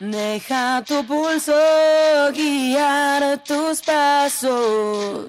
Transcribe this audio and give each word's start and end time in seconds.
Deja 0.00 0.82
tu 0.84 1.06
pulso 1.06 1.54
guiar 2.34 3.38
tus 3.44 3.80
pasos. 3.80 5.26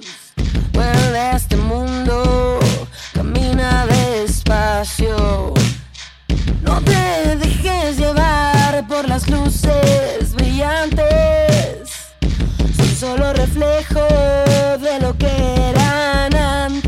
Vuelve 0.71 1.19
a 1.19 1.35
este 1.35 1.55
mundo, 1.55 2.59
camina 3.13 3.85
despacio. 3.85 5.53
No 6.63 6.81
te 6.81 7.35
dejes 7.37 7.97
llevar 7.97 8.87
por 8.87 9.07
las 9.07 9.29
luces 9.29 10.33
brillantes. 10.33 12.15
Son 12.75 12.95
solo 12.99 13.33
reflejo 13.33 14.01
de 14.79 14.99
lo 14.99 15.15
que 15.15 15.69
eran 15.69 16.35
antes. 16.35 16.84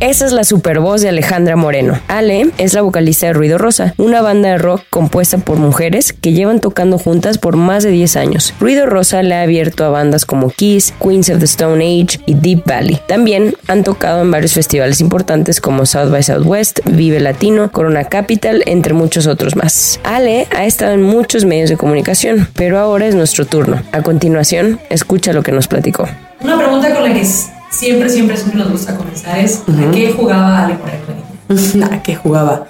Esa 0.00 0.24
es 0.24 0.32
la 0.32 0.44
super 0.44 0.80
voz 0.80 1.02
de 1.02 1.10
Alejandra 1.10 1.56
Moreno. 1.56 2.00
Ale 2.08 2.46
es 2.56 2.72
la 2.72 2.80
vocalista 2.80 3.26
de 3.26 3.34
Ruido 3.34 3.58
Rosa, 3.58 3.92
una 3.98 4.22
banda 4.22 4.48
de 4.48 4.56
rock 4.56 4.82
compuesta 4.88 5.36
por 5.36 5.58
mujeres 5.58 6.14
que 6.14 6.32
llevan 6.32 6.60
tocando 6.60 6.96
juntas 6.96 7.36
por 7.36 7.56
más 7.56 7.82
de 7.82 7.90
10 7.90 8.16
años. 8.16 8.54
Ruido 8.58 8.86
Rosa 8.86 9.22
le 9.22 9.34
ha 9.34 9.42
abierto 9.42 9.84
a 9.84 9.90
bandas 9.90 10.24
como 10.24 10.48
Kiss, 10.48 10.94
Queens 11.02 11.28
of 11.28 11.40
the 11.40 11.44
Stone 11.44 11.84
Age 11.84 12.18
y 12.24 12.32
Deep 12.32 12.64
Valley. 12.64 12.98
También 13.08 13.54
han 13.66 13.84
tocado 13.84 14.22
en 14.22 14.30
varios 14.30 14.54
festivales 14.54 15.02
importantes 15.02 15.60
como 15.60 15.84
South 15.84 16.10
by 16.10 16.22
Southwest, 16.22 16.80
Vive 16.86 17.20
Latino, 17.20 17.70
Corona 17.70 18.04
Capital, 18.04 18.62
entre 18.64 18.94
muchos 18.94 19.26
otros 19.26 19.54
más. 19.54 20.00
Ale 20.02 20.48
ha 20.56 20.64
estado 20.64 20.92
en 20.92 21.02
muchos 21.02 21.44
medios 21.44 21.68
de 21.68 21.76
comunicación, 21.76 22.48
pero 22.54 22.78
ahora 22.78 23.06
es 23.06 23.14
nuestro 23.14 23.44
turno. 23.44 23.82
A 23.92 24.00
continuación, 24.00 24.80
escucha 24.88 25.34
lo 25.34 25.42
que 25.42 25.52
nos 25.52 25.68
platicó. 25.68 26.08
Una 26.40 26.56
pregunta 26.56 26.94
con 26.94 27.04
la 27.04 27.12
que 27.12 27.26
siempre, 27.70 28.08
siempre, 28.08 28.36
siempre 28.36 28.58
nos 28.58 28.70
gusta 28.70 28.96
comenzar 28.96 29.38
es 29.38 29.62
¿a 29.68 29.90
qué 29.90 30.12
jugaba 30.12 30.64
Ale 30.64 30.78
Moreno? 30.78 31.86
¿A 31.92 32.02
qué 32.02 32.14
jugaba? 32.14 32.66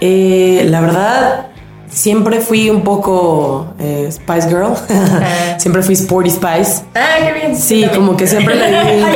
Eh, 0.00 0.66
la 0.68 0.80
verdad, 0.80 1.46
siempre 1.88 2.40
fui 2.40 2.68
un 2.70 2.82
poco 2.82 3.74
eh, 3.78 4.08
Spice 4.10 4.48
Girl. 4.48 4.74
siempre 5.58 5.82
fui 5.82 5.94
Sporty 5.94 6.30
Spice. 6.30 6.82
Ah, 6.94 7.16
qué 7.20 7.32
bien. 7.32 7.56
Sí, 7.56 7.86
como 7.94 8.16
que 8.16 8.26
siempre 8.26 8.54
le 8.54 8.68
di. 8.68 9.04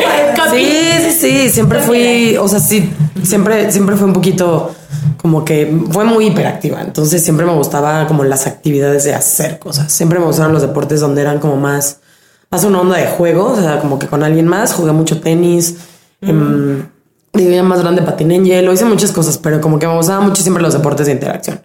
Sí, 0.51 0.73
sí, 1.03 1.13
sí, 1.13 1.49
siempre 1.51 1.81
fui, 1.81 2.37
o 2.39 2.49
sea, 2.49 2.59
sí, 2.59 2.91
siempre, 3.23 3.71
siempre 3.71 3.97
fue 3.97 4.07
un 4.07 4.15
poquito 4.15 4.75
como 5.19 5.45
que 5.45 5.79
fue 5.91 6.05
muy 6.05 6.29
hiperactiva. 6.29 6.81
Entonces 6.81 7.23
siempre 7.23 7.45
me 7.45 7.53
gustaba 7.53 8.07
como 8.07 8.25
las 8.25 8.47
actividades 8.47 9.05
de 9.05 9.15
hacer 9.15 9.59
cosas. 9.59 9.93
Siempre 9.93 10.19
me 10.19 10.25
gustaron 10.25 10.53
los 10.53 10.63
deportes 10.63 11.01
donde 11.01 11.21
eran 11.21 11.39
como 11.39 11.57
más, 11.57 11.99
más 12.51 12.65
una 12.65 12.81
onda 12.81 12.97
de 12.97 13.07
juego, 13.07 13.53
o 13.53 13.57
sea, 13.57 13.81
como 13.81 13.99
que 13.99 14.07
con 14.07 14.23
alguien 14.23 14.47
más. 14.47 14.73
Jugué 14.73 14.93
mucho 14.93 15.21
tenis. 15.21 15.77
em, 16.21 16.87
digo, 17.33 17.51
ya 17.51 17.63
más 17.63 17.83
grande 17.83 18.03
patiné 18.03 18.37
en 18.37 18.45
hielo, 18.45 18.73
hice 18.73 18.85
muchas 18.85 19.13
cosas, 19.13 19.39
pero 19.39 19.61
como 19.61 19.79
que 19.79 19.87
me 19.87 19.95
gustaban 19.95 20.27
mucho 20.27 20.43
siempre 20.43 20.63
los 20.63 20.73
deportes 20.73 21.07
de 21.07 21.13
interacción. 21.13 21.61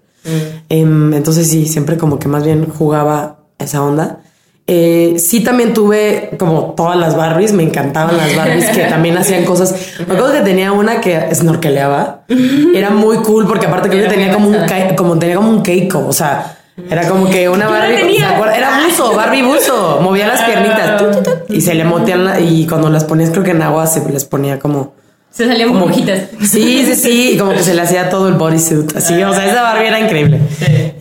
Em, 0.69 1.13
entonces 1.13 1.49
sí, 1.49 1.65
siempre 1.65 1.97
como 1.97 2.19
que 2.19 2.27
más 2.27 2.43
bien 2.43 2.67
jugaba 2.69 3.39
esa 3.59 3.81
onda. 3.81 4.19
Eh, 4.65 5.15
sí 5.17 5.41
también 5.41 5.73
tuve 5.73 6.31
como 6.39 6.73
todas 6.77 6.97
las 6.97 7.17
Barbies, 7.17 7.51
me 7.51 7.63
encantaban 7.63 8.15
las 8.15 8.33
Barbies 8.33 8.69
que 8.69 8.83
también 8.83 9.17
hacían 9.17 9.43
cosas. 9.43 9.75
Me 10.07 10.13
acuerdo 10.13 10.31
que 10.33 10.41
tenía 10.41 10.71
una 10.71 11.01
que 11.01 11.33
snorkeleaba. 11.35 12.21
Era 12.75 12.89
muy 12.89 13.17
cool 13.17 13.45
porque 13.45 13.65
aparte 13.65 13.89
que 13.89 14.03
tenía 14.03 14.31
como 14.31 14.49
un 14.49 14.57
como 14.95 15.19
tenía 15.19 15.35
como 15.35 15.49
un 15.49 15.63
keiko, 15.63 16.07
o 16.07 16.13
sea, 16.13 16.57
era 16.89 17.07
como 17.07 17.29
que 17.29 17.47
una 17.49 17.67
Barbie, 17.67 18.17
era 18.17 18.79
buzo, 18.85 19.15
Barbie 19.15 19.43
buzo, 19.43 19.99
movía 20.01 20.27
las 20.27 20.41
piernitas 20.41 20.97
tu, 20.97 21.11
tu, 21.11 21.29
tu, 21.47 21.53
y 21.53 21.61
se 21.61 21.73
le 21.75 21.83
motean 21.83 22.25
la- 22.25 22.39
y 22.39 22.65
cuando 22.67 22.89
las 22.89 23.03
ponías 23.03 23.29
creo 23.29 23.43
que 23.43 23.51
en 23.51 23.61
agua 23.61 23.85
se 23.87 24.07
les 24.09 24.25
ponía 24.25 24.57
como 24.59 24.93
Se 25.29 25.47
salían 25.47 25.69
como 25.69 25.81
burbujitas. 25.81 26.29
Sí, 26.41 26.83
sí, 26.85 26.95
sí, 26.95 27.31
y 27.33 27.37
como 27.37 27.51
que 27.53 27.63
se 27.63 27.73
le 27.73 27.81
hacía 27.81 28.09
todo 28.09 28.27
el 28.27 28.35
bodysuit. 28.35 28.95
Así, 28.97 29.21
o 29.23 29.33
sea, 29.33 29.45
esa 29.51 29.61
Barbie 29.61 29.87
era 29.87 29.99
increíble. 29.99 30.39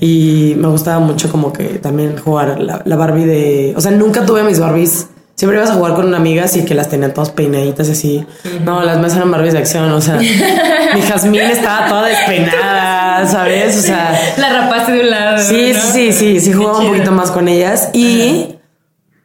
Y 0.00 0.55
me 0.59 0.69
gustaba 0.69 0.99
mucho 1.00 1.31
como 1.31 1.53
que 1.53 1.65
también 1.78 2.16
jugar 2.19 2.59
la, 2.61 2.82
la 2.84 2.97
Barbie 2.97 3.25
de, 3.27 3.75
o 3.77 3.81
sea, 3.81 3.91
nunca 3.93 4.25
tuve 4.27 4.43
mis 4.43 4.59
Barbies. 4.59 5.09
Siempre 5.34 5.59
ibas 5.59 5.70
a 5.70 5.75
jugar 5.75 5.94
con 5.94 6.15
amigas 6.15 6.56
y 6.56 6.65
que 6.65 6.75
las 6.75 6.88
tenían 6.88 7.12
todas 7.15 7.31
peinaditas 7.31 7.88
así. 7.88 8.25
No, 8.65 8.82
las 8.82 8.98
mías 8.98 9.16
eran 9.16 9.31
Barbies 9.31 9.54
de 9.54 9.59
acción, 9.60 9.91
o 9.91 10.00
sea, 10.00 10.16
mi 10.94 11.00
Jazmín 11.03 11.41
estaba 11.41 11.88
toda 11.88 12.06
despeinada, 12.06 13.26
¿sabes? 13.26 13.78
O 13.78 13.82
sea, 13.82 14.34
La 14.37 14.53
rapaste 14.62 14.93
de 14.93 15.00
un 15.00 15.10
lado. 15.10 15.38
Sí, 15.43 15.72
¿no? 15.75 15.81
sí, 15.81 15.93
sí, 15.93 16.12
sí, 16.12 16.41
sí 16.41 16.53
jugaba 16.53 16.78
un 16.78 16.88
poquito 16.88 17.10
más 17.12 17.31
con 17.31 17.48
ellas. 17.48 17.88
Y 17.94 18.56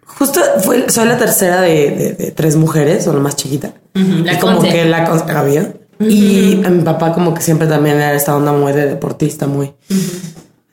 justo 0.05 0.39
fue, 0.63 0.89
soy 0.89 1.07
la 1.07 1.17
tercera 1.17 1.61
de, 1.61 1.91
de- 1.91 2.13
de 2.13 2.31
tres 2.31 2.55
mujeres, 2.55 3.05
o 3.07 3.13
la 3.13 3.19
más 3.19 3.35
chiquita. 3.35 3.73
la 3.93 4.33
y 4.33 4.37
como 4.37 4.57
conce. 4.57 4.71
que 4.71 4.85
la 4.85 5.05
había. 5.35 5.73
Y 5.99 6.63
a 6.65 6.69
mi 6.69 6.83
papá 6.83 7.11
como 7.13 7.33
que 7.33 7.41
siempre 7.41 7.67
también 7.67 7.97
era 7.97 8.13
esta 8.13 8.35
onda 8.35 8.53
muy 8.53 8.71
de 8.71 8.85
deportista, 8.87 9.45
muy. 9.45 9.73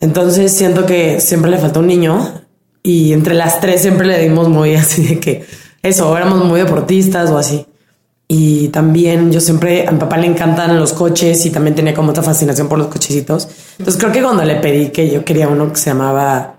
Entonces 0.01 0.53
siento 0.55 0.87
que 0.87 1.21
siempre 1.21 1.51
le 1.51 1.59
faltó 1.59 1.81
un 1.81 1.87
niño 1.87 2.43
y 2.87 3.15
entre 3.15 3.34
las 3.34 3.61
tres 3.61 3.81
siempre 3.81 4.06
le 4.06 4.21
dimos 4.21 4.49
muy 4.49 4.75
así 4.77 5.05
de 5.05 5.19
que 5.19 5.45
eso, 5.83 6.17
éramos 6.17 6.45
muy 6.45 6.61
deportistas 6.61 7.31
o 7.31 7.39
así. 7.39 7.67
Y 8.27 8.69
también 8.69 9.31
yo 9.31 9.41
siempre, 9.41 9.87
a 9.87 9.91
mi 9.91 9.99
papá 9.99 10.17
le 10.17 10.27
encantan 10.27 10.78
los 10.78 10.93
coches 10.93 11.45
y 11.45 11.50
también 11.50 11.75
tenía 11.75 11.93
como 11.93 12.12
esta 12.12 12.22
fascinación 12.22 12.69
por 12.69 12.78
los 12.78 12.87
cochecitos. 12.89 13.49
Entonces 13.78 14.00
creo 14.00 14.12
que 14.12 14.22
cuando 14.22 14.45
le 14.45 14.56
pedí 14.56 14.89
que 14.89 15.11
yo 15.11 15.25
quería 15.25 15.49
uno 15.49 15.71
que 15.71 15.77
se 15.77 15.91
llamaba, 15.91 16.55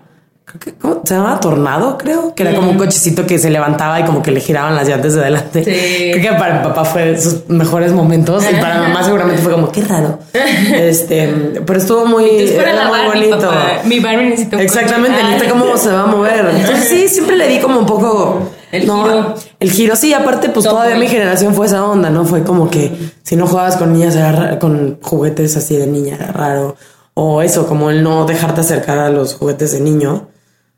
¿cómo? 0.80 1.02
se 1.04 1.14
llamaba 1.14 1.40
Tornado, 1.40 1.98
creo, 1.98 2.34
que 2.34 2.42
era 2.44 2.54
como 2.54 2.70
un 2.70 2.78
cochecito 2.78 3.26
que 3.26 3.38
se 3.38 3.50
levantaba 3.50 4.00
y 4.00 4.04
como 4.04 4.22
que 4.22 4.30
le 4.30 4.40
giraban 4.40 4.74
las 4.74 4.88
llantas 4.88 5.14
de 5.14 5.20
adelante. 5.20 5.64
Sí. 5.64 6.10
Creo 6.12 6.32
que 6.32 6.38
para 6.38 6.58
mi 6.58 6.64
papá 6.64 6.84
fue 6.84 7.04
de 7.12 7.20
sus 7.20 7.48
mejores 7.48 7.92
momentos 7.92 8.44
y 8.50 8.54
para 8.60 8.76
mi 8.80 8.88
mamá 8.88 9.02
seguramente 9.04 9.42
fue 9.42 9.52
como, 9.52 9.70
qué 9.70 9.82
raro. 9.82 10.18
Este, 10.74 11.26
pero 11.66 11.78
estuvo 11.78 12.06
muy, 12.06 12.24
era 12.48 12.72
la 12.74 12.88
muy 12.88 12.98
Barbie, 12.98 13.20
bonito. 13.30 13.38
papá. 13.48 13.80
Mi 13.84 14.00
Barbie 14.00 14.26
necesita 14.30 14.56
un 14.56 14.62
Exactamente, 14.62 15.22
necesita 15.22 15.50
cómo 15.50 15.76
se 15.76 15.90
va 15.90 16.02
a 16.02 16.06
mover. 16.06 16.50
Entonces 16.54 16.88
sí, 16.88 17.08
siempre 17.08 17.36
le 17.36 17.48
di 17.48 17.58
como 17.58 17.78
un 17.80 17.86
poco 17.86 18.40
El 18.72 18.82
giro. 18.82 19.34
El 19.60 19.70
giro, 19.70 19.96
sí, 19.96 20.12
aparte, 20.14 20.48
pues 20.48 20.64
todavía 20.66 20.96
mi 20.96 21.08
generación 21.08 21.54
fue 21.54 21.66
esa 21.66 21.84
onda, 21.84 22.10
¿no? 22.10 22.24
Fue 22.24 22.42
como 22.44 22.70
que 22.70 22.92
si 23.22 23.36
no 23.36 23.46
jugabas 23.46 23.76
con 23.76 23.92
niñas, 23.92 24.14
era 24.16 24.32
ra- 24.32 24.58
con 24.58 24.98
juguetes 25.02 25.56
así 25.56 25.76
de 25.76 25.86
niña, 25.86 26.14
era 26.16 26.32
raro. 26.32 26.76
O 27.14 27.40
eso, 27.42 27.66
como 27.66 27.90
el 27.90 28.02
no 28.02 28.26
dejarte 28.26 28.60
acercar 28.60 28.98
a 28.98 29.08
los 29.10 29.34
juguetes 29.34 29.72
de 29.72 29.80
niño. 29.80 30.28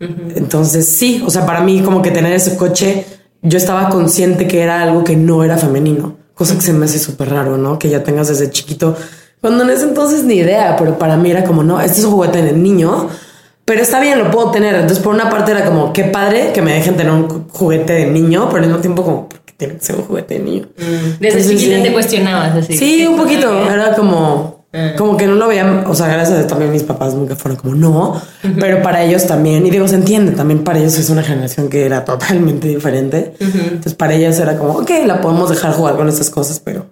Entonces, 0.00 0.88
sí, 0.88 1.22
o 1.26 1.30
sea, 1.30 1.44
para 1.46 1.60
mí, 1.60 1.80
como 1.82 2.02
que 2.02 2.10
tener 2.10 2.32
ese 2.32 2.56
coche, 2.56 3.04
yo 3.42 3.58
estaba 3.58 3.88
consciente 3.88 4.46
que 4.46 4.60
era 4.62 4.82
algo 4.82 5.02
que 5.04 5.16
no 5.16 5.42
era 5.44 5.56
femenino, 5.56 6.16
cosa 6.34 6.54
que 6.54 6.60
se 6.62 6.72
me 6.72 6.84
hace 6.86 6.98
súper 6.98 7.30
raro, 7.30 7.56
¿no? 7.58 7.78
Que 7.78 7.88
ya 7.88 8.02
tengas 8.04 8.28
desde 8.28 8.50
chiquito, 8.50 8.96
cuando 9.40 9.64
en 9.64 9.70
ese 9.70 9.84
entonces 9.84 10.24
ni 10.24 10.34
idea, 10.34 10.76
pero 10.76 10.98
para 10.98 11.16
mí 11.16 11.30
era 11.30 11.44
como, 11.44 11.62
no, 11.62 11.80
este 11.80 11.98
es 12.00 12.04
un 12.04 12.12
juguete 12.12 12.42
de 12.42 12.52
niño, 12.52 13.08
pero 13.64 13.82
está 13.82 14.00
bien, 14.00 14.18
lo 14.18 14.30
puedo 14.30 14.50
tener. 14.50 14.74
Entonces, 14.74 14.98
por 15.00 15.14
una 15.14 15.28
parte 15.30 15.50
era 15.52 15.64
como, 15.64 15.92
qué 15.92 16.04
padre 16.04 16.52
que 16.54 16.62
me 16.62 16.72
dejen 16.74 16.96
tener 16.96 17.12
un 17.12 17.28
ju- 17.28 17.44
juguete 17.50 17.92
de 17.92 18.06
niño, 18.06 18.46
pero 18.48 18.58
al 18.62 18.66
mismo 18.68 18.80
tiempo 18.80 19.02
como, 19.04 19.28
¿por 19.28 19.40
qué 19.40 19.52
tiene 19.56 19.74
que 19.74 19.84
ser 19.84 19.96
un 19.96 20.02
juguete 20.04 20.34
de 20.34 20.40
niño? 20.40 20.68
Desde 20.76 21.38
Entonces, 21.40 21.48
chiquita 21.50 21.76
sí. 21.76 21.82
te 21.82 21.92
cuestionabas 21.92 22.54
así. 22.56 22.76
Sí, 22.78 23.06
un 23.06 23.16
poquito. 23.16 23.68
Era 23.70 23.94
como, 23.94 24.57
Ah. 24.72 24.92
como 24.98 25.16
que 25.16 25.26
no 25.26 25.34
lo 25.34 25.48
veían. 25.48 25.84
O 25.86 25.94
sea, 25.94 26.08
gracias 26.08 26.44
a 26.44 26.46
también 26.46 26.70
mis 26.70 26.82
papás 26.82 27.14
nunca 27.14 27.36
fueron 27.36 27.58
como 27.58 27.74
no, 27.74 28.20
pero 28.60 28.82
para 28.82 29.02
ellos 29.02 29.26
también. 29.26 29.66
Y 29.66 29.70
digo, 29.70 29.88
se 29.88 29.94
entiende. 29.94 30.32
También 30.32 30.64
para 30.64 30.78
ellos 30.78 30.98
es 30.98 31.08
una 31.10 31.22
generación 31.22 31.68
que 31.68 31.86
era 31.86 32.04
totalmente 32.04 32.68
diferente. 32.68 33.34
Entonces, 33.40 33.94
para 33.94 34.14
ellas 34.14 34.38
era 34.38 34.58
como, 34.58 34.74
ok, 34.74 34.90
la 35.06 35.20
podemos 35.20 35.50
dejar 35.50 35.72
jugar 35.72 35.96
con 35.96 36.08
estas 36.08 36.30
cosas, 36.30 36.60
pero 36.60 36.86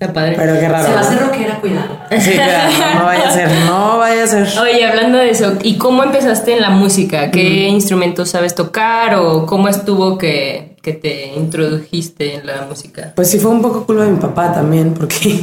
Está 0.00 0.12
padre. 0.12 0.34
Pero 0.36 0.60
qué 0.60 0.68
raro. 0.68 0.86
Se 0.86 0.92
va 0.92 1.00
a 1.00 1.02
hacer 1.02 1.18
rockera, 1.18 1.60
cuidado. 1.60 1.98
Sí, 2.20 2.30
claro, 2.30 2.70
no 3.00 3.04
vaya 3.04 3.28
a 3.28 3.32
ser, 3.32 3.50
no 3.66 3.98
vaya 3.98 4.24
a 4.24 4.26
ser. 4.28 4.48
Oye, 4.60 4.86
hablando 4.86 5.18
de 5.18 5.30
eso, 5.30 5.54
¿y 5.62 5.76
cómo 5.76 6.04
empezaste 6.04 6.52
en 6.54 6.60
la 6.60 6.70
música? 6.70 7.32
¿Qué 7.32 7.66
instrumentos 7.66 8.30
sabes 8.30 8.54
tocar 8.54 9.16
o 9.16 9.44
cómo 9.44 9.68
estuvo 9.68 10.16
que, 10.16 10.76
que 10.82 10.92
te 10.92 11.32
introdujiste 11.34 12.36
en 12.36 12.46
la 12.46 12.62
música? 12.68 13.12
Pues 13.16 13.28
sí 13.28 13.40
fue 13.40 13.50
un 13.50 13.60
poco 13.60 13.86
culpa 13.86 14.04
de 14.04 14.12
mi 14.12 14.18
papá 14.18 14.52
también, 14.52 14.94
porque, 14.94 15.42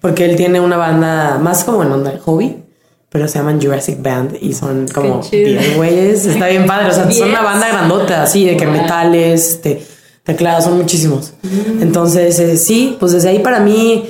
porque 0.00 0.24
él 0.24 0.36
tiene 0.36 0.60
una 0.60 0.76
banda 0.76 1.38
más 1.38 1.64
como 1.64 1.82
en 1.82 1.92
onda 1.92 2.12
de 2.12 2.18
hobby, 2.18 2.62
pero 3.08 3.28
se 3.28 3.38
llaman 3.38 3.60
Jurassic 3.60 4.00
Band 4.02 4.36
y 4.40 4.52
son 4.54 4.86
como 4.88 5.20
Qué 5.20 5.28
chido. 5.30 5.60
10 5.60 5.76
güeyes. 5.76 6.26
Está 6.26 6.46
bien 6.48 6.66
padre, 6.66 6.88
o 6.88 6.92
sea, 6.92 7.10
son 7.10 7.28
una 7.28 7.42
banda 7.42 7.68
grandota, 7.68 8.22
así, 8.22 8.46
de 8.46 8.56
que 8.56 8.66
metales, 8.66 9.50
este, 9.50 9.84
teclados, 10.22 10.64
son 10.64 10.78
muchísimos. 10.78 11.34
Entonces, 11.80 12.38
eh, 12.38 12.56
sí, 12.56 12.96
pues 13.00 13.12
desde 13.12 13.30
ahí 13.30 13.40
para 13.40 13.60
mí, 13.60 14.06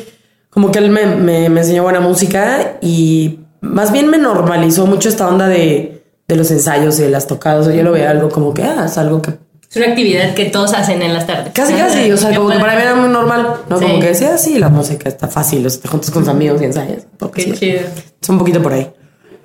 como 0.51 0.71
que 0.71 0.79
él 0.79 0.91
me, 0.91 1.07
me, 1.07 1.49
me 1.49 1.61
enseñó 1.61 1.83
buena 1.83 2.01
música 2.01 2.79
y 2.81 3.41
más 3.61 3.93
bien 3.93 4.09
me 4.09 4.19
normalizó 4.19 4.87
mucho 4.87 5.09
esta 5.09 5.29
onda 5.29 5.49
de, 5.49 6.03
de 6.29 6.37
los 6.37 6.51
ensayos 6.51 6.99
y 6.99 7.03
de 7.03 7.11
las 7.11 7.27
tocadas. 7.27 7.63
O 7.63 7.71
sea, 7.71 7.77
yo 7.77 7.83
lo 7.83 7.93
veía 7.93 8.11
algo 8.11 8.29
como 8.29 8.55
que, 8.55 8.63
ah, 8.63 8.85
es 8.87 8.99
algo 8.99 9.23
que 9.23 9.33
Es 9.71 9.77
una 9.77 9.87
actividad 9.87 10.35
que 10.35 10.47
todos 10.47 10.75
hacen 10.75 11.01
en 11.01 11.15
las 11.15 11.29
tardes. 11.29 11.53
Casi, 11.53 11.75
casi, 11.75 12.11
o 12.11 12.17
sea, 12.17 12.35
como 12.35 12.51
que 12.51 12.59
para 12.59 12.75
mí 12.75 12.83
era 12.83 12.97
muy 12.97 13.09
normal, 13.09 13.61
¿no? 13.69 13.79
Sí. 13.79 13.85
Como 13.85 14.01
que 14.01 14.09
decía, 14.09 14.37
sí, 14.37 14.59
la 14.59 14.69
música 14.69 15.09
está 15.09 15.29
fácil, 15.29 15.65
o 15.65 15.71
sea, 15.71 15.83
te 15.83 15.87
juntas 15.89 16.11
con 16.11 16.25
tus 16.25 16.31
amigos 16.31 16.61
y 16.61 16.65
ensayas. 16.65 17.07
porque 17.19 17.45
Qué 17.45 17.53
sí. 17.53 17.59
chido. 17.59 17.81
Es 18.21 18.29
un 18.29 18.39
poquito 18.39 18.61
por 18.61 18.73
ahí. 18.73 18.91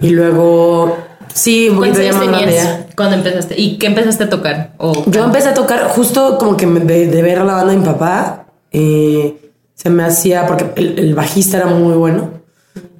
Y 0.01 0.09
luego, 0.09 0.97
sí, 1.31 1.69
un 1.69 1.75
poquito 1.77 1.97
¿Cuántos 1.97 2.15
ya 2.15 2.19
más 2.19 2.27
grande 2.27 2.85
cuando 2.95 3.15
empezaste? 3.17 3.61
¿Y 3.61 3.77
qué 3.77 3.85
empezaste 3.85 4.23
a 4.23 4.29
tocar? 4.29 4.73
O 4.77 5.05
Yo 5.11 5.25
empecé 5.25 5.49
a 5.49 5.53
tocar 5.53 5.89
justo 5.89 6.39
como 6.39 6.57
que 6.57 6.65
de, 6.65 7.05
de 7.05 7.21
ver 7.21 7.37
la 7.43 7.53
banda 7.53 7.73
de 7.73 7.77
mi 7.77 7.85
papá, 7.85 8.47
eh, 8.71 9.51
se 9.75 9.91
me 9.91 10.03
hacía, 10.03 10.47
porque 10.47 10.71
el, 10.75 10.97
el 10.97 11.13
bajista 11.13 11.57
era 11.57 11.67
muy 11.67 11.93
bueno, 11.93 12.31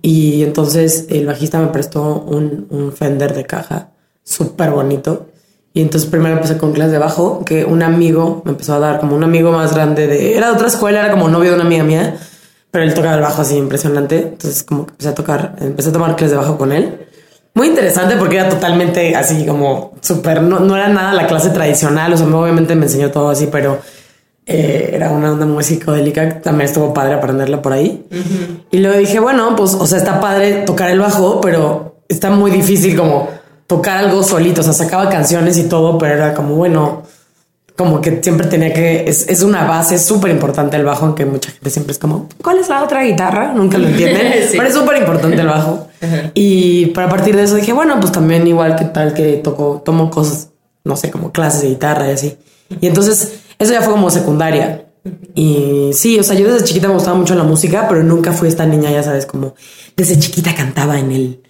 y 0.04 0.44
entonces 0.44 1.07
el 1.10 1.25
bajista 1.25 1.57
me 1.57 1.68
prestó 1.68 2.24
un, 2.27 2.68
un 2.69 2.92
Fender 2.92 3.33
de 3.33 3.45
caja 3.45 3.89
súper 4.24 4.69
bonito. 4.69 5.30
Y 5.75 5.81
entonces 5.81 6.10
primero 6.10 6.38
empecé 6.38 6.57
con 6.57 6.72
clases 6.72 6.94
de 6.94 7.00
bajo, 7.00 7.44
que 7.44 7.66
un 7.66 7.83
amigo 7.83 8.42
me 8.45 8.51
empezó 8.51 8.75
a 8.75 8.80
dar, 8.80 9.01
como 9.01 9.13
un 9.13 9.25
amigo 9.25 9.51
más 9.51 9.75
grande 9.75 10.07
de... 10.07 10.38
Era 10.38 10.48
de 10.48 10.54
otra 10.54 10.68
escuela, 10.68 11.01
era 11.01 11.12
como 11.12 11.27
novio 11.27 11.50
de 11.50 11.56
una 11.57 11.66
amiga 11.66 11.83
mía, 11.83 12.16
pero 12.72 12.86
él 12.86 12.94
tocaba 12.94 13.16
el 13.16 13.22
bajo 13.22 13.42
así 13.42 13.57
impresionante. 13.57 14.19
Entonces 14.19 14.63
como 14.63 14.86
que 14.86 14.92
empecé 14.92 15.10
a 15.10 15.13
tocar, 15.16 15.57
empecé 15.60 15.89
a 15.89 15.92
tomar 15.92 16.16
clases 16.16 16.31
de 16.31 16.38
bajo 16.38 16.57
con 16.57 16.72
él. 16.72 17.06
Muy 17.56 17.68
interesante 17.68 18.16
porque 18.16 18.38
era 18.38 18.48
totalmente 18.48 19.18
así 19.18 19.45
como 19.45 19.95
súper, 20.00 20.42
no, 20.42 20.62
no 20.62 20.77
era 20.77 20.88
nada 20.88 21.13
la 21.13 21.27
clase 21.27 21.50
tradicional, 21.50 22.13
o 22.13 22.18
sea, 22.18 22.25
obviamente 22.25 22.74
me 22.75 22.86
enseñó 22.86 23.12
todo 23.12 23.27
así, 23.27 23.50
pero 23.51 23.80
eh, 24.45 24.92
era 24.94 25.12
una 25.12 25.33
onda 25.33 25.45
muy 25.45 25.66
psicodélica, 25.66 26.39
también 26.39 26.69
estuvo 26.69 26.94
padre 26.94 27.16
aprenderla 27.16 27.62
por 27.62 27.74
ahí. 27.74 28.07
Y 28.72 28.77
luego 28.77 28.98
dije, 28.98 29.19
bueno, 29.19 29.54
pues, 29.57 29.74
o 29.74 29.86
sea, 29.86 29.98
está 29.98 30.22
padre 30.22 30.63
tocar 30.66 30.89
el 30.89 31.00
bajo, 31.00 31.42
pero 31.42 31.98
está 32.07 32.30
muy 32.30 32.50
difícil 32.50 32.95
como 32.95 33.27
tocar 33.68 33.98
algo 33.98 34.24
solito, 34.24 34.62
o 34.62 34.64
sea, 34.64 34.74
sacaba 34.74 35.10
canciones 35.10 35.58
y 35.58 35.64
todo, 35.64 35.98
pero 35.98 36.14
era 36.16 36.34
como, 36.34 36.56
bueno, 36.56 37.04
como 37.76 38.00
que 38.00 38.22
siempre 38.24 38.48
tenía 38.48 38.74
que, 38.74 39.06
es, 39.08 39.28
es 39.28 39.44
una 39.44 39.66
base 39.66 40.00
súper 40.00 40.32
importante 40.32 40.78
el 40.78 40.86
bajo, 40.86 41.06
aunque 41.06 41.26
mucha 41.26 41.52
gente 41.52 41.70
siempre 41.70 41.92
es 41.92 42.00
como, 42.00 42.30
¿cuál 42.42 42.60
es 42.60 42.70
la 42.70 42.84
otra 42.84 43.04
guitarra? 43.04 43.52
Nunca 43.54 43.78
lo 43.78 43.88
entienden, 43.88 44.34
Sí. 44.50 44.56
pero 44.56 44.70
es 44.70 44.74
súper 44.74 44.98
importante 44.98 45.42
el 45.42 45.48
bajo. 45.48 45.88
Y 46.34 46.88
para 46.88 47.10
partir 47.10 47.36
de 47.36 47.44
eso 47.44 47.56
dije, 47.56 47.74
bueno, 47.74 48.00
pues 48.00 48.12
también 48.12 48.48
igual 48.48 48.76
que 48.76 48.86
tal 48.86 49.14
que 49.14 49.38
toco, 49.38 49.82
tomo 49.84 50.10
cosas, 50.10 50.50
no 50.84 50.96
sé, 50.96 51.12
como 51.12 51.32
clases 51.32 51.64
de 51.64 51.70
guitarra 51.70 52.08
y 52.08 52.12
así. 52.12 52.38
Y 52.80 52.88
entonces 52.88 53.40
eso 53.60 53.74
ya 53.74 53.82
fue 53.82 53.92
como 53.94 54.10
secundaria. 54.10 54.86
Y 55.34 55.92
sí, 55.94 56.18
o 56.20 56.24
sea, 56.24 56.36
yo 56.38 56.52
desde 56.52 56.66
chiquita 56.66 56.88
me 56.88 56.94
gustaba 56.94 57.18
mucho 57.18 57.36
la 57.36 57.44
música, 57.44 57.88
pero 57.90 58.04
nunca 58.04 58.32
fui 58.32 58.48
esta 58.48 58.66
niña, 58.66 58.90
ya 58.92 59.04
sabes, 59.04 59.26
como 59.26 59.54
desde 59.98 60.18
chiquita 60.18 60.56
cantaba 60.56 60.98
en 61.00 61.12
el 61.12 61.44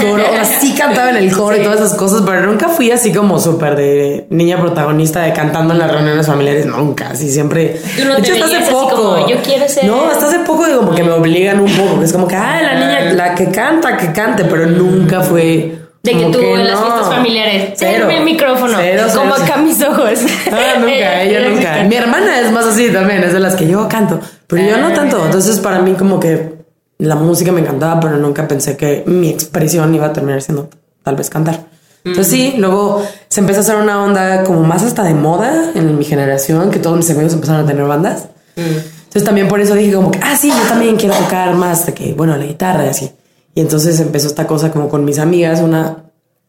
coro, 0.00 0.24
o 0.32 0.36
así 0.40 0.74
cantaba 0.74 1.10
en 1.10 1.16
el 1.16 1.32
coro 1.32 1.56
y 1.56 1.62
todas 1.62 1.80
esas 1.80 1.94
cosas, 1.94 2.22
pero 2.24 2.42
nunca 2.42 2.68
fui 2.68 2.90
así 2.90 3.12
como 3.12 3.38
súper 3.38 3.76
de 3.76 4.26
niña 4.30 4.60
protagonista 4.60 5.22
de 5.22 5.32
cantando 5.32 5.72
en 5.74 5.80
las 5.80 5.90
reuniones 5.90 6.26
familiares, 6.26 6.66
nunca, 6.66 7.10
así 7.10 7.30
siempre. 7.30 7.80
Tú 7.96 8.04
no 8.04 8.14
de 8.16 8.22
te 8.22 8.32
hecho, 8.32 8.44
hasta 8.44 8.56
hace 8.58 8.70
poco. 8.70 8.96
como, 8.96 9.28
"Yo 9.28 9.36
quiero 9.42 9.68
ser-" 9.68 9.84
No, 9.84 10.06
hasta 10.08 10.26
hace 10.28 10.38
poco 10.40 10.64
como 10.76 10.94
que 10.94 11.02
me 11.02 11.12
obligan 11.12 11.60
un 11.60 11.70
poco, 11.72 11.98
que 11.98 12.04
es 12.04 12.12
como 12.12 12.28
que, 12.28 12.36
ay, 12.36 12.62
la 12.64 12.74
niña, 12.74 13.12
la 13.14 13.34
que 13.34 13.50
canta, 13.50 13.96
que 13.96 14.12
cante, 14.12 14.44
pero 14.44 14.66
nunca 14.66 15.20
fue. 15.20 15.78
De 16.02 16.12
que 16.12 16.26
tú 16.26 16.38
en 16.38 16.64
las 16.64 16.78
no. 16.78 16.86
fiestas 16.86 17.08
familiares, 17.16 17.70
Cero. 17.74 18.08
El 18.08 18.22
micrófono, 18.22 18.74
Cero, 18.80 19.02
cero, 19.08 19.20
como 19.22 19.34
cero. 19.34 19.44
acá 19.50 19.56
mis 19.60 19.82
ojos. 19.82 20.20
Ah, 20.52 20.74
nunca, 20.78 21.22
ella 21.22 21.48
nunca. 21.48 21.82
Mi 21.82 21.96
hermana 21.96 22.38
es 22.38 22.52
más 22.52 22.64
así 22.64 22.90
también, 22.90 23.24
es 23.24 23.32
de 23.32 23.40
las 23.40 23.56
que 23.56 23.66
yo 23.66 23.88
canto, 23.88 24.20
pero 24.46 24.62
yo 24.64 24.76
no 24.76 24.92
tanto. 24.92 25.24
Entonces, 25.24 25.58
para 25.58 25.80
mí, 25.80 25.94
como 25.94 26.20
que 26.20 26.55
la 26.98 27.14
música 27.16 27.52
me 27.52 27.60
encantaba, 27.60 28.00
pero 28.00 28.16
nunca 28.16 28.48
pensé 28.48 28.76
que 28.76 29.04
mi 29.06 29.28
expresión 29.28 29.94
iba 29.94 30.06
a 30.06 30.12
terminar 30.12 30.42
siendo 30.42 30.68
tal 31.02 31.16
vez 31.16 31.30
cantar. 31.30 31.66
Entonces, 32.04 32.28
sí, 32.28 32.54
luego 32.56 33.02
se 33.28 33.40
empezó 33.40 33.58
a 33.58 33.62
hacer 33.62 33.76
una 33.76 34.02
onda 34.02 34.44
como 34.44 34.62
más 34.62 34.84
hasta 34.84 35.02
de 35.02 35.14
moda 35.14 35.72
en 35.74 35.98
mi 35.98 36.04
generación, 36.04 36.70
que 36.70 36.78
todos 36.78 36.96
mis 36.96 37.10
amigos 37.10 37.32
empezaron 37.32 37.64
a 37.64 37.66
tener 37.66 37.84
bandas. 37.84 38.28
Entonces, 38.54 39.24
también 39.24 39.48
por 39.48 39.60
eso 39.60 39.74
dije, 39.74 39.92
como 39.92 40.12
que, 40.12 40.20
ah, 40.22 40.36
sí, 40.36 40.48
yo 40.50 40.68
también 40.68 40.96
quiero 40.96 41.16
tocar 41.16 41.54
más 41.54 41.84
de 41.84 41.94
que, 41.94 42.14
bueno, 42.14 42.36
la 42.36 42.44
guitarra 42.44 42.86
y 42.86 42.88
así. 42.90 43.10
Y 43.54 43.60
entonces 43.60 43.98
empezó 43.98 44.28
esta 44.28 44.46
cosa 44.46 44.70
como 44.70 44.88
con 44.88 45.04
mis 45.04 45.18
amigas, 45.18 45.60
una, 45.60 46.04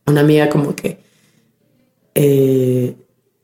una 0.06 0.22
amiga 0.22 0.50
como 0.50 0.76
que 0.76 1.00
eh, 2.14 2.96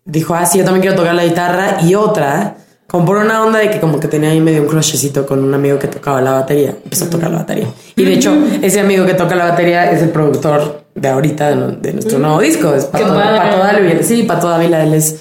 dijo, 0.06 0.36
ah, 0.36 0.46
sí, 0.46 0.58
yo 0.58 0.66
también 0.66 0.82
quiero 0.82 0.98
tocar 0.98 1.16
la 1.16 1.26
guitarra. 1.26 1.78
Y 1.82 1.96
otra, 1.96 2.58
como 2.94 3.06
por 3.08 3.18
una 3.18 3.44
onda 3.44 3.58
de 3.58 3.72
que 3.72 3.80
como 3.80 4.00
que 4.00 4.08
tenía 4.08 4.30
ahí 4.30 4.40
medio 4.40 4.62
un 4.62 4.68
crushecito 4.68 5.26
con 5.26 5.44
un 5.44 5.52
amigo 5.52 5.80
que 5.80 5.88
tocaba 5.88 6.22
la 6.22 6.34
batería. 6.34 6.76
Empezó 6.84 7.06
a 7.06 7.10
tocar 7.10 7.32
la 7.32 7.40
batería. 7.40 7.66
Y 7.96 8.06
de 8.06 8.14
hecho, 8.14 8.32
ese 8.62 8.80
amigo 8.82 9.04
que 9.08 9.16
toca 9.16 9.34
la 9.36 9.46
batería 9.46 9.90
es 9.90 10.04
el 10.04 10.10
productor 10.10 10.84
de 10.94 11.08
ahorita 11.08 11.50
de, 11.50 11.56
no- 11.56 11.68
de 11.72 11.92
nuestro 11.94 12.20
nuevo 12.20 12.40
disco. 12.40 12.72
Es 12.76 12.86
Pato. 12.86 13.06
Pato 13.16 13.58
Dávila. 13.58 14.04
Sí, 14.04 14.22
Pato 14.24 14.48
Dávila, 14.48 14.84
él 14.84 14.94
es 14.94 15.16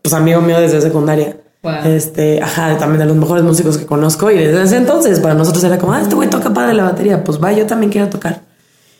pues 0.00 0.14
amigo 0.14 0.40
mío 0.42 0.60
desde 0.60 0.80
secundaria. 0.80 1.36
Wow. 1.64 1.72
Este, 1.86 2.40
ajá, 2.40 2.78
también 2.78 3.00
de 3.00 3.06
los 3.06 3.16
mejores 3.16 3.42
músicos 3.42 3.78
que 3.78 3.84
conozco. 3.84 4.30
Y 4.30 4.38
desde 4.38 4.62
ese 4.62 4.76
entonces, 4.76 5.18
para 5.18 5.34
nosotros 5.34 5.64
era 5.64 5.76
como, 5.76 5.94
ah, 5.94 6.00
este 6.00 6.14
güey 6.14 6.30
toca 6.30 6.54
padre 6.54 6.72
la 6.74 6.84
batería. 6.84 7.24
Pues 7.24 7.42
va, 7.42 7.50
yo 7.50 7.66
también 7.66 7.90
quiero 7.90 8.08
tocar. 8.08 8.42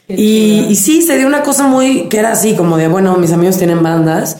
Y, 0.09 0.67
y 0.69 0.75
sí, 0.75 1.03
se 1.03 1.17
dio 1.19 1.29
una 1.29 1.45
cosa 1.45 1.69
muy 1.69 2.09
que 2.09 2.19
era 2.19 2.33
así, 2.33 2.55
como 2.57 2.79
de, 2.79 2.89
bueno, 2.89 3.17
mis 3.17 3.31
amigos 3.33 3.59
tienen 3.59 3.81
bandas. 3.81 4.39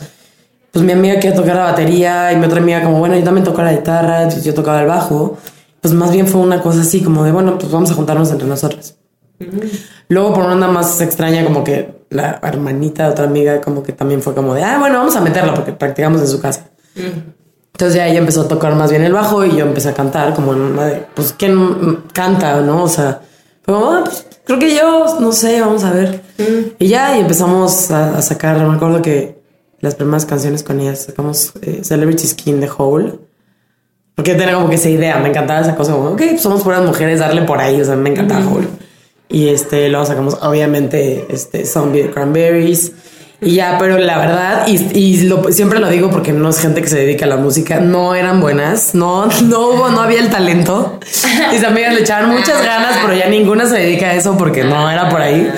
Pues 0.71 0.85
mi 0.85 0.91
amiga 0.91 1.19
quiere 1.19 1.35
tocar 1.35 1.55
la 1.55 1.63
batería 1.63 2.31
y 2.31 2.37
mi 2.37 2.45
otra 2.45 2.59
amiga 2.59 2.83
como, 2.83 2.99
bueno, 2.99 3.15
yo 3.15 3.23
también 3.23 3.43
toco 3.43 3.61
la 3.61 3.73
guitarra, 3.73 4.23
entonces 4.23 4.43
yo 4.43 4.53
tocaba 4.53 4.81
el 4.81 4.87
bajo. 4.87 5.37
Pues 5.81 5.93
más 5.93 6.11
bien 6.11 6.27
fue 6.27 6.41
una 6.41 6.61
cosa 6.61 6.81
así, 6.81 7.01
como 7.01 7.23
de, 7.23 7.31
bueno, 7.31 7.57
pues 7.57 7.71
vamos 7.71 7.89
a 7.91 7.93
juntarnos 7.93 8.29
entre 8.31 8.47
nosotras. 8.47 8.95
Luego 10.09 10.33
por 10.33 10.43
una 10.43 10.53
onda 10.53 10.67
más 10.67 10.99
extraña, 11.01 11.43
como 11.43 11.63
que 11.63 12.03
la 12.09 12.39
hermanita 12.43 13.05
de 13.05 13.11
otra 13.11 13.25
amiga 13.25 13.61
como 13.61 13.83
que 13.83 13.93
también 13.93 14.21
fue 14.21 14.33
como 14.33 14.53
de, 14.53 14.63
ah, 14.63 14.77
bueno, 14.79 14.97
vamos 14.97 15.15
a 15.15 15.21
meterla 15.21 15.53
porque 15.53 15.71
practicamos 15.71 16.21
en 16.21 16.27
su 16.27 16.41
casa. 16.41 16.69
Entonces 16.95 17.95
ya 17.95 18.07
ella 18.07 18.19
empezó 18.19 18.41
a 18.41 18.47
tocar 18.47 18.75
más 18.75 18.89
bien 18.89 19.03
el 19.03 19.13
bajo 19.13 19.45
y 19.45 19.55
yo 19.55 19.65
empecé 19.65 19.89
a 19.89 19.93
cantar 19.93 20.33
como 20.33 20.53
en 20.53 20.61
una 20.61 20.85
de, 20.85 21.05
pues, 21.15 21.33
¿quién 21.37 22.03
canta, 22.11 22.59
no? 22.61 22.83
O 22.83 22.89
sea, 22.89 23.21
fue 23.61 23.73
como, 23.73 23.91
ah, 23.91 24.01
pues, 24.03 24.25
creo 24.43 24.59
que 24.59 24.75
yo, 24.75 25.17
no 25.19 25.31
sé, 25.31 25.61
vamos 25.61 25.83
a 25.85 25.91
ver. 25.91 26.21
Y 26.77 26.87
ya, 26.87 27.17
y 27.17 27.21
empezamos 27.21 27.89
a, 27.91 28.17
a 28.17 28.21
sacar, 28.21 28.59
me 28.59 28.75
acuerdo 28.75 29.01
que 29.01 29.38
las 29.81 29.95
primeras 29.95 30.25
canciones 30.25 30.63
con 30.63 30.79
ella 30.79 30.95
sacamos 30.95 31.53
eh, 31.61 31.81
Celebrity 31.83 32.27
Skin 32.27 32.59
de 32.59 32.69
Hole. 32.77 33.13
Porque 34.15 34.35
tenía 34.35 34.55
como 34.55 34.69
que 34.69 34.75
esa 34.75 34.89
idea, 34.89 35.17
me 35.19 35.29
encantaba 35.29 35.61
esa 35.61 35.75
cosa, 35.75 35.93
como, 35.93 36.09
ok, 36.09 36.21
pues 36.31 36.41
somos 36.41 36.61
puras 36.61 36.83
mujeres, 36.83 37.19
darle 37.19 37.43
por 37.43 37.59
ahí, 37.59 37.79
o 37.81 37.85
sea, 37.85 37.95
me 37.95 38.09
encantaba 38.09 38.45
Hole. 38.51 38.67
Y 39.29 39.47
este, 39.47 39.87
luego 39.89 40.05
sacamos, 40.05 40.37
obviamente, 40.41 41.25
este, 41.29 41.65
Zombie 41.65 42.03
de 42.03 42.11
Cranberries. 42.11 42.91
Y 43.41 43.51
ya, 43.55 43.77
pero 43.79 43.97
la 43.97 44.17
verdad, 44.17 44.67
y, 44.67 44.75
y 44.97 45.21
lo- 45.21 45.49
siempre 45.53 45.79
lo 45.79 45.87
digo 45.87 46.09
porque 46.11 46.33
no 46.33 46.49
es 46.49 46.59
gente 46.59 46.81
que 46.81 46.89
se 46.89 46.97
dedica 46.99 47.23
a 47.23 47.29
la 47.29 47.37
música, 47.37 47.79
no 47.79 48.13
eran 48.13 48.41
buenas, 48.41 48.93
no, 48.95 49.27
no 49.45 49.69
hubo, 49.69 49.87
no 49.87 50.01
había 50.01 50.19
el 50.19 50.29
talento. 50.29 50.99
Mis 51.53 51.63
amigas 51.63 51.93
le 51.93 52.01
echaban 52.01 52.29
muchas 52.31 52.61
ganas, 52.65 52.97
pero 53.01 53.15
ya 53.17 53.29
ninguna 53.29 53.65
se 53.69 53.75
dedica 53.77 54.07
a 54.07 54.13
eso 54.15 54.35
porque 54.37 54.65
no 54.65 54.91
era 54.91 55.07
por 55.07 55.21
ahí. 55.21 55.49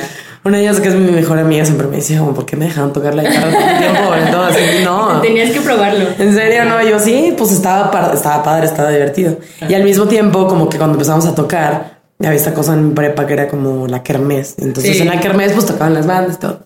Una 0.44 0.58
de 0.58 0.64
ellas 0.64 0.80
que 0.80 0.90
es 0.90 0.96
mi 0.96 1.12
mejor 1.12 1.38
amiga 1.38 1.64
siempre 1.66 1.86
me 1.88 1.98
decía, 1.98 2.20
como, 2.20 2.34
¿por 2.34 2.46
qué 2.48 2.56
me 2.56 2.66
dejaban 2.66 2.92
tocar 2.94 3.14
la 3.14 3.24
guitarra 3.24 3.52
todo 3.52 3.70
el 3.70 3.78
tiempo? 3.78 4.42
Así, 4.42 4.84
no. 4.84 5.22
Tenías 5.22 5.52
que 5.52 5.62
probarlo. 5.62 6.06
En 6.18 6.34
serio, 6.34 6.66
no, 6.66 6.82
yo 6.84 6.98
sí, 7.00 7.34
pues 7.38 7.52
estaba, 7.52 7.92
par- 7.92 8.12
estaba 8.16 8.42
padre, 8.42 8.66
estaba 8.66 8.90
divertido. 8.90 9.38
Y 9.70 9.74
al 9.76 9.84
mismo 9.84 10.06
tiempo, 10.08 10.48
como 10.48 10.68
que 10.68 10.78
cuando 10.78 10.96
empezamos 10.96 11.28
a 11.28 11.36
tocar, 11.36 12.00
había 12.20 12.34
esta 12.34 12.54
cosa 12.56 12.74
en 12.74 12.88
mi 12.90 12.94
prepa 12.96 13.28
que 13.28 13.34
era 13.34 13.48
como 13.48 13.86
la 13.88 14.02
kermés. 14.02 14.56
Entonces 14.58 14.96
Sí. 14.98 15.02
en 15.04 15.10
la 15.10 15.20
kermés 15.20 15.54
pues 15.54 15.66
tocaban 15.68 15.94
las 15.94 16.08
bandas 16.08 16.36
y 16.38 16.40
todo. 16.40 16.60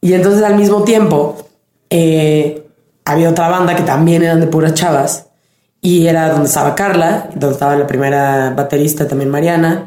Y 0.00 0.12
entonces 0.14 0.42
al 0.44 0.54
mismo 0.56 0.84
tiempo 0.84 1.48
eh, 1.90 2.64
había 3.04 3.28
otra 3.30 3.48
banda 3.48 3.74
que 3.74 3.82
también 3.82 4.22
eran 4.22 4.40
de 4.40 4.46
puras 4.46 4.74
chavas. 4.74 5.26
Y 5.82 6.06
era 6.06 6.28
donde 6.30 6.46
estaba 6.46 6.74
Carla, 6.74 7.28
donde 7.34 7.54
estaba 7.54 7.74
la 7.74 7.86
primera 7.86 8.52
baterista 8.56 9.08
también 9.08 9.30
Mariana, 9.30 9.86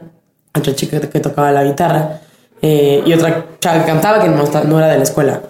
otra 0.58 0.74
chica 0.75 1.00
que 1.00 1.20
tocaba 1.20 1.51
la 1.51 1.63
guitarra 1.63 2.20
eh, 2.63 3.03
y 3.05 3.13
otra 3.13 3.46
chava 3.60 3.82
que 3.82 3.86
cantaba 3.91 4.24
que 4.24 4.29
no, 4.29 4.43
esta- 4.43 4.63
no 4.63 4.79
era 4.79 4.88
de 4.88 4.98
la 4.98 5.03
escuela. 5.03 5.41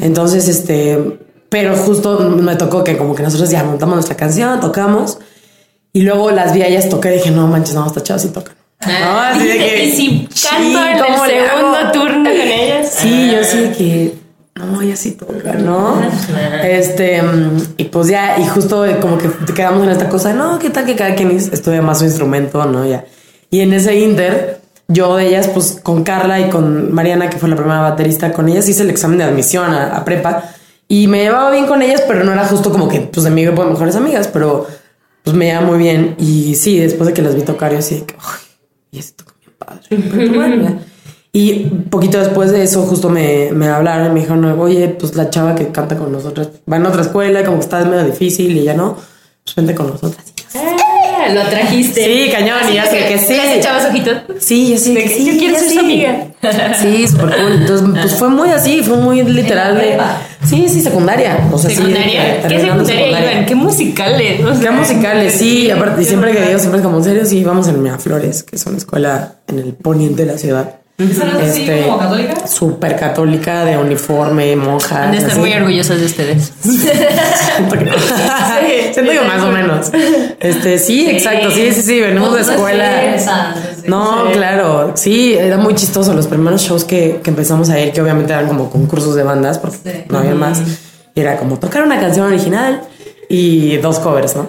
Entonces, 0.00 0.48
este, 0.48 0.98
pero 1.48 1.76
justo 1.76 2.18
me 2.20 2.56
tocó 2.56 2.82
que 2.82 2.96
como 2.96 3.14
que 3.14 3.22
nosotros 3.22 3.48
ya 3.50 3.62
montamos 3.62 3.94
nuestra 3.96 4.16
canción, 4.16 4.58
tocamos 4.60 5.18
Y 5.94 6.00
luego 6.02 6.30
las 6.30 6.54
vi 6.54 6.62
a 6.62 6.68
ellas 6.68 6.88
tocar 6.88 7.12
y 7.12 7.16
dije, 7.16 7.30
no 7.30 7.46
manches, 7.46 7.74
no, 7.74 7.86
estas 7.86 8.02
chavas 8.04 8.22
sí 8.22 8.28
tocan. 8.30 8.54
No, 8.86 9.18
así 9.20 9.46
de 9.46 9.58
que, 9.58 9.84
y 9.84 9.92
si 9.92 10.20
canto 10.26 10.32
sí, 10.38 10.74
en 10.74 10.98
¿cómo 10.98 11.24
el 11.26 11.30
segundo 11.30 11.76
hago? 11.76 11.92
turno 11.92 12.30
con 12.30 12.40
ellas. 12.48 12.90
Sí, 12.96 13.30
yo 13.30 13.44
sí 13.44 13.70
que 13.76 14.14
no, 14.54 14.80
ella 14.80 14.96
sí 14.96 15.10
toca, 15.12 15.52
¿no? 15.52 16.00
Este, 16.62 17.22
mm, 17.22 17.62
y 17.76 17.84
pues 17.84 18.08
ya, 18.08 18.38
y 18.38 18.46
justo 18.46 18.86
como 19.02 19.18
que 19.18 19.28
quedamos 19.54 19.84
en 19.84 19.90
esta 19.90 20.08
cosa, 20.08 20.32
no, 20.32 20.58
¿qué 20.58 20.70
tal 20.70 20.86
que 20.86 20.96
cada 20.96 21.14
quien 21.14 21.30
estudia 21.32 21.82
más 21.82 21.98
su 21.98 22.04
instrumento, 22.06 22.64
no? 22.64 22.86
Ya. 22.86 23.04
Y 23.50 23.60
en 23.60 23.72
ese 23.74 23.94
inter, 23.98 24.61
yo 24.88 25.16
de 25.16 25.28
ellas, 25.28 25.48
pues 25.48 25.80
con 25.82 26.04
Carla 26.04 26.40
y 26.40 26.50
con 26.50 26.92
Mariana, 26.92 27.30
que 27.30 27.38
fue 27.38 27.48
la 27.48 27.56
primera 27.56 27.80
baterista, 27.80 28.32
con 28.32 28.48
ellas 28.48 28.68
hice 28.68 28.82
el 28.82 28.90
examen 28.90 29.18
de 29.18 29.24
admisión 29.24 29.72
a, 29.72 29.96
a 29.96 30.04
prepa 30.04 30.44
y 30.88 31.06
me 31.06 31.22
llevaba 31.22 31.50
bien 31.50 31.66
con 31.66 31.80
ellas, 31.82 32.02
pero 32.06 32.24
no 32.24 32.32
era 32.32 32.46
justo 32.46 32.70
como 32.70 32.88
que, 32.88 33.00
pues 33.00 33.24
de 33.24 33.30
mi 33.30 33.44
grupo 33.44 33.64
de 33.64 33.70
mejores 33.70 33.96
amigas, 33.96 34.28
pero 34.28 34.66
pues 35.22 35.34
me 35.36 35.46
llevaba 35.46 35.66
muy 35.66 35.78
bien. 35.78 36.14
Y 36.18 36.54
sí, 36.56 36.78
después 36.78 37.06
de 37.06 37.14
que 37.14 37.22
las 37.22 37.34
vi 37.34 37.42
tocar, 37.42 37.72
yo 37.72 37.78
así, 37.78 38.00
de 38.00 38.06
que, 38.06 38.16
"Ay, 38.18 38.40
y 38.90 38.98
esto 38.98 39.24
toca 39.24 39.36
bien 39.40 39.56
padre. 39.58 40.78
Y 41.34 41.60
poquito 41.88 42.18
después 42.18 42.52
de 42.52 42.62
eso, 42.62 42.82
justo 42.82 43.08
me, 43.08 43.52
me 43.52 43.66
hablaron 43.66 44.08
y 44.08 44.10
me 44.10 44.20
dijeron, 44.20 44.44
oye, 44.60 44.88
pues 44.90 45.14
la 45.16 45.30
chava 45.30 45.54
que 45.54 45.68
canta 45.68 45.96
con 45.96 46.12
nosotras 46.12 46.50
va 46.70 46.76
en 46.76 46.84
otra 46.84 47.00
escuela, 47.00 47.42
como 47.42 47.56
que 47.56 47.64
está 47.64 47.82
medio 47.86 48.04
difícil 48.04 48.54
y 48.54 48.64
ya 48.64 48.74
no, 48.74 48.98
pues 49.42 49.56
vente 49.56 49.74
con 49.74 49.86
nosotras. 49.86 50.22
Y 50.28 50.42
lo 51.34 51.42
trajiste. 51.48 52.04
Sí, 52.04 52.30
cañón, 52.30 52.58
y 52.70 52.74
ya 52.74 52.86
sé 52.86 53.06
que 53.06 53.18
sí. 53.18 53.34
¿Le 53.34 53.58
echabas 53.58 53.86
ojitos? 53.86 54.16
Sí, 54.40 54.70
yo 54.70 54.78
sí, 54.78 54.94
De 54.94 55.02
que 55.02 55.08
que 55.08 55.14
sí, 55.14 55.24
yo 55.24 55.38
quiero 55.38 55.58
ser 55.58 55.68
sí. 55.68 55.74
su 55.74 55.80
amiga. 55.80 56.26
Sí, 56.80 57.08
súper 57.08 57.36
cool. 57.36 57.52
Entonces, 57.60 57.88
pues 58.00 58.14
fue 58.14 58.28
muy 58.28 58.48
así, 58.50 58.82
fue 58.82 58.96
muy 58.96 59.22
literal 59.22 59.76
de. 59.76 59.98
Sí, 60.44 60.68
sí, 60.68 60.80
secundaria. 60.80 61.48
O 61.52 61.58
sea, 61.58 61.70
sí, 61.70 61.76
¿Secundaria? 61.76 62.42
¿Qué 62.42 62.48
terminando 62.48 62.84
secundaria 62.84 63.32
iban? 63.32 63.46
¿Qué 63.46 63.54
musicales? 63.54 64.44
O 64.44 64.54
sea, 64.54 64.60
Qué 64.60 64.70
musicales, 64.70 65.32
sí, 65.34 65.70
aparte, 65.70 66.02
y 66.02 66.04
siempre 66.04 66.32
que 66.32 66.42
digo, 66.46 66.58
siempre 66.58 66.80
es 66.80 66.84
como 66.84 66.98
en 66.98 67.04
serio, 67.04 67.24
sí, 67.24 67.44
vamos 67.44 67.68
en 67.68 67.82
Miraflores, 67.82 68.42
que 68.42 68.56
es 68.56 68.66
una 68.66 68.76
escuela 68.76 69.34
en 69.46 69.60
el 69.60 69.74
poniente 69.74 70.24
de 70.24 70.32
la 70.32 70.38
ciudad. 70.38 70.81
¿Esa 71.10 71.24
no 71.24 71.38
es 71.40 71.50
así 71.50 71.66
como 71.84 71.98
católica? 71.98 72.46
Súper 72.46 72.96
católica, 72.96 73.64
de 73.64 73.76
uniforme, 73.78 74.54
monja. 74.56 75.04
Han 75.04 75.12
de 75.12 75.18
estar 75.18 75.38
muy 75.38 75.52
orgullosos 75.52 75.98
de 76.00 76.06
ustedes. 76.06 76.52
Siento 76.62 77.78
que, 77.78 78.90
Siento 78.92 79.12
que 79.12 79.20
más 79.26 79.42
o 79.42 79.50
menos. 79.50 79.90
Este, 80.40 80.78
sí, 80.78 81.08
exacto, 81.08 81.50
sí, 81.50 81.72
sí, 81.72 81.82
sí, 81.82 82.00
venimos 82.00 82.34
de 82.34 82.40
escuela. 82.42 83.16
No, 83.86 84.30
claro, 84.32 84.92
sí, 84.94 85.34
era 85.34 85.56
muy 85.58 85.74
chistoso 85.74 86.14
los 86.14 86.26
primeros 86.26 86.62
shows 86.62 86.84
que, 86.84 87.20
que 87.22 87.30
empezamos 87.30 87.68
a 87.70 87.80
ir, 87.80 87.92
que 87.92 88.00
obviamente 88.00 88.32
eran 88.32 88.46
como 88.48 88.70
concursos 88.70 89.14
de 89.14 89.22
bandas, 89.22 89.58
porque 89.58 89.76
Sí. 89.82 90.04
no 90.08 90.18
había 90.18 90.34
más. 90.34 90.60
Y 91.14 91.20
era 91.20 91.36
como 91.36 91.58
tocar 91.58 91.82
una 91.82 92.00
canción 92.00 92.26
original 92.26 92.82
y 93.28 93.76
dos 93.78 93.98
covers, 93.98 94.36
¿no? 94.36 94.48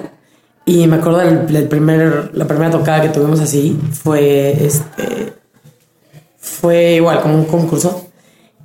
Y 0.66 0.88
me 0.88 0.96
acuerdo 0.98 1.20
del, 1.20 1.48
del 1.52 1.68
primer, 1.68 2.32
la 2.34 2.46
primera 2.46 2.72
tocada 2.72 3.02
que 3.02 3.10
tuvimos 3.10 3.40
así 3.42 3.78
fue 3.92 4.66
este. 4.66 5.23
Fue 6.44 6.94
igual, 6.96 7.22
como 7.22 7.36
un 7.36 7.46
concurso. 7.46 8.08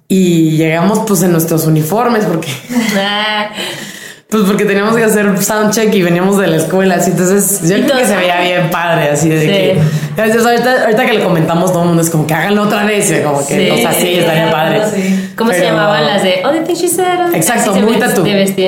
Y 0.09 0.57
llegamos 0.57 1.01
pues 1.07 1.23
en 1.23 1.33
nuestros 1.33 1.65
uniformes 1.67 2.25
porque 2.25 2.49
pues 4.29 4.43
porque 4.45 4.65
teníamos 4.65 4.97
que 4.97 5.05
hacer 5.05 5.43
soundcheck 5.43 5.95
y 5.95 6.03
veníamos 6.03 6.39
de 6.39 6.47
la 6.49 6.57
escuela, 6.57 6.97
así 6.97 7.11
entonces 7.13 7.61
yo 7.69 7.77
creo 7.85 7.99
que 7.99 8.07
se 8.07 8.17
veía 8.17 8.41
bien 8.41 8.71
padre, 8.71 9.11
así 9.11 9.29
de 9.29 9.41
Sí. 9.41 9.47
que 9.47 9.79
entonces, 10.23 10.45
ahorita, 10.45 10.83
ahorita 10.85 11.07
que 11.07 11.13
le 11.13 11.23
comentamos 11.23 11.71
todo 11.73 11.83
el 11.83 11.89
mundo 11.89 12.03
es 12.03 12.11
como 12.11 12.27
que 12.27 12.35
háganlo 12.35 12.63
otra 12.63 12.85
vez, 12.85 13.13
como 13.25 13.47
que, 13.47 13.55
Sí. 13.55 13.71
o 13.71 13.77
sea, 13.77 13.93
sí, 13.93 14.15
estaría 14.15 14.51
padre. 14.51 14.83
Sí. 14.93 15.31
¿Cómo 15.37 15.53
se 15.53 15.63
llamaban 15.63 16.05
las 16.07 16.23
de 16.25 16.43
Oh, 16.45 16.51
the 16.51 16.61
thing 16.61 16.75
she 16.75 16.89
said? 16.89 17.31
the 17.31 17.37
Exacto, 17.37 17.73
muy 17.77 17.95
said", 17.95 18.09
tatú. 18.09 18.25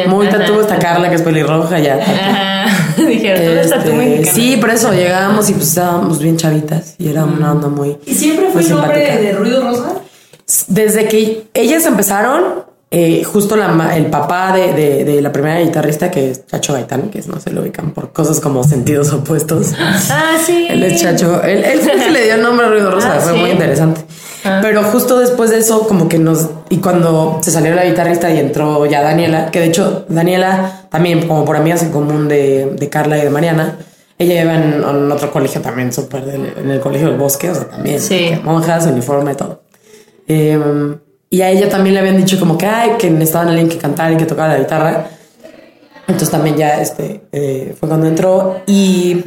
Muy 0.08 0.28
tatú, 0.28 0.60
está 0.60 0.78
Carla 0.78 1.08
que 1.08 1.16
es 1.16 1.22
pelirroja 1.22 1.78
ya. 1.80 1.96
Ajá. 1.96 2.66
Dijeron, 3.08 3.44
tú 3.44 3.50
eres 3.50 3.70
tatú 3.70 3.90
Este, 3.90 3.96
mexicana. 3.96 4.32
sí, 4.34 4.56
por 4.60 4.70
eso 4.70 4.92
llegábamos 4.92 5.48
y 5.50 5.54
pues 5.54 5.68
estábamos 5.68 6.18
bien 6.20 6.36
chavitas 6.36 6.94
y 6.98 7.08
era 7.08 7.24
una 7.24 7.52
onda 7.52 7.68
muy 7.68 7.96
¿Y 8.06 8.14
siempre 8.14 8.48
fue 8.52 8.62
el 8.62 8.70
nombre 8.70 8.96
simpática. 8.96 9.22
de 9.22 9.32
Ruido 9.32 9.62
Rosa? 9.62 9.92
Desde 10.68 11.06
que 11.06 11.44
ellas 11.54 11.86
empezaron, 11.86 12.64
eh, 12.90 13.22
justo 13.24 13.54
la, 13.56 13.96
el 13.96 14.06
papá 14.06 14.52
de, 14.52 14.72
de- 14.72 15.04
de 15.04 15.22
la 15.22 15.30
primera 15.30 15.60
guitarrista, 15.60 16.10
que 16.10 16.30
es 16.32 16.44
Chacho 16.46 16.72
Gaitán, 16.72 17.08
que 17.10 17.20
no 17.28 17.38
se 17.38 17.50
lo 17.52 17.60
ubican 17.62 17.92
por 17.92 18.12
cosas 18.12 18.40
como 18.40 18.64
sentidos 18.64 19.12
opuestos. 19.12 19.68
Ah, 20.10 20.36
sí. 20.44 20.66
Él 20.68 20.82
es 20.82 21.00
Chacho. 21.00 21.40
Él, 21.44 21.62
él 21.64 21.78
fue 21.80 21.92
el 21.92 22.00
que 22.02 22.10
le 22.10 22.24
dio 22.24 22.36
nombre 22.38 22.66
a 22.66 22.68
Ruido 22.70 22.90
Rosa. 22.90 23.14
Ah, 23.16 23.20
fue 23.20 23.34
¿sí? 23.34 23.38
muy 23.38 23.50
interesante. 23.50 24.00
Pero 24.42 24.79
justo 24.90 25.18
después 25.18 25.50
de 25.50 25.58
eso, 25.58 25.86
como 25.86 26.08
que 26.08 26.18
nos. 26.18 26.48
Y 26.68 26.78
cuando 26.78 27.40
se 27.42 27.50
salió 27.50 27.74
la 27.74 27.84
guitarrista 27.84 28.30
y 28.30 28.38
entró 28.38 28.86
ya 28.86 29.02
Daniela, 29.02 29.50
que 29.50 29.60
de 29.60 29.66
hecho, 29.66 30.04
Daniela 30.08 30.86
también, 30.90 31.26
como 31.26 31.44
por 31.44 31.56
amigas 31.56 31.82
en 31.82 31.90
común 31.90 32.28
de, 32.28 32.74
de 32.76 32.88
Carla 32.88 33.18
y 33.18 33.22
de 33.22 33.30
Mariana, 33.30 33.78
ella 34.18 34.42
iba 34.42 34.54
en, 34.54 34.84
en 34.84 35.12
otro 35.12 35.30
colegio 35.32 35.60
también, 35.60 35.92
súper, 35.92 36.24
en 36.28 36.70
el 36.70 36.80
colegio 36.80 37.08
del 37.08 37.16
bosque, 37.16 37.50
o 37.50 37.54
sea, 37.54 37.68
también. 37.68 38.00
Sí. 38.00 38.32
Monjas, 38.44 38.86
uniforme, 38.86 39.34
todo. 39.34 39.62
Eh, 40.28 40.58
y 41.30 41.42
a 41.42 41.50
ella 41.50 41.68
también 41.68 41.94
le 41.94 42.00
habían 42.00 42.16
dicho 42.16 42.38
como 42.38 42.58
que, 42.58 42.66
ay, 42.66 42.92
que 42.98 43.08
necesitaban 43.08 43.48
alguien 43.48 43.68
que 43.68 43.78
cantara 43.78 44.12
y 44.12 44.16
que 44.16 44.26
tocara 44.26 44.54
la 44.54 44.58
guitarra. 44.58 45.06
Entonces 46.06 46.30
también 46.30 46.56
ya 46.56 46.80
este 46.80 47.22
eh, 47.30 47.74
fue 47.78 47.88
cuando 47.88 48.08
entró 48.08 48.62
y 48.66 49.24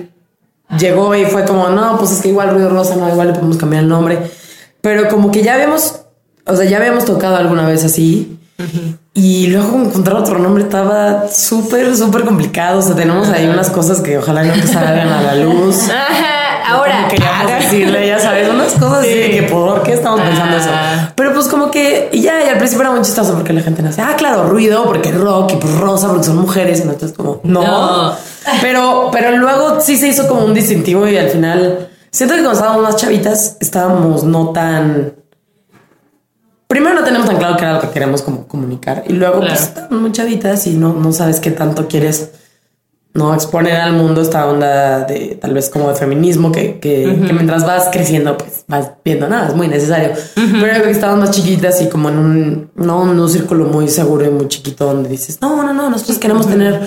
llegó 0.78 1.16
y 1.16 1.26
fue 1.26 1.46
como, 1.46 1.70
no, 1.70 1.98
pues 1.98 2.12
es 2.12 2.22
que 2.22 2.28
igual 2.28 2.50
Ruido 2.50 2.70
Rosa, 2.70 2.98
no, 2.98 3.10
igual 3.10 3.28
le 3.28 3.34
podemos 3.34 3.58
cambiar 3.58 3.84
el 3.84 3.90
nombre. 3.90 4.20
Pero 4.84 5.08
como 5.08 5.32
que 5.32 5.42
ya 5.44 5.54
habíamos, 5.54 6.02
o 6.46 6.58
sea, 6.58 6.66
ya 6.66 6.76
habíamos 6.76 7.06
tocado 7.06 7.38
alguna 7.38 7.66
vez 7.66 7.86
así. 7.86 8.38
Y 9.14 9.48
luego 9.48 9.82
encontrar 9.82 10.18
otro 10.18 10.40
nombre 10.40 10.64
estaba 10.64 11.30
súper, 11.30 11.96
súper 11.96 12.26
complicado. 12.26 12.80
O 12.80 12.82
sea, 12.82 12.94
tenemos 12.94 13.30
ahí 13.30 13.48
unas 13.48 13.70
cosas 13.70 14.02
que 14.02 14.18
ojalá 14.18 14.44
no 14.44 14.52
te 14.52 14.68
salgan 14.68 15.08
a 15.08 15.22
la 15.22 15.36
luz. 15.36 15.84
Ajá, 15.90 16.74
ahora. 16.74 17.08
Queríamos 17.08 17.48
decirle, 17.48 18.08
ya 18.08 18.20
sabes, 18.20 18.50
unas 18.50 18.74
cosas 18.74 19.00
así 19.00 19.14
de 19.14 19.32
que 19.32 19.44
por 19.44 19.84
qué 19.84 19.94
estamos 19.94 20.20
pensando 20.20 20.58
eso. 20.58 20.70
Pero 21.16 21.34
pues 21.34 21.48
como 21.48 21.72
que, 21.72 22.10
ya, 22.12 22.44
y 22.44 22.50
al 22.50 22.58
principio 22.58 22.82
era 22.82 22.92
muy 22.92 23.04
chistoso 23.04 23.36
porque 23.36 23.54
la 23.54 23.62
gente 23.62 23.82
no 23.84 23.88
decía, 23.88 24.10
ah, 24.10 24.16
claro, 24.18 24.50
ruido, 24.50 24.84
porque 24.84 25.14
rock 25.14 25.54
y 25.54 25.56
pues 25.56 25.76
rosa, 25.76 26.10
porque 26.10 26.26
son 26.26 26.40
mujeres. 26.40 26.82
Y 26.82 26.84
nosotros 26.84 27.14
como, 27.14 27.40
no. 27.44 27.62
No. 27.62 28.16
Pero, 28.60 29.12
pero 29.14 29.38
luego 29.38 29.80
sí 29.80 29.96
se 29.96 30.10
hizo 30.10 30.28
como 30.28 30.44
un 30.44 30.54
distintivo 30.54 31.08
y 31.08 31.16
al 31.16 31.30
final, 31.30 31.88
siento 32.14 32.36
que 32.36 32.42
cuando 32.42 32.58
estábamos 32.60 32.84
más 32.84 32.96
chavitas, 32.96 33.58
estábamos 33.60 34.24
no 34.24 34.52
tan... 34.52 35.16
Primero 36.68 36.96
no 36.96 37.04
tenemos 37.04 37.28
tan 37.28 37.38
claro 37.38 37.58
qué 37.58 37.64
era 37.66 37.74
lo 37.74 37.82
que 37.82 37.90
queremos 37.90 38.22
como 38.22 38.48
comunicar 38.48 39.04
y 39.08 39.14
luego 39.14 39.40
Claro. 39.42 39.48
pues 39.54 39.62
estábamos 39.68 40.02
muy 40.02 40.12
chavitas 40.12 40.66
y 40.68 40.72
no, 40.76 40.94
no 40.94 41.12
sabes 41.12 41.40
qué 41.40 41.52
tanto 41.52 41.88
quieres 41.88 42.32
no 43.16 43.34
exponer 43.36 43.76
al 43.76 43.94
mundo 43.94 44.22
esta 44.24 44.48
onda 44.48 45.02
de 45.02 45.38
tal 45.40 45.54
vez 45.54 45.70
como 45.70 45.90
de 45.90 45.96
feminismo 45.96 46.52
que, 46.52 46.80
que, 46.80 47.04
que 47.28 47.32
mientras 47.34 47.64
vas 47.64 47.90
creciendo 47.92 48.36
pues 48.38 48.64
vas 48.68 48.90
viendo 49.06 49.30
nada, 49.30 49.50
es 49.50 49.56
muy 49.56 49.68
necesario. 49.68 50.10
Pero 50.34 50.78
yo 50.78 50.84
que 50.84 50.90
estábamos 50.90 51.28
más 51.28 51.32
chiquitas 51.36 51.80
y 51.84 51.90
como 51.90 52.10
en 52.10 52.18
un, 52.18 52.72
no, 52.76 53.04
en 53.04 53.20
un 53.20 53.30
círculo 53.30 53.66
muy 53.66 53.88
seguro 53.88 54.26
y 54.26 54.30
muy 54.30 54.48
chiquito 54.48 54.86
donde 54.86 55.10
dices, 55.10 55.38
no, 55.42 55.62
no, 55.62 55.74
no, 55.74 55.92
nosotros 55.92 56.18
queremos 56.18 56.48
tener 56.48 56.80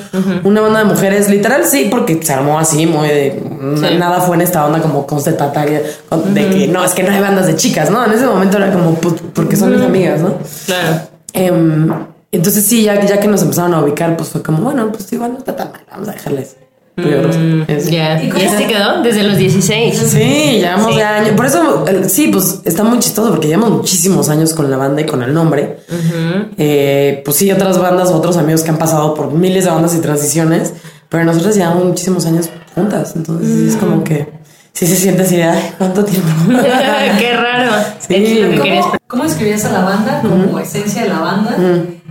una 0.43 0.61
banda 0.63 0.81
de 0.81 0.87
mujeres, 0.87 1.31
literal 1.31 1.63
sí, 1.65 1.87
porque 1.91 2.21
se 2.21 2.33
armó 2.33 2.59
así, 2.59 2.87
muy 2.87 3.07
de, 3.07 3.43
Sí. 3.77 3.97
nada 3.97 4.21
fue 4.21 4.35
en 4.37 4.43
esta 4.43 4.67
onda 4.67 4.81
como 4.81 5.07
constatataria 5.07 5.83
con- 6.09 6.35
de 6.35 6.51
que 6.51 6.67
no, 6.69 6.85
es 6.85 6.93
que 6.93 7.03
no 7.05 7.13
hay 7.13 7.21
bandas 7.21 7.47
de 7.47 7.55
chicas, 7.57 7.89
¿no? 7.91 8.05
En 8.05 8.13
ese 8.13 8.27
momento 8.27 8.57
era 8.57 8.73
como, 8.73 8.95
porque 9.33 9.55
son 9.57 9.73
mis 9.73 9.81
amigas, 9.83 10.21
¿no? 10.21 10.35
Claro. 10.67 11.03
Em, 11.33 11.89
entonces 12.37 12.65
sí, 12.65 12.83
ya, 12.85 13.05
ya 13.05 13.19
que 13.21 13.29
nos 13.29 13.43
empezaron 13.43 13.75
a 13.75 13.83
ubicar, 13.83 14.17
pues 14.17 14.29
fue 14.31 14.43
como, 14.43 14.59
bueno, 14.63 14.91
pues 14.93 15.13
igual 15.13 15.33
no 15.33 15.39
está 15.39 15.57
tan 15.57 15.73
mal, 15.73 15.81
vamos 15.91 16.09
a 16.09 16.13
dejarles. 16.13 16.57
Mm, 16.99 17.65
Ya. 17.91 18.23
¿Y 18.23 18.27
¿Y 18.27 18.31
cómo- 18.31 18.43
este 18.43 18.67
quedó? 18.67 19.03
Desde 19.03 19.23
los 19.23 19.37
16. 19.37 19.99
Sí, 19.99 20.19
llevamos 20.61 20.93
Sí. 20.93 20.97
de 20.97 21.03
años. 21.05 21.31
Por 21.37 21.45
eso, 21.45 21.85
el- 21.87 22.09
sí, 22.09 22.29
pues 22.29 22.61
está 22.65 22.85
muy 22.85 22.99
chistoso 23.01 23.31
porque 23.33 23.49
llevamos 23.49 23.71
muchísimos 23.73 24.31
años 24.31 24.55
con 24.55 24.71
la 24.71 24.79
banda 24.79 25.03
y 25.03 25.05
con 25.07 25.23
el 25.23 25.35
nombre. 25.35 25.81
Eh, 26.57 27.21
pues 27.25 27.37
sí, 27.37 27.51
otras 27.53 27.79
bandas, 27.79 28.11
otros 28.11 28.37
amigos 28.39 28.63
que 28.63 28.71
han 28.71 28.79
pasado 28.79 29.15
por 29.15 29.31
miles 29.33 29.65
de 29.65 29.71
bandas 29.71 29.95
y 29.95 29.99
transiciones, 29.99 30.73
pero 31.11 31.25
nosotros 31.25 31.55
llevamos 31.57 31.85
muchísimos 31.85 32.25
años 32.27 32.49
juntas. 32.75 33.13
Entonces 33.15 33.75
es 33.75 33.77
como 33.77 34.03
que 34.03 34.29
sí 34.77 34.87
se 34.87 34.97
siente 34.97 35.23
así 35.23 35.41
ay, 35.41 35.73
¿cuánto 35.79 36.05
tiempo? 36.05 36.29
Qué 37.19 37.33
raro. 37.35 37.73
Sí. 37.99 38.15
Es 38.15 38.41
lo 38.41 38.51
que 38.51 38.61
querías. 38.61 38.85
¿Cómo, 38.85 38.99
cómo 39.07 39.23
describías 39.25 39.65
a 39.65 39.73
la 39.73 39.85
banda 39.85 40.21
como 40.21 40.59
esencia 40.59 41.03
de 41.03 41.09
la 41.09 41.21
banda 41.21 41.57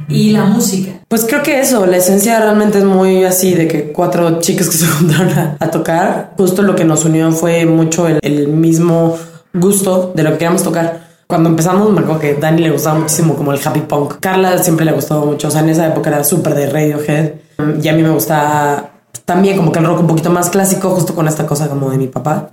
y 0.09 0.31
la 0.31 0.45
música? 0.45 0.93
Pues 1.07 1.25
creo 1.25 1.43
que 1.43 1.59
eso, 1.59 1.85
la 1.85 1.97
esencia 1.97 2.39
realmente 2.39 2.79
es 2.79 2.83
muy 2.83 3.23
así 3.23 3.53
de 3.53 3.67
que 3.67 3.91
cuatro 3.91 4.39
chicas 4.39 4.67
que 4.69 4.77
se 4.77 4.87
juntaron 4.87 5.29
a, 5.37 5.57
a 5.59 5.69
tocar. 5.69 6.33
Justo 6.37 6.63
lo 6.63 6.75
que 6.75 6.85
nos 6.85 7.05
unió 7.05 7.31
fue 7.31 7.65
mucho 7.67 8.07
el, 8.07 8.19
el 8.23 8.47
mismo 8.47 9.15
gusto 9.53 10.11
de 10.15 10.23
lo 10.23 10.31
que 10.31 10.37
queríamos 10.37 10.63
tocar. 10.63 11.05
Cuando 11.27 11.49
empezamos, 11.49 11.91
me 11.91 12.01
acuerdo 12.01 12.19
que 12.19 12.31
a 12.31 12.39
Dani 12.39 12.63
le 12.63 12.71
gustaba 12.71 12.99
muchísimo 12.99 13.35
como 13.35 13.51
el 13.51 13.59
happy 13.63 13.81
punk. 13.81 14.15
Carla 14.19 14.57
siempre 14.57 14.85
le 14.85 14.91
gustó 14.91 15.23
mucho, 15.23 15.49
o 15.49 15.51
sea, 15.51 15.61
en 15.61 15.69
esa 15.69 15.87
época 15.87 16.09
era 16.09 16.23
súper 16.23 16.55
de 16.55 16.65
Radiohead. 16.67 17.33
Y 17.81 17.87
a 17.87 17.93
mí 17.93 18.01
me 18.01 18.09
gustaba 18.09 18.94
también 19.25 19.57
como 19.57 19.71
que 19.71 19.79
el 19.79 19.85
rock 19.85 20.01
un 20.01 20.07
poquito 20.07 20.29
más 20.29 20.51
clásico, 20.51 20.91
justo 20.91 21.15
con 21.15 21.27
esta 21.27 21.47
cosa 21.47 21.67
como 21.67 21.89
de 21.89 21.97
mi 21.97 22.07
papá. 22.07 22.49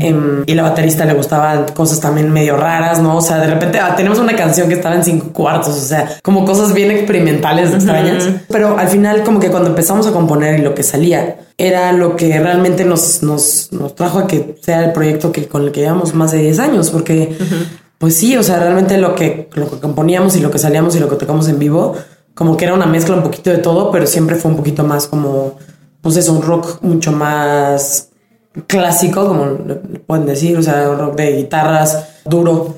Em, 0.00 0.42
y 0.44 0.54
la 0.54 0.64
baterista 0.64 1.04
le 1.04 1.14
gustaban 1.14 1.66
cosas 1.72 2.00
también 2.00 2.32
medio 2.32 2.56
raras, 2.56 3.00
¿no? 3.00 3.16
O 3.16 3.20
sea, 3.22 3.38
de 3.38 3.46
repente 3.46 3.78
ah, 3.78 3.94
tenemos 3.94 4.18
una 4.18 4.34
canción 4.34 4.68
que 4.68 4.74
estaba 4.74 4.96
en 4.96 5.04
cinco 5.04 5.28
cuartos, 5.32 5.76
o 5.76 5.80
sea, 5.80 6.18
como 6.22 6.44
cosas 6.44 6.74
bien 6.74 6.90
experimentales, 6.90 7.72
extrañas. 7.72 8.28
Pero 8.48 8.76
al 8.76 8.88
final 8.88 9.22
como 9.22 9.38
que 9.38 9.50
cuando 9.50 9.70
empezamos 9.70 10.08
a 10.08 10.12
componer 10.12 10.58
y 10.58 10.62
lo 10.62 10.74
que 10.74 10.82
salía 10.82 11.36
era 11.56 11.92
lo 11.92 12.16
que 12.16 12.40
realmente 12.40 12.84
nos, 12.84 13.22
nos, 13.22 13.68
nos 13.70 13.94
trajo 13.94 14.18
a 14.18 14.26
que 14.26 14.56
sea 14.62 14.84
el 14.84 14.92
proyecto 14.92 15.30
que, 15.30 15.46
con 15.46 15.62
el 15.62 15.70
que 15.70 15.80
llevamos 15.80 16.12
más 16.14 16.32
de 16.32 16.38
10 16.38 16.58
años, 16.58 16.90
porque 16.90 17.36
pues 17.98 18.16
sí, 18.16 18.36
o 18.36 18.42
sea, 18.42 18.58
realmente 18.58 18.98
lo 18.98 19.14
que, 19.14 19.48
lo 19.52 19.70
que 19.70 19.78
componíamos 19.78 20.34
y 20.34 20.40
lo 20.40 20.50
que 20.50 20.58
salíamos 20.58 20.96
y 20.96 20.98
lo 20.98 21.08
que 21.08 21.16
tocamos 21.16 21.48
en 21.48 21.58
vivo, 21.58 21.94
como 22.34 22.56
que 22.56 22.64
era 22.64 22.74
una 22.74 22.86
mezcla 22.86 23.14
un 23.14 23.22
poquito 23.22 23.50
de 23.50 23.58
todo, 23.58 23.92
pero 23.92 24.06
siempre 24.06 24.36
fue 24.36 24.50
un 24.50 24.56
poquito 24.56 24.82
más 24.84 25.06
como, 25.06 25.58
pues 26.00 26.16
eso, 26.16 26.32
un 26.32 26.42
rock 26.42 26.82
mucho 26.82 27.12
más 27.12 28.08
clásico, 28.66 29.26
como 29.28 29.46
le 29.66 29.74
pueden 30.00 30.26
decir, 30.26 30.56
o 30.58 30.62
sea, 30.62 30.90
un 30.90 30.98
rock 30.98 31.16
de 31.16 31.32
guitarras 31.36 32.04
duro. 32.24 32.74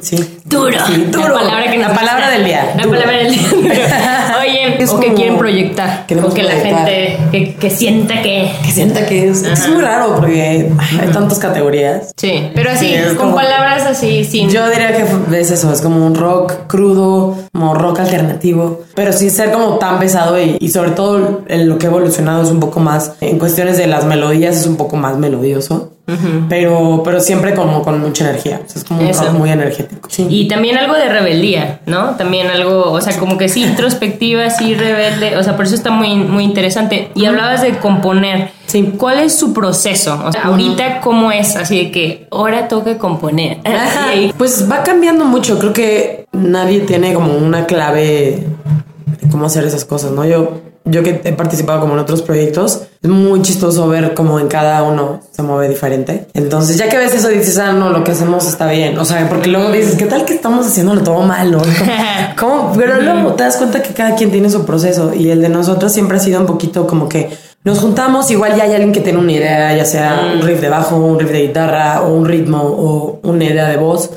Sí. 0.00 0.40
Duro. 0.44 0.78
Sí, 0.86 1.04
duro. 1.10 1.28
La 1.28 1.34
palabra, 1.34 1.70
que 1.70 1.78
la 1.78 1.88
nos 1.88 1.98
palabra 1.98 2.24
gusta. 2.26 2.30
del 2.36 2.44
día. 2.44 2.74
La 2.76 2.82
duro. 2.84 2.90
palabra 2.98 3.16
del 3.18 3.32
día. 3.32 4.36
Es 4.84 4.90
o 4.90 5.00
que 5.00 5.14
quieren 5.14 5.36
proyectar. 5.38 6.06
queremos 6.06 6.32
o 6.32 6.34
que 6.34 6.42
la 6.42 6.50
proyectar. 6.54 6.88
gente 6.88 7.18
que, 7.30 7.54
que 7.54 7.70
sienta 7.70 8.22
que. 8.22 8.50
Que 8.64 8.70
sienta 8.70 9.06
que 9.06 9.28
es, 9.28 9.42
es 9.42 9.68
muy 9.68 9.80
raro 9.82 10.16
porque 10.16 10.70
hay 11.00 11.08
tantas 11.12 11.38
categorías. 11.38 12.12
Sí, 12.16 12.50
pero 12.54 12.70
así, 12.70 12.94
Sí, 12.94 13.16
con 13.16 13.34
palabras 13.34 13.86
así, 13.86 14.24
sin. 14.24 14.48
Yo 14.50 14.68
diría 14.68 14.92
que 14.96 15.04
es 15.38 15.50
eso, 15.50 15.72
es 15.72 15.80
como 15.80 16.04
un 16.06 16.14
rock 16.14 16.66
crudo, 16.66 17.36
como 17.52 17.74
rock 17.74 18.00
alternativo, 18.00 18.82
pero 18.94 19.12
sin 19.12 19.30
ser 19.30 19.50
como 19.52 19.76
tan 19.78 19.98
pesado 19.98 20.40
y, 20.40 20.56
y 20.60 20.68
sobre 20.70 20.90
todo 20.92 21.42
en 21.48 21.68
lo 21.68 21.78
que 21.78 21.86
ha 21.86 21.90
evolucionado 21.90 22.42
es 22.42 22.50
un 22.50 22.60
poco 22.60 22.80
más, 22.80 23.12
en 23.20 23.38
cuestiones 23.38 23.76
de 23.76 23.86
las 23.86 24.04
melodías 24.04 24.56
es 24.56 24.66
un 24.66 24.76
poco 24.76 24.96
más 24.96 25.16
melodioso, 25.18 25.92
pero, 26.48 27.02
pero 27.04 27.20
siempre 27.20 27.54
como 27.54 27.82
con 27.82 28.00
mucha 28.00 28.28
energía, 28.28 28.60
o 28.64 28.68
sea, 28.68 28.82
es 28.82 28.84
como 28.84 29.00
un 29.00 29.12
rock 29.12 29.32
muy 29.32 29.50
energético. 29.50 30.08
Sí. 30.10 30.26
Y 30.28 30.48
también 30.48 30.76
algo 30.78 30.94
de 30.94 31.08
rebeldía, 31.08 31.80
¿no? 31.86 32.16
También 32.16 32.48
algo, 32.48 32.90
o 32.92 33.00
sea, 33.00 33.18
como 33.18 33.38
que 33.38 33.48
sí, 33.48 33.62
introspectiva, 33.62 34.50
sí, 34.50 34.74
rebelde. 34.74 35.36
O 35.36 35.42
sea, 35.42 35.56
por 35.56 35.66
eso 35.66 35.74
está 35.74 35.90
muy, 35.90 36.14
muy 36.16 36.44
interesante. 36.44 37.10
Y 37.14 37.26
hablabas 37.26 37.62
de 37.62 37.78
componer. 37.78 38.50
Sí. 38.66 38.94
¿Cuál 38.96 39.18
es 39.18 39.36
su 39.36 39.52
proceso? 39.52 40.20
O 40.24 40.32
sea, 40.32 40.42
ahorita, 40.42 41.00
¿cómo 41.00 41.32
es? 41.32 41.56
Así 41.56 41.76
de 41.76 41.90
que 41.90 42.28
ahora 42.30 42.68
toca 42.68 42.98
componer. 42.98 43.58
Pues 44.38 44.70
va 44.70 44.82
cambiando 44.82 45.24
mucho. 45.24 45.58
Creo 45.58 45.72
que 45.72 46.26
nadie 46.32 46.80
tiene 46.80 47.12
como 47.12 47.34
una 47.34 47.66
clave 47.66 48.46
de 49.20 49.28
cómo 49.30 49.46
hacer 49.46 49.64
esas 49.64 49.84
cosas, 49.84 50.12
¿no? 50.12 50.24
Yo, 50.24 50.60
yo 50.90 51.02
que 51.02 51.20
he 51.24 51.32
participado 51.32 51.80
como 51.80 51.94
en 51.94 52.00
otros 52.00 52.22
proyectos, 52.22 52.82
es 53.02 53.08
muy 53.08 53.40
chistoso 53.42 53.88
ver 53.88 54.14
cómo 54.14 54.38
en 54.40 54.48
cada 54.48 54.82
uno 54.82 55.20
se 55.30 55.42
mueve 55.42 55.68
diferente. 55.68 56.26
Entonces, 56.34 56.76
ya 56.76 56.88
que 56.88 56.98
ves 56.98 57.14
eso, 57.14 57.28
dices, 57.28 57.56
ah, 57.58 57.72
no, 57.72 57.90
lo 57.90 58.04
que 58.04 58.12
hacemos 58.12 58.46
está 58.46 58.70
bien. 58.70 58.98
O 58.98 59.04
sea, 59.04 59.28
porque 59.28 59.48
luego 59.48 59.70
dices, 59.70 59.96
¿qué 59.96 60.06
tal 60.06 60.24
que 60.24 60.34
estamos 60.34 60.66
haciéndolo 60.66 61.02
todo 61.02 61.20
mal? 61.22 61.50
¿no? 61.50 61.62
¿Cómo? 62.38 62.72
Pero 62.76 63.00
luego 63.00 63.34
te 63.34 63.44
das 63.44 63.56
cuenta 63.56 63.82
que 63.82 63.94
cada 63.94 64.16
quien 64.16 64.30
tiene 64.30 64.50
su 64.50 64.64
proceso 64.64 65.12
y 65.14 65.30
el 65.30 65.40
de 65.40 65.48
nosotros 65.48 65.92
siempre 65.92 66.18
ha 66.18 66.20
sido 66.20 66.40
un 66.40 66.46
poquito 66.46 66.86
como 66.86 67.08
que 67.08 67.30
nos 67.62 67.78
juntamos, 67.78 68.30
igual 68.30 68.56
ya 68.56 68.64
hay 68.64 68.72
alguien 68.72 68.92
que 68.92 69.00
tiene 69.00 69.18
una 69.18 69.32
idea, 69.32 69.76
ya 69.76 69.84
sea 69.84 70.32
un 70.34 70.40
riff 70.40 70.60
de 70.60 70.70
bajo, 70.70 70.96
un 70.96 71.18
riff 71.18 71.30
de 71.30 71.42
guitarra 71.42 72.00
o 72.02 72.14
un 72.14 72.24
ritmo 72.24 72.62
o 72.62 73.20
una 73.22 73.44
idea 73.44 73.68
de 73.68 73.76
voz. 73.76 74.10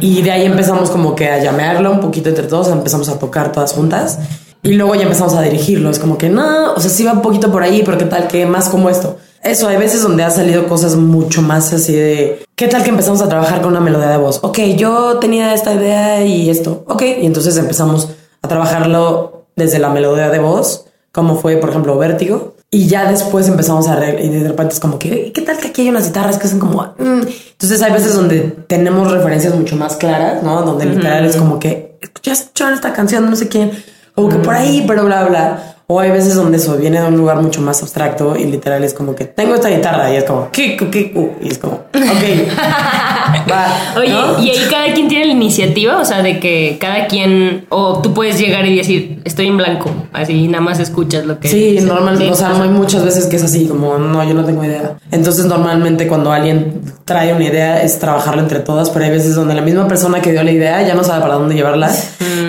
Y 0.00 0.22
de 0.22 0.30
ahí 0.30 0.46
empezamos 0.46 0.88
como 0.88 1.14
que 1.14 1.28
a 1.28 1.42
llamearlo 1.42 1.92
un 1.92 2.00
poquito 2.00 2.30
entre 2.30 2.46
todos, 2.46 2.68
empezamos 2.68 3.10
a 3.10 3.18
tocar 3.18 3.52
todas 3.52 3.74
juntas 3.74 4.18
y 4.62 4.72
luego 4.72 4.94
ya 4.94 5.02
empezamos 5.02 5.34
a 5.34 5.42
dirigirlo. 5.42 5.90
Es 5.90 5.98
como 5.98 6.18
que 6.18 6.28
no, 6.28 6.74
o 6.74 6.80
sea, 6.80 6.90
sí 6.90 7.04
va 7.04 7.12
un 7.12 7.22
poquito 7.22 7.50
por 7.50 7.62
ahí, 7.62 7.82
pero 7.84 7.98
qué 7.98 8.04
tal 8.04 8.28
que 8.28 8.46
más 8.46 8.68
como 8.68 8.90
esto. 8.90 9.16
Eso, 9.42 9.68
hay 9.68 9.76
veces 9.76 10.02
donde 10.02 10.24
ha 10.24 10.30
salido 10.30 10.66
cosas 10.66 10.96
mucho 10.96 11.42
más 11.42 11.72
así 11.72 11.94
de 11.94 12.44
qué 12.56 12.66
tal 12.66 12.82
que 12.82 12.90
empezamos 12.90 13.22
a 13.22 13.28
trabajar 13.28 13.60
con 13.60 13.70
una 13.70 13.80
melodía 13.80 14.10
de 14.10 14.18
voz. 14.18 14.40
Ok, 14.42 14.58
yo 14.76 15.18
tenía 15.18 15.54
esta 15.54 15.74
idea 15.74 16.24
y 16.24 16.50
esto. 16.50 16.84
Ok, 16.88 17.02
y 17.02 17.26
entonces 17.26 17.56
empezamos 17.56 18.08
a 18.42 18.48
trabajarlo 18.48 19.46
desde 19.54 19.78
la 19.78 19.90
melodía 19.90 20.28
de 20.28 20.38
voz, 20.38 20.86
como 21.12 21.36
fue, 21.36 21.56
por 21.56 21.70
ejemplo, 21.70 21.96
Vértigo. 21.96 22.56
Y 22.70 22.86
ya 22.86 23.10
después 23.10 23.48
empezamos 23.48 23.88
a 23.88 23.94
arreglar 23.94 24.22
y 24.22 24.28
de 24.28 24.46
repente 24.46 24.74
es 24.74 24.80
como 24.80 24.98
que, 24.98 25.32
¿qué 25.32 25.40
tal 25.40 25.56
que 25.56 25.68
aquí 25.68 25.82
hay 25.82 25.88
unas 25.88 26.06
guitarras 26.08 26.36
que 26.36 26.46
hacen 26.46 26.58
como... 26.58 26.82
mm? 26.82 27.22
Entonces 27.52 27.80
hay 27.80 27.92
veces 27.92 28.14
donde 28.14 28.40
tenemos 28.66 29.10
referencias 29.10 29.54
mucho 29.54 29.74
más 29.76 29.96
claras, 29.96 30.42
¿no? 30.42 30.60
Donde 30.62 30.84
literal 30.84 31.24
es 31.24 31.36
como 31.36 31.58
que, 31.58 31.98
ya 32.22 32.32
escucharon 32.32 32.74
esta 32.74 32.92
canción, 32.92 33.28
no 33.30 33.36
sé 33.36 33.48
quién, 33.48 33.70
o 34.18 34.28
que 34.28 34.36
por 34.36 34.54
ahí, 34.54 34.84
pero 34.86 35.04
bla, 35.04 35.24
bla. 35.24 35.74
O 35.86 36.00
hay 36.00 36.10
veces 36.10 36.34
donde 36.34 36.58
eso 36.58 36.76
viene 36.76 37.00
de 37.00 37.06
un 37.06 37.16
lugar 37.16 37.40
mucho 37.40 37.62
más 37.62 37.80
abstracto 37.82 38.36
y 38.36 38.44
literal 38.44 38.84
es 38.84 38.92
como 38.92 39.14
que 39.14 39.24
tengo 39.24 39.54
esta 39.54 39.70
guitarra 39.70 40.12
y 40.12 40.16
es 40.16 40.24
como, 40.24 40.50
¿qué, 40.50 40.76
qué, 40.76 40.90
qué? 40.90 41.12
Uh, 41.14 41.30
y 41.40 41.48
es 41.48 41.58
como, 41.58 41.74
ok, 41.76 41.92
va. 43.50 43.66
Oye, 43.98 44.10
¿no? 44.12 44.42
y 44.42 44.50
ahí 44.50 44.66
cada 44.70 44.92
quien 44.94 45.08
tiene 45.08 45.26
la 45.26 45.32
iniciativa, 45.32 45.98
o 45.98 46.04
sea, 46.04 46.22
de 46.22 46.40
que 46.40 46.78
cada 46.80 47.06
quien, 47.06 47.66
o 47.68 48.00
tú 48.00 48.12
puedes 48.14 48.38
llegar 48.38 48.66
y 48.66 48.76
decir, 48.76 49.20
estoy 49.24 49.46
en 49.48 49.56
blanco, 49.56 49.90
así 50.12 50.48
nada 50.48 50.62
más 50.62 50.78
escuchas 50.80 51.24
lo 51.26 51.38
que 51.38 51.48
Sí, 51.48 51.78
normalmente, 51.82 52.26
Sí. 52.26 52.30
o 52.32 52.34
sea, 52.34 52.60
hay 52.62 52.68
muchas 52.68 53.04
veces 53.04 53.26
que 53.26 53.36
es 53.36 53.44
así, 53.44 53.66
como, 53.66 53.98
no, 53.98 54.22
yo 54.24 54.34
no 54.34 54.44
tengo 54.44 54.64
idea. 54.64 54.96
Entonces, 55.10 55.46
normalmente 55.46 56.06
cuando 56.06 56.32
alguien 56.32 56.80
trae 57.04 57.32
una 57.32 57.44
idea 57.44 57.82
es 57.82 57.98
trabajarlo 57.98 58.42
entre 58.42 58.60
todas, 58.60 58.90
pero 58.90 59.04
hay 59.04 59.10
veces 59.10 59.34
donde 59.34 59.54
la 59.54 59.62
misma 59.62 59.86
persona 59.88 60.20
que 60.20 60.32
dio 60.32 60.42
la 60.42 60.50
idea 60.52 60.82
ya 60.86 60.94
no 60.94 61.04
sabe 61.04 61.20
para 61.22 61.34
dónde 61.34 61.54
llevarla 61.54 61.90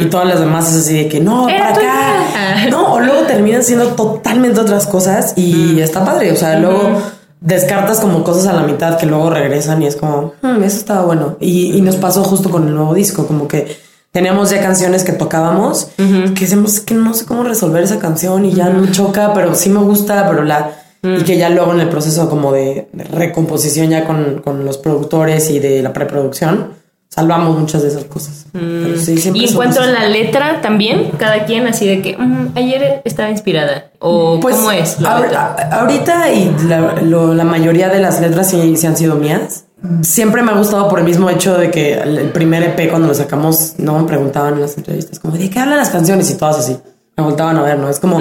y 0.01 0.05
todas 0.05 0.27
las 0.27 0.39
demás 0.39 0.69
es 0.73 0.81
así 0.81 0.93
de 0.95 1.07
que, 1.07 1.19
no, 1.19 1.45
para 1.47 1.69
acá. 1.69 1.81
idea. 1.81 2.67
No, 2.69 2.93
o 2.93 2.99
luego 2.99 3.21
terminan 3.21 3.63
siendo 3.63 3.87
totalmente 3.89 4.59
otras 4.59 4.85
cosas 4.87 5.33
y 5.37 5.79
está 5.79 6.03
padre, 6.03 6.31
o 6.31 6.35
sea, 6.35 6.59
luego 6.59 7.01
descartas 7.41 7.99
como 7.99 8.23
cosas 8.23 8.47
a 8.47 8.53
la 8.53 8.63
mitad 8.63 8.97
que 8.97 9.05
luego 9.05 9.29
regresan 9.29 9.81
y 9.81 9.87
es 9.87 9.95
como, 9.95 10.33
"Hmm, 10.41 10.63
eso 10.63 10.77
estaba 10.77 11.05
bueno. 11.05 11.37
Y, 11.39 11.75
y 11.77 11.81
nos 11.81 11.95
pasó 11.95 12.23
justo 12.23 12.49
con 12.49 12.67
el 12.67 12.75
nuevo 12.75 12.93
disco, 12.93 13.25
como 13.27 13.47
que 13.47 13.77
teníamos 14.11 14.49
ya 14.49 14.61
canciones 14.61 15.03
que 15.03 15.13
tocábamos, 15.13 15.89
que 15.97 16.41
decíamos 16.41 16.73
"Es 16.75 16.79
que 16.81 16.95
no 16.95 17.13
sé 17.13 17.25
cómo 17.25 17.43
resolver 17.43 17.83
esa 17.83 17.99
canción 17.99 18.45
y 18.45 18.53
ya 18.53 18.69
no 18.69 18.85
choca, 18.91 19.33
pero 19.33 19.55
sí 19.55 19.69
me 19.69 19.79
gusta, 19.79 20.27
pero 20.29 20.43
la... 20.43 20.71
Y 21.01 21.23
que 21.23 21.37
ya 21.37 21.49
luego 21.49 21.71
en 21.73 21.79
el 21.79 21.87
proceso 21.87 22.29
como 22.29 22.51
de, 22.51 22.89
de 22.91 23.03
recomposición 23.05 23.89
ya 23.89 24.05
con, 24.05 24.41
con 24.43 24.65
los 24.65 24.77
productores 24.77 25.49
y 25.49 25.59
de 25.59 25.81
la 25.81 25.93
preproducción, 25.93 26.73
salvamos 27.09 27.57
muchas 27.57 27.81
de 27.81 27.87
esas 27.89 28.03
cosas. 28.05 28.45
Pero 28.53 28.97
sí, 28.99 29.15
Y 29.33 29.45
en 29.45 29.53
a 29.53 29.55
cosas- 29.55 29.87
la 29.87 30.07
letra 30.07 30.61
también, 30.61 31.11
cada 31.17 31.45
quien 31.45 31.67
así 31.67 31.87
de 31.87 32.01
que 32.01 32.15
"Mm, 32.17 32.51
ayer 32.55 33.01
estaba 33.03 33.29
inspirada 33.29 33.91
o 33.99 34.39
Pues, 34.39 34.55
cómo 34.55 34.71
es 34.71 34.99
la 35.01 35.17
ahor- 35.17 35.21
letra? 35.23 35.55
a- 35.57 35.75
ahorita 35.81 36.31
y 36.31 36.55
la, 36.67 37.01
lo- 37.01 37.33
la 37.33 37.43
mayoría 37.43 37.89
de 37.89 37.99
las 37.99 38.21
letras 38.21 38.49
sí, 38.49 38.77
sí 38.77 38.87
han 38.87 38.95
sido 38.95 39.15
mías. 39.15 39.65
Siempre 40.01 40.41
me 40.43 40.51
ha 40.51 40.55
gustado 40.55 40.89
por 40.89 40.99
el 40.99 41.05
mismo 41.05 41.29
hecho 41.29 41.57
de 41.57 41.71
que 41.71 41.93
el 41.93 42.29
primer 42.31 42.63
EP 42.63 42.89
cuando 42.89 43.07
lo 43.07 43.13
sacamos 43.13 43.75
no 43.77 43.97
me 43.97 44.05
preguntaban 44.05 44.55
en 44.55 44.61
las 44.61 44.77
entrevistas 44.77 45.19
como 45.19 45.35
de 45.37 45.49
qué 45.49 45.59
hablan 45.59 45.77
las 45.77 45.89
canciones 45.89 46.29
y 46.29 46.35
todas 46.35 46.59
así. 46.59 46.77
Me 47.17 47.23
voltaban 47.23 47.57
a 47.57 47.63
ver, 47.63 47.77
¿no? 47.79 47.89
Es 47.89 47.99
como... 47.99 48.19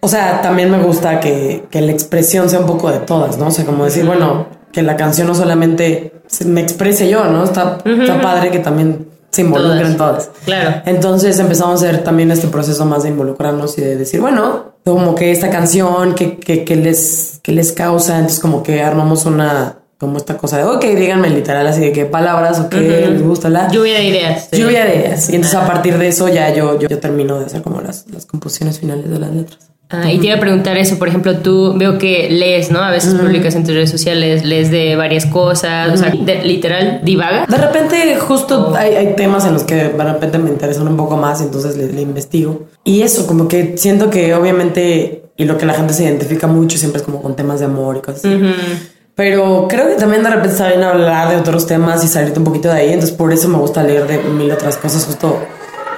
O 0.00 0.08
sea, 0.08 0.42
también 0.42 0.70
me 0.70 0.82
gusta 0.82 1.18
que, 1.20 1.64
que 1.70 1.80
la 1.80 1.90
expresión 1.90 2.50
sea 2.50 2.60
un 2.60 2.66
poco 2.66 2.90
de 2.90 2.98
todas, 2.98 3.38
¿no? 3.38 3.46
O 3.46 3.50
sea, 3.50 3.64
como 3.64 3.86
decir, 3.86 4.04
bueno, 4.04 4.46
que 4.70 4.82
la 4.82 4.96
canción 4.96 5.26
no 5.26 5.34
solamente 5.34 6.12
me 6.46 6.60
exprese 6.60 7.08
yo, 7.08 7.24
¿no? 7.24 7.44
Está, 7.44 7.78
está 7.84 8.20
padre 8.20 8.50
que 8.50 8.58
también 8.58 9.06
se 9.30 9.42
involucren 9.42 9.96
Todas. 9.96 10.26
todas. 10.26 10.44
Claro. 10.44 10.82
Entonces 10.86 11.38
empezamos 11.38 11.82
a 11.82 11.86
hacer 11.86 12.04
también 12.04 12.30
este 12.30 12.46
proceso 12.48 12.84
más 12.84 13.02
de 13.02 13.08
involucrarnos 13.08 13.76
y 13.78 13.80
de 13.80 13.96
decir, 13.96 14.20
bueno, 14.20 14.74
como 14.84 15.14
que 15.14 15.32
esta 15.32 15.50
canción 15.50 16.14
que, 16.14 16.38
que, 16.38 16.64
que 16.64 16.76
les, 16.76 17.40
que 17.42 17.52
les 17.52 17.72
causa, 17.72 18.16
entonces 18.16 18.38
como 18.38 18.62
que 18.62 18.80
armamos 18.82 19.26
una, 19.26 19.76
como 19.98 20.18
esta 20.18 20.36
cosa 20.36 20.58
de, 20.58 20.64
ok, 20.64 20.84
díganme 20.84 21.30
literal 21.30 21.66
así 21.66 21.80
de 21.80 21.92
qué 21.92 22.04
palabras 22.04 22.60
o 22.60 22.68
qué 22.68 22.80
les 22.80 23.22
gusta 23.22 23.48
la 23.48 23.68
Lluvia 23.70 23.94
de 23.94 24.04
ideas. 24.04 24.48
sí. 24.52 24.60
lluvia 24.60 24.84
de 24.84 24.96
ideas. 24.96 25.30
Y 25.30 25.36
entonces 25.36 25.58
a 25.58 25.66
partir 25.66 25.98
de 25.98 26.08
eso 26.08 26.28
ya 26.28 26.54
yo, 26.54 26.78
yo, 26.78 26.88
yo 26.88 26.98
termino 26.98 27.38
de 27.40 27.46
hacer 27.46 27.62
como 27.62 27.80
las, 27.80 28.06
las 28.10 28.26
composiciones 28.26 28.78
finales 28.78 29.10
de 29.10 29.18
las 29.18 29.30
letras. 29.32 29.73
Ah, 29.90 30.10
y 30.10 30.18
te 30.18 30.26
iba 30.26 30.36
a 30.36 30.40
preguntar 30.40 30.76
eso, 30.78 30.98
por 30.98 31.08
ejemplo, 31.08 31.36
tú 31.38 31.74
veo 31.76 31.98
que 31.98 32.28
lees, 32.30 32.70
¿no? 32.70 32.80
A 32.80 32.90
veces 32.90 33.14
publicas 33.14 33.54
en 33.54 33.64
tus 33.64 33.74
redes 33.74 33.90
sociales, 33.90 34.44
lees 34.44 34.70
de 34.70 34.96
varias 34.96 35.26
cosas, 35.26 35.92
o 35.92 35.96
sea, 35.96 36.10
de- 36.10 36.42
literal, 36.42 37.00
divaga. 37.04 37.46
De 37.46 37.56
repente 37.58 38.16
justo 38.16 38.74
hay, 38.76 38.94
hay 38.94 39.14
temas 39.14 39.44
en 39.46 39.52
los 39.52 39.62
que 39.62 39.74
de 39.74 40.04
repente 40.04 40.38
me 40.38 40.50
interesan 40.50 40.88
un 40.88 40.96
poco 40.96 41.16
más, 41.16 41.40
entonces 41.42 41.76
le, 41.76 41.92
le 41.92 42.00
investigo. 42.00 42.62
Y 42.82 43.02
eso, 43.02 43.26
como 43.26 43.46
que 43.46 43.74
siento 43.76 44.10
que 44.10 44.34
obviamente, 44.34 45.26
y 45.36 45.44
lo 45.44 45.58
que 45.58 45.66
la 45.66 45.74
gente 45.74 45.92
se 45.92 46.04
identifica 46.04 46.46
mucho 46.46 46.76
siempre 46.78 47.00
es 47.00 47.04
como 47.04 47.20
con 47.22 47.36
temas 47.36 47.60
de 47.60 47.66
amor 47.66 47.96
y 47.96 48.00
cosas 48.00 48.24
así. 48.24 48.40
Pero 49.14 49.66
creo 49.68 49.88
que 49.88 49.94
también 49.94 50.24
de 50.24 50.30
repente 50.30 50.50
está 50.52 50.66
bien 50.68 50.82
hablar 50.82 51.28
de 51.30 51.36
otros 51.36 51.66
temas 51.68 52.02
y 52.04 52.08
salirte 52.08 52.38
un 52.40 52.44
poquito 52.44 52.68
de 52.68 52.74
ahí, 52.74 52.88
entonces 52.92 53.14
por 53.16 53.32
eso 53.32 53.48
me 53.48 53.58
gusta 53.58 53.84
leer 53.84 54.08
de 54.08 54.18
mil 54.18 54.50
otras 54.50 54.76
cosas. 54.76 55.04
Justo 55.04 55.38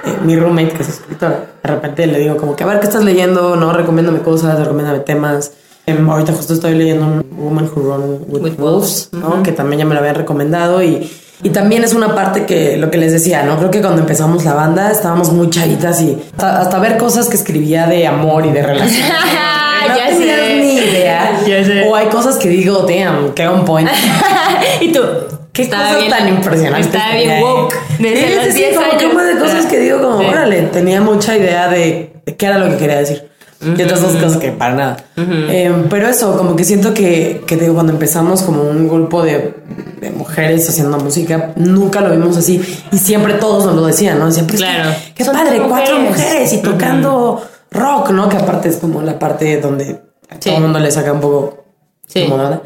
eh, 0.05 0.17
mi 0.23 0.35
roommate, 0.35 0.69
que 0.69 0.83
es 0.83 0.89
escritora, 0.89 1.45
de 1.63 1.69
repente 1.69 2.07
le 2.07 2.19
digo 2.19 2.37
como 2.37 2.55
que 2.55 2.63
a 2.63 2.67
ver 2.67 2.79
qué 2.79 2.87
estás 2.87 3.03
leyendo, 3.03 3.55
no, 3.55 3.73
recomiéndame 3.73 4.19
cosas, 4.19 4.59
recomiéndame 4.59 4.99
temas. 4.99 5.51
Em, 5.85 6.09
ahorita 6.09 6.33
justo 6.33 6.53
estoy 6.53 6.75
leyendo 6.75 7.05
un 7.05 7.25
Woman 7.37 7.69
Who 7.73 7.81
Run 7.81 8.25
with, 8.27 8.41
With 8.41 8.59
Wolves, 8.59 9.09
¿no? 9.13 9.41
que 9.41 9.53
también 9.53 9.79
ya 9.79 9.85
me 9.85 9.93
lo 9.93 10.01
habían 10.01 10.15
recomendado 10.15 10.83
y, 10.83 11.09
y 11.43 11.49
también 11.51 11.83
es 11.83 11.93
una 11.93 12.13
parte 12.13 12.45
que 12.45 12.77
lo 12.77 12.91
que 12.91 12.97
les 12.97 13.13
decía, 13.13 13.43
¿no? 13.43 13.57
Creo 13.57 13.71
que 13.71 13.79
cuando 13.79 14.01
empezamos 14.01 14.43
la 14.43 14.53
banda 14.53 14.91
estábamos 14.91 15.31
muy 15.31 15.49
chavitas 15.49 16.01
y 16.01 16.17
hasta, 16.31 16.61
hasta 16.61 16.79
ver 16.79 16.97
cosas 16.97 17.29
que 17.29 17.37
escribía 17.37 17.85
de 17.85 18.07
amor 18.07 18.45
y 18.45 18.51
de 18.51 18.63
relación. 18.63 19.07
no 19.87 19.95
ya 19.95 20.07
tenías 20.09 20.39
sé. 20.39 20.55
ni 20.55 20.73
idea. 20.73 21.41
Ya 21.47 21.63
sé. 21.63 21.87
O 21.87 21.95
hay 21.95 22.07
cosas 22.07 22.37
que 22.37 22.49
digo, 22.49 22.85
damn, 22.89 23.33
qué 23.33 23.47
on 23.47 23.65
point. 23.65 23.89
y 24.81 24.91
tú, 24.91 24.99
Qué 25.57 25.63
estaba 25.63 25.83
cosas 25.87 25.97
bien- 25.99 26.11
tan 26.11 26.27
impresionantes. 26.29 26.85
Estaba 26.87 27.15
bien 27.15 27.43
woke 27.43 27.75
desde 27.99 28.27
Sí, 28.29 28.35
los 28.35 28.45
sí, 28.45 28.51
sí, 28.51 28.57
10 28.59 28.75
como 28.77 28.91
años. 28.91 29.03
un 29.03 29.27
de 29.35 29.39
cosas 29.43 29.65
que 29.65 29.79
digo 29.79 30.01
como, 30.01 30.19
Sí. 30.21 30.25
órale, 30.27 30.61
tenía 30.63 31.01
mucha 31.01 31.35
idea 31.37 31.67
de, 31.67 32.13
de 32.25 32.35
qué 32.35 32.45
era 32.45 32.57
lo 32.59 32.69
que 32.69 32.77
quería 32.77 32.97
decir. 32.99 33.27
Y 33.59 33.81
otras 33.81 34.01
dos 34.03 34.11
cosas 34.17 34.37
que 34.37 34.51
para 34.51 34.75
nada. 34.75 34.97
Eh, 35.17 35.73
pero 35.89 36.07
eso, 36.07 36.37
como 36.37 36.55
que 36.55 36.63
siento 36.63 36.93
que, 36.93 37.41
que 37.47 37.55
digo, 37.57 37.73
cuando 37.73 37.91
empezamos 37.91 38.43
como 38.43 38.61
un 38.61 38.87
grupo 38.87 39.23
de, 39.23 39.55
de 39.99 40.11
mujeres 40.11 40.69
haciendo 40.69 40.95
música, 40.99 41.53
nunca 41.55 42.01
lo 42.01 42.11
vimos 42.11 42.37
así. 42.37 42.61
Y 42.91 42.97
siempre 42.99 43.33
todos 43.33 43.65
nos 43.65 43.75
lo 43.75 43.87
decían, 43.87 44.19
¿no? 44.19 44.31
Siempre, 44.31 44.57
es 44.57 44.61
que, 44.61 44.67
Claro. 44.69 44.89
qué 45.15 45.25
Son 45.25 45.33
padre, 45.35 45.55
todas 45.55 45.69
cuatro 45.71 45.97
mujeres. 45.97 46.17
mujeres 46.23 46.53
y 46.53 46.57
tocando 46.59 47.41
rock, 47.71 48.11
¿no? 48.11 48.29
Que 48.29 48.37
aparte 48.37 48.69
es 48.69 48.77
como 48.77 49.01
la 49.01 49.17
parte 49.17 49.59
donde 49.59 50.01
a 50.29 50.35
Sí. 50.35 50.39
todo 50.49 50.57
el 50.57 50.61
mundo 50.61 50.77
le 50.77 50.91
saca 50.91 51.11
un 51.13 51.19
poco 51.21 51.65
Sí. 52.05 52.25
como 52.25 52.37
nada. 52.37 52.61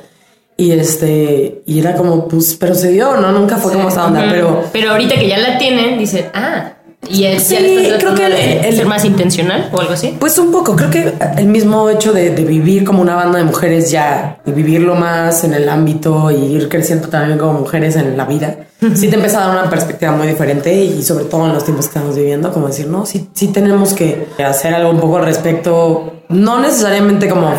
Y 0.62 0.72
este, 0.74 1.64
y 1.66 1.80
era 1.80 1.96
como, 1.96 2.28
pues, 2.28 2.56
pero 2.60 2.76
se 2.76 2.90
dio, 2.90 3.18
¿no? 3.18 3.32
Nunca 3.32 3.58
fue 3.58 3.72
como 3.74 3.90
esta 3.90 4.06
onda, 4.06 4.20
Ujú. 4.22 4.30
pero 4.30 4.64
Pero 4.72 4.92
ahorita 4.92 5.16
que 5.16 5.28
ya 5.28 5.40
la 5.40 5.58
tienen, 5.58 5.98
dicen, 5.98 6.28
ah, 6.36 6.74
y 7.10 7.24
es, 7.24 7.50
ya 7.50 7.58
Sí, 7.58 7.78
estás 7.80 8.04
creo 8.04 8.14
que 8.14 8.26
el- 8.28 8.66
el- 8.66 8.76
ser 8.76 8.86
más 8.86 9.04
intencional 9.04 9.70
o 9.74 9.82
algo 9.82 9.94
así. 9.94 10.16
Pues 10.20 10.38
un 10.38 10.52
poco, 10.52 10.76
creo 10.76 10.92
que 10.92 11.14
el 11.38 11.46
mismo 11.48 11.90
hecho 11.90 12.14
de, 12.14 12.30
de 12.30 12.44
vivir 12.44 12.84
como 12.84 13.02
una 13.02 13.16
banda 13.16 13.40
de 13.40 13.44
mujeres 13.46 13.90
ya, 13.90 14.38
y 14.46 14.52
vivirlo 14.52 14.94
más 14.94 15.44
en 15.44 15.56
el 15.56 15.68
ámbito 15.68 16.30
y 16.30 16.36
ir 16.36 16.70
creciendo 16.70 17.08
también 17.08 17.40
como 17.40 17.54
mujeres 17.54 17.96
en 17.96 18.16
la 18.16 18.26
vida, 18.26 18.56
sí 18.94 19.08
te 19.10 19.16
empieza 19.16 19.44
a 19.44 19.48
dar 19.48 19.62
una 19.62 19.70
perspectiva 19.70 20.12
muy 20.12 20.28
diferente 20.28 20.72
y 20.76 21.02
sobre 21.02 21.26
todo 21.26 21.48
en 21.48 21.54
los 21.54 21.64
tiempos 21.64 21.88
que 21.88 21.98
estamos 21.98 22.16
viviendo, 22.16 22.52
como 22.54 22.68
decir, 22.68 22.86
no, 22.86 23.08
sí, 23.08 23.30
sí 23.34 23.48
tenemos 23.48 23.94
que 23.96 24.28
hacer 24.48 24.76
algo 24.76 24.92
un 24.92 25.00
poco 25.00 25.18
al 25.18 25.26
respecto, 25.26 26.14
no 26.30 26.60
necesariamente 26.60 27.28
como 27.28 27.52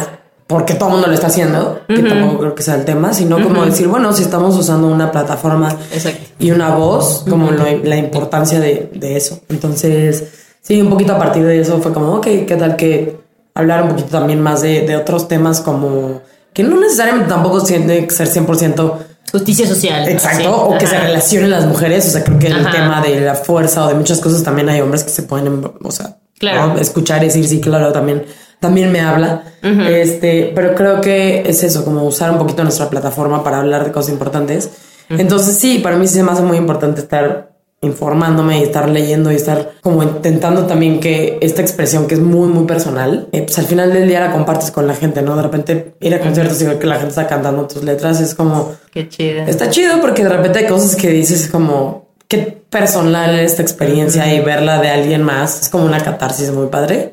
porque 0.52 0.74
todo 0.74 0.90
el 0.90 0.92
mundo 0.94 1.08
lo 1.08 1.14
está 1.14 1.26
haciendo, 1.26 1.80
que 1.88 2.02
tampoco 2.02 2.38
creo 2.38 2.54
que 2.54 2.62
sea 2.62 2.76
el 2.76 2.84
tema, 2.84 3.12
sino 3.12 3.42
como 3.42 3.64
decir, 3.64 3.88
bueno, 3.88 4.12
si 4.12 4.22
estamos 4.22 4.56
usando 4.56 4.86
una 4.86 5.10
plataforma 5.10 5.76
Exacto. 5.92 6.20
y 6.38 6.50
una 6.52 6.70
voz, 6.76 7.24
como 7.28 7.50
lo- 7.50 7.78
la 7.82 7.96
importancia 7.96 8.60
de, 8.60 8.90
de 8.94 9.16
eso. 9.16 9.40
Entonces, 9.48 10.24
sí, 10.60 10.80
un 10.80 10.90
poquito 10.90 11.14
a 11.14 11.18
partir 11.18 11.44
de 11.44 11.60
eso 11.60 11.80
fue 11.80 11.92
como, 11.92 12.12
ok, 12.14 12.24
¿qué 12.46 12.56
tal 12.58 12.76
que 12.76 13.18
hablar 13.54 13.82
un 13.82 13.88
poquito 13.90 14.08
también 14.10 14.40
más 14.40 14.62
de, 14.62 14.82
de 14.86 14.96
otros 14.96 15.26
temas 15.28 15.60
como 15.60 16.20
que 16.52 16.62
no 16.62 16.78
necesariamente 16.80 17.28
tampoco 17.28 17.62
tiene 17.62 18.06
que 18.06 18.14
ser 18.14 18.28
100% 18.28 18.92
Justicia 19.32 19.66
social. 19.66 20.06
exacto 20.08 20.42
sí. 20.42 20.46
o 20.74 20.78
que 20.78 20.86
se 20.86 20.98
relacionen 21.00 21.50
las 21.50 21.64
mujeres. 21.64 22.06
O 22.06 22.10
sea, 22.10 22.22
creo 22.24 22.38
que 22.38 22.48
el 22.48 22.70
tema 22.70 23.00
de 23.00 23.20
la 23.22 23.34
fuerza 23.34 23.86
o 23.86 23.88
de 23.88 23.94
muchas 23.94 24.20
cosas 24.20 24.42
también 24.42 24.68
hay 24.68 24.82
hombres 24.82 25.04
que 25.04 25.10
se 25.10 25.22
pueden, 25.22 25.64
o 25.82 25.90
sea, 25.90 26.18
Claro. 26.38 26.74
¿no? 26.74 26.78
escuchar 26.78 27.22
y 27.22 27.26
decir, 27.28 27.46
sí, 27.48 27.60
claro, 27.60 27.92
también, 27.92 28.24
también 28.62 28.90
me 28.90 29.00
habla. 29.00 29.42
Este, 29.62 30.52
pero 30.54 30.74
creo 30.74 31.02
que 31.02 31.42
es 31.46 31.62
eso, 31.62 31.84
como 31.84 32.04
usar 32.04 32.30
un 32.30 32.38
poquito 32.38 32.62
nuestra 32.62 32.88
plataforma 32.88 33.44
para 33.44 33.58
hablar 33.58 33.84
de 33.84 33.92
cosas 33.92 34.12
importantes. 34.12 34.70
Entonces, 35.10 35.58
sí, 35.58 35.80
para 35.80 35.96
mí 35.96 36.08
sí 36.08 36.14
se 36.14 36.22
me 36.22 36.30
hace 36.30 36.42
muy 36.42 36.56
importante 36.56 37.00
estar 37.00 37.52
informándome 37.82 38.60
y 38.60 38.62
estar 38.62 38.88
leyendo 38.88 39.32
y 39.32 39.34
estar 39.34 39.72
como 39.82 40.04
intentando 40.04 40.66
también 40.66 41.00
que 41.00 41.38
esta 41.42 41.62
expresión 41.62 42.06
que 42.06 42.14
es 42.14 42.20
muy 42.20 42.46
muy 42.46 42.64
personal 42.64 43.26
eh, 43.32 43.42
pues 43.42 43.58
al 43.58 43.64
final 43.64 43.92
del 43.92 44.06
día 44.06 44.20
la 44.20 44.30
compartes 44.30 44.70
con 44.70 44.86
la 44.86 44.94
gente 44.94 45.20
no 45.20 45.34
de 45.34 45.42
repente 45.42 45.94
ir 45.98 46.14
a 46.14 46.20
conciertos 46.20 46.62
y 46.62 46.66
ver 46.66 46.78
que 46.78 46.86
la 46.86 46.94
gente 46.94 47.08
está 47.08 47.26
cantando 47.26 47.66
tus 47.66 47.82
letras 47.82 48.20
es 48.20 48.36
como 48.36 48.76
Qué 48.92 49.08
chido. 49.08 49.42
Está 49.48 49.68
chido 49.68 50.00
porque 50.00 50.22
de 50.22 50.28
repente 50.28 50.60
hay 50.60 50.66
cosas 50.68 50.94
que 50.94 51.08
dices 51.08 51.48
como 51.50 52.11
qué 52.32 52.38
personal 52.70 53.38
es 53.38 53.50
esta 53.52 53.62
experiencia 53.62 54.32
y 54.34 54.40
verla 54.40 54.80
de 54.80 54.88
alguien 54.88 55.22
más 55.22 55.60
es 55.60 55.68
como 55.68 55.84
una 55.84 56.00
catarsis 56.00 56.50
muy 56.50 56.68
padre. 56.68 57.12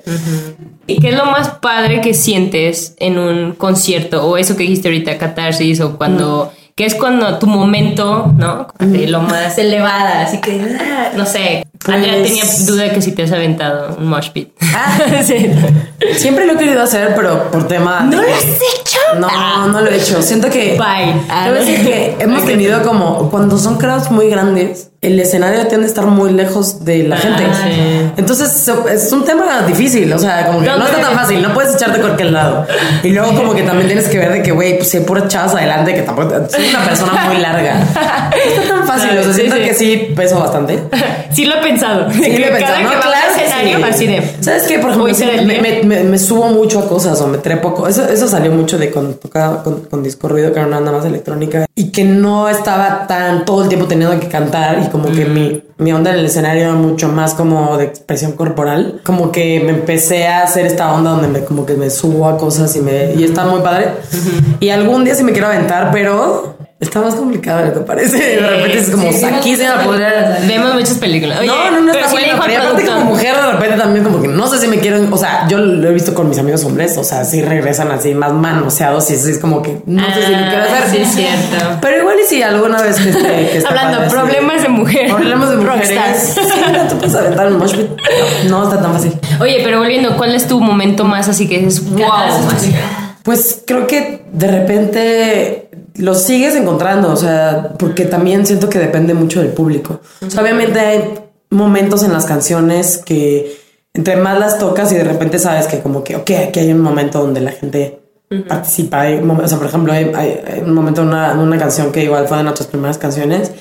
¿Y 0.88 1.02
qué 1.02 1.10
es 1.10 1.16
lo 1.18 1.26
más 1.26 1.50
padre 1.50 2.00
que 2.00 2.14
sientes 2.14 2.96
en 3.00 3.18
un 3.20 3.52
concierto? 3.52 4.26
O 4.26 4.38
eso 4.38 4.56
que 4.56 4.64
dijiste 4.64 4.88
ahorita, 4.88 5.18
catarsis, 5.18 5.82
o 5.82 5.98
cuando... 5.98 6.54
Que 6.74 6.86
es 6.86 6.96
cuando 6.96 7.38
tu 7.40 7.48
momento, 7.48 8.34
¿no? 8.38 8.68
De 8.80 9.08
lo 9.08 9.20
más 9.20 9.58
elevada, 9.58 10.22
así 10.22 10.40
que... 10.40 10.78
ah, 10.80 11.12
No 11.14 11.26
sé. 11.26 11.66
Andrea 11.86 12.14
Pues- 12.20 12.28
tenía 12.28 12.44
duda 12.66 12.84
de 12.84 12.92
que 12.92 13.02
si 13.02 13.12
te 13.14 13.24
has 13.24 13.32
aventado 13.32 13.96
un 13.98 14.08
mosh 14.08 14.30
pit. 14.32 14.50
Ah. 14.76 14.98
sí. 15.24 15.50
Siempre 16.18 16.46
lo 16.46 16.54
he 16.54 16.58
querido 16.58 16.82
hacer, 16.84 17.14
pero 17.16 17.50
por 17.52 17.68
tema. 17.68 18.02
¿No 18.02 18.12
de 18.22 18.28
lo 18.28 18.34
has 18.34 18.44
hecho? 18.44 19.00
No, 19.18 19.68
no 19.68 19.82
lo 19.82 19.90
he 19.90 19.96
hecho. 19.98 20.22
Siento 20.22 20.50
que. 20.50 20.78
Bye. 20.78 21.14
A 21.30 21.52
decir 21.52 21.84
que 21.86 22.16
hemos 22.20 22.46
tenido 22.46 22.82
como 22.84 23.30
cuando 23.30 23.58
son 23.58 23.78
crowds 23.78 24.12
muy 24.12 24.30
grandes, 24.30 24.90
el 25.02 25.18
escenario 25.20 25.66
tiende 25.68 25.86
a 25.86 25.90
estar 25.90 26.06
muy 26.06 26.32
lejos 26.34 26.84
de 26.84 27.04
la 27.04 27.16
gente. 27.18 27.44
sí. 27.64 28.12
Entonces 28.18 28.68
es 28.92 29.12
un 29.14 29.24
tema 29.24 29.62
difícil. 29.66 30.12
O 30.12 30.20
sea, 30.20 30.48
como 30.48 30.60
que 30.60 30.68
no, 30.68 30.86
está 30.86 31.00
tan 31.00 31.14
fácil. 31.16 31.42
No 31.42 31.54
puedes 31.54 31.76
echarte 31.76 32.00
cualquier 32.02 32.32
lado. 32.32 32.68
Y 33.04 33.10
luego, 33.10 33.34
como 33.36 33.54
que 33.56 33.64
también 33.64 33.88
tienes 33.88 34.10
que 34.10 34.18
ver 34.18 34.34
de 34.34 34.44
que, 34.44 34.52
güey, 34.52 34.78
pues 34.78 34.94
hay 34.96 35.02
puras 35.02 35.28
chavas 35.30 35.56
adelante 35.56 35.94
que 35.96 36.02
tampoco. 36.02 36.34
Soy 36.50 36.68
una 36.70 36.84
persona 36.84 37.14
muy 37.30 37.38
larga. 37.38 37.86
No 38.40 38.62
está 38.62 38.76
tan 38.76 38.88
fácil. 38.88 39.18
O 39.18 39.24
sea, 39.24 39.34
Sí, 39.34 39.40
siento 39.42 39.56
sí. 39.58 39.62
que 39.64 39.74
sí 39.74 40.14
peso 40.16 40.40
bastante. 40.40 40.80
Sí 41.32 41.46
lo 41.46 41.62
pensado. 41.70 42.12
Sí, 42.12 42.22
Que 42.22 42.40
lo 42.40 42.46
he 42.48 42.52
pensado, 42.52 42.76
cada 42.76 42.82
¿no? 42.84 42.90
Claro 43.02 43.28
que 43.36 43.44
escenario, 43.46 43.78
sí. 43.78 43.84
así 43.84 44.08
de... 44.08 44.36
¿Sabes 44.42 44.64
qué? 44.64 44.80
Por 44.80 44.92
ejemplo, 44.92 45.14
me, 45.46 45.62
me- 45.62 45.84
me- 45.84 46.04
me 46.04 46.18
subo 46.20 46.48
mucho 46.50 46.80
a 46.80 46.88
cosas 46.88 47.20
o 47.22 47.28
me 47.28 47.38
trepo. 47.38 47.88
Eso, 47.88 48.04
eso 48.08 48.28
salió 48.28 48.52
mucho 48.52 48.78
de 48.78 48.92
cuando 48.92 49.16
tocaba 49.16 49.64
con, 49.64 49.82
con 49.82 50.04
disco 50.04 50.28
ruido, 50.28 50.52
que 50.52 50.60
era 50.60 50.68
una 50.68 50.78
banda 50.78 50.92
más 50.92 51.06
electrónica 51.06 51.66
y 51.76 51.92
que 51.92 52.04
no 52.04 52.50
estaba 52.50 53.08
tan 53.08 53.46
todo 53.46 53.64
el 53.64 53.70
tiempo 53.70 53.88
teniendo 53.88 54.20
que 54.20 54.28
cantar 54.28 54.82
y 54.86 54.90
como 54.90 55.12
que 55.12 55.26
mi, 55.26 55.64
mi 55.78 55.94
onda 55.94 56.12
en 56.12 56.20
el 56.20 56.26
escenario 56.26 56.64
era 56.64 56.74
mucho 56.74 57.08
más 57.10 57.34
como 57.34 57.78
de 57.78 57.86
expresión 57.86 58.34
corporal. 58.34 59.02
Como 59.04 59.32
que 59.32 59.62
me 59.64 59.70
empecé 59.72 60.28
a 60.28 60.44
hacer 60.44 60.66
esta 60.66 60.94
onda 60.94 61.12
donde 61.12 61.28
me, 61.28 61.46
como 61.46 61.66
que 61.66 61.74
me 61.76 61.90
subo 61.90 62.28
a 62.28 62.38
cosas 62.38 62.76
y 62.76 62.82
me 62.82 63.14
y 63.16 63.24
está 63.24 63.46
muy 63.46 63.62
padre. 63.62 63.90
Y 64.60 64.70
algún 64.70 65.04
día 65.06 65.16
sí 65.16 65.24
me 65.24 65.32
quiero 65.32 65.48
aventar, 65.48 65.92
pero 65.92 66.56
está 66.80 67.02
más 67.02 67.16
complicado 67.16 67.60
de 67.60 67.66
lo 67.68 67.74
que 67.74 67.80
parece. 67.82 68.18
De 68.18 68.40
repente 68.40 68.80
es 68.80 68.90
como 68.90 69.12
sí, 69.12 69.26
aquí 69.26 69.56
se 69.56 69.68
va 69.68 69.82
a 69.82 69.84
poder. 69.84 70.38
Vemos 70.48 70.74
muchas 70.76 70.94
películas. 70.98 71.40
Oye, 71.40 71.48
no, 71.48 71.72
no, 71.72 71.82
no 71.82 71.92
está 71.94 72.10
bueno. 72.10 72.40
Pero 72.46 72.64
aparte 72.64 72.86
como 72.86 73.02
mujer 73.02 73.36
de 73.36 73.52
repente 73.52 73.78
también 73.78 74.06
como 74.06 74.22
que 74.22 74.28
no 74.30 74.48
sé 74.48 74.60
si 74.60 74.68
me 74.68 74.80
quiero, 74.80 75.00
o 75.14 75.18
sea, 75.18 75.46
yo 75.50 75.58
lo 75.58 75.90
he 75.90 75.94
visto 75.94 76.14
con 76.14 76.30
mis 76.30 76.40
amigos 76.40 76.64
hombres, 76.64 76.98
o 76.98 77.04
sea, 77.04 77.26
sí 77.26 77.42
regresan 77.42 77.92
así 77.92 78.14
más 78.14 78.32
manoseados 78.34 79.10
y 79.12 79.16
así 79.16 79.32
es 79.32 79.40
como 79.40 79.62
que 79.62 79.82
no 79.86 80.04
sé 80.14 80.26
si 80.26 80.32
lo 80.32 80.38
quiero 80.38 80.64
Ah, 80.64 80.84
hacer. 80.86 80.90
sí, 80.92 80.98
es 81.02 81.10
cierto. 81.16 81.78
Pero 81.82 81.98
igual 82.00 82.16
y 82.24 82.28
si 82.28 82.42
alguna 82.42 82.82
vez 82.82 82.96
que 82.98 83.10
esté, 83.10 83.22
que 83.60 83.64
Hablando, 83.68 83.98
padre, 83.98 84.10
problemas 84.12 84.62
de 84.64 84.70
mujer. 84.70 85.10
Problemas 85.10 85.50
de 85.50 85.56
mujeres. 85.58 85.90
Sí, 86.50 86.62
no 86.74 86.88
te 86.88 86.96
puedes 86.96 87.16
aventar 87.16 87.48
un 87.48 87.58
mosh 87.60 87.76
pit. 87.76 87.88
No, 88.50 88.60
no 88.60 88.64
está 88.70 88.82
tan 88.82 88.94
fácil. 88.94 89.14
Oye, 89.40 89.62
pero 89.64 89.80
volviendo, 89.80 90.16
¿cuál 90.18 90.34
es 90.34 90.48
tu 90.48 90.60
momento 90.60 91.04
más 91.04 91.28
así 91.30 91.48
que 91.48 91.60
dices, 91.60 91.90
wow? 91.92 92.02
Pues 93.24 93.62
creo 93.66 93.86
que 93.88 94.22
de 94.32 94.48
repente 94.48 95.70
lo 95.96 96.16
sigues 96.16 96.56
encontrando, 96.56 97.12
o 97.12 97.16
sea, 97.18 97.74
porque 97.78 98.06
también 98.06 98.46
siento 98.46 98.70
que 98.70 98.80
depende 98.80 99.14
mucho 99.14 99.42
del 99.42 99.50
público. 99.52 100.00
O 100.26 100.30
sea, 100.30 100.42
obviamente 100.42 100.80
hay 100.80 101.14
momentos 101.50 102.04
en 102.04 102.14
las 102.14 102.26
canciones 102.26 102.98
que 102.98 103.58
entre 103.94 104.16
más 104.16 104.40
las 104.40 104.60
tocas 104.60 104.92
y 104.92 104.96
de 104.96 105.04
repente 105.04 105.40
sabes 105.40 105.68
que 105.68 105.80
como 105.80 106.04
que, 106.04 106.16
ok, 106.16 106.32
aquí 106.48 106.60
hay 106.60 106.72
un 106.72 106.80
momento 106.82 107.20
donde 107.22 107.42
la 107.42 107.52
gente 107.52 108.00
participa. 108.48 109.02
Hay 109.02 109.18
o 109.20 109.48
sea, 109.48 109.58
por 109.58 109.68
ejemplo, 109.68 109.92
hay, 109.92 110.12
hay- 110.16 110.40
hay 110.54 110.60
un 110.62 110.74
momento 110.74 111.02
en 111.02 111.08
una, 111.08 111.32
en 111.34 111.40
una 111.40 111.58
canción 111.58 111.92
que 111.92 112.04
igual 112.04 112.28
fue 112.28 112.38
de 112.38 112.44
nuestras 112.44 112.68
primeras 112.68 112.98
canciones 113.00 113.52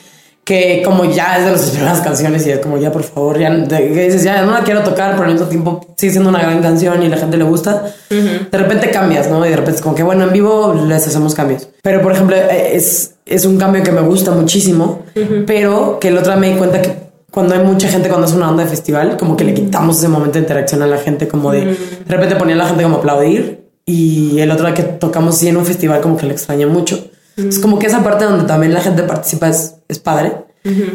que 0.49 0.81
como 0.83 1.05
ya 1.05 1.37
es 1.37 1.45
de 1.45 1.51
nuestras 1.51 1.73
primeras 1.73 2.01
canciones 2.01 2.47
y 2.47 2.51
es 2.53 2.59
como 2.61 2.79
ya 2.79 2.91
por 2.91 3.03
favor 3.03 3.39
ya 3.39 3.51
que 3.69 4.05
dices 4.07 4.23
ya 4.23 4.41
no 4.47 4.53
la 4.53 4.65
quiero 4.65 4.83
tocar 4.83 5.13
pero 5.13 5.25
al 5.25 5.33
mismo 5.33 5.47
tiempo 5.47 5.87
sigue 5.95 6.13
siendo 6.13 6.31
una 6.31 6.41
gran 6.41 6.63
canción 6.63 7.03
y 7.03 7.09
la 7.09 7.19
gente 7.19 7.37
le 7.37 7.45
gusta 7.45 7.85
de 8.09 8.59
repente 8.59 8.91
cambias 8.91 9.29
no 9.29 9.45
y 9.45 9.51
de 9.51 9.57
repente 9.57 9.77
es 9.77 9.83
como 9.83 9.95
que 9.95 10.03
bueno 10.03 10.25
en 10.25 10.33
vivo 10.33 10.73
les 10.89 11.07
hacemos 11.07 11.35
cambios 11.35 11.69
pero 11.83 12.01
por 12.01 12.13
ejemplo 12.13 12.35
eh, 12.35 12.71
es, 12.73 13.17
es 13.27 13.45
un 13.45 13.59
cambio 13.59 13.83
que 13.83 13.93
me 13.93 14.01
gusta 14.01 14.31
muchísimo 14.31 15.03
pero 15.47 15.99
que 16.01 16.09
el 16.09 16.17
otro 16.17 16.35
me 16.39 16.51
di 16.51 16.57
cuenta 16.57 16.81
que 16.81 16.95
cuando 17.31 17.55
hay 17.55 17.63
mucha 17.63 17.89
gente 17.89 18.09
cuando 18.09 18.27
es 18.27 18.33
una 18.33 18.49
onda 18.49 18.65
de 18.65 18.71
festival 18.71 19.19
como 19.19 19.37
que 19.37 19.45
le 19.45 19.53
quitamos 19.53 19.99
ese 19.99 20.09
momento 20.09 20.39
de 20.39 20.41
interacción 20.41 20.81
a 20.81 20.87
la 20.87 20.97
gente 20.97 21.29
como 21.29 21.53
de 21.53 21.67
de 21.67 21.77
repente 22.09 22.37
ponía 22.37 22.55
a 22.55 22.59
la 22.59 22.67
gente 22.69 22.83
como 22.85 22.97
a 22.97 22.99
aplaudir 23.01 23.69
y 23.85 24.39
el 24.41 24.51
otro 24.51 24.67
día 24.67 24.75
que 24.75 24.83
tocamos 24.83 25.37
sí 25.37 25.49
en 25.49 25.57
un 25.57 25.65
festival 25.65 26.03
como 26.03 26.19
que 26.19 26.27
le 26.27 26.33
extrañé 26.33 26.67
mucho. 26.67 27.09
Es 27.39 27.59
como 27.59 27.79
que 27.79 27.87
esa 27.87 28.03
parte 28.03 28.27
donde 28.27 28.45
también 28.45 28.75
la 28.75 28.81
gente 28.81 29.03
participa 29.05 29.49
es, 29.49 29.77
es 29.89 29.99
padre. 29.99 30.33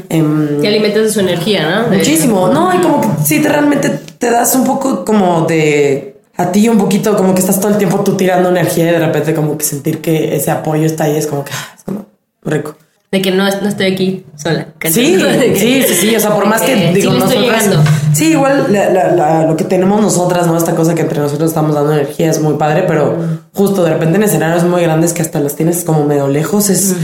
Em, 0.10 0.62
Te 0.62 0.68
alimentas 0.68 1.04
de 1.04 1.10
su 1.10 1.20
energía, 1.20 1.88
¿no? 1.90 1.96
Muchísimo. 1.96 2.48
No, 2.50 2.74
y 2.76 2.78
como 2.80 3.02
que 3.02 3.08
sí, 3.26 3.42
te 3.42 3.50
realmente 3.50 3.90
te 4.18 4.30
das 4.30 4.54
un 4.56 4.66
poco 4.66 5.04
como 5.04 5.46
de 5.48 6.18
a 6.38 6.52
ti 6.52 6.68
un 6.70 6.78
poquito, 6.78 7.16
como 7.16 7.34
que 7.34 7.42
estás 7.42 7.60
todo 7.60 7.72
el 7.72 7.78
tiempo 7.78 8.02
tú 8.04 8.16
tirando 8.16 8.50
energía 8.50 8.90
y 8.90 8.92
de 8.92 9.00
repente 9.00 9.34
como 9.34 9.58
que 9.58 9.66
sentir 9.66 10.00
que 10.02 10.36
ese 10.36 10.52
apoyo 10.52 10.86
está 10.86 11.06
ahí 11.06 11.16
es 11.18 11.28
como 11.28 11.44
que 11.44 11.52
ah, 11.54 11.74
es 11.78 11.84
como 11.84 12.06
rico. 12.44 12.76
De 13.12 13.22
que 13.22 13.30
no, 13.30 13.44
no 13.44 13.68
estoy 13.70 13.94
aquí 13.94 14.26
sola. 14.36 14.70
Sí, 14.90 15.16
que- 15.20 15.56
sí, 15.56 15.84
sí, 15.88 15.94
sí. 15.94 16.16
O 16.16 16.20
sea, 16.20 16.34
por 16.36 16.48
más 16.48 16.62
que, 16.64 16.92
digo, 16.94 17.12
sí 17.14 17.20
nosotras. 17.20 17.70
Sí, 18.14 18.32
igual 18.32 18.66
la- 18.74 18.90
la- 18.90 19.12
la- 19.16 19.46
lo 19.46 19.56
que 19.56 19.64
tenemos 19.66 20.02
nosotras, 20.02 20.48
¿no? 20.48 20.58
Esta 20.58 20.74
cosa 20.76 20.96
que 20.96 21.02
entre 21.04 21.20
nosotros 21.20 21.50
estamos 21.52 21.76
dando 21.76 21.94
energía 21.94 22.32
es 22.32 22.42
muy 22.42 22.56
padre, 22.56 22.86
pero 22.88 23.16
justo 23.54 23.84
de 23.84 23.92
repente 23.92 24.16
en 24.18 24.24
escenarios 24.24 24.64
muy 24.64 24.82
grandes 24.82 25.14
que 25.14 25.22
hasta 25.22 25.40
las 25.40 25.56
tienes 25.56 25.84
como 25.84 26.06
medio 26.06 26.28
lejos, 26.28 26.72
es, 26.72 26.96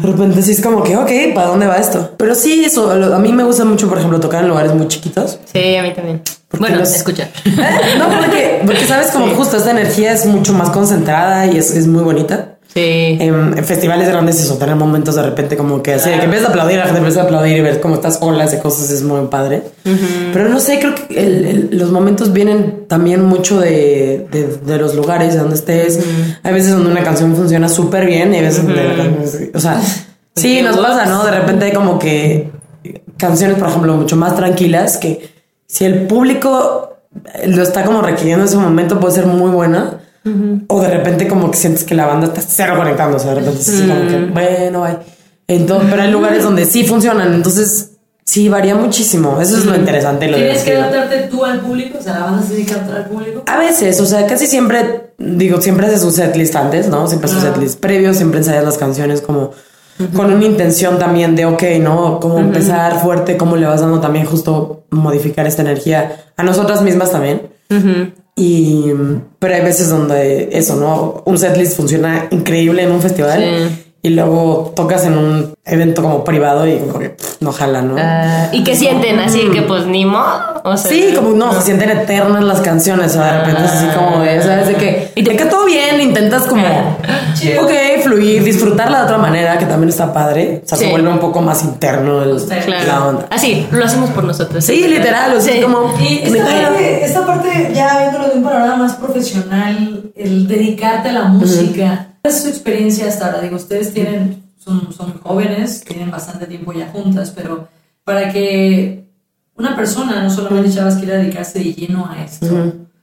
De 0.00 0.08
repente 0.08 0.42
sí 0.42 0.52
es 0.52 0.60
como 0.62 0.82
que, 0.82 0.96
ok, 0.96 1.10
¿para 1.34 1.48
dónde 1.48 1.66
va 1.66 1.76
esto? 1.76 2.12
Pero 2.16 2.34
sí, 2.34 2.64
eso, 2.64 2.94
lo- 2.94 3.14
a 3.14 3.18
mí 3.18 3.32
me 3.32 3.42
gusta 3.44 3.64
mucho, 3.64 3.88
por 3.88 3.98
ejemplo, 3.98 4.20
tocar 4.20 4.42
en 4.42 4.48
lugares 4.48 4.72
muy 4.74 4.86
chiquitos. 4.88 5.38
Sí, 5.52 5.76
a 5.76 5.82
mí 5.82 5.92
también. 5.94 6.22
Bueno, 6.58 6.76
los- 6.78 6.94
escucha. 6.94 7.28
No, 7.98 8.08
porque, 8.20 8.62
porque 8.64 8.84
sabes 8.86 9.08
como 9.08 9.34
justo 9.34 9.56
esta 9.56 9.70
energía 9.72 10.12
es 10.12 10.24
mucho 10.26 10.52
más 10.52 10.70
concentrada 10.70 11.46
y 11.46 11.56
es, 11.58 11.70
es 11.72 11.86
muy 11.86 12.02
bonita. 12.02 12.57
Sí. 12.78 13.18
En, 13.20 13.54
en 13.58 13.64
festivales 13.64 14.08
grandes 14.08 14.40
eso, 14.40 14.56
tener 14.58 14.76
momentos 14.76 15.14
de 15.16 15.22
repente 15.22 15.56
como 15.56 15.82
que 15.82 15.94
así, 15.94 16.10
de 16.10 16.18
que 16.18 16.24
empiezas 16.24 16.48
a 16.48 16.50
aplaudir, 16.50 16.76
la 16.78 16.84
gente 16.84 16.98
empieza 16.98 17.20
a 17.22 17.24
aplaudir 17.24 17.56
y 17.56 17.60
ver 17.60 17.80
como 17.80 17.94
estas 17.96 18.18
olas 18.22 18.50
de 18.52 18.58
cosas 18.60 18.90
es 18.90 19.02
muy 19.02 19.26
padre. 19.26 19.62
Pero 20.32 20.48
no 20.48 20.60
sé, 20.60 20.78
creo 20.78 20.94
que 20.94 21.18
el- 21.20 21.44
el- 21.46 21.68
los 21.78 21.90
momentos 21.90 22.32
vienen 22.32 22.84
también 22.88 23.24
mucho 23.24 23.58
de, 23.60 24.26
de, 24.30 24.46
de 24.64 24.78
los 24.78 24.94
lugares 24.94 25.34
de 25.34 25.40
donde 25.40 25.56
estés. 25.56 25.98
Hay 26.42 26.52
veces 26.54 26.72
donde 26.72 26.90
una 26.90 27.02
canción 27.02 27.34
funciona 27.34 27.68
súper 27.68 28.06
bien 28.06 28.32
y 28.32 28.36
hay 28.36 28.42
veces 28.44 28.64
donde 28.64 28.84
la 28.84 28.94
canción- 28.96 29.50
o 29.54 29.60
sea, 29.60 29.80
sí, 30.36 30.62
nos 30.62 30.76
pasa, 30.78 31.06
¿no? 31.06 31.24
De 31.24 31.30
repente 31.32 31.64
hay 31.66 31.72
como 31.72 31.98
que 31.98 32.50
canciones, 33.16 33.58
por 33.58 33.68
ejemplo, 33.68 33.94
mucho 33.96 34.16
más 34.16 34.36
tranquilas 34.36 34.96
que 34.98 35.28
si 35.66 35.84
el 35.84 36.06
público 36.06 36.96
lo 37.46 37.62
está 37.62 37.84
como 37.84 38.00
requiriendo 38.02 38.44
en 38.44 38.48
ese 38.48 38.56
momento 38.56 39.00
puede 39.00 39.14
ser 39.14 39.26
muy 39.26 39.50
buena. 39.50 40.00
O 40.66 40.82
de 40.82 40.88
repente 40.88 41.26
como 41.26 41.50
que 41.50 41.56
sientes 41.56 41.84
que 41.84 41.94
la 41.94 42.06
banda 42.06 42.26
está 42.26 42.42
cero 42.42 42.74
conectando, 42.76 43.16
o 43.16 43.20
sea, 43.20 43.30
de 43.30 43.40
repente 43.40 43.60
es 43.60 43.68
así 43.68 43.88
como 43.88 44.06
que, 44.06 44.18
bueno, 44.26 44.84
hay. 44.84 44.98
Entonces, 45.46 45.88
pero 45.90 46.02
hay 46.02 46.10
lugares 46.10 46.42
donde 46.42 46.66
sí 46.66 46.84
funcionan, 46.84 47.32
entonces 47.32 47.92
sí 48.28 48.50
varía 48.50 48.74
muchísimo. 48.74 49.40
Eso 49.40 49.56
es 49.56 49.64
lo 49.64 49.74
interesante. 49.74 50.28
Lo 50.28 50.36
¿Tienes 50.36 50.62
que 50.62 50.76
adaptarte 50.76 51.28
tú 51.30 51.44
al 51.44 51.60
público? 51.60 51.96
O 51.98 52.02
sea, 52.02 52.12
la 52.12 52.24
banda 52.24 52.42
se 52.46 52.52
dedica 52.52 52.74
al 52.94 53.06
público. 53.06 53.42
A 53.46 53.58
veces, 53.58 53.98
o 54.00 54.06
sea, 54.06 54.26
casi 54.26 54.46
siempre, 54.46 55.12
digo, 55.16 55.62
siempre 55.62 55.86
haces 55.86 56.02
su 56.02 56.10
setlist 56.10 56.54
antes, 56.54 56.88
¿no? 56.88 57.08
Siempre 57.08 57.30
su 57.30 57.40
setlist 57.40 57.80
previo, 57.80 58.12
siempre 58.12 58.40
ensayas 58.40 58.64
las 58.64 58.76
canciones 58.76 59.22
como 59.22 59.52
con 60.14 60.32
una 60.32 60.44
intención 60.44 60.98
también 60.98 61.34
de, 61.34 61.46
ok, 61.46 61.62
¿no? 61.80 62.20
Cómo 62.20 62.38
empezar 62.38 63.00
fuerte, 63.00 63.36
cómo 63.36 63.56
le 63.56 63.66
vas 63.66 63.80
dando 63.80 64.00
también 64.00 64.26
justo 64.26 64.84
modificar 64.90 65.46
esta 65.46 65.62
energía 65.62 66.24
a 66.36 66.42
nosotras 66.42 66.82
mismas 66.82 67.10
también. 67.10 67.48
Y, 68.40 68.92
pero 69.40 69.54
hay 69.54 69.62
veces 69.62 69.90
donde 69.90 70.50
eso, 70.52 70.76
¿no? 70.76 71.22
Un 71.24 71.38
setlist 71.38 71.76
funciona 71.76 72.28
increíble 72.30 72.84
en 72.84 72.92
un 72.92 73.00
festival 73.02 73.40
Sí. 73.40 73.84
y 74.02 74.10
luego 74.10 74.72
tocas 74.76 75.04
en 75.06 75.18
un 75.18 75.54
evento 75.64 76.02
como 76.02 76.22
privado 76.22 76.66
y 76.68 76.76
como 76.78 77.00
que 77.00 77.08
pff, 77.10 77.40
no 77.42 77.50
jala, 77.52 77.82
¿no? 77.82 77.96
Ah, 77.98 78.48
¿Y 78.52 78.62
qué 78.62 78.76
sienten? 78.76 79.18
Así 79.18 79.40
que 79.52 79.62
pues 79.62 79.86
ni 79.86 80.04
modo. 80.04 80.38
O 80.62 80.76
sea, 80.76 80.88
Sí, 80.90 81.12
como 81.16 81.30
no, 81.30 81.52
se 81.52 81.62
sienten 81.62 81.90
eternas 81.90 82.44
las 82.44 82.60
canciones, 82.60 83.10
o 83.10 83.14
sea, 83.14 83.24
de 83.32 83.38
repente 83.40 83.64
es 83.64 83.70
así 83.72 83.86
como 83.96 84.20
de, 84.22 84.40
¿sabes? 84.42 84.68
De 84.68 84.74
que, 84.76 85.10
y 85.16 85.24
te 85.24 85.36
queda 85.36 85.48
todo 85.50 85.64
bien, 85.66 86.00
intentas 86.00 86.42
como, 86.44 86.62
ok, 87.60 87.70
fluir, 88.08 88.42
disfrutarla 88.44 88.98
de 89.00 89.04
otra 89.04 89.18
manera, 89.18 89.58
que 89.58 89.66
también 89.66 89.88
está 89.90 90.12
padre, 90.12 90.62
o 90.64 90.68
sea, 90.68 90.78
Sí. 90.78 90.84
se 90.84 90.90
vuelve 90.90 91.08
un 91.08 91.18
poco 91.18 91.40
más 91.40 91.62
interno 91.64 92.22
el- 92.22 92.42
Claro. 92.44 92.86
la 92.86 93.06
onda. 93.06 93.26
Así, 93.30 93.66
lo 93.70 93.84
hacemos 93.84 94.10
por 94.10 94.24
nosotros. 94.24 94.64
Sí, 94.64 94.86
literal, 94.88 95.36
o 95.36 95.40
sea, 95.40 95.54
Sí. 95.54 95.60
como, 95.62 95.94
Y 96.00 96.18
esta 96.24 96.44
parte, 96.44 97.04
esta 97.04 97.26
parte, 97.26 97.72
ya 97.74 97.98
viéndolo 98.00 98.28
de 98.28 98.38
un 98.38 98.42
panorama 98.44 98.76
más 98.76 98.94
profesional, 98.96 100.10
el 100.16 100.48
dedicarte 100.48 101.10
a 101.10 101.12
la 101.12 101.24
música, 101.24 102.14
¿cuál 102.22 102.34
es 102.34 102.42
su 102.42 102.48
experiencia 102.48 103.06
hasta 103.06 103.26
ahora? 103.26 103.40
Digo, 103.40 103.56
ustedes 103.56 103.92
tienen, 103.92 104.42
son, 104.58 104.92
son 104.92 105.18
jóvenes, 105.22 105.82
tienen 105.84 106.10
bastante 106.10 106.46
tiempo 106.46 106.72
ya 106.72 106.88
juntas, 106.88 107.32
pero 107.34 107.68
para 108.04 108.32
que 108.32 109.04
una 109.56 109.74
persona, 109.76 110.22
no 110.22 110.30
solamente 110.30 110.70
chavas, 110.72 110.96
quiera 110.96 111.16
dedicarse 111.16 111.58
de 111.58 111.74
lleno 111.74 112.08
a 112.10 112.22
esto, 112.22 112.46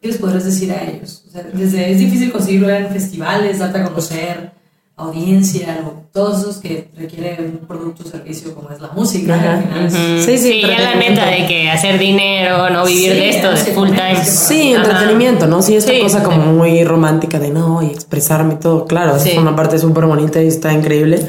¿qué 0.01 0.07
les 0.07 0.17
podrás 0.17 0.45
decir 0.45 0.71
a 0.71 0.81
ellos? 0.83 1.23
O 1.27 1.31
sea, 1.31 1.43
desde, 1.53 1.91
es 1.91 1.99
difícil 1.99 2.31
conseguirlo 2.31 2.69
en 2.69 2.87
festivales, 2.89 3.59
darte 3.59 3.79
a 3.79 3.83
conocer, 3.85 4.51
audiencia, 4.97 5.79
lo- 5.83 6.05
todos 6.13 6.39
esos 6.39 6.57
que 6.57 6.87
requieren 6.95 7.59
un 7.61 7.67
producto 7.67 8.03
o 8.05 8.07
servicio 8.09 8.55
como 8.55 8.69
es 8.69 8.79
la 8.79 8.89
música. 8.95 9.33
al 9.57 9.63
final 9.63 9.85
es- 9.87 10.25
Sí, 10.25 10.37
sí, 10.37 10.51
Sí, 10.53 10.61
ya 10.61 10.67
la 10.67 10.73
entretenimiento. 10.93 11.21
neta 11.21 11.31
de 11.31 11.45
que 11.47 11.69
hacer 11.69 11.99
dinero, 11.99 12.69
no 12.69 12.85
vivir 12.85 13.11
Sí, 13.11 13.17
de 13.17 13.29
esto, 13.29 13.51
de 13.51 13.57
sí, 13.57 13.71
full 13.71 13.89
time. 13.89 14.23
Sí, 14.23 14.73
Ajá. 14.73 14.85
entretenimiento, 14.85 15.47
¿no? 15.47 15.61
Sí, 15.61 15.75
esta 15.75 15.91
Sí, 15.91 15.99
cosa 15.99 16.23
como 16.23 16.37
muy 16.53 16.83
romántica 16.85 17.39
de 17.39 17.49
no, 17.49 17.81
y 17.83 17.87
expresarme 17.87 18.53
y 18.53 18.57
todo, 18.57 18.85
claro, 18.85 19.19
Sí. 19.19 19.31
es 19.31 19.37
una 19.37 19.53
parte 19.55 19.77
súper 19.79 20.05
bonita 20.05 20.41
y 20.41 20.47
está 20.47 20.71
increíble, 20.71 21.19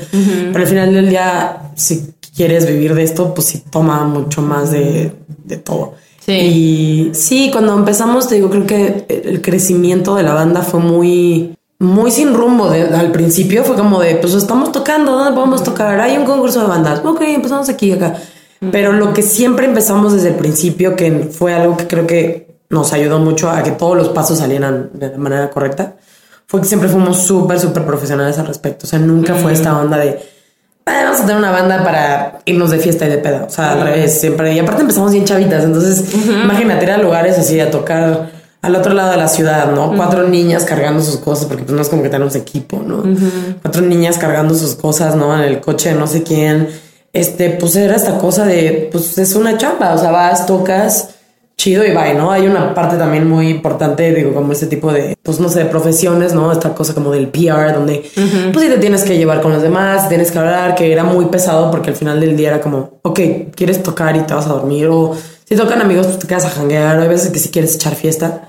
pero 0.52 0.59
al 0.64 0.66
final 0.68 0.94
del 0.94 1.09
día, 1.09 1.70
si 1.74 2.14
quieres 2.37 2.66
vivir 2.68 2.94
de 2.94 3.02
esto, 3.02 3.35
pues 3.35 3.48
sí 3.48 3.64
toma 3.70 4.05
mucho 4.05 4.42
más 4.42 4.70
de, 4.70 5.11
de 5.44 5.57
todo. 5.57 5.94
Sí. 6.24 6.33
Y 6.33 7.11
sí, 7.14 7.50
cuando 7.52 7.76
empezamos, 7.76 8.29
te 8.29 8.37
digo, 8.37 8.50
creo 8.50 8.66
que 8.66 9.07
el 9.09 9.40
crecimiento 9.42 10.14
de 10.16 10.22
la 10.24 10.35
banda 10.35 10.62
fue 10.62 10.81
muy, 10.81 11.56
muy 11.78 12.10
sin 12.10 12.34
rumbo. 12.34 12.70
de- 12.70 12.82
al 12.94 13.12
principio 13.12 13.64
fue 13.64 13.76
como 13.76 14.00
de, 14.00 14.16
pues 14.16 14.34
estamos 14.34 14.72
tocando, 14.72 15.12
¿dónde 15.12 15.32
podemos 15.34 15.62
tocar? 15.62 16.00
Hay 16.00 16.16
un 16.16 16.24
concurso 16.24 16.60
de 16.62 16.66
bandas. 16.68 17.00
Ok, 17.04 17.20
empezamos 17.22 17.68
aquí 17.68 17.88
y 17.88 17.92
acá. 17.92 18.14
Pero 18.72 18.92
lo 18.92 19.12
que 19.12 19.20
siempre 19.22 19.66
empezamos 19.66 20.14
desde 20.14 20.28
el 20.28 20.34
principio, 20.36 20.96
que 20.96 21.28
fue 21.30 21.52
algo 21.54 21.76
que 21.76 21.86
creo 21.86 22.06
que 22.06 22.56
nos 22.70 22.92
ayudó 22.94 23.18
mucho 23.18 23.50
a 23.50 23.62
que 23.62 23.70
todos 23.72 23.96
los 23.96 24.08
pasos 24.08 24.38
salieran 24.38 24.90
de 24.94 25.10
la 25.10 25.18
manera 25.18 25.50
correcta, 25.50 25.96
fue 26.46 26.60
que 26.62 26.66
siempre 26.66 26.88
fuimos 26.88 27.18
súper, 27.22 27.60
súper 27.60 27.84
profesionales 27.84 28.38
al 28.38 28.46
respecto. 28.46 28.86
O 28.86 28.88
sea, 28.88 28.98
nunca 28.98 29.34
fue 29.34 29.52
esta 29.52 29.78
onda 29.78 29.98
de, 29.98 30.18
"Ah, 30.86 31.02
vamos 31.04 31.18
a 31.20 31.26
tener 31.26 31.36
una 31.36 31.50
banda 31.50 31.84
para 31.84 32.38
irnos 32.46 32.70
de 32.70 32.78
fiesta 32.78 33.04
y 33.06 33.10
de 33.10 33.18
peda. 33.18 33.44
O 33.46 33.50
sea, 33.50 33.72
al 33.72 33.82
revés, 33.82 34.18
siempre. 34.18 34.52
Y 34.54 34.58
aparte 34.58 34.80
empezamos 34.82 35.12
bien 35.12 35.24
chavitas. 35.26 35.62
Entonces, 35.64 36.04
imagínate 36.42 36.86
ir 36.86 36.92
a 36.92 36.98
lugares 36.98 37.38
así 37.38 37.60
a 37.60 37.70
tocar 37.70 38.30
al 38.66 38.74
otro 38.74 38.94
lado 38.94 39.12
de 39.12 39.16
la 39.16 39.29
ciudad, 39.29 39.70
¿no? 39.72 39.94
Cuatro 39.96 40.29
niñas 40.29 40.64
cargando 40.64 41.02
sus 41.02 41.18
cosas, 41.18 41.46
porque 41.46 41.62
pues 41.62 41.74
no 41.74 41.83
es 41.83 41.88
como 41.88 42.02
que 42.02 42.09
tenemos 42.09 42.35
equipo, 42.35 42.83
¿no? 42.85 43.05
Cuatro 43.62 43.83
niñas 43.83 44.18
cargando 44.18 44.55
sus 44.55 44.74
cosas, 44.74 45.14
¿no? 45.14 45.35
En 45.35 45.42
el 45.42 45.61
coche 45.61 45.90
de 45.90 45.94
no 45.94 46.07
sé 46.07 46.22
quién. 46.22 46.68
Este, 47.12 47.50
pues 47.50 47.76
era 47.76 47.94
esta 47.94 48.18
cosa 48.18 48.44
de, 48.44 48.88
pues 48.90 49.16
es 49.18 49.35
una 49.37 49.57
chamba. 49.57 49.94
O 49.94 49.98
sea, 49.98 50.11
vas, 50.11 50.46
tocas, 50.46 51.11
chido 51.57 51.85
y 51.85 51.92
bye, 51.92 52.14
¿no? 52.14 52.33
Hay 52.33 52.46
una 52.46 52.74
parte 52.74 52.96
también 52.96 53.29
muy 53.29 53.48
importante, 53.48 54.12
digo, 54.12 54.35
como 54.35 54.52
este 54.52 54.66
tipo 54.66 54.92
de, 54.92 55.16
pues 55.22 55.38
no 55.38 55.48
sé, 55.48 55.61
de 55.61 55.64
profesiones, 55.66 56.35
¿no? 56.35 56.50
Esta 56.50 56.74
cosa 56.74 56.92
como 56.92 57.12
del 57.12 57.29
PR, 57.29 57.72
donde, 57.72 58.11
pues 58.52 58.66
sí 58.66 58.70
te 58.70 58.79
tienes 58.79 59.05
que 59.05 59.16
llevar 59.16 59.40
con 59.40 59.52
los 59.52 59.62
demás, 59.62 60.09
tienes 60.09 60.33
que 60.33 60.38
hablar, 60.38 60.74
que 60.74 60.92
era 60.92 61.05
muy 61.05 61.26
pesado 61.26 61.70
porque 61.70 61.90
al 61.90 61.96
final 61.96 62.20
del 62.20 62.37
día 62.37 62.48
era 62.48 62.61
como, 62.61 62.98
ok, 63.02 63.20
quieres 63.55 63.83
tocar 63.83 64.16
y 64.16 64.20
te 64.20 64.35
vas 64.35 64.46
a 64.46 64.50
dormir, 64.50 64.88
o 64.88 65.16
si 65.48 65.55
tocan 65.55 65.81
amigos, 65.81 66.09
pues 66.09 66.18
te 66.18 66.26
quedas 66.26 66.44
a 66.44 66.50
janguear, 66.50 66.98
hay 66.98 67.09
veces 67.09 67.31
que 67.31 67.38
si 67.38 67.50
quieres 67.50 67.74
echar 67.74 67.94
fiesta, 67.94 68.48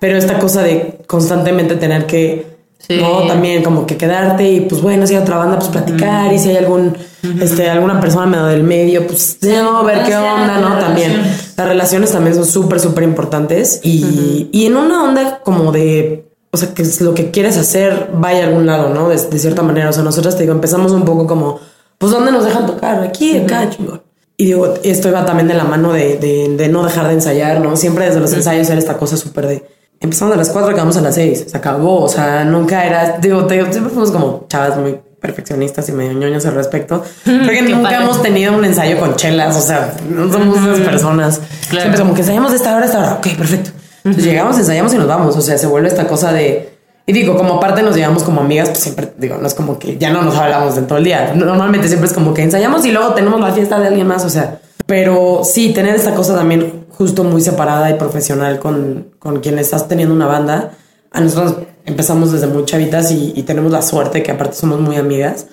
pero 0.00 0.16
esta 0.16 0.38
cosa 0.38 0.62
de 0.62 0.98
constantemente 1.06 1.76
tener 1.76 2.06
que, 2.06 2.58
Sí. 2.78 2.96
¿no? 3.00 3.26
También 3.26 3.64
como 3.64 3.86
que 3.86 3.96
quedarte 3.96 4.48
y 4.48 4.60
pues 4.60 4.80
bueno, 4.80 5.04
si 5.06 5.14
hay 5.16 5.20
otra 5.20 5.36
banda, 5.36 5.58
pues 5.58 5.68
platicar 5.68 6.32
y 6.32 6.38
si 6.38 6.50
hay 6.50 6.58
algún, 6.58 6.96
este, 7.42 7.68
alguna 7.68 8.00
persona 8.00 8.46
del 8.48 8.62
medio, 8.62 9.04
pues 9.04 9.38
no, 9.42 9.82
ver 9.82 10.04
qué 10.04 10.14
onda, 10.16 10.58
¿no? 10.60 10.78
También. 10.78 11.10
relaciones. 11.10 11.54
Las 11.56 11.68
relaciones 11.68 12.12
también 12.12 12.36
son 12.36 12.46
súper, 12.46 12.78
súper 12.78 13.02
importantes 13.02 13.80
y, 13.82 14.48
y 14.52 14.66
en 14.66 14.76
una 14.76 15.02
onda 15.02 15.40
como 15.42 15.72
de, 15.72 16.30
o 16.52 16.56
sea, 16.56 16.72
que 16.72 16.82
es 16.82 17.00
lo 17.00 17.14
que 17.14 17.32
quieres 17.32 17.58
hacer 17.58 18.10
vaya 18.14 18.44
a 18.44 18.46
algún 18.46 18.64
lado, 18.66 18.90
¿no? 18.94 19.08
De, 19.08 19.16
de 19.16 19.38
cierta 19.40 19.62
manera. 19.62 19.90
O 19.90 19.92
sea, 19.92 20.04
nosotros 20.04 20.36
te 20.36 20.44
digo, 20.44 20.54
empezamos 20.54 20.92
un 20.92 21.04
poco 21.04 21.26
como, 21.26 21.58
pues, 21.98 22.12
¿dónde 22.12 22.30
nos 22.30 22.44
dejan 22.44 22.64
tocar? 22.66 23.02
Aquí, 23.02 23.38
acá, 23.38 23.68
chingón. 23.70 24.02
Y 24.36 24.44
digo, 24.46 24.74
esto 24.84 25.08
iba 25.08 25.26
también 25.26 25.48
de 25.48 25.54
la 25.54 25.64
mano 25.64 25.92
de, 25.92 26.16
de, 26.16 26.56
de 26.56 26.68
no 26.68 26.84
dejar 26.84 27.08
de 27.08 27.14
ensayar, 27.14 27.60
¿no? 27.60 27.76
Siempre 27.76 28.06
desde 28.06 28.20
los 28.20 28.32
ensayos 28.32 28.70
era 28.70 28.78
esta 28.78 28.96
cosa 28.96 29.16
súper 29.16 29.48
de, 29.48 29.77
empezamos 30.00 30.34
a 30.34 30.36
las 30.36 30.50
4, 30.50 30.70
acabamos 30.70 30.96
a 30.96 31.00
las 31.00 31.14
6, 31.14 31.46
se 31.48 31.56
acabó. 31.56 32.02
O 32.02 32.08
sea, 32.08 32.44
nunca 32.44 32.84
era, 32.84 33.18
digo, 33.20 33.46
te 33.46 33.60
siempre 33.72 33.90
fuimos 33.92 34.10
como 34.10 34.46
chavas 34.48 34.76
muy 34.78 34.98
perfeccionistas 35.20 35.88
y 35.88 35.92
medio 35.92 36.12
ñoñas 36.12 36.46
al 36.46 36.54
respecto. 36.54 37.02
Creo 37.24 37.46
que 37.46 37.54
Qué 37.54 37.62
nunca 37.62 37.90
padre. 37.90 38.04
hemos 38.04 38.22
tenido 38.22 38.56
un 38.56 38.64
ensayo 38.64 38.98
con 38.98 39.16
chelas, 39.16 39.56
o 39.56 39.60
sea, 39.60 39.94
no 40.08 40.32
somos 40.32 40.58
esas 40.58 40.80
personas. 40.80 41.40
Claro. 41.68 41.82
Siempre 41.82 42.00
como 42.00 42.14
que 42.14 42.20
ensayamos 42.20 42.50
de 42.50 42.56
esta 42.56 42.74
hora 42.74 42.84
a 42.84 42.86
esta 42.86 42.98
hora, 42.98 43.14
ok, 43.14 43.26
perfecto. 43.36 43.70
Entonces 44.04 44.24
llegamos, 44.24 44.56
ensayamos 44.58 44.94
y 44.94 44.98
nos 44.98 45.08
vamos, 45.08 45.36
o 45.36 45.40
sea, 45.40 45.58
se 45.58 45.66
vuelve 45.66 45.88
esta 45.88 46.06
cosa 46.06 46.32
de... 46.32 46.76
Y 47.04 47.12
digo, 47.12 47.36
como 47.36 47.54
aparte 47.54 47.82
nos 47.82 47.96
llevamos 47.96 48.22
como 48.22 48.42
amigas, 48.42 48.68
pues 48.68 48.80
siempre, 48.80 49.12
digo, 49.16 49.38
no 49.40 49.46
es 49.46 49.54
como 49.54 49.78
que 49.78 49.96
ya 49.96 50.10
no 50.10 50.22
nos 50.22 50.36
hablamos 50.36 50.76
de 50.76 50.82
todo 50.82 50.98
el 50.98 51.04
día. 51.04 51.32
Normalmente 51.34 51.88
siempre 51.88 52.06
es 52.06 52.12
como 52.12 52.34
que 52.34 52.42
ensayamos 52.42 52.84
y 52.84 52.92
luego 52.92 53.14
tenemos 53.14 53.40
la 53.40 53.50
fiesta 53.52 53.80
de 53.80 53.88
alguien 53.88 54.06
más, 54.06 54.26
o 54.26 54.28
sea. 54.28 54.60
Pero 54.84 55.40
sí, 55.42 55.72
tener 55.72 55.94
esta 55.96 56.14
cosa 56.14 56.34
también 56.34 56.77
justo 56.98 57.22
muy 57.22 57.40
separada 57.40 57.88
y 57.90 57.94
profesional 57.94 58.58
con, 58.58 59.12
con 59.20 59.38
quien 59.38 59.56
estás 59.60 59.86
teniendo 59.86 60.12
una 60.12 60.26
banda. 60.26 60.72
A 61.12 61.20
nosotros 61.20 61.54
empezamos 61.86 62.32
desde 62.32 62.48
muy 62.48 62.64
chavitas 62.64 63.12
y, 63.12 63.32
y 63.36 63.44
tenemos 63.44 63.70
la 63.70 63.82
suerte 63.82 64.24
que 64.24 64.32
aparte 64.32 64.56
somos 64.56 64.80
muy 64.80 64.96
amigas. 64.96 65.46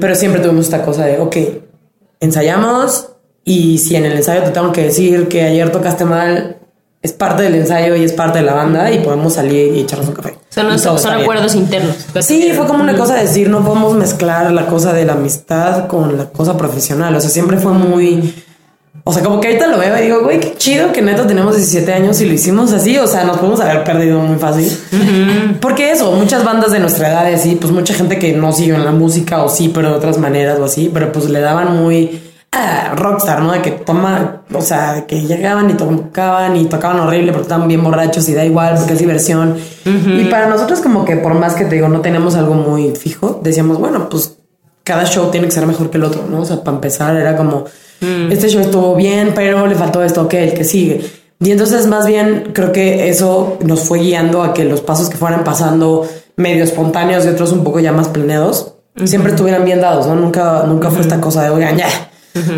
Pero 0.00 0.14
siempre 0.14 0.40
tuvimos 0.40 0.66
esta 0.66 0.82
cosa 0.82 1.04
de, 1.04 1.18
ok, 1.18 1.36
ensayamos 2.20 3.08
y 3.44 3.78
si 3.78 3.96
en 3.96 4.04
el 4.04 4.12
ensayo 4.12 4.44
te 4.44 4.50
tengo 4.50 4.70
que 4.70 4.84
decir 4.84 5.28
que 5.28 5.42
ayer 5.42 5.72
tocaste 5.72 6.04
mal, 6.04 6.58
es 7.02 7.12
parte 7.12 7.42
del 7.42 7.54
ensayo 7.56 7.96
y 7.96 8.04
es 8.04 8.12
parte 8.12 8.38
de 8.38 8.44
la 8.44 8.54
banda 8.54 8.90
y 8.92 8.98
podemos 9.00 9.34
salir 9.34 9.74
y 9.74 9.80
echarnos 9.80 10.08
un 10.08 10.14
café. 10.14 10.36
Son, 10.50 10.78
son 10.78 10.98
bien. 11.02 11.22
acuerdos 11.22 11.54
internos. 11.54 11.96
Sí, 12.20 12.52
fue 12.54 12.66
como 12.66 12.82
una 12.82 12.96
cosa 12.96 13.14
de 13.14 13.22
decir, 13.22 13.48
no 13.48 13.64
podemos 13.64 13.94
mezclar 13.94 14.52
la 14.52 14.66
cosa 14.66 14.92
de 14.92 15.04
la 15.04 15.14
amistad 15.14 15.86
con 15.88 16.16
la 16.16 16.26
cosa 16.30 16.56
profesional. 16.56 17.14
O 17.14 17.20
sea, 17.20 17.30
siempre 17.30 17.58
fue 17.58 17.72
muy. 17.72 18.34
O 19.08 19.12
sea, 19.12 19.22
como 19.22 19.40
que 19.40 19.46
ahorita 19.46 19.68
lo 19.68 19.78
veo 19.78 19.96
y 19.96 20.02
digo, 20.02 20.22
güey, 20.24 20.40
qué 20.40 20.54
chido 20.56 20.90
que 20.90 21.00
neta 21.00 21.24
tenemos 21.28 21.54
17 21.54 21.92
años 21.92 22.20
y 22.20 22.26
lo 22.26 22.34
hicimos 22.34 22.72
así. 22.72 22.98
O 22.98 23.06
sea, 23.06 23.22
nos 23.22 23.36
podemos 23.36 23.60
haber 23.60 23.84
perdido 23.84 24.18
muy 24.18 24.36
fácil. 24.36 24.68
Porque 25.60 25.92
eso, 25.92 26.10
muchas 26.10 26.44
bandas 26.44 26.72
de 26.72 26.80
nuestra 26.80 27.08
edad 27.08 27.32
así, 27.32 27.54
pues 27.54 27.72
mucha 27.72 27.94
gente 27.94 28.18
que 28.18 28.32
no 28.32 28.50
siguió 28.50 28.74
en 28.74 28.84
la 28.84 28.90
música 28.90 29.44
o 29.44 29.48
sí, 29.48 29.70
pero 29.72 29.90
de 29.90 29.94
otras 29.94 30.18
maneras 30.18 30.58
o 30.58 30.64
así, 30.64 30.90
pero 30.92 31.12
pues 31.12 31.30
le 31.30 31.38
daban 31.38 31.76
muy 31.76 32.20
ah, 32.50 32.94
rockstar, 32.96 33.42
¿no? 33.42 33.52
De 33.52 33.62
que 33.62 33.70
toma, 33.70 34.42
o 34.52 34.60
sea, 34.60 35.04
que 35.06 35.24
llegaban 35.24 35.70
y 35.70 35.74
tocaban 35.74 36.56
y 36.56 36.64
tocaban 36.64 36.98
horrible 36.98 37.30
porque 37.30 37.44
estaban 37.44 37.68
bien 37.68 37.84
borrachos 37.84 38.28
y 38.28 38.34
da 38.34 38.44
igual 38.44 38.74
porque 38.76 38.94
es 38.94 38.98
diversión. 38.98 39.56
Y 39.84 40.24
para 40.24 40.48
nosotros 40.48 40.80
como 40.80 41.04
que 41.04 41.14
por 41.16 41.34
más 41.34 41.54
que 41.54 41.64
te 41.64 41.76
digo, 41.76 41.88
no 41.88 42.00
tenemos 42.00 42.34
algo 42.34 42.54
muy 42.54 42.90
fijo, 42.96 43.38
decíamos, 43.40 43.78
bueno, 43.78 44.08
pues 44.08 44.36
cada 44.82 45.04
show 45.04 45.30
tiene 45.30 45.46
que 45.46 45.52
ser 45.52 45.64
mejor 45.64 45.90
que 45.90 45.96
el 45.96 46.02
otro, 46.02 46.24
¿no? 46.28 46.40
O 46.40 46.44
sea, 46.44 46.64
para 46.64 46.74
empezar 46.74 47.14
era 47.16 47.36
como, 47.36 47.66
este 48.00 48.48
show 48.48 48.60
estuvo 48.60 48.94
bien, 48.94 49.32
pero 49.34 49.66
le 49.66 49.74
faltó 49.74 50.02
esto, 50.02 50.22
ok, 50.22 50.34
el 50.34 50.54
que 50.54 50.64
sigue. 50.64 51.00
Y 51.40 51.50
entonces 51.50 51.86
más 51.86 52.06
bien 52.06 52.50
creo 52.54 52.72
que 52.72 53.08
eso 53.08 53.58
nos 53.64 53.80
fue 53.80 53.98
guiando 54.00 54.42
a 54.42 54.54
que 54.54 54.64
los 54.64 54.80
pasos 54.80 55.08
que 55.10 55.16
fueran 55.16 55.44
pasando 55.44 56.06
medio 56.36 56.64
espontáneos 56.64 57.24
y 57.24 57.28
otros 57.28 57.52
un 57.52 57.62
poco 57.64 57.80
ya 57.80 57.92
más 57.92 58.08
planeados, 58.08 58.72
siempre 59.04 59.32
estuvieran 59.32 59.64
bien 59.64 59.80
dados, 59.80 60.06
¿no? 60.06 60.14
Nunca, 60.14 60.64
nunca 60.66 60.90
fue 60.90 61.02
esta 61.02 61.20
cosa 61.20 61.42
de, 61.42 61.50
oigan, 61.50 61.76
ya. 61.76 61.88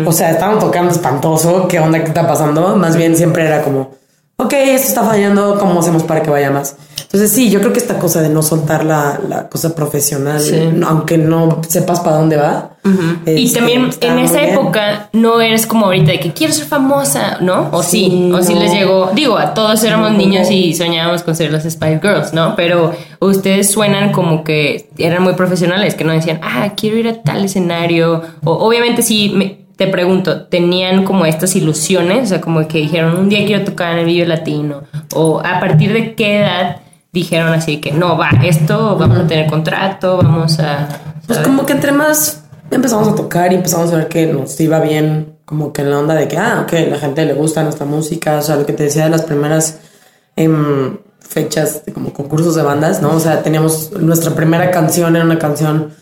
O 0.05 0.11
sea, 0.11 0.31
estaban 0.31 0.59
tocando 0.59 0.91
espantoso, 0.91 1.67
¿qué 1.67 1.79
onda 1.79 1.99
que 1.99 2.07
está 2.09 2.27
pasando? 2.27 2.75
Más 2.75 2.95
bien 2.97 3.15
siempre 3.15 3.45
era 3.47 3.61
como, 3.61 3.91
ok, 4.37 4.51
esto 4.53 4.87
está 4.89 5.03
fallando, 5.03 5.57
¿cómo 5.59 5.79
hacemos 5.79 6.03
para 6.03 6.21
que 6.21 6.29
vaya 6.29 6.51
más? 6.51 6.75
Entonces 7.03 7.31
sí, 7.31 7.49
yo 7.49 7.59
creo 7.59 7.71
que 7.73 7.79
esta 7.79 7.97
cosa 7.97 8.21
de 8.21 8.29
no 8.29 8.41
soltar 8.41 8.83
la, 8.85 9.19
la 9.27 9.47
cosa 9.49 9.73
profesional, 9.75 10.41
no- 10.73 10.87
aunque 10.87 11.17
no 11.17 11.61
sepas 11.67 11.99
para 12.01 12.17
dónde 12.17 12.35
va. 12.37 12.77
Y 13.25 13.45
este, 13.45 13.59
también 13.59 13.89
en 14.01 14.19
esa 14.19 14.39
bien. 14.41 14.53
época 14.53 15.09
no 15.13 15.39
eres 15.41 15.65
como 15.67 15.85
ahorita 15.87 16.11
de 16.11 16.19
que 16.19 16.33
quiero 16.33 16.53
ser 16.53 16.65
famosa, 16.65 17.37
¿no? 17.41 17.69
O 17.71 17.83
sí, 17.83 18.09
Sí, 18.09 18.31
o 18.33 18.41
sí 18.41 18.53
no. 18.53 18.59
les 18.61 18.73
llegó. 18.73 19.11
Digo, 19.13 19.37
a 19.37 19.53
todos 19.53 19.83
éramos 19.83 20.11
no. 20.11 20.17
niños 20.17 20.49
y 20.51 20.73
soñábamos 20.73 21.23
con 21.23 21.35
ser 21.35 21.51
las 21.51 21.63
Spice 21.63 21.99
Girls, 22.01 22.33
¿no? 22.33 22.55
Pero 22.55 22.93
ustedes 23.19 23.71
suenan 23.71 24.11
como 24.11 24.43
que 24.43 24.89
eran 24.97 25.23
muy 25.23 25.33
profesionales, 25.33 25.95
que 25.95 26.03
no 26.03 26.13
decían, 26.13 26.39
ah, 26.43 26.73
quiero 26.75 26.97
ir 26.97 27.07
a 27.07 27.21
tal 27.21 27.43
escenario. 27.45 28.21
O 28.43 28.53
obviamente 28.53 29.01
sí, 29.01 29.31
me- 29.35 29.59
te 29.75 29.87
pregunto, 29.87 30.41
¿tenían 30.47 31.05
como 31.05 31.25
estas 31.25 31.55
ilusiones? 31.55 32.23
O 32.23 32.25
sea, 32.27 32.41
como 32.41 32.67
que 32.67 32.79
dijeron, 32.79 33.17
un 33.17 33.29
día 33.29 33.45
quiero 33.45 33.63
tocar 33.63 33.93
en 33.93 33.99
el 33.99 34.05
video 34.05 34.25
latino. 34.27 34.81
O 35.15 35.39
a 35.39 35.59
partir 35.61 35.93
de 35.93 36.15
qué 36.15 36.39
edad 36.39 36.77
dijeron 37.13 37.53
así 37.53 37.77
que 37.77 37.91
no, 37.93 38.17
va, 38.17 38.29
esto, 38.43 38.97
vamos 38.99 39.17
a 39.19 39.25
tener 39.27 39.47
contrato, 39.49 40.17
vamos 40.17 40.59
a... 40.59 40.87
Pues 41.25 41.37
¿sabes? 41.37 41.47
como 41.47 41.65
que 41.65 41.73
entre 41.73 41.91
más 41.93 42.43
empezamos 42.71 43.07
a 43.07 43.15
tocar 43.15 43.51
y 43.51 43.55
empezamos 43.55 43.91
a 43.93 43.97
ver 43.97 44.07
que 44.07 44.27
nos 44.27 44.59
iba 44.59 44.79
bien, 44.79 45.37
como 45.45 45.73
que 45.73 45.81
en 45.81 45.89
la 45.89 45.99
onda 45.99 46.15
de 46.15 46.27
que, 46.27 46.37
ah, 46.37 46.61
ok, 46.63 46.73
la 46.89 46.97
gente 46.97 47.25
le 47.25 47.33
gusta 47.33 47.63
nuestra 47.63 47.85
música, 47.85 48.37
o 48.37 48.41
sea, 48.41 48.55
lo 48.55 48.65
que 48.65 48.73
te 48.73 48.83
decía 48.83 49.05
de 49.05 49.09
las 49.09 49.23
primeras 49.23 49.79
em, 50.35 50.97
fechas, 51.19 51.85
de 51.85 51.93
como 51.93 52.13
concursos 52.13 52.55
de 52.55 52.61
bandas, 52.61 53.01
¿no? 53.01 53.15
O 53.15 53.19
sea, 53.19 53.43
teníamos 53.43 53.91
nuestra 53.93 54.33
primera 54.35 54.71
canción, 54.71 55.15
era 55.15 55.25
una 55.25 55.39
canción, 55.39 55.93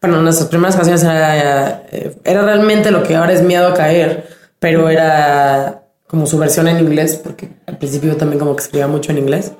bueno, 0.00 0.22
nuestras 0.22 0.48
primeras 0.48 0.76
canciones 0.76 1.02
era, 1.02 1.84
eh, 1.90 2.16
era 2.24 2.42
realmente 2.42 2.90
lo 2.90 3.02
que 3.02 3.16
ahora 3.16 3.32
es 3.32 3.42
Miedo 3.42 3.68
a 3.68 3.74
Caer, 3.74 4.28
pero 4.58 4.88
era 4.88 5.85
como 6.06 6.26
su 6.26 6.38
versión 6.38 6.68
en 6.68 6.78
inglés, 6.78 7.20
porque 7.22 7.48
al 7.66 7.78
principio 7.78 8.16
también 8.16 8.38
como 8.38 8.54
que 8.54 8.62
escribía 8.62 8.86
mucho 8.86 9.10
en 9.10 9.18
inglés, 9.18 9.52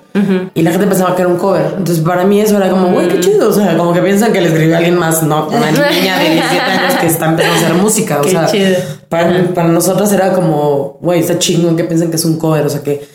y 0.54 0.62
la 0.62 0.70
gente 0.70 0.86
pensaba 0.86 1.14
que 1.16 1.22
era 1.22 1.28
un 1.30 1.38
cover. 1.38 1.74
Entonces 1.76 2.04
para 2.04 2.24
mí 2.24 2.40
eso 2.40 2.56
era 2.56 2.70
como, 2.70 2.92
güey, 2.92 3.08
qué 3.08 3.20
chido, 3.20 3.48
o 3.48 3.52
sea, 3.52 3.76
como 3.76 3.92
que 3.92 4.00
piensan 4.00 4.32
que 4.32 4.40
le 4.40 4.48
escribió 4.48 4.74
a 4.74 4.78
alguien 4.78 4.96
más, 4.96 5.22
no, 5.22 5.48
una 5.48 5.70
niña 5.90 6.18
de 6.18 6.30
17 6.30 6.60
años 6.60 6.94
que 7.00 7.06
está 7.06 7.26
empezando 7.26 7.54
a 7.54 7.64
hacer 7.64 7.74
música, 7.74 8.18
o 8.20 8.22
Qué 8.22 8.30
sea, 8.30 8.46
chido. 8.46 8.76
para, 9.08 9.54
para 9.54 9.68
nosotros 9.68 10.12
era 10.12 10.32
como, 10.32 10.98
güey, 11.02 11.20
está 11.20 11.38
chingón 11.38 11.76
que 11.76 11.84
piensen 11.84 12.10
que 12.10 12.16
es 12.16 12.24
un 12.24 12.38
cover, 12.38 12.64
o 12.64 12.68
sea 12.70 12.82
que... 12.82 13.06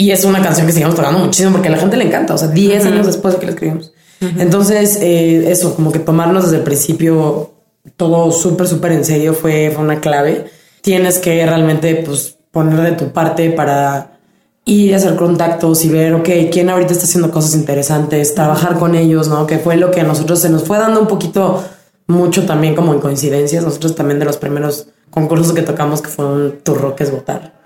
Y 0.00 0.12
es 0.12 0.24
una 0.24 0.40
canción 0.40 0.64
que 0.66 0.72
seguimos 0.72 0.94
tocando 0.94 1.18
muchísimo 1.18 1.50
porque 1.50 1.66
a 1.66 1.72
la 1.72 1.78
gente 1.78 1.96
le 1.96 2.04
encanta, 2.04 2.32
o 2.34 2.38
sea, 2.38 2.46
10 2.48 2.84
años 2.86 3.06
después 3.06 3.34
de 3.34 3.40
que 3.40 3.46
la 3.46 3.52
escribimos. 3.52 3.92
Entonces, 4.20 4.96
eh, 5.00 5.50
eso, 5.50 5.74
como 5.74 5.90
que 5.90 5.98
tomarnos 5.98 6.44
desde 6.44 6.58
el 6.58 6.62
principio 6.62 7.52
todo 7.96 8.30
súper, 8.30 8.68
súper 8.68 8.92
en 8.92 9.04
serio 9.04 9.34
fue, 9.34 9.72
fue 9.74 9.82
una 9.82 10.00
clave. 10.00 10.46
Tienes 10.82 11.18
que 11.18 11.44
realmente, 11.44 11.96
pues, 12.06 12.37
poner 12.50 12.80
de 12.80 12.92
tu 12.92 13.12
parte 13.12 13.50
para 13.50 14.18
ir 14.64 14.92
a 14.94 14.98
hacer 14.98 15.16
contactos 15.16 15.84
y 15.84 15.88
ver, 15.88 16.14
ok, 16.14 16.28
quién 16.52 16.68
ahorita 16.68 16.92
está 16.92 17.04
haciendo 17.04 17.30
cosas 17.30 17.54
interesantes, 17.54 18.34
trabajar 18.34 18.78
con 18.78 18.94
ellos, 18.94 19.28
¿no? 19.28 19.46
Que 19.46 19.58
fue 19.58 19.76
lo 19.76 19.90
que 19.90 20.00
a 20.02 20.04
nosotros 20.04 20.40
se 20.40 20.50
nos 20.50 20.64
fue 20.64 20.78
dando 20.78 21.00
un 21.00 21.06
poquito 21.06 21.64
mucho 22.06 22.44
también 22.46 22.74
como 22.74 22.92
en 22.92 23.00
coincidencias. 23.00 23.64
Nosotros 23.64 23.94
también 23.94 24.18
de 24.18 24.26
los 24.26 24.36
primeros 24.36 24.88
concursos 25.10 25.52
que 25.52 25.62
tocamos 25.62 26.02
que 26.02 26.08
fue 26.08 26.26
un 26.26 26.58
Tu 26.62 26.74
Rock 26.74 27.00
es 27.00 27.10
Votar. 27.10 27.58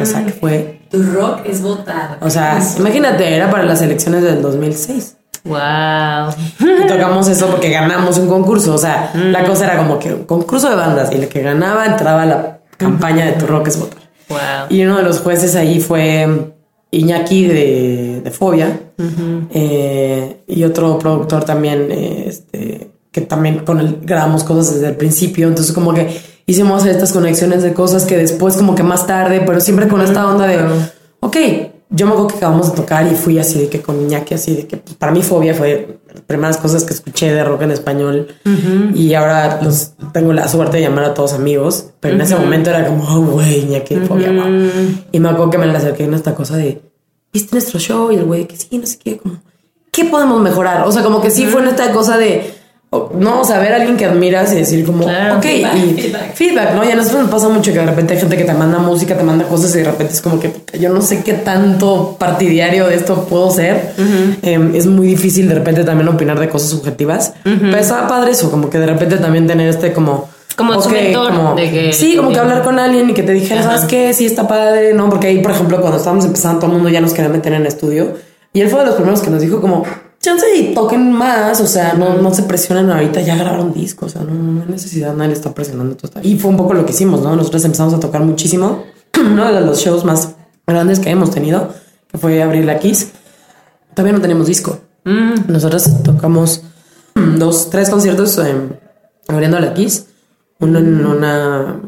O 0.00 0.04
sea, 0.04 0.26
que 0.26 0.32
fue 0.32 0.80
Tu 0.90 1.02
rock 1.02 1.40
es 1.46 1.62
votar. 1.62 2.18
o 2.20 2.28
sea, 2.28 2.58
imagínate, 2.78 3.34
era 3.34 3.50
para 3.50 3.64
las 3.64 3.80
elecciones 3.80 4.22
del 4.22 4.42
2006. 4.42 5.16
Wow. 5.44 6.30
Y 6.60 6.86
tocamos 6.86 7.26
eso 7.28 7.46
porque 7.46 7.70
ganamos 7.70 8.18
un 8.18 8.28
concurso. 8.28 8.74
O 8.74 8.78
sea, 8.78 9.10
la 9.14 9.44
cosa 9.44 9.64
era 9.64 9.78
como 9.78 9.98
que 9.98 10.12
un 10.12 10.24
concurso 10.24 10.68
de 10.68 10.76
bandas 10.76 11.10
y 11.12 11.14
el 11.16 11.28
que 11.28 11.40
ganaba 11.40 11.86
entraba 11.86 12.22
a 12.22 12.26
la 12.26 12.58
campaña 12.76 13.24
de 13.24 13.32
Tu 13.32 13.46
Rock 13.46 13.68
es 13.68 13.78
Votar. 13.78 14.01
Wow. 14.32 14.66
Y 14.76 14.82
uno 14.82 14.96
de 14.98 15.02
los 15.02 15.20
jueces 15.20 15.54
ahí 15.54 15.80
fue 15.80 16.52
Iñaki 16.90 17.46
de, 17.46 18.20
de 18.22 18.30
Fobia 18.30 18.80
eh, 19.50 20.42
y 20.46 20.64
otro 20.64 20.98
productor 20.98 21.44
también, 21.44 21.88
eh, 21.90 22.24
este, 22.28 22.90
que 23.10 23.22
también 23.22 23.60
con 23.60 23.80
él 23.80 23.98
grabamos 24.02 24.44
cosas 24.44 24.74
desde 24.74 24.88
el 24.88 24.96
principio. 24.96 25.48
Entonces, 25.48 25.72
como 25.72 25.94
que 25.94 26.20
hicimos 26.46 26.84
estas 26.84 27.12
conexiones 27.12 27.62
de 27.62 27.72
cosas 27.72 28.04
que 28.04 28.18
después, 28.18 28.56
como 28.56 28.74
que 28.74 28.82
más 28.82 29.06
tarde, 29.06 29.42
pero 29.46 29.60
siempre 29.60 29.88
con 29.88 30.02
esta 30.02 30.28
onda 30.28 30.46
de, 30.46 30.58
ok, 31.20 31.36
yo 31.94 32.06
me 32.06 32.12
acuerdo 32.12 32.28
que 32.28 32.36
acabamos 32.36 32.70
de 32.70 32.76
tocar 32.76 33.06
y 33.06 33.14
fui 33.14 33.38
así 33.38 33.58
de 33.60 33.68
que 33.68 33.82
con 33.82 34.00
Iñaki, 34.00 34.34
así 34.34 34.54
de 34.54 34.66
que 34.66 34.78
pues, 34.78 34.96
para 34.96 35.12
mí 35.12 35.22
Fobia 35.22 35.54
fue 35.54 35.98
las 36.12 36.22
primeras 36.22 36.56
cosas 36.56 36.84
que 36.84 36.94
escuché 36.94 37.32
de 37.32 37.44
rock 37.44 37.62
en 37.62 37.70
español 37.70 38.28
y 38.94 39.12
ahora 39.12 39.60
los 39.62 39.92
tengo 40.12 40.32
la 40.32 40.48
suerte 40.48 40.78
de 40.78 40.84
llamar 40.84 41.04
a 41.04 41.14
todos 41.14 41.34
amigos, 41.34 41.90
pero 42.00 42.14
en 42.14 42.22
ese 42.22 42.34
momento 42.34 42.70
era 42.70 42.86
como, 42.86 43.04
oh, 43.04 43.20
güey, 43.20 43.60
Iñaki, 43.60 43.96
Fobia, 43.96 44.32
wow. 44.32 44.68
Y 45.12 45.20
me 45.20 45.28
acuerdo 45.28 45.50
que 45.50 45.58
me 45.58 45.66
le 45.66 45.76
acerqué 45.76 46.04
en 46.04 46.14
esta 46.14 46.34
cosa 46.34 46.56
de, 46.56 46.80
¿viste 47.32 47.50
nuestro 47.52 47.78
show? 47.78 48.10
Y 48.10 48.16
el 48.16 48.24
güey 48.24 48.46
que 48.46 48.56
sí, 48.56 48.78
no 48.78 48.86
sé 48.86 48.98
qué, 48.98 49.18
como, 49.18 49.42
¿qué 49.90 50.06
podemos 50.06 50.40
mejorar? 50.40 50.86
O 50.86 50.92
sea, 50.92 51.02
como 51.02 51.20
que 51.20 51.30
sí 51.30 51.46
fue 51.46 51.60
en 51.60 51.68
esta 51.68 51.92
cosa 51.92 52.16
de, 52.16 52.54
no, 53.18 53.40
o 53.40 53.44
sea, 53.44 53.58
ver 53.58 53.72
a 53.72 53.76
alguien 53.76 53.96
que 53.96 54.04
admiras 54.04 54.52
y 54.52 54.56
decir 54.56 54.84
como, 54.84 55.04
Claro. 55.04 55.36
ok, 55.36 55.42
Feedback, 55.42 55.76
y 55.76 56.00
feedback. 56.02 56.34
feedback, 56.34 56.74
¿no? 56.74 56.84
Y 56.84 56.90
a 56.90 56.94
nosotros 56.94 57.22
nos 57.22 57.30
pasa 57.30 57.48
mucho 57.48 57.72
que 57.72 57.78
de 57.78 57.86
repente 57.86 58.12
hay 58.14 58.20
gente 58.20 58.36
que 58.36 58.44
te 58.44 58.52
manda 58.52 58.78
música, 58.78 59.16
te 59.16 59.22
manda 59.24 59.44
cosas 59.46 59.74
y 59.74 59.78
de 59.78 59.84
repente 59.84 60.12
es 60.12 60.20
como 60.20 60.38
que 60.38 60.52
yo 60.78 60.90
no 60.90 61.00
sé 61.00 61.22
qué 61.24 61.32
tanto 61.34 62.16
partidario 62.18 62.86
de 62.88 62.96
esto 62.96 63.24
puedo 63.24 63.50
ser. 63.50 63.94
Eh, 64.42 64.70
es 64.74 64.86
muy 64.86 65.06
difícil 65.06 65.48
de 65.48 65.54
repente 65.54 65.84
también 65.84 66.08
opinar 66.08 66.38
de 66.38 66.48
cosas 66.50 66.68
subjetivas. 66.70 67.32
Pero 67.44 67.76
estaba 67.78 68.06
padre 68.08 68.32
eso, 68.32 68.50
como 68.50 68.68
que 68.68 68.78
de 68.78 68.86
repente 68.86 69.16
también 69.16 69.46
tener 69.46 69.68
este 69.68 69.92
como... 69.92 70.28
Como 70.54 70.74
su 70.82 70.88
ok, 70.90 70.94
mentor, 70.94 71.32
como- 71.34 71.54
de 71.54 71.70
que- 71.70 71.92
sí, 71.94 72.14
como 72.14 72.30
que 72.30 72.38
hablar 72.38 72.62
con 72.62 72.78
alguien 72.78 73.08
y 73.08 73.14
que 73.14 73.22
te 73.22 73.32
dijera, 73.32 73.62
¿sabes 73.62 73.86
qué? 73.86 74.12
Sí, 74.12 74.26
está 74.26 74.46
padre, 74.46 74.92
¿no? 74.92 75.08
Porque 75.08 75.28
ahí, 75.28 75.38
por 75.38 75.52
ejemplo, 75.52 75.80
cuando 75.80 75.96
estábamos 75.96 76.26
empezando, 76.26 76.58
todo 76.60 76.70
el 76.72 76.74
mundo 76.76 76.90
ya 76.90 77.00
nos 77.00 77.14
quería 77.14 77.30
meter 77.30 77.54
en 77.54 77.64
estudio. 77.64 78.16
Y 78.52 78.60
él 78.60 78.68
fue 78.68 78.80
de 78.80 78.86
los 78.86 78.96
primeros 78.96 79.22
que 79.22 79.30
nos 79.30 79.40
dijo 79.40 79.62
como, 79.62 79.82
chance 80.22 80.46
y 80.56 80.72
toquen 80.72 81.12
más, 81.12 81.60
o 81.60 81.66
sea, 81.66 81.94
no, 81.94 82.14
no 82.14 82.32
se 82.32 82.44
presionen 82.44 82.90
ahorita, 82.90 83.20
ya 83.20 83.36
grabaron 83.36 83.74
discos, 83.74 84.14
o 84.14 84.18
sea, 84.18 84.22
no, 84.22 84.32
no 84.32 84.62
hay 84.62 84.68
necesidad, 84.68 85.14
nadie 85.14 85.30
le 85.30 85.34
está 85.34 85.52
presionando. 85.52 85.96
todo 85.96 86.10
Y 86.22 86.38
fue 86.38 86.50
un 86.50 86.56
poco 86.56 86.72
lo 86.72 86.86
que 86.86 86.92
hicimos, 86.92 87.20
¿no? 87.20 87.36
Nosotros 87.36 87.64
empezamos 87.64 87.92
a 87.92 88.00
tocar 88.00 88.22
muchísimo. 88.22 88.84
Uno 89.20 89.52
de 89.52 89.60
los 89.60 89.80
shows 89.80 90.04
más 90.04 90.36
grandes 90.66 91.00
que 91.00 91.10
hemos 91.10 91.30
tenido, 91.30 91.74
que 92.10 92.16
fue 92.16 92.42
abrir 92.42 92.64
la 92.64 92.78
Kiss. 92.78 93.10
Todavía 93.94 94.14
no 94.14 94.20
teníamos 94.20 94.46
disco. 94.46 94.78
Nosotros 95.04 96.02
tocamos 96.04 96.62
dos, 97.14 97.68
tres 97.68 97.90
conciertos 97.90 98.38
eh, 98.38 98.54
abriendo 99.28 99.58
la 99.58 99.74
Kiss. 99.74 100.06
Uno 100.60 100.78
en 100.78 101.04
una 101.04 101.80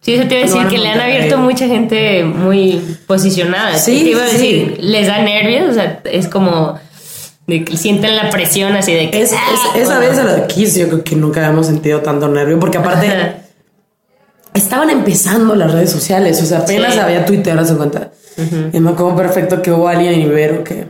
Sí, 0.00 0.14
eso 0.14 0.26
te 0.28 0.34
iba 0.34 0.44
a 0.44 0.46
decir 0.46 0.62
No, 0.62 0.68
que 0.70 0.78
le 0.78 0.88
han 0.88 1.00
abierto 1.00 1.36
mucha 1.38 1.66
gente 1.66 2.24
muy 2.24 2.80
posicionada. 3.06 3.76
Sí, 3.76 4.00
te 4.04 4.10
iba 4.10 4.24
a 4.24 4.28
sí. 4.28 4.32
decir, 4.32 4.78
les 4.80 5.06
da 5.06 5.20
nervios, 5.22 5.70
o 5.70 5.74
sea, 5.74 6.00
es 6.04 6.26
como 6.26 6.78
de 7.50 7.64
que 7.64 7.76
sienten 7.76 8.16
la 8.16 8.30
presión 8.30 8.72
así 8.74 8.94
de 8.94 9.10
que 9.10 9.20
Es, 9.22 9.32
es- 9.32 9.38
ah, 9.38 9.76
esa 9.76 9.96
bueno. 9.98 10.00
vez 10.10 10.18
a 10.18 10.24
la 10.24 10.34
de 10.36 10.46
Kiss 10.46 10.74
yo 10.76 10.86
creo 10.88 11.04
que 11.04 11.16
nunca 11.16 11.40
habíamos 11.44 11.66
sentido 11.66 12.00
tanto 12.00 12.28
nervio 12.28 12.58
porque 12.58 12.78
aparte 12.78 13.08
Ajá. 13.08 13.34
estaban 14.54 14.90
empezando 14.90 15.54
las 15.54 15.72
redes 15.72 15.90
sociales, 15.90 16.40
o 16.42 16.46
sea, 16.46 16.58
apenas 16.60 16.94
Sí. 16.94 17.00
había 17.00 17.24
Twitter, 17.24 17.58
haz 17.58 17.68
de 17.70 17.76
cuenta. 17.76 18.10
Y 18.72 18.80
me 18.80 18.90
acuerdo 18.90 19.14
perfecto 19.16 19.60
que 19.60 19.70
hubo 19.70 19.86
alguien 19.88 20.14
en 20.14 20.20
Ibero 20.22 20.64
que, 20.64 20.86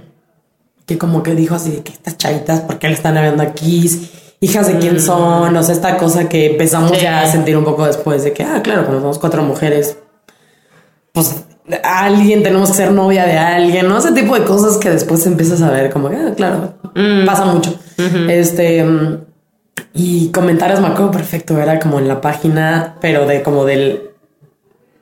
que 0.86 0.96
como 0.98 1.22
que 1.22 1.34
dijo 1.34 1.56
así 1.56 1.70
de 1.72 1.82
que 1.82 1.90
estas 1.92 2.16
chavitas, 2.16 2.60
¿por 2.60 2.78
qué 2.78 2.86
le 2.88 2.94
están 2.94 3.14
viendo 3.14 3.42
a 3.42 3.52
Kiss? 3.52 4.10
Hijas 4.40 4.68
de 4.68 4.78
quién 4.78 5.00
son, 5.00 5.54
o 5.56 5.62
sea, 5.62 5.74
esta 5.74 5.96
cosa 5.96 6.28
que 6.28 6.52
empezamos 6.52 6.92
Mm. 6.92 6.94
Sí. 6.94 7.00
ya 7.02 7.20
a 7.22 7.30
sentir 7.30 7.56
un 7.56 7.64
poco 7.64 7.84
después 7.86 8.22
de 8.24 8.32
que, 8.32 8.44
ah, 8.44 8.60
claro, 8.62 8.86
como 8.86 9.00
somos 9.00 9.18
cuatro 9.18 9.42
mujeres, 9.42 9.96
pues 11.12 11.44
alguien 11.84 12.42
tenemos 12.42 12.70
que 12.70 12.76
ser 12.76 12.92
novia 12.92 13.26
de 13.26 13.38
alguien, 13.38 13.88
¿no? 13.88 13.98
Ese 13.98 14.12
tipo 14.12 14.34
de 14.34 14.44
cosas 14.44 14.76
que 14.78 14.90
después 14.90 15.24
empiezas 15.26 15.62
a 15.62 15.70
ver 15.70 15.90
como, 15.90 16.08
ah, 16.08 16.32
claro, 16.36 16.74
pasa 17.26 17.44
mucho. 17.44 17.78
Este, 18.28 18.84
mm, 18.84 19.18
y 19.94 20.28
comentarios 20.30 20.80
me 20.80 20.88
acuerdo 20.88 21.10
perfecto, 21.10 21.58
era 21.58 21.78
como 21.78 21.98
en 21.98 22.08
la 22.08 22.20
página, 22.20 22.96
pero 23.00 23.26
de 23.26 23.42
como 23.42 23.64
del 23.64 24.10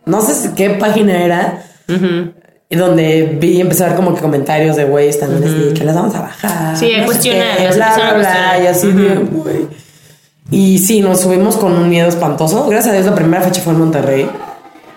no 0.08 0.22
sé 0.22 0.34
si 0.34 0.54
qué 0.54 0.70
página 0.70 1.22
era, 1.22 1.62
y 2.70 2.76
donde 2.76 3.36
vi 3.38 3.60
empezar 3.60 3.86
a 3.86 3.90
ver 3.90 3.96
como 3.96 4.14
que 4.14 4.22
comentarios 4.22 4.76
de 4.76 4.84
güeyes 4.84 5.20
también 5.20 5.44
así, 5.44 5.74
que 5.74 5.84
las 5.84 5.94
vamos 5.94 6.14
a 6.14 6.22
bajar. 6.22 6.76
Sí, 6.76 6.92
no 6.98 7.04
cuestionar, 7.04 7.56
qué, 7.58 7.68
bla, 7.76 7.94
bla, 7.94 8.14
bla, 8.14 8.60
y 8.62 8.66
así 8.66 8.90
güey. 8.90 9.66
Y 10.50 10.78
sí, 10.78 11.02
nos 11.02 11.20
subimos 11.20 11.58
con 11.58 11.72
un 11.72 11.90
miedo 11.90 12.08
espantoso. 12.08 12.66
Gracias 12.68 12.92
a 12.92 12.96
Dios, 12.96 13.06
la 13.06 13.14
primera 13.14 13.42
fecha 13.42 13.60
fue 13.60 13.74
en 13.74 13.80
Monterrey. 13.80 14.30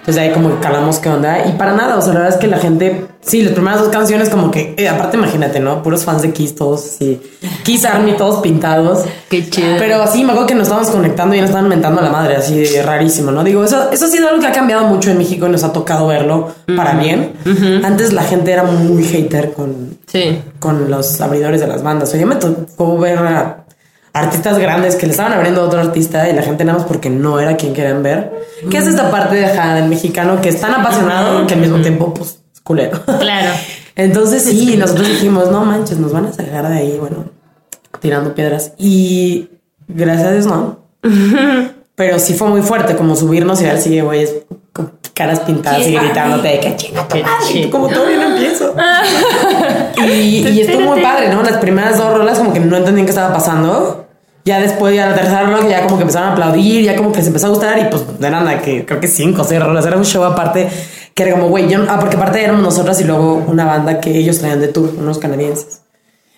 Entonces 0.01 0.23
ahí 0.23 0.31
como 0.31 0.49
que 0.49 0.55
calamos 0.59 0.97
qué 0.99 1.09
onda. 1.09 1.47
Y 1.47 1.51
para 1.53 1.73
nada, 1.73 1.95
o 1.97 2.01
sea, 2.01 2.13
la 2.13 2.21
verdad 2.21 2.35
es 2.35 2.41
que 2.41 2.47
la 2.47 2.57
gente, 2.57 3.05
sí, 3.21 3.43
las 3.43 3.53
primeras 3.53 3.79
dos 3.81 3.89
canciones 3.89 4.29
como 4.29 4.49
que, 4.49 4.73
eh, 4.77 4.89
aparte 4.89 5.15
imagínate, 5.15 5.59
¿no? 5.59 5.83
Puros 5.83 6.03
fans 6.05 6.23
de 6.23 6.31
Kiss, 6.33 6.55
todos 6.55 6.83
así. 6.85 7.21
Kiss 7.63 7.85
Army, 7.85 8.13
todos 8.13 8.41
pintados. 8.41 9.03
Qué 9.29 9.47
chido. 9.47 9.75
Pero 9.77 10.01
así 10.01 10.23
me 10.23 10.31
acuerdo 10.31 10.47
que 10.47 10.55
nos 10.55 10.63
estábamos 10.63 10.89
conectando 10.89 11.35
y 11.35 11.39
nos 11.41 11.51
estaban 11.51 11.69
mentando 11.69 12.01
a 12.01 12.03
la 12.03 12.09
madre, 12.09 12.35
así 12.35 12.65
rarísimo, 12.81 13.29
¿no? 13.29 13.43
Digo, 13.43 13.63
eso, 13.63 13.91
eso 13.91 14.05
ha 14.05 14.07
sido 14.07 14.27
algo 14.27 14.41
que 14.41 14.47
ha 14.47 14.51
cambiado 14.51 14.87
mucho 14.87 15.11
en 15.11 15.19
México 15.19 15.45
y 15.45 15.49
nos 15.51 15.63
ha 15.63 15.71
tocado 15.71 16.07
verlo 16.07 16.51
para 16.75 16.95
bien. 16.95 17.33
Antes 17.83 18.11
la 18.11 18.23
gente 18.23 18.51
era 18.51 18.63
muy 18.63 19.03
hater 19.03 19.53
con, 19.53 19.99
Sí. 20.07 20.41
con 20.57 20.89
los 20.89 21.21
abridores 21.21 21.61
de 21.61 21.67
las 21.67 21.83
bandas. 21.83 22.09
O 22.09 22.11
sea, 22.13 22.19
yo 22.19 22.25
me 22.25 22.37
tocó 22.37 22.97
ver 22.97 23.19
a 23.19 23.60
artistas 24.13 24.57
grandes 24.57 24.95
que 24.95 25.05
le 25.05 25.11
estaban 25.11 25.33
abriendo 25.33 25.61
a 25.61 25.65
otro 25.65 25.79
artista 25.79 26.29
y 26.29 26.33
la 26.33 26.41
gente 26.41 26.65
nada 26.65 26.79
más 26.79 26.87
porque 26.87 27.09
no 27.09 27.39
era 27.39 27.55
quien 27.55 27.73
querían 27.73 28.03
ver. 28.03 28.31
¿Qué 28.69 28.77
es 28.77 28.87
esta 28.87 29.09
parte 29.09 29.35
de 29.35 29.45
ajá, 29.45 29.75
del 29.75 29.89
mexicano 29.89 30.41
que 30.41 30.49
es 30.49 30.59
tan 30.59 30.73
apasionado 30.73 31.47
que 31.47 31.53
al 31.53 31.61
mismo 31.61 31.81
tiempo, 31.81 32.13
pues, 32.13 32.39
es 32.53 32.61
culero? 32.61 33.01
Claro. 33.05 33.51
Entonces 33.95 34.43
sí, 34.43 34.77
nosotros 34.77 35.07
dijimos, 35.07 35.51
no 35.51 35.63
manches, 35.65 35.97
nos 35.97 36.11
van 36.11 36.25
a 36.25 36.33
sacar 36.33 36.67
de 36.67 36.75
ahí, 36.75 36.97
bueno, 36.99 37.25
tirando 37.99 38.33
piedras. 38.33 38.73
Y 38.77 39.49
gracias 39.87 40.27
a 40.27 40.31
Dios 40.31 40.45
no. 40.45 40.79
Pero 41.95 42.19
sí 42.19 42.33
fue 42.33 42.47
muy 42.47 42.61
fuerte, 42.61 42.95
como 42.95 43.15
subirnos 43.15 43.61
y 43.61 43.65
ver 43.65 43.75
así, 43.75 43.99
güeyes 43.99 44.33
con 44.73 44.93
caras 45.13 45.41
pintadas 45.41 45.85
y 45.85 45.93
gritándote 45.93 46.47
de 46.47 46.59
que 46.59 46.75
chinga 46.75 47.07
tu 47.07 47.17
madre", 47.17 47.69
como 47.69 47.87
todavía 47.89 48.17
no 48.17 48.35
empiezo. 48.35 48.73
y, 49.97 50.47
y 50.47 50.61
estuvo 50.61 50.81
muy 50.81 51.01
padre, 51.01 51.29
¿no? 51.29 51.43
Las 51.43 51.57
primeras 51.57 51.97
dos 51.97 52.17
rolas 52.17 52.37
como 52.37 52.53
que 52.53 52.59
no 52.59 52.77
entendían 52.77 53.05
qué 53.05 53.11
estaba 53.11 53.33
pasando. 53.33 54.00
Ya 54.43 54.59
después, 54.59 54.95
ya 54.95 55.07
la 55.07 55.15
tercera 55.15 55.43
rola, 55.43 55.67
ya 55.67 55.83
como 55.83 55.97
que 55.97 56.01
empezaron 56.01 56.29
a 56.29 56.31
aplaudir, 56.33 56.83
ya 56.83 56.95
como 56.95 57.11
que 57.11 57.19
les 57.19 57.27
empezó 57.27 57.47
a 57.47 57.49
gustar 57.49 57.77
y 57.77 57.85
pues 57.85 58.19
de 58.19 58.29
nada, 58.29 58.59
que 58.61 58.85
creo 58.85 58.99
que 58.99 59.07
cinco 59.07 59.43
o 59.43 59.45
seis 59.45 59.61
rolas. 59.61 59.85
Era 59.85 59.97
un 59.97 60.05
show 60.05 60.23
aparte 60.23 60.67
que 61.13 61.23
era 61.23 61.33
como, 61.33 61.49
güey, 61.49 61.69
yo, 61.69 61.83
ah, 61.89 61.99
porque 61.99 62.15
aparte 62.15 62.43
éramos 62.43 62.63
nosotras 62.63 62.99
y 63.01 63.03
luego 63.03 63.43
una 63.47 63.65
banda 63.65 63.99
que 63.99 64.17
ellos 64.17 64.39
traían 64.39 64.59
de 64.59 64.69
tour, 64.69 64.93
unos 64.97 65.19
canadienses. 65.19 65.81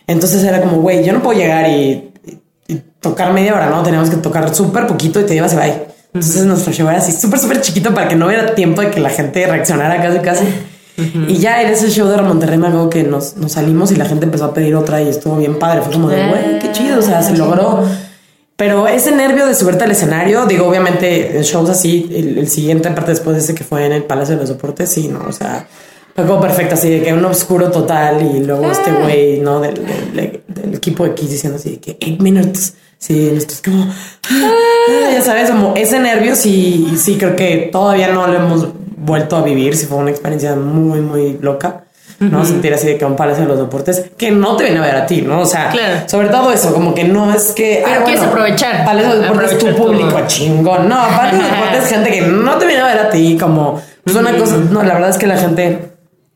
Entonces 0.08 0.44
era 0.44 0.62
como, 0.62 0.78
güey, 0.82 1.04
yo 1.04 1.14
no 1.14 1.22
puedo 1.22 1.40
llegar 1.40 1.70
y, 1.70 2.10
tocar 3.00 3.34
media 3.34 3.54
hora, 3.54 3.70
¿no? 3.70 3.84
Teníamos 3.84 4.10
que 4.10 4.16
tocar 4.16 4.56
súper 4.56 4.88
poquito 4.88 5.20
y 5.20 5.26
te 5.26 5.34
llevas 5.34 5.54
y 5.54 5.58
bye. 5.58 5.84
Entonces 6.14 6.46
nuestro 6.46 6.72
show 6.72 6.88
era 6.88 7.00
así 7.00 7.12
súper, 7.12 7.38
súper 7.38 7.60
chiquito 7.60 7.94
para 7.94 8.08
que 8.08 8.16
no 8.16 8.28
hubiera 8.28 8.56
tiempo 8.56 8.82
de 8.82 8.90
que 8.90 9.00
la 9.00 9.10
gente 9.10 9.46
reaccionara 9.46 10.02
casi, 10.02 10.20
casi. 10.20 10.46
Y 11.28 11.38
ya 11.38 11.62
en 11.62 11.70
ese 11.70 11.90
show 11.90 12.08
de 12.08 12.22
Monterrey 12.22 12.58
me 12.58 12.68
acuerdo 12.68 12.90
que 12.90 13.04
nos, 13.04 13.36
nos 13.38 13.54
salimos 13.54 13.92
y 13.92 13.96
la 13.96 14.06
gente 14.06 14.26
empezó 14.26 14.46
a 14.46 14.54
pedir 14.54 14.76
otra 14.76 15.02
y 15.02 15.08
estuvo 15.10 15.38
bien 15.38 15.58
padre. 15.58 15.82
Fue 15.82 15.92
como 15.94 16.10
de, 16.10 16.28
güey, 16.28 16.60
qué 16.60 16.72
chido, 16.72 17.00
o 17.00 17.02
sea, 17.02 17.22
se 17.24 17.36
logró. 17.38 17.84
Pero 18.56 18.88
ese 18.88 19.12
nervio 19.12 19.48
de 19.48 19.56
subirte 19.56 19.84
al 19.84 19.92
escenario, 19.92 20.46
digo, 20.46 20.68
obviamente 20.68 21.36
en 21.38 21.44
shows 21.44 21.70
así, 21.72 22.08
el, 22.14 22.38
el 22.38 22.48
siguiente, 22.50 22.88
aparte 22.88 23.12
después 23.12 23.36
de 23.36 23.42
ese 23.42 23.56
que 23.56 23.64
fue 23.64 23.86
en 23.86 23.92
el 23.94 24.04
Palacio 24.04 24.36
de 24.36 24.42
los 24.42 24.50
Deportes, 24.50 24.90
sí, 24.90 25.08
¿no? 25.08 25.22
O 25.28 25.32
sea, 25.32 25.68
fue 26.16 26.26
como 26.28 26.40
perfecto, 26.40 26.76
así 26.76 26.90
de 26.90 27.02
que 27.02 27.12
un 27.12 27.26
oscuro 27.26 27.72
total 27.72 28.22
y 28.22 28.44
luego 28.44 28.70
este 28.72 28.92
güey, 28.92 29.40
¿no? 29.40 29.60
Del, 29.60 29.74
del- 30.14 30.44
del 30.48 30.74
equipo 30.76 31.04
Kiss 31.16 31.32
diciendo 31.32 31.58
así 31.58 31.72
de 31.72 31.80
que 31.80 31.98
eight 32.00 32.22
minutes. 32.22 32.76
Sí, 33.00 33.32
nosotros 33.34 33.62
como, 33.66 33.84
ah, 34.30 35.12
ya 35.12 35.22
sabes, 35.22 35.50
como 35.50 35.74
ese 35.76 36.00
nervio 36.00 36.36
sí, 36.38 36.94
sí 36.96 37.18
creo 37.18 37.36
que 37.36 37.70
todavía 37.72 38.14
no 38.14 38.28
lo 38.28 38.36
hemos 38.38 38.68
vuelto 39.04 39.36
a 39.38 39.42
vivir, 39.44 39.76
sí 39.76 39.86
fue 39.86 39.98
una 39.98 40.12
experiencia 40.12 40.56
muy, 40.56 41.02
muy 41.02 41.38
loca. 41.42 41.82
¿no? 42.20 42.46
Sentir 42.46 42.74
así 42.74 42.88
de 42.88 42.98
que 42.98 43.04
un 43.04 43.18
palacio 43.18 43.44
de 43.44 43.50
los 43.50 43.60
deportes 43.60 44.12
que 44.16 44.32
no 44.32 44.56
te 44.56 44.64
viene 44.64 44.80
a 44.80 44.84
ver 44.84 44.96
a 44.96 45.06
ti, 45.06 45.24
¿no? 45.24 45.42
O 45.42 45.46
sea, 45.46 45.72
Claro. 45.72 46.08
sobre 46.08 46.30
todo 46.30 46.54
eso, 46.54 46.74
como 46.74 46.94
que 46.94 47.04
no 47.04 47.34
es 47.34 47.52
que. 47.52 47.82
Pero 47.84 48.06
quieres 48.06 48.24
aprovechar. 48.24 48.86
Palacio 48.86 49.10
de 49.10 49.16
los 49.18 49.24
deportes 49.28 49.52
es 49.52 49.58
tu 49.58 49.76
público 49.76 50.10
todo. 50.10 50.28
chingón. 50.28 50.88
No, 50.88 50.96
palacio 50.96 51.40
de 51.40 51.44
los 51.44 51.52
deportes 51.52 51.84
es 51.84 51.90
gente 51.90 52.12
que 52.12 52.22
no 52.22 52.58
te 52.58 52.66
viene 52.66 52.82
a 52.82 52.86
ver 52.86 53.00
a 53.00 53.10
ti, 53.10 53.38
como. 53.38 53.82
Pues 54.06 54.16
una 54.16 54.38
cosa. 54.38 54.56
No, 54.58 54.84
la 54.84 54.94
verdad 54.94 55.10
es 55.10 55.18
que 55.18 55.28
la 55.28 55.38
gente 55.38 55.90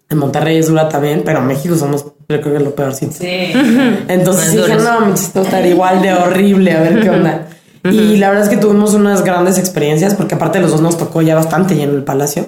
en 0.10 0.18
Monterrey 0.18 0.58
es 0.58 0.68
dura 0.68 0.90
también, 0.90 1.22
pero 1.24 1.40
en 1.40 1.48
México 1.48 1.76
somos, 1.76 2.04
yo 2.28 2.42
creo 2.42 2.58
que 2.58 2.60
lo 2.60 2.76
peorcito. 2.76 3.14
Sí. 3.20 3.54
Entonces 4.10 4.52
dije, 4.54 4.76
no, 4.76 5.02
me 5.02 5.08
necesito 5.12 5.42
estar 5.42 5.66
igual 5.66 6.02
de 6.02 6.12
horrible, 6.14 6.74
a 6.74 6.82
ver 6.82 7.00
qué 7.02 7.10
onda. 7.12 7.44
Y 7.84 8.18
la 8.18 8.30
verdad 8.30 8.44
es 8.46 8.50
que 8.50 8.58
tuvimos 8.58 8.94
unas 8.94 9.24
grandes 9.24 9.58
experiencias, 9.58 10.14
porque 10.16 10.36
aparte 10.36 10.60
los 10.60 10.72
dos 10.72 10.82
nos 10.82 10.98
tocó 10.98 11.22
ya 11.22 11.36
bastante 11.36 11.76
lleno 11.76 11.94
el 11.94 12.04
palacio. 12.04 12.48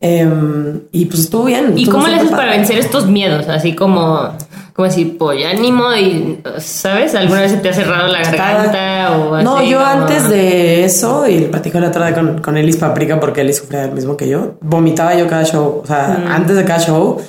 Em, 0.00 0.80
y 0.92 1.06
pues 1.06 1.20
estuvo 1.20 1.44
bien. 1.44 1.72
¿Y 1.76 1.86
cómo 1.86 2.06
le 2.06 2.16
haces 2.16 2.30
para 2.30 2.50
vencer 2.50 2.78
estos 2.78 3.06
miedos? 3.06 3.48
Así 3.48 3.74
como, 3.74 4.30
como 4.74 4.86
decir, 4.88 5.16
pues 5.18 5.44
ánimo 5.44 5.94
y, 5.94 6.38
¿sabes? 6.58 7.14
¿Alguna 7.14 7.40
vez 7.42 7.52
se 7.52 7.58
te 7.58 7.68
ha 7.70 7.72
cerrado 7.74 8.08
la 8.08 8.22
garganta 8.22 9.16
o 9.18 9.34
así? 9.34 9.44
No, 9.44 9.62
yo 9.62 9.78
como- 9.78 9.90
antes 9.90 10.28
de 10.28 10.84
eso, 10.84 11.26
y 11.28 11.40
platico 11.42 11.78
la 11.80 11.88
otra 11.88 12.06
vez 12.06 12.14
con, 12.14 12.38
con 12.40 12.56
Elis 12.56 12.76
Paprika, 12.76 13.18
porque 13.20 13.40
Elis 13.42 13.56
sufría 13.58 13.84
el 13.84 13.92
mismo 13.92 14.16
que 14.16 14.28
yo, 14.28 14.54
vomitaba 14.60 15.14
yo 15.14 15.26
cada 15.28 15.44
show, 15.44 15.80
o 15.82 15.86
sea, 15.86 16.24
antes 16.30 16.56
de 16.56 16.64
cada 16.64 16.80
show. 16.80 17.20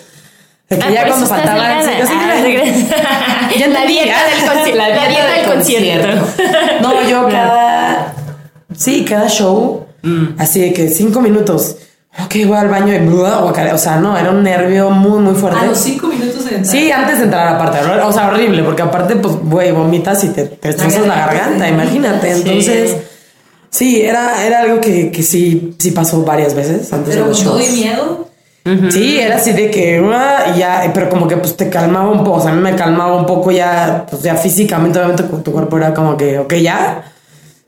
de 0.70 0.78
que 0.78 0.84
Ah, 0.86 0.90
ya 0.92 1.08
cuando 1.08 1.26
faltaba. 1.26 1.82
yo 1.82 2.06
sí 2.06 2.14
Ah. 2.94 3.47
Ya 3.58 3.68
la 3.68 3.86
dieta 3.86 4.18
del 4.26 4.50
concierto. 4.50 4.78
La, 4.78 5.08
dieta 5.08 5.32
del 5.34 5.46
concierto. 5.46 6.26
No, 6.82 7.10
yo 7.10 7.28
cada. 7.30 8.14
Sí, 8.76 9.04
cada 9.04 9.28
show, 9.28 9.88
así 10.38 10.62
de 10.62 10.74
que 10.74 10.90
cinco 10.90 11.22
minutos. 11.22 11.78
Ok, 12.26 12.36
voy 12.48 12.58
al 12.58 12.70
baño 12.70 12.94
y. 12.94 13.08
O 13.08 13.78
sea, 13.78 13.98
no, 13.98 14.18
era 14.18 14.32
un 14.32 14.44
nervio 14.44 14.90
muy, 14.90 15.20
muy 15.20 15.36
fuerte. 15.36 15.60
A 15.60 15.66
los 15.66 15.78
cinco 15.78 16.08
minutos 16.08 16.46
de 16.46 16.56
entrar. 16.56 16.66
Sí, 16.66 16.92
antes 16.92 17.20
de 17.20 17.26
entrar 17.26 17.48
aparte, 17.48 17.80
o 17.80 18.12
sea, 18.12 18.28
horrible, 18.28 18.64
porque 18.64 18.82
aparte, 18.82 19.16
pues, 19.16 19.36
güey, 19.36 19.72
vomitas 19.72 20.24
y 20.24 20.30
te, 20.30 20.46
te 20.46 20.68
destrozas 20.68 21.06
la 21.06 21.16
garganta, 21.16 21.70
imagínate. 21.70 22.32
Entonces, 22.32 22.98
sí, 23.70 24.02
era, 24.02 24.46
era 24.46 24.62
algo 24.62 24.82
que, 24.82 25.12
que 25.12 25.22
sí, 25.22 25.76
sí 25.78 25.92
pasó 25.92 26.24
varias 26.24 26.56
veces 26.56 26.92
antes 26.92 27.16
Pero 27.16 27.28
de 27.28 27.32
con 27.32 27.44
los 27.44 27.44
todo 27.44 27.62
y 27.62 27.90
Sí, 28.92 29.20
era 29.20 29.36
así 29.38 29.54
de 29.54 29.70
que 29.72 30.02
"Uah", 30.02 30.54
y 30.56 30.60
ya, 30.60 30.92
pero 30.94 31.10
como 31.10 31.28
que 31.28 31.38
pues 31.38 31.56
te 31.56 31.70
calmaba 31.70 32.10
un 32.10 32.24
poco, 32.24 32.38
o 32.38 32.42
sea, 32.42 32.52
a 32.52 32.56
mí 32.56 32.62
me 32.62 32.76
calmaba 32.76 33.16
un 33.16 33.26
poco 33.26 33.52
ya, 33.52 34.06
pues 34.10 34.22
ya 34.24 34.36
físicamente, 34.36 35.00
obviamente 35.00 35.24
tu, 35.24 35.52
cuerpo 35.52 35.78
era 35.78 35.94
como 35.94 36.18
que, 36.18 36.40
ok, 36.40 36.54
ya. 36.56 37.04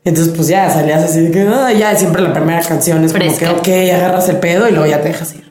Entonces, 0.04 0.32
pues 0.34 0.48
ya 0.48 0.70
salías 0.70 1.02
así 1.04 1.20
de 1.20 1.30
que, 1.30 1.42
"Ah", 1.48 1.72
ya 1.72 1.94
siempre 1.94 2.22
la 2.22 2.32
primera 2.32 2.60
canción 2.62 3.04
es 3.04 3.12
Fresca. 3.12 3.48
como 3.50 3.62
que, 3.62 3.78
ok, 3.90 3.94
agarras 3.94 4.28
el 4.28 4.36
pedo 4.38 4.68
y 4.68 4.72
luego 4.72 4.86
ya 4.86 5.00
te 5.02 5.08
dejas 5.08 5.34
ir. 5.34 5.50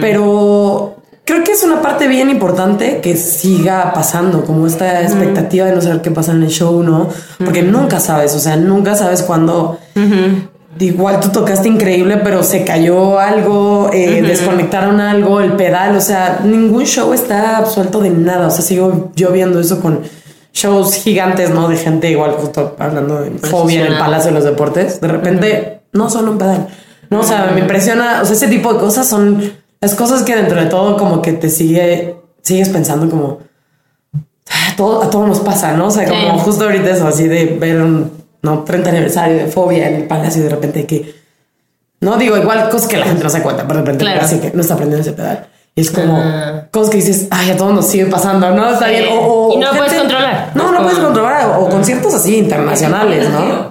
Pero 0.00 0.96
creo 1.24 1.44
que 1.44 1.52
es 1.52 1.62
una 1.62 1.80
parte 1.82 2.06
bien 2.08 2.30
importante 2.30 3.00
que 3.00 3.16
siga 3.16 3.92
pasando, 3.92 4.44
como 4.44 4.66
esta 4.66 5.02
expectativa 5.02 5.66
de 5.66 5.72
no 5.74 5.80
saber 5.80 6.00
qué 6.02 6.10
pasa 6.10 6.32
en 6.32 6.42
el 6.42 6.48
show, 6.50 6.82
¿no? 6.82 7.08
Porque 7.44 7.62
nunca 7.62 8.00
sabes, 8.00 8.34
o 8.34 8.40
sea, 8.40 8.56
nunca 8.56 8.94
sabes 8.96 9.22
cuándo. 9.22 9.78
Igual 10.82 11.20
tú 11.20 11.28
tocaste 11.28 11.68
increíble, 11.68 12.18
pero 12.18 12.42
se 12.42 12.64
cayó 12.64 13.18
algo, 13.18 13.88
eh, 13.92 14.20
desconectaron 14.22 15.00
algo, 15.00 15.40
el 15.40 15.52
pedal, 15.52 15.96
o 15.96 16.00
sea, 16.00 16.40
ningún 16.44 16.84
show 16.84 17.12
está 17.14 17.58
absuelto 17.58 18.00
de 18.00 18.10
nada. 18.10 18.48
O 18.48 18.50
sea, 18.50 18.62
sigo 18.62 19.12
yo 19.14 19.30
viendo 19.30 19.60
eso 19.60 19.80
con 19.80 20.00
shows 20.52 20.94
gigantes, 20.94 21.50
¿no? 21.50 21.68
De 21.68 21.76
gente 21.76 22.10
igual, 22.10 22.32
justo 22.32 22.76
hablando 22.78 23.20
de 23.22 23.30
fobia 23.38 23.86
en 23.86 23.92
el 23.92 23.98
Palacio 23.98 24.30
de 24.30 24.34
los 24.34 24.44
Deportes. 24.44 25.00
De 25.00 25.08
repente, 25.08 25.82
no 25.92 26.10
solo 26.10 26.32
un 26.32 26.38
pedal. 26.38 26.66
No, 27.10 27.20
o 27.20 27.22
sea, 27.22 27.50
me 27.54 27.60
impresiona, 27.60 28.20
o 28.22 28.24
sea, 28.24 28.34
ese 28.34 28.48
tipo 28.48 28.72
de 28.72 28.80
cosas 28.80 29.06
son 29.08 29.52
las 29.80 29.94
cosas 29.94 30.22
que 30.22 30.34
dentro 30.34 30.60
de 30.60 30.66
todo 30.66 30.96
como 30.96 31.22
que 31.22 31.32
te 31.32 31.48
sigue, 31.48 32.16
sigues 32.40 32.68
pensando 32.70 33.08
como, 33.08 33.38
a 34.14 34.76
todo, 34.76 35.02
a 35.02 35.10
todos 35.10 35.28
nos 35.28 35.40
pasa, 35.40 35.72
¿no? 35.72 35.86
O 35.86 35.90
sea, 35.90 36.08
como 36.08 36.38
Sí. 36.38 36.44
justo 36.44 36.64
ahorita 36.64 36.90
eso, 36.90 37.06
así 37.06 37.28
de 37.28 37.46
ver 37.60 37.80
un 37.82 38.21
no 38.42 38.64
30 38.64 38.90
aniversario 38.90 39.36
de 39.36 39.46
fobia 39.46 39.88
en 39.88 39.94
el 39.94 40.04
palacio 40.06 40.42
de 40.42 40.48
repente 40.50 40.86
que 40.86 41.14
no 42.00 42.16
digo 42.16 42.36
igual 42.36 42.68
cosas 42.68 42.88
que 42.88 42.96
la 42.96 43.06
gente 43.06 43.22
no 43.22 43.30
se 43.30 43.42
cuenta, 43.42 43.62
pero 43.66 43.80
de 43.80 43.86
repente 43.86 44.04
Claro. 44.04 44.20
así 44.24 44.38
que 44.40 44.50
no 44.52 44.60
está 44.60 44.74
aprendiendo 44.74 45.02
ese 45.08 45.16
pedal. 45.16 45.46
Y 45.74 45.80
es 45.80 45.90
como 45.90 46.16
Ah. 46.18 46.66
cosas 46.70 46.90
que 46.90 46.96
dices, 46.98 47.28
ay, 47.30 47.52
a 47.52 47.56
todos 47.56 47.72
nos 47.72 47.86
sigue 47.86 48.06
pasando, 48.06 48.50
¿no? 48.50 48.70
Está 48.72 48.86
Sí. 48.86 48.90
bien. 48.90 49.04
O, 49.12 49.48
o 49.48 49.52
Y 49.54 49.56
no 49.58 49.70
lo 49.72 49.76
puedes 49.78 49.94
controlar. 49.94 50.50
No, 50.54 50.70
no 50.72 50.82
puedes 50.82 50.98
controlar. 50.98 51.56
O 51.60 51.68
conciertos 51.68 52.12
así 52.14 52.36
internacionales, 52.38 53.30
¿no? 53.30 53.70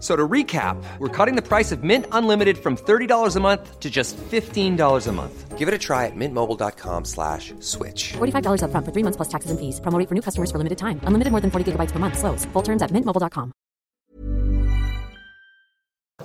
F- 0.00 0.02
So 0.02 0.16
to 0.16 0.26
recap, 0.26 0.76
we're 0.98 1.08
cutting 1.10 1.36
the 1.36 1.42
price 1.46 1.72
of 1.72 1.82
Mint 1.84 2.06
Unlimited 2.10 2.56
from 2.56 2.74
$30 2.76 3.36
a 3.36 3.40
month 3.40 3.78
to 3.80 3.90
just 3.90 4.16
$15 4.30 5.06
a 5.06 5.12
month. 5.12 5.58
Give 5.58 5.68
it 5.68 5.74
a 5.74 5.78
try 5.78 6.06
at 6.06 6.16
mintmobile.com 6.16 7.04
slash 7.04 7.52
switch. 7.60 8.14
$45 8.16 8.62
upfront 8.64 8.84
for 8.86 8.92
three 8.92 9.02
months 9.04 9.16
plus 9.18 9.28
taxes 9.28 9.50
and 9.50 9.60
fees. 9.60 9.78
Promo 9.80 9.98
rate 9.98 10.08
for 10.08 10.14
new 10.14 10.22
customers 10.22 10.50
for 10.50 10.56
limited 10.56 10.78
time. 10.78 11.00
Unlimited 11.04 11.30
more 11.32 11.42
than 11.42 11.50
40 11.50 11.72
gigabytes 11.72 11.92
per 11.92 11.98
month. 11.98 12.16
Slows. 12.16 12.46
Full 12.54 12.62
terms 12.62 12.80
at 12.80 12.90
mintmobile.com. 12.92 13.52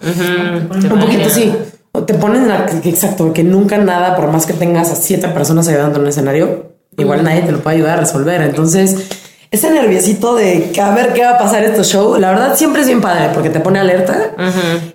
Un 0.01 0.99
poquito 0.99 1.30
sí. 1.30 1.53
Te 2.05 2.13
ponen 2.15 2.47
la, 2.47 2.65
exacto, 2.84 3.32
que 3.34 3.43
nunca 3.43 3.78
nada, 3.78 4.15
por 4.17 4.30
más 4.32 4.45
que 4.45 4.53
tengas 4.53 4.91
a 4.91 4.95
siete 4.95 5.28
personas 5.30 5.67
ayudando 5.69 5.95
en 5.97 6.03
un 6.03 6.09
escenario, 6.09 6.73
igual 6.97 7.23
nadie 7.23 7.41
te 7.43 7.53
lo 7.53 7.59
puede 7.59 7.78
ayudar 7.78 7.97
a 7.97 8.01
resolver. 8.01 8.41
Entonces, 8.41 9.14
ese 9.51 9.69
nerviosito 9.71 10.35
de 10.35 10.71
que 10.73 10.81
a 10.81 10.91
ver 10.93 11.13
qué 11.13 11.23
va 11.23 11.31
a 11.31 11.37
pasar 11.37 11.63
estos 11.63 11.87
show, 11.87 12.17
la 12.19 12.29
verdad 12.31 12.55
siempre 12.55 12.81
es 12.81 12.87
bien 12.87 13.01
padre 13.01 13.29
porque 13.33 13.49
te 13.49 13.59
pone 13.59 13.79
alerta 13.79 14.31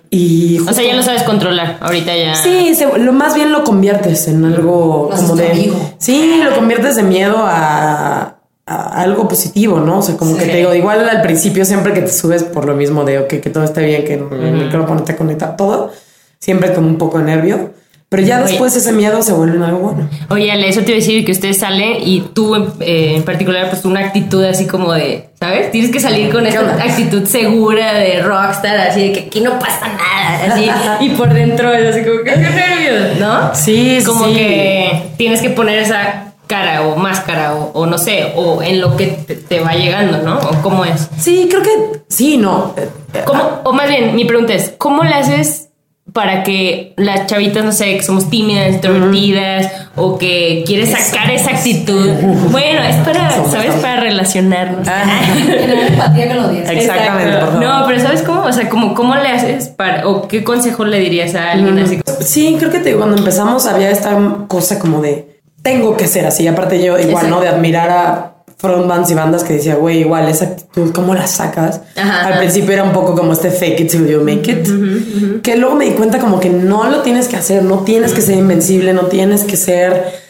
y 0.09 0.59
O 0.59 0.73
sea, 0.73 0.83
ya 0.85 0.93
lo 0.95 1.03
sabes 1.03 1.23
controlar. 1.23 1.77
Ahorita 1.81 2.15
ya. 2.15 2.35
Sí, 2.35 2.75
se- 2.75 2.97
lo 2.99 3.13
más 3.13 3.35
bien 3.35 3.51
lo 3.51 3.63
conviertes 3.63 4.27
en 4.27 4.43
algo 4.45 5.09
Lo 5.11 5.17
como 5.17 5.35
de. 5.35 5.51
amigo. 5.51 5.93
Sí, 5.97 6.41
lo 6.43 6.53
conviertes 6.55 6.95
de 6.97 7.03
miedo 7.03 7.37
a, 7.39 8.35
a 8.65 9.01
algo 9.01 9.27
positivo, 9.27 9.79
¿no? 9.79 9.99
O 9.99 10.01
sea, 10.01 10.17
como 10.17 10.37
que 10.37 10.45
te 10.45 10.57
digo, 10.57 10.73
igual 10.75 11.07
al 11.09 11.21
principio, 11.21 11.65
siempre 11.65 11.93
que 11.93 12.01
te 12.01 12.11
subes 12.11 12.43
por 12.43 12.65
lo 12.65 12.75
mismo 12.75 13.03
de 13.03 13.19
ok, 13.19 13.27
que 13.39 13.49
todo 13.49 13.63
esté 13.63 13.85
bien, 13.85 14.03
que 14.05 14.15
el 14.15 14.51
micrófono 14.53 15.03
te 15.03 15.15
conecta 15.15 15.55
todo, 15.55 15.91
siempre 16.39 16.73
como 16.73 16.87
un 16.87 16.97
poco 16.97 17.17
de 17.19 17.23
nervio. 17.23 17.71
Pero 18.11 18.23
ya 18.23 18.39
Oye. 18.41 18.49
después 18.49 18.75
ese 18.75 18.91
miedo 18.91 19.21
se 19.23 19.31
vuelve 19.31 19.55
en 19.55 19.63
algo 19.63 19.77
bueno. 19.79 20.09
Oye, 20.29 20.51
Ale, 20.51 20.67
eso 20.67 20.81
te 20.81 20.87
iba 20.87 20.97
a 20.97 20.99
decir 20.99 21.23
que 21.23 21.31
ustedes 21.31 21.59
salen 21.59 21.93
y 22.01 22.19
tú 22.33 22.55
en, 22.55 22.63
eh, 22.81 23.13
en 23.15 23.23
particular, 23.23 23.69
pues 23.69 23.85
una 23.85 24.01
actitud 24.01 24.43
así 24.43 24.67
como 24.67 24.91
de, 24.91 25.29
¿sabes? 25.39 25.71
Tienes 25.71 25.91
que 25.91 26.01
salir 26.01 26.29
con 26.29 26.45
esta 26.45 26.59
onda? 26.59 26.73
actitud 26.83 27.25
segura 27.25 27.93
de 27.93 28.21
rockstar, 28.21 28.77
así 28.81 29.07
de 29.07 29.11
que 29.13 29.19
aquí 29.27 29.39
no 29.39 29.57
pasa 29.59 29.87
nada, 29.87 30.53
así, 30.53 30.69
y 31.05 31.09
por 31.11 31.33
dentro 31.33 31.71
es 31.71 31.95
así 31.95 32.03
como 32.05 32.21
que 32.23 32.35
nervios, 32.35 33.17
¿no? 33.17 33.55
Sí, 33.55 34.01
sí, 34.01 34.05
Como 34.05 34.25
sí. 34.25 34.33
que 34.33 35.03
tienes 35.15 35.41
que 35.41 35.51
poner 35.51 35.79
esa 35.79 36.33
cara 36.47 36.81
o 36.85 36.97
máscara 36.97 37.55
o, 37.55 37.71
o 37.71 37.85
no 37.85 37.97
sé, 37.97 38.33
o 38.35 38.61
en 38.61 38.81
lo 38.81 38.97
que 38.97 39.07
te, 39.07 39.35
te 39.35 39.61
va 39.61 39.71
llegando, 39.71 40.17
¿no? 40.17 40.37
O 40.37 40.61
cómo 40.61 40.83
es. 40.83 41.07
Sí, 41.17 41.47
creo 41.49 41.63
que 41.63 42.01
sí, 42.09 42.35
no. 42.35 42.75
¿Cómo, 43.23 43.61
o 43.63 43.71
más 43.71 43.87
bien, 43.87 44.15
mi 44.15 44.25
pregunta 44.25 44.53
es, 44.53 44.73
¿cómo 44.77 45.05
le 45.05 45.13
haces 45.15 45.69
para 46.13 46.43
que 46.43 46.93
las 46.97 47.27
chavitas, 47.27 47.63
no 47.63 47.71
sé, 47.71 47.95
que 47.97 48.03
somos 48.03 48.29
tímidas, 48.29 48.73
introvertidas, 48.73 49.71
o 49.95 50.17
que 50.17 50.63
quieres 50.65 50.91
sacar 50.91 51.29
esa 51.31 51.51
actitud? 51.51 52.09
Bueno, 52.51 52.81
es 52.83 52.95
para, 52.97 53.31
Somos, 53.31 53.51
¿sabes? 53.51 53.67
somos. 53.67 53.81
Para 53.81 53.99
relacionarnos. 54.01 54.87
Tener 54.87 55.69
empatía 55.91 56.27
con 56.27 56.37
la 56.37 56.43
audiencia. 56.43 56.73
Exactamente, 56.73 57.37
por 57.37 57.45
favor. 57.53 57.63
No, 57.63 57.83
pero 57.87 57.99
¿sabes 58.01 58.21
cómo? 58.23 58.43
O 58.43 58.51
sea, 58.53 58.67
como, 58.69 58.93
¿cómo 58.93 59.15
le 59.15 59.27
haces 59.29 59.67
para, 59.69 60.07
o 60.07 60.27
qué 60.27 60.43
consejo 60.43 60.85
le 60.85 60.99
dirías 60.99 61.35
a 61.35 61.51
alguien 61.51 61.79
así? 61.79 61.97
como- 62.01 62.17
Sí, 62.21 62.55
creo 62.59 62.71
que 62.71 62.79
te- 62.79 62.95
cuando 62.95 63.17
empezamos 63.17 63.65
había 63.67 63.89
esta 63.89 64.17
cosa 64.47 64.79
como 64.79 65.01
de 65.01 65.39
tengo 65.61 65.95
que 65.95 66.07
ser 66.07 66.25
así. 66.25 66.47
Aparte, 66.47 66.83
yo 66.83 66.97
igual, 66.99 67.29
¿no? 67.29 67.39
De 67.39 67.47
admirar 67.47 67.89
a 67.89 68.33
frontmans 68.61 69.09
y 69.09 69.15
bandas 69.15 69.43
que 69.43 69.53
decía, 69.53 69.75
güey, 69.75 70.01
igual 70.01 70.29
esa 70.29 70.45
actitud, 70.45 70.91
¿cómo 70.93 71.15
la 71.15 71.25
sacas? 71.25 71.81
Ajá, 71.97 72.27
Al 72.27 72.37
principio 72.37 72.73
era 72.73 72.83
un 72.83 72.91
poco 72.91 73.15
como 73.15 73.33
este 73.33 73.49
fake 73.49 73.79
it 73.81 73.91
till 73.91 74.07
you 74.07 74.21
make 74.21 74.51
it. 74.51 75.41
Que 75.41 75.57
luego 75.57 75.75
me 75.75 75.85
di 75.85 75.91
cuenta 75.91 76.19
como 76.19 76.39
que 76.39 76.49
no 76.49 76.87
lo 76.89 77.01
tienes 77.01 77.27
que 77.27 77.37
hacer, 77.37 77.63
no 77.63 77.79
tienes 77.79 78.13
que 78.13 78.21
ser 78.21 78.37
invencible, 78.37 78.93
no 78.93 79.07
tienes 79.07 79.43
que 79.43 79.57
ser 79.57 80.21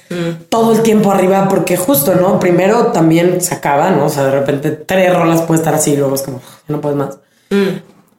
todo 0.50 0.74
el 0.74 0.82
tiempo 0.82 1.12
arriba, 1.12 1.48
porque 1.50 1.78
justo, 1.78 2.16
¿no? 2.16 2.40
Primero 2.40 2.88
también 2.88 3.42
se 3.42 3.54
acaba, 3.54 3.92
¿no? 3.92 4.06
O 4.06 4.10
sea, 4.10 4.24
de 4.26 4.32
repente 4.32 4.72
tres 4.72 5.14
rolas 5.14 5.42
puede 5.42 5.60
estar 5.60 5.74
así 5.74 5.92
y 5.92 5.98
luego 5.98 6.16
es 6.16 6.22
como, 6.22 6.40
ya 6.40 6.76
no 6.76 6.82
puedes 6.82 6.98
más. 6.98 7.18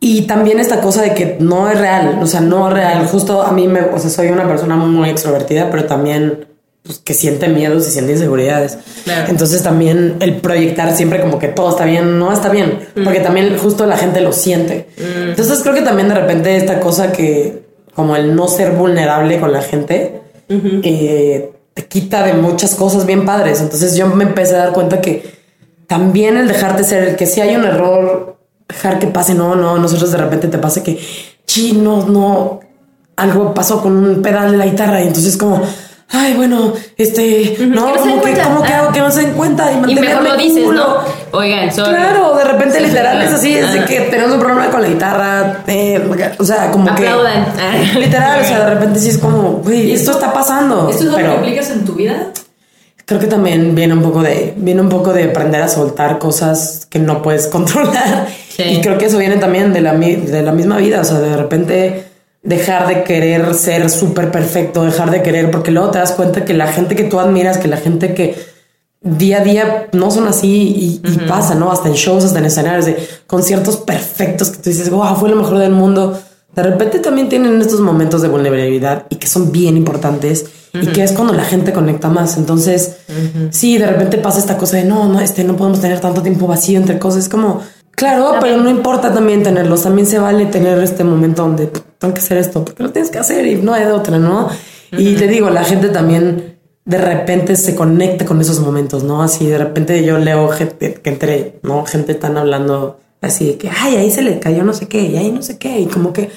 Y 0.01 0.23
también 0.23 0.59
esta 0.59 0.81
cosa 0.81 1.03
de 1.03 1.15
que 1.15 1.37
no 1.39 1.71
es 1.71 1.79
real, 1.79 2.19
o 2.21 2.27
sea, 2.27 2.41
no 2.41 2.69
es 2.69 2.75
real. 2.75 3.07
Justo 3.07 3.43
a 3.43 3.53
mí 3.53 3.69
me, 3.69 3.81
o 3.81 3.99
sea, 3.99 4.11
soy 4.11 4.29
una 4.29 4.49
persona 4.49 4.75
muy 4.77 5.09
extrovertida, 5.11 5.71
pero 5.71 5.85
también 5.85 6.52
pues, 6.83 6.99
que 6.99 7.15
siente 7.15 7.49
miedos 7.49 7.87
y 7.87 7.91
siente 7.91 8.13
inseguridades. 8.13 8.79
Claro. 9.05 9.31
Entonces 9.31 9.63
también 9.63 10.17
el 10.21 10.37
proyectar 10.37 10.95
siempre 10.97 11.21
como 11.21 11.39
que 11.39 11.49
todo 11.49 11.71
está 11.71 11.85
bien, 11.85 12.19
no 12.19 12.33
está 12.33 12.49
bien, 12.49 12.81
porque 13.05 13.21
también 13.21 13.57
justo 13.59 13.87
la 13.87 13.97
gente 13.97 14.21
lo 14.21 14.33
siente. 14.33 14.89
Entonces 14.97 15.61
creo 15.63 15.75
que 15.75 15.83
también 15.83 16.09
de 16.09 16.15
repente 16.15 16.57
esta 16.57 16.81
cosa 16.81 17.13
que 17.13 17.63
como 17.95 18.17
el 18.17 18.35
no 18.35 18.49
ser 18.49 18.73
vulnerable 18.73 19.39
con 19.39 19.53
la 19.53 19.63
gente 19.63 20.23
eh, 20.49 21.53
te 21.75 21.85
quita 21.87 22.25
de 22.25 22.35
muchas 22.35 22.75
cosas 22.75 23.07
bien 23.07 23.25
padres. 23.25 23.61
Entonces 23.61 23.97
yo 23.97 24.07
me 24.09 24.25
empecé 24.25 24.57
a 24.57 24.59
dar 24.59 24.73
cuenta 24.73 25.01
que 25.01 25.43
también 25.87 26.37
el 26.37 26.49
dejarte 26.49 26.85
ser, 26.85 27.03
el 27.05 27.17
que 27.17 27.27
si 27.27 27.41
hay 27.41 27.55
un 27.55 27.65
error, 27.65 28.37
dejar 28.69 28.99
que 28.99 29.07
pase, 29.07 29.35
no, 29.35 29.55
no, 29.55 29.79
nosotros 29.79 30.11
de 30.11 30.19
repente 30.19 30.49
te 30.49 30.59
pasa 30.59 30.83
que, 30.83 30.99
chi, 31.47 31.73
no, 31.73 32.07
no, 32.07 32.61
algo 33.17 33.53
pasó 33.55 33.83
con 33.83 33.97
un 33.97 34.23
pedal 34.23 34.53
de 34.53 34.57
la 34.57 34.67
guitarra 34.67 35.03
y 35.03 35.09
entonces 35.09 35.37
como, 35.37 35.63
ay, 36.13 36.35
bueno, 36.35 36.73
este, 36.97 37.57
no, 37.61 37.93
que 37.93 37.93
no 37.93 37.99
como 37.99 38.23
que. 38.23 38.33
¿cómo 38.43 38.63
que 38.63 38.73
Ah. 38.73 38.79
hago 38.81 38.93
que 38.93 39.01
no 39.01 39.11
se 39.11 39.23
den 39.23 39.33
cuenta 39.33 39.71
y 39.73 39.75
Y 39.75 39.79
mejor 39.79 39.95
mantenerme 39.95 40.29
lo 40.29 40.37
dices, 40.37 40.65
¿no? 40.67 40.97
Oigan, 41.33 41.73
sorry. 41.73 41.95
Claro, 41.95 42.37
de 42.37 42.45
repente 42.45 42.79
Sí, 42.79 42.85
literal 42.87 43.19
sí, 43.21 43.27
es 43.27 43.33
así, 43.33 43.55
es 43.55 43.73
de 43.73 43.81
ah. 43.81 43.85
que 43.87 44.01
tenemos 44.03 44.33
un 44.33 44.41
problema 44.41 44.71
con 44.71 44.83
la 44.83 44.89
guitarra, 44.89 45.63
eh, 45.67 46.35
o 46.39 46.45
sea, 46.45 46.71
como 46.71 46.91
Aplaudan. 46.91 47.47
que 47.93 47.99
literal, 47.99 48.41
o 48.41 48.45
sea, 48.45 48.65
de 48.67 48.75
repente 48.75 49.01
sí 49.01 49.09
es 49.11 49.19
como, 49.19 49.61
güey, 49.65 49.93
esto 49.93 50.13
está 50.13 50.33
pasando. 50.33 50.89
¿Esto 50.91 51.05
es 51.05 51.11
que 51.11 51.17
pero 51.17 51.33
aplicas 51.33 51.71
en 51.71 51.85
tu 51.85 51.95
vida? 51.95 52.29
creo 53.05 53.21
que 53.21 53.27
también 53.27 53.75
viene 53.75 53.93
un 53.95 54.03
poco 54.03 54.23
de, 54.23 54.55
viene 54.57 54.81
un 54.81 54.89
poco 54.89 55.13
de 55.13 55.25
aprender 55.25 55.61
a 55.61 55.69
soltar 55.69 56.19
cosas 56.19 56.87
que 56.89 56.99
no 56.99 57.21
puedes 57.21 57.47
controlar. 57.49 58.29
Sí. 58.49 58.63
Y 58.63 58.81
creo 58.81 58.97
que 58.97 59.07
eso 59.07 59.19
viene 59.19 59.37
también 59.37 59.73
de 59.73 59.81
la, 59.81 59.93
de 59.95 60.43
la 60.43 60.53
misma 60.53 60.77
vida, 60.79 61.01
o 61.01 61.05
sea, 61.05 61.19
de 61.19 61.37
repente 61.37 62.05
dejar 62.43 62.89
de 62.89 63.05
querer 63.05 63.55
ser 63.55 63.89
súper 63.89 64.31
perfecto, 64.31 64.85
dejar 64.85 65.11
de 65.11 65.23
querer, 65.23 65.51
porque 65.51 65.71
luego 65.71 65.91
te 65.91 65.99
das 65.99 66.13
cuenta 66.13 66.45
que 66.45 66.55
la 66.55 66.67
gente 66.67 66.97
que 66.97 67.05
tú 67.05 67.21
admiras, 67.21 67.59
que 67.59 67.69
la 67.69 67.77
gente 67.77 68.15
que 68.15 68.37
día 69.01 69.39
a 69.39 69.45
día 69.45 69.89
no 69.93 70.11
son 70.11 70.29
así 70.29 71.01
y, 71.05 71.09
y 71.09 71.19
pasa, 71.29 71.55
¿no? 71.55 71.71
Hasta 71.71 71.89
en 71.89 71.95
shows, 71.95 72.25
hasta 72.25 72.39
en 72.39 72.47
escenarios 72.47 72.87
de 72.87 72.97
conciertos 73.27 73.77
perfectos 73.77 74.51
que 74.51 74.59
tú 74.59 74.71
dices, 74.71 74.91
wow, 74.91 75.17
fue 75.17 75.29
lo 75.29 75.37
mejor 75.37 75.59
del 75.59 75.73
mundo. 75.73 76.21
De 76.55 76.63
repente 76.63 76.99
también 76.99 77.29
tienen 77.29 77.61
estos 77.61 77.81
momentos 77.81 78.23
de 78.23 78.29
vulnerabilidad 78.29 79.07
y 79.09 79.17
que 79.17 79.27
son 79.27 79.53
bien 79.53 79.77
importantes 79.77 80.47
y 80.75 80.87
que 80.87 81.03
es 81.03 81.13
cuando 81.13 81.33
la 81.33 81.45
gente 81.45 81.73
conecta 81.73 82.09
más. 82.09 82.37
Entonces, 82.37 82.97
sí, 83.51 83.79
de 83.79 83.87
repente 83.87 84.19
pasa 84.19 84.39
esta 84.39 84.57
cosa 84.57 84.77
de 84.77 84.85
no, 84.85 85.09
no, 85.09 85.21
este, 85.21 85.45
no 85.45 85.57
podemos 85.57 85.81
tener 85.81 86.01
tanto 86.01 86.23
tiempo 86.23 86.47
vacío 86.47 86.79
entre 86.79 86.99
cosas. 86.99 87.25
Es 87.25 87.29
como, 87.29 87.63
claro, 88.03 88.35
pero 88.41 88.57
no 88.57 88.69
importa 88.69 89.13
también 89.15 89.43
tenerlos. 89.43 89.83
También 89.83 90.07
se 90.07 90.19
vale 90.19 90.47
tener 90.47 90.79
este 90.83 91.05
momento 91.05 91.43
donde 91.43 91.67
"Pff, 91.69 91.83
tengo 91.99 92.15
que 92.15 92.21
hacer 92.21 92.39
esto 92.39 92.65
porque 92.65 92.83
lo 92.83 92.91
tienes 92.91 93.11
que 93.11 93.19
hacer 93.19 93.47
y 93.47 93.55
no 93.57 93.73
hay 93.73 93.85
de 93.85 93.93
otra, 93.93 94.19
¿no? 94.19 94.49
Y 94.91 95.15
te 95.15 95.27
digo, 95.29 95.49
la 95.51 95.65
gente 95.65 95.89
también 95.89 96.59
de 96.85 96.99
repente 96.99 97.55
se 97.57 97.75
conecta 97.75 98.25
con 98.25 98.41
esos 98.41 98.59
momentos, 98.59 99.05
¿no? 99.05 99.23
Así 99.23 99.47
de 99.47 99.57
repente 99.57 100.05
yo 100.05 100.19
leo 100.19 100.49
gente 100.49 100.95
que 100.95 101.11
entre, 101.11 101.61
¿no? 101.63 101.87
Gente 101.87 102.15
tan 102.15 102.37
hablando 102.37 102.99
así 103.21 103.47
de 103.47 103.57
que, 103.57 103.71
ay, 103.71 103.97
ahí 103.97 104.11
se 104.11 104.23
le 104.23 104.41
cayó 104.41 104.65
no 104.65 104.75
sé 104.75 104.89
qué, 104.89 105.01
y 105.01 105.17
ahí 105.17 105.31
no 105.31 105.43
sé 105.43 105.57
qué, 105.59 105.79
y 105.79 105.87
como 105.87 106.13
que 106.13 106.29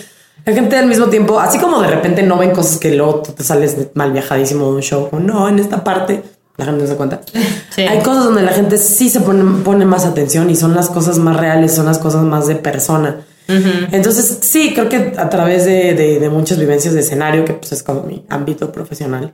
la 0.46 0.54
gente 0.54 0.78
al 0.78 0.86
mismo 0.86 1.08
tiempo, 1.08 1.40
así 1.40 1.58
como 1.58 1.82
de 1.82 1.88
repente 1.88 2.22
no 2.22 2.38
ven 2.38 2.52
cosas 2.52 2.78
que 2.78 2.94
luego 2.94 3.24
tú 3.24 3.32
te 3.32 3.44
sales 3.44 3.76
mal 3.96 4.12
viajadísimo 4.12 4.66
de 4.70 4.76
un 4.76 4.82
show, 4.82 5.10
o 5.12 5.20
no, 5.20 5.50
en 5.50 5.58
esta 5.58 5.84
parte, 5.84 6.22
la 6.58 6.66
gente 6.66 6.84
no 6.84 6.88
se 6.90 6.96
cuenta. 6.96 7.22
Sí. 7.76 7.82
Hay 7.82 8.00
cosas 8.00 8.26
donde 8.26 8.42
la 8.42 8.52
gente 8.54 8.78
sí 8.78 9.10
se 9.10 9.20
pone, 9.22 9.64
pone 9.64 9.86
más 9.86 10.06
atención 10.06 10.50
y 10.50 10.56
son 10.56 10.74
las 10.76 10.90
cosas 10.90 11.18
más 11.20 11.38
reales, 11.38 11.74
son 11.74 11.86
las 11.86 11.98
cosas 12.00 12.24
más 12.24 12.48
de 12.48 12.56
persona. 12.56 13.22
Entonces, 13.92 14.40
sí, 14.42 14.72
creo 14.74 14.90
que 14.90 15.14
a 15.18 15.30
través 15.30 15.66
de, 15.66 15.94
de- 15.94 16.20
de 16.20 16.30
muchas 16.30 16.58
vivencias 16.58 16.94
de 16.96 17.02
escenario, 17.02 17.46
que 17.46 17.54
pues 17.54 17.72
es 17.74 17.84
como 17.84 18.02
mi 18.04 18.26
ámbito 18.30 18.72
profesional, 18.72 19.34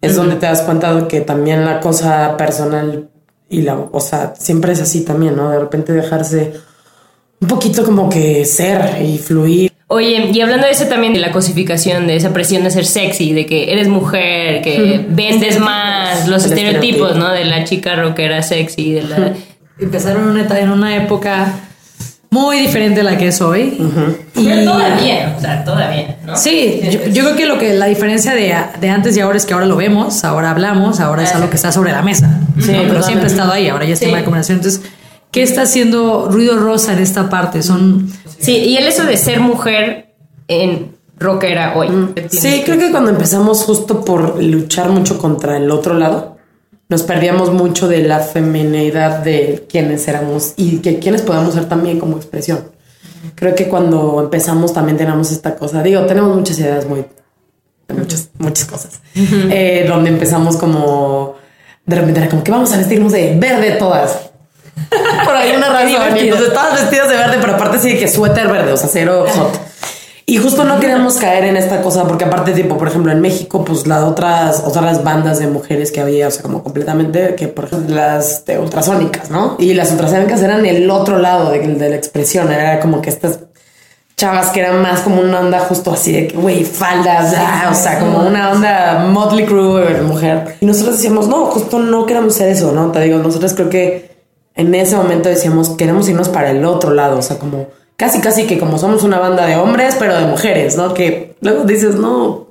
es 0.00 0.16
donde 0.16 0.34
te 0.36 0.46
das 0.46 0.62
cuenta 0.62 0.92
de 0.94 1.06
que 1.06 1.20
también 1.20 1.64
la 1.64 1.78
cosa 1.80 2.36
personal 2.36 3.10
y 3.48 3.62
la, 3.62 3.76
o 3.76 4.00
sea, 4.00 4.34
siempre 4.36 4.72
es 4.72 4.80
así 4.80 5.02
también, 5.02 5.36
¿no? 5.36 5.50
De 5.50 5.58
repente 5.60 5.92
dejarse 5.92 6.54
un 7.40 7.46
poquito 7.48 7.84
como 7.84 8.08
que 8.08 8.44
ser 8.44 9.00
y 9.02 9.18
fluir. 9.18 9.72
Oye, 9.94 10.30
y 10.32 10.40
hablando 10.40 10.66
de 10.66 10.72
eso 10.72 10.86
también, 10.86 11.12
de 11.12 11.20
la 11.20 11.30
cosificación, 11.30 12.06
de 12.06 12.16
esa 12.16 12.32
presión 12.32 12.64
de 12.64 12.70
ser 12.70 12.84
sexy, 12.84 13.32
de 13.32 13.46
que 13.46 13.72
eres 13.72 13.86
mujer, 13.88 14.60
que 14.62 15.04
vendes 15.08 15.58
más, 15.60 16.26
los 16.26 16.44
El 16.44 16.52
estereotipos, 16.52 17.10
estereotipo. 17.10 17.14
¿no? 17.14 17.32
De 17.32 17.44
la 17.44 17.64
chica 17.64 17.94
rockera 17.96 18.42
sexy, 18.42 18.92
de 18.92 19.02
la... 19.02 19.32
Empezaron 19.78 20.36
en 20.38 20.70
una, 20.70 20.92
en 20.94 21.02
época 21.02 21.54
muy 22.30 22.58
diferente 22.58 23.00
a 23.02 23.04
la 23.04 23.16
que 23.16 23.28
es 23.28 23.40
hoy. 23.40 23.76
Y- 24.34 24.44
Pero 24.44 24.72
todavía, 24.72 25.34
o 25.36 25.40
sea, 25.40 25.64
todavía, 25.64 26.16
¿no? 26.26 26.36
Sí, 26.36 26.80
yo, 26.90 27.06
yo 27.12 27.22
creo 27.24 27.36
que 27.36 27.46
lo 27.46 27.58
que 27.58 27.74
la 27.74 27.86
diferencia 27.86 28.34
de, 28.34 28.52
de 28.80 28.90
antes 28.90 29.16
y 29.16 29.20
ahora 29.20 29.36
es 29.36 29.46
que 29.46 29.54
ahora 29.54 29.66
lo 29.66 29.76
vemos, 29.76 30.24
ahora 30.24 30.50
hablamos, 30.50 30.98
ahora 30.98 31.22
es 31.22 31.32
algo 31.32 31.48
que 31.50 31.54
está 31.56 31.70
sobre 31.70 31.92
la 31.92 32.02
mesa. 32.02 32.40
Sí, 32.60 32.72
¿no? 32.72 32.82
Pero 32.88 33.02
siempre 33.04 33.28
ha 33.28 33.30
estado 33.30 33.52
ahí, 33.52 33.68
ahora 33.68 33.84
ya 33.84 33.92
es 33.92 33.98
Sí. 34.00 34.06
tema 34.06 34.18
de 34.18 34.24
conversación. 34.24 34.58
Entonces, 34.58 34.82
¿qué 35.34 35.42
está 35.42 35.62
haciendo 35.62 36.28
Ruido 36.30 36.56
Rosa 36.56 36.92
en 36.92 37.00
esta 37.00 37.28
parte? 37.28 37.60
Son 37.64 38.08
Sí, 38.38 38.56
y 38.56 38.76
el 38.76 38.86
eso 38.86 39.04
de 39.04 39.16
ser 39.16 39.40
mujer 39.40 40.14
en 40.46 40.94
rockera 41.18 41.76
hoy. 41.76 41.88
Sí, 42.30 42.62
creo 42.64 42.78
que 42.78 42.92
cuando 42.92 43.10
empezamos 43.10 43.64
justo 43.64 44.04
por 44.04 44.40
luchar 44.40 44.90
mucho 44.90 45.18
contra 45.18 45.56
el 45.56 45.70
otro 45.72 45.94
lado, 45.94 46.36
nos 46.88 47.02
perdíamos 47.02 47.52
mucho 47.52 47.88
de 47.88 48.02
la 48.02 48.20
feminidad 48.20 49.24
de 49.24 49.66
quienes 49.68 50.06
éramos 50.06 50.54
y 50.56 50.78
que 50.78 51.00
quienes 51.00 51.22
podamos 51.22 51.54
ser 51.54 51.68
también 51.68 51.98
como 51.98 52.16
expresión. 52.16 52.70
Creo 53.34 53.56
que 53.56 53.68
cuando 53.68 54.20
empezamos 54.20 54.72
también 54.72 54.98
tenemos 54.98 55.32
esta 55.32 55.56
cosa, 55.56 55.82
digo, 55.82 56.02
tenemos 56.02 56.36
muchas 56.36 56.58
ideas 56.60 56.86
muy, 56.86 57.06
muchas, 57.88 58.28
muchas 58.38 58.66
cosas, 58.66 59.00
eh, 59.16 59.84
donde 59.88 60.10
empezamos 60.10 60.56
como, 60.58 61.36
de 61.86 61.96
repente 61.96 62.20
era 62.20 62.28
como 62.28 62.44
que 62.44 62.52
vamos 62.52 62.72
a 62.72 62.76
vestirnos 62.76 63.12
de 63.12 63.36
verde 63.36 63.72
todas. 63.78 64.33
Por 65.24 65.34
alguna 65.34 65.68
razón. 65.68 66.16
Y 66.16 66.20
entonces 66.20 66.52
todas 66.52 66.80
vestidas 66.80 67.08
de 67.08 67.16
verde, 67.16 67.38
pero 67.40 67.54
aparte 67.54 67.78
sí 67.78 67.92
de 67.92 67.98
que 67.98 68.08
suéter 68.08 68.48
verde, 68.48 68.72
o 68.72 68.76
sea, 68.76 68.88
cero 68.92 69.24
hot. 69.34 69.60
Y 70.26 70.38
justo 70.38 70.64
no 70.64 70.80
queríamos 70.80 71.16
caer 71.16 71.44
en 71.44 71.56
esta 71.56 71.82
cosa, 71.82 72.04
porque 72.04 72.24
aparte, 72.24 72.52
tipo, 72.52 72.78
por 72.78 72.88
ejemplo, 72.88 73.12
en 73.12 73.20
México, 73.20 73.62
pues 73.62 73.86
las 73.86 74.04
otras, 74.04 74.62
otras 74.64 75.04
bandas 75.04 75.38
de 75.38 75.48
mujeres 75.48 75.92
que 75.92 76.00
había, 76.00 76.28
o 76.28 76.30
sea, 76.30 76.42
como 76.42 76.62
completamente, 76.62 77.34
que 77.34 77.48
por 77.48 77.66
ejemplo, 77.66 77.94
las 77.94 78.46
de 78.46 78.58
ultrasónicas, 78.58 79.30
¿no? 79.30 79.56
Y 79.58 79.74
las 79.74 79.90
ultrasónicas 79.90 80.40
eran 80.40 80.64
el 80.64 80.90
otro 80.90 81.18
lado 81.18 81.50
de, 81.50 81.60
de 81.60 81.88
la 81.90 81.96
expresión, 81.96 82.50
era 82.50 82.80
como 82.80 83.02
que 83.02 83.10
estas 83.10 83.40
chavas 84.16 84.48
que 84.50 84.60
eran 84.60 84.80
más 84.80 85.00
como 85.00 85.20
una 85.20 85.40
onda 85.40 85.58
justo 85.60 85.92
así 85.92 86.12
de 86.12 86.28
que, 86.28 86.36
güey, 86.38 86.64
faldas, 86.64 87.34
ah, 87.36 87.68
o 87.70 87.74
sea, 87.74 87.98
como 87.98 88.26
una 88.26 88.52
onda 88.52 89.06
Motley 89.10 89.44
Crue, 89.44 90.00
mujer. 90.02 90.56
Y 90.60 90.66
nosotros 90.66 90.96
decíamos, 90.96 91.28
no, 91.28 91.46
justo 91.46 91.78
no 91.80 92.06
queremos 92.06 92.34
ser 92.34 92.48
eso, 92.48 92.72
¿no? 92.72 92.90
Te 92.92 93.00
digo, 93.00 93.18
nosotros 93.18 93.52
creo 93.52 93.68
que 93.68 94.13
en 94.54 94.74
ese 94.74 94.96
momento 94.96 95.28
decíamos, 95.28 95.70
queremos 95.70 96.08
irnos 96.08 96.28
para 96.28 96.50
el 96.50 96.64
otro 96.64 96.92
lado, 96.92 97.18
o 97.18 97.22
sea, 97.22 97.38
como 97.38 97.68
casi, 97.96 98.20
casi 98.20 98.46
que 98.46 98.58
como 98.58 98.78
somos 98.78 99.02
una 99.02 99.18
banda 99.18 99.46
de 99.46 99.56
hombres, 99.56 99.96
pero 99.98 100.16
de 100.16 100.26
mujeres, 100.26 100.76
¿no? 100.76 100.94
Que 100.94 101.36
luego 101.40 101.64
dices, 101.64 101.96
no, 101.96 102.48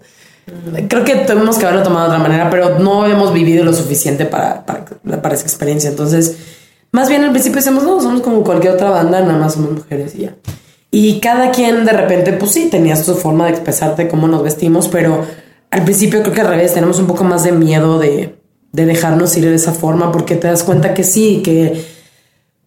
creo 0.88 1.04
que 1.04 1.16
tenemos 1.16 1.58
que 1.58 1.66
haberlo 1.66 1.84
tomado 1.84 2.10
de 2.10 2.16
otra 2.16 2.24
manera, 2.24 2.50
pero 2.50 2.80
no 2.80 3.06
hemos 3.06 3.34
vivido 3.34 3.64
lo 3.64 3.74
suficiente 3.74 4.26
para, 4.26 4.66
para, 4.66 4.86
para 5.22 5.36
esa 5.36 5.44
experiencia. 5.44 5.90
Entonces, 5.90 6.38
más 6.92 7.10
bien 7.10 7.24
al 7.24 7.32
principio 7.32 7.58
decimos, 7.58 7.84
no, 7.84 8.02
somos 8.02 8.22
como 8.22 8.44
cualquier 8.44 8.74
otra 8.74 8.90
banda, 8.90 9.22
nada 9.22 9.40
más 9.40 9.54
somos 9.54 9.72
mujeres 9.72 10.14
y 10.16 10.24
ya. 10.24 10.36
Y 10.92 11.20
cada 11.22 11.52
quien 11.52 11.86
de 11.86 11.92
repente, 11.92 12.34
pues 12.34 12.52
sí, 12.52 12.68
tenía 12.70 12.96
su 12.96 13.16
forma 13.16 13.46
de 13.46 13.52
expresarte, 13.52 14.08
cómo 14.08 14.28
nos 14.28 14.44
vestimos, 14.44 14.90
pero 14.90 15.26
al 15.72 15.84
principio 15.86 16.22
creo 16.22 16.34
que 16.34 16.42
al 16.42 16.48
revés, 16.48 16.74
tenemos 16.74 17.00
un 17.00 17.08
poco 17.08 17.24
más 17.24 17.44
de 17.44 17.52
miedo 17.52 17.98
de, 17.98 18.36
de 18.72 18.86
dejarnos 18.86 19.36
ir 19.38 19.46
de 19.46 19.56
esa 19.56 19.72
forma, 19.72 20.12
porque 20.12 20.36
te 20.36 20.48
das 20.48 20.62
cuenta 20.62 20.94
que 20.94 21.04
sí, 21.04 21.42
que 21.44 21.93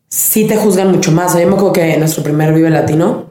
sí 0.09 0.47
te 0.47 0.57
juzgan 0.57 0.91
mucho 0.91 1.13
más. 1.13 1.33
Yo 1.35 1.47
me 1.47 1.55
acuerdo 1.55 1.73
que 1.73 1.95
en 1.95 2.01
nuestro 2.01 2.23
primer 2.23 2.53
Vive 2.53 2.71
Latino, 2.71 3.27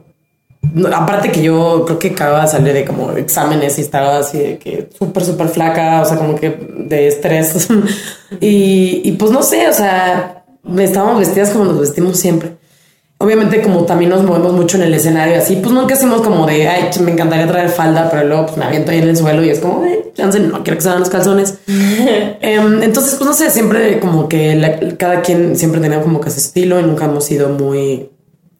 aparte 0.92 1.30
que 1.30 1.42
yo 1.42 1.84
creo 1.86 1.98
que 1.98 2.08
acababa 2.08 2.42
de 2.42 2.48
salir 2.48 2.72
de 2.72 2.84
como 2.84 3.12
exámenes 3.12 3.78
y 3.78 3.82
estaba 3.82 4.18
así 4.18 4.38
de 4.38 4.58
que 4.58 4.88
súper, 4.96 5.24
súper 5.24 5.48
flaca, 5.48 6.02
o 6.02 6.04
sea, 6.04 6.16
como 6.16 6.36
que 6.36 6.50
de 6.50 7.08
estrés. 7.08 7.68
y, 8.40 9.02
y 9.04 9.12
pues 9.12 9.30
no 9.30 9.42
sé, 9.42 9.68
o 9.68 9.72
sea, 9.72 10.44
estábamos 10.78 11.20
vestidas 11.20 11.50
como 11.50 11.64
nos 11.64 11.80
vestimos 11.80 12.18
siempre. 12.18 12.56
Obviamente 13.18 13.62
como 13.62 13.84
también 13.84 14.10
nos 14.10 14.22
movemos 14.22 14.52
mucho 14.52 14.76
en 14.76 14.82
el 14.82 14.92
escenario 14.94 15.38
así, 15.38 15.56
pues 15.56 15.72
nunca 15.74 15.94
hacemos 15.94 16.20
como 16.20 16.44
de, 16.46 16.68
ay, 16.68 16.90
me 17.02 17.12
encantaría 17.12 17.46
traer 17.46 17.70
falda, 17.70 18.10
pero 18.10 18.24
luego 18.28 18.44
pues, 18.46 18.58
me 18.58 18.66
aviento 18.66 18.90
ahí 18.90 18.98
en 18.98 19.08
el 19.08 19.16
suelo 19.16 19.42
y 19.42 19.48
es 19.48 19.58
como, 19.60 19.84
eh, 19.86 20.12
chance, 20.14 20.38
no 20.38 20.62
quiero 20.62 20.76
que 20.76 20.82
se 20.82 20.90
los 20.98 21.08
calzones. 21.08 21.54
Em, 21.66 22.82
entonces, 22.82 23.14
pues 23.14 23.26
no 23.28 23.32
sé, 23.34 23.50
siempre 23.50 23.98
como 24.00 24.28
que 24.28 24.54
la- 24.56 24.78
cada 24.98 25.22
quien 25.22 25.56
siempre 25.56 25.80
tenía 25.80 26.02
como 26.02 26.20
que 26.20 26.30
su 26.30 26.36
estilo 26.38 26.78
y 26.78 26.82
nunca 26.82 27.06
hemos 27.06 27.24
sido 27.24 27.48
muy, 27.48 28.10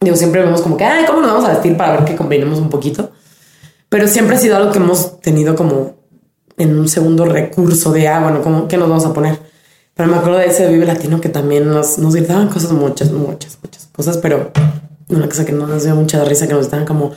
digo, 0.01 0.17
siempre 0.17 0.41
vemos 0.43 0.63
como 0.63 0.79
que, 0.79 0.85
ay, 0.85 1.05
¿cómo 1.07 1.21
nos 1.21 1.33
vamos 1.33 1.45
a 1.49 1.53
vestir 1.53 1.77
para 1.77 1.93
ver 1.97 2.05
que 2.07 2.17
combinemos 2.17 2.59
un 2.59 2.71
poquito? 2.71 3.11
Pero 3.91 4.09
siempre 4.09 4.37
ha 4.37 4.39
sido 4.39 4.57
algo 4.57 4.73
que 4.73 4.79
hemos 4.79 5.21
tenido 5.21 5.55
como 5.55 5.97
en 6.57 6.79
un 6.79 6.89
segundo 6.89 7.27
recurso 7.27 7.93
de, 7.93 8.09
ah, 8.09 8.21
bueno, 8.21 8.41
¿cómo, 8.43 8.69
¿qué 8.69 8.79
nos 8.79 8.89
vamos 8.89 9.05
a 9.05 9.13
poner? 9.13 9.39
Pero 9.97 10.11
me 10.11 10.17
acuerdo 10.17 10.39
de 10.39 10.47
ese 10.47 10.69
Vive 10.69 10.85
Latino 10.85 11.21
que 11.21 11.29
también 11.31 11.69
nos, 11.69 11.97
nos 11.99 12.15
gritaban 12.15 12.49
cosas, 12.49 12.71
muchas, 12.73 13.11
muchas, 13.13 13.59
muchas 13.63 13.89
cosas, 13.93 14.19
pero 14.19 14.51
una 15.09 15.27
cosa 15.29 15.45
que 15.47 15.53
no 15.53 15.67
nos 15.67 15.85
dio 15.85 15.95
mucha 15.95 16.23
risa, 16.25 16.47
que 16.47 16.53
nos 16.53 16.67
estaban 16.67 16.85
como, 16.85 17.13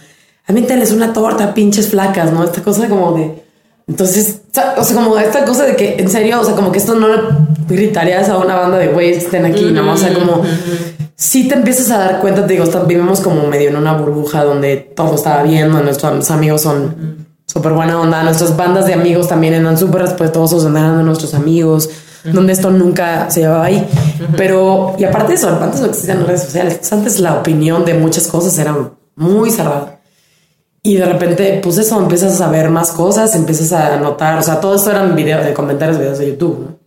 aviéntales 0.48 0.92
una 0.94 1.12
torta, 1.12 1.54
pinches 1.54 1.90
flacas, 1.90 2.32
¿no? 2.32 2.44
Esta 2.44 2.62
cosa 2.64 2.88
como 2.88 3.12
de... 3.14 3.44
Entonces, 3.88 4.42
o 4.78 4.84
sea, 4.84 4.96
como 4.96 5.18
esta 5.18 5.44
cosa 5.46 5.66
de 5.66 5.76
que, 5.76 5.98
en 5.98 6.10
serio, 6.10 6.40
o 6.40 6.44
sea, 6.44 6.56
como 6.56 6.72
que 6.72 6.78
esto 6.78 6.96
no 6.96 7.08
le 7.10 7.22
gritarías 7.68 8.30
a 8.30 8.38
una 8.38 8.56
banda 8.56 8.78
de 8.78 8.88
güeyes 8.88 9.18
que 9.20 9.26
estén 9.26 9.46
aquí, 9.46 9.66
¿no? 9.72 9.92
O 9.92 9.98
sea, 9.98 10.14
como... 10.14 10.42
Si 11.16 11.50
te 11.50 11.56
empiezas 11.56 11.92
a 11.92 11.98
dar 11.98 12.22
cuenta, 12.22 12.48
te 12.48 12.54
digo, 12.54 12.64
está- 12.64 12.84
vivimos 12.84 13.20
como 13.20 13.46
medio 13.48 13.68
en 13.70 13.76
una 13.76 13.92
burbuja 13.94 14.46
donde 14.46 14.78
todo 14.78 15.16
estaba 15.16 15.44
bien, 15.44 15.70
nuestros 15.70 16.32
amigos 16.32 16.62
son 16.62 17.26
súper 17.46 17.74
buena 17.74 18.00
onda, 18.00 18.24
nuestras 18.24 18.56
bandas 18.56 18.86
de 18.86 18.94
amigos 18.94 19.28
también 19.28 19.54
eran 19.54 19.78
súper 19.78 20.04
respetuosos, 20.04 20.64
eran 20.64 20.98
de 21.00 21.04
nuestros 21.04 21.34
amigos, 21.34 21.90
donde 22.24 22.54
esto 22.54 22.70
nunca 22.72 23.30
se 23.30 23.42
llevaba 23.42 23.66
ahí. 23.66 23.88
Pero, 24.36 24.96
y 24.98 25.04
aparte 25.04 25.30
de 25.30 25.36
eso, 25.36 25.50
antes 25.50 25.82
no 25.82 25.88
existían 25.88 26.26
redes 26.26 26.44
sociales, 26.44 26.92
antes 26.92 27.20
la 27.20 27.40
opinión 27.40 27.86
de 27.86 27.94
muchas 27.94 28.28
cosas 28.28 28.58
era 28.58 28.76
muy 29.16 29.52
cerrada. 29.52 30.00
Y 30.82 30.96
de 30.96 31.06
repente, 31.06 31.60
pues 31.62 31.78
eso, 31.78 32.00
empiezas 32.00 32.34
a 32.34 32.38
saber 32.38 32.70
más 32.70 32.92
cosas, 32.92 33.36
empiezas 33.36 33.74
a 33.74 33.98
notar, 33.98 34.40
o 34.40 34.42
sea, 34.42 34.62
todo 34.62 34.76
esto 34.76 34.92
eran 34.92 35.16
videos 35.16 35.46
de 35.46 35.54
comentarios, 35.54 36.00
videos 36.00 36.20
de 36.20 36.28
YouTube, 36.30 36.60
¿no? 36.60 36.80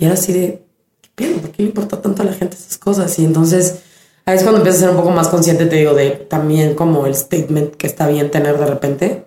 Y 0.00 0.04
era 0.04 0.14
así 0.14 0.32
de, 0.32 0.62
¿qué 1.02 1.10
pedo? 1.14 1.40
¿Por 1.40 1.50
qué 1.50 1.62
le 1.62 1.68
importa 1.68 2.00
tanto 2.00 2.22
a 2.22 2.24
la 2.24 2.32
gente 2.32 2.56
esas 2.56 2.78
cosas? 2.78 3.18
Y 3.18 3.24
entonces, 3.24 3.80
ahí 4.24 4.36
es 4.36 4.42
cuando 4.42 4.58
empiezas 4.58 4.82
a 4.82 4.84
ser 4.86 4.90
un 4.90 5.02
poco 5.02 5.10
más 5.10 5.28
consciente, 5.28 5.66
te 5.66 5.76
digo, 5.76 5.94
de 5.94 6.10
también 6.10 6.74
como 6.74 7.06
el 7.06 7.14
statement 7.14 7.74
que 7.76 7.86
está 7.86 8.06
bien 8.08 8.30
tener 8.30 8.58
de 8.58 8.66
repente. 8.66 9.24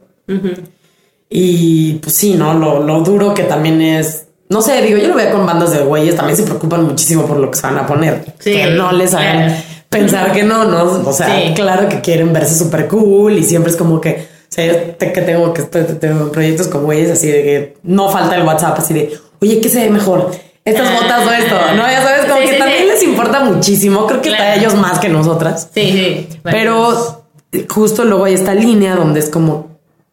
Y 1.30 1.94
pues 1.96 2.16
sí, 2.16 2.34
¿no? 2.34 2.56
Lo, 2.56 2.84
lo 2.84 3.02
duro 3.02 3.34
que 3.34 3.44
también 3.44 3.82
es. 3.82 4.26
No 4.50 4.62
sé, 4.64 4.82
digo, 4.82 4.98
yo 4.98 5.08
lo 5.10 5.16
veo 5.16 5.32
con 5.32 5.46
bandas 5.46 5.72
de 5.72 5.80
güeyes, 5.84 6.16
también 6.16 6.36
se 6.36 6.44
preocupan 6.44 6.84
muchísimo 6.84 7.26
por 7.28 7.38
lo 7.38 7.52
que 7.52 7.58
se 7.58 7.68
van 7.68 7.78
a 7.78 7.86
poner. 7.86 8.26
Sí, 8.40 8.54
que 8.54 8.66
no 8.72 8.92
les 8.92 9.14
hagan 9.14 9.46
claro. 9.46 9.62
pensar 9.90 10.32
que 10.34 10.42
no, 10.44 10.66
¿no? 10.66 11.08
O 11.08 11.14
sea, 11.14 11.28
Sí. 11.28 11.54
claro 11.54 11.88
que 11.88 12.02
quieren 12.02 12.34
verse 12.34 12.56
súper 12.56 12.88
cool 12.88 13.38
y 13.38 13.44
siempre 13.44 13.72
es 13.72 13.78
como 13.78 14.02
que, 14.02 14.28
o 14.28 14.52
sea, 14.52 14.66
yo 14.66 14.76
te- 14.98 15.14
que 15.14 15.22
tengo 15.22 15.54
que 15.54 15.62
te- 15.64 15.84
te- 15.84 15.94
tengo 15.94 16.32
proyectos 16.32 16.68
con 16.68 16.84
güeyes 16.84 17.12
así 17.12 17.28
de 17.28 17.44
que 17.44 17.78
no 17.84 18.10
falta 18.10 18.36
el 18.36 18.44
WhatsApp, 18.44 18.80
así 18.80 18.94
de, 18.96 19.14
oye, 19.40 19.62
¿qué 19.62 19.70
se 19.70 19.82
ve 19.82 19.90
mejor? 19.92 20.32
Estas 20.66 20.94
botas 21.00 21.28
o 21.28 21.32
esto, 21.32 21.56
¿no? 21.76 21.84
Ya 21.84 22.02
sabes, 22.04 22.26
como 22.26 22.42
Sí, 22.42 22.48
que 22.50 22.58
también 22.58 22.88
les 22.88 23.04
importa 23.04 23.40
muchísimo. 23.44 24.06
Creo 24.08 24.22
que 24.22 24.30
está 24.32 24.44
a 24.44 24.56
ellos 24.56 24.74
más 24.76 24.98
que 25.00 25.10
nosotras. 25.10 25.70
Sí, 25.74 25.92
sí. 25.92 26.28
Bueno, 26.44 26.58
Pero 26.58 27.66
justo 27.70 28.04
luego 28.04 28.26
hay 28.26 28.34
esta 28.34 28.54
línea 28.56 28.96
donde 28.96 29.20
es 29.20 29.30
como, 29.30 29.69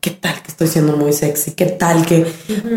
¿qué 0.07 0.12
tal 0.12 0.40
que 0.40 0.52
estoy 0.52 0.68
siendo 0.68 0.96
muy 0.96 1.12
sexy? 1.12 1.50
¿Qué 1.50 1.66
tal 1.66 2.07
que 2.07 2.24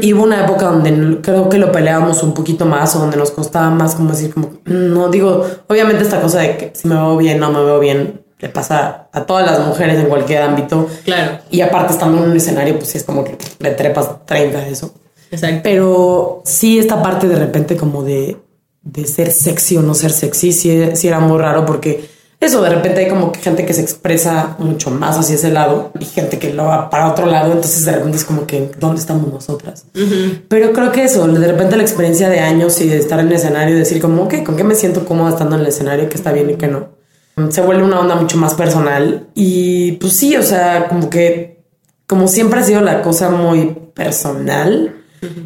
y 0.01 0.13
hubo 0.13 0.23
una 0.23 0.45
época 0.45 0.65
donde 0.65 1.21
creo 1.21 1.47
que 1.47 1.59
lo 1.59 1.71
peleábamos 1.71 2.23
un 2.23 2.33
poquito 2.33 2.65
más 2.65 2.95
o 2.95 2.99
donde 2.99 3.17
nos 3.17 3.29
costaba 3.29 3.69
más 3.69 3.93
como 3.93 4.09
decir 4.09 4.33
como, 4.33 4.47
"Mm, 4.65 4.93
no 4.95 5.09
digo, 5.09 5.45
obviamente 5.67 6.03
esta 6.03 6.19
cosa 6.21 6.39
de 6.39 6.57
que 6.57 6.71
si 6.73 6.87
me 6.87 6.95
veo 6.95 7.15
bien, 7.17 7.39
no 7.39 7.51
me 7.51 7.63
veo 7.63 7.79
bien, 7.79 8.21
le 8.39 8.49
pasa 8.49 9.09
a 9.13 9.25
todas 9.27 9.45
las 9.45 9.63
mujeres 9.67 9.99
en 9.99 10.07
cualquier 10.07 10.41
ámbito. 10.41 10.87
Claro. 11.05 11.37
Y 11.51 11.61
aparte 11.61 11.93
estando 11.93 12.23
en 12.23 12.31
un 12.31 12.35
escenario, 12.35 12.77
pues 12.77 12.89
sí 12.89 12.97
es 12.97 13.03
como 13.03 13.23
que 13.23 13.37
le 13.59 13.71
trepas 13.71 14.25
30 14.25 14.61
de 14.61 14.71
eso. 14.71 14.91
Exacto. 15.29 15.59
Pero 15.61 16.41
sí 16.45 16.79
esta 16.79 17.03
parte 17.03 17.27
de 17.27 17.35
repente 17.35 17.77
como 17.77 18.01
de, 18.01 18.37
de 18.81 19.05
ser 19.05 19.29
sexy 19.31 19.77
o 19.77 19.83
no 19.83 19.93
ser 19.93 20.11
sexy, 20.11 20.51
sí, 20.51 20.83
sí 20.95 21.07
era 21.07 21.19
muy 21.19 21.37
raro 21.37 21.63
porque 21.63 22.09
eso, 22.39 22.61
de 22.61 22.69
repente 22.69 23.01
hay 23.01 23.09
como 23.09 23.33
que 23.33 23.41
gente 23.41 23.65
que 23.65 23.73
se 23.73 23.81
expresa 23.81 24.55
mucho 24.59 24.91
más 24.91 25.17
hacia 25.17 25.35
ese 25.35 25.51
lado 25.51 25.91
y 25.99 26.05
gente 26.05 26.39
que 26.39 26.53
lo 26.53 26.65
va 26.65 26.89
para 26.89 27.11
otro 27.11 27.25
lado, 27.25 27.51
entonces 27.51 27.83
de 27.83 27.91
repente 27.91 28.17
es 28.17 28.23
como 28.23 28.47
que, 28.47 28.71
¿dónde 28.79 29.01
estamos 29.01 29.31
nosotras? 29.31 29.85
Pero 30.47 30.71
creo 30.71 30.91
que 30.93 31.03
eso, 31.03 31.27
de 31.27 31.47
repente 31.47 31.75
la 31.75 31.83
experiencia 31.83 32.29
de 32.29 32.39
años 32.39 32.79
y 32.79 32.87
de 32.87 32.97
estar 32.97 33.19
en 33.19 33.27
el 33.27 33.33
escenario 33.33 33.75
y 33.75 33.79
decir 33.79 34.01
como, 34.01 34.23
ok, 34.23 34.43
¿con 34.43 34.55
qué 34.55 34.63
me 34.63 34.75
siento 34.75 35.03
cómoda 35.03 35.31
estando 35.31 35.55
en 35.55 35.61
el 35.61 35.67
escenario? 35.67 36.07
Que 36.07 36.15
está 36.15 36.31
bien 36.31 36.49
y 36.49 36.55
que 36.55 36.69
no. 36.69 36.87
Se 37.49 37.61
vuelve 37.61 37.83
una 37.83 37.99
onda 37.99 38.15
mucho 38.15 38.37
más 38.37 38.53
personal 38.53 39.27
y 39.35 39.93
pues 39.93 40.13
sí, 40.13 40.37
o 40.37 40.43
sea, 40.43 40.87
como 40.87 41.09
que, 41.09 41.63
como 42.07 42.29
siempre 42.29 42.61
ha 42.61 42.63
sido 42.63 42.79
la 42.79 43.01
cosa 43.01 43.29
muy 43.29 43.75
personal 43.93 44.95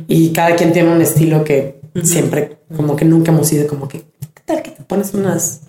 y 0.07 0.31
cada 0.31 0.55
quien 0.55 0.73
tiene 0.73 0.91
un 0.91 1.01
estilo 1.01 1.43
que 1.43 1.81
siempre, 2.03 2.59
como 2.75 2.95
que 2.95 3.05
nunca 3.05 3.31
hemos 3.31 3.47
sido 3.47 3.65
como 3.67 3.87
que, 3.87 3.99
¿qué 3.99 4.41
tal 4.45 4.61
que 4.61 4.71
te 4.71 4.83
pones 4.83 5.11
unas... 5.15 5.61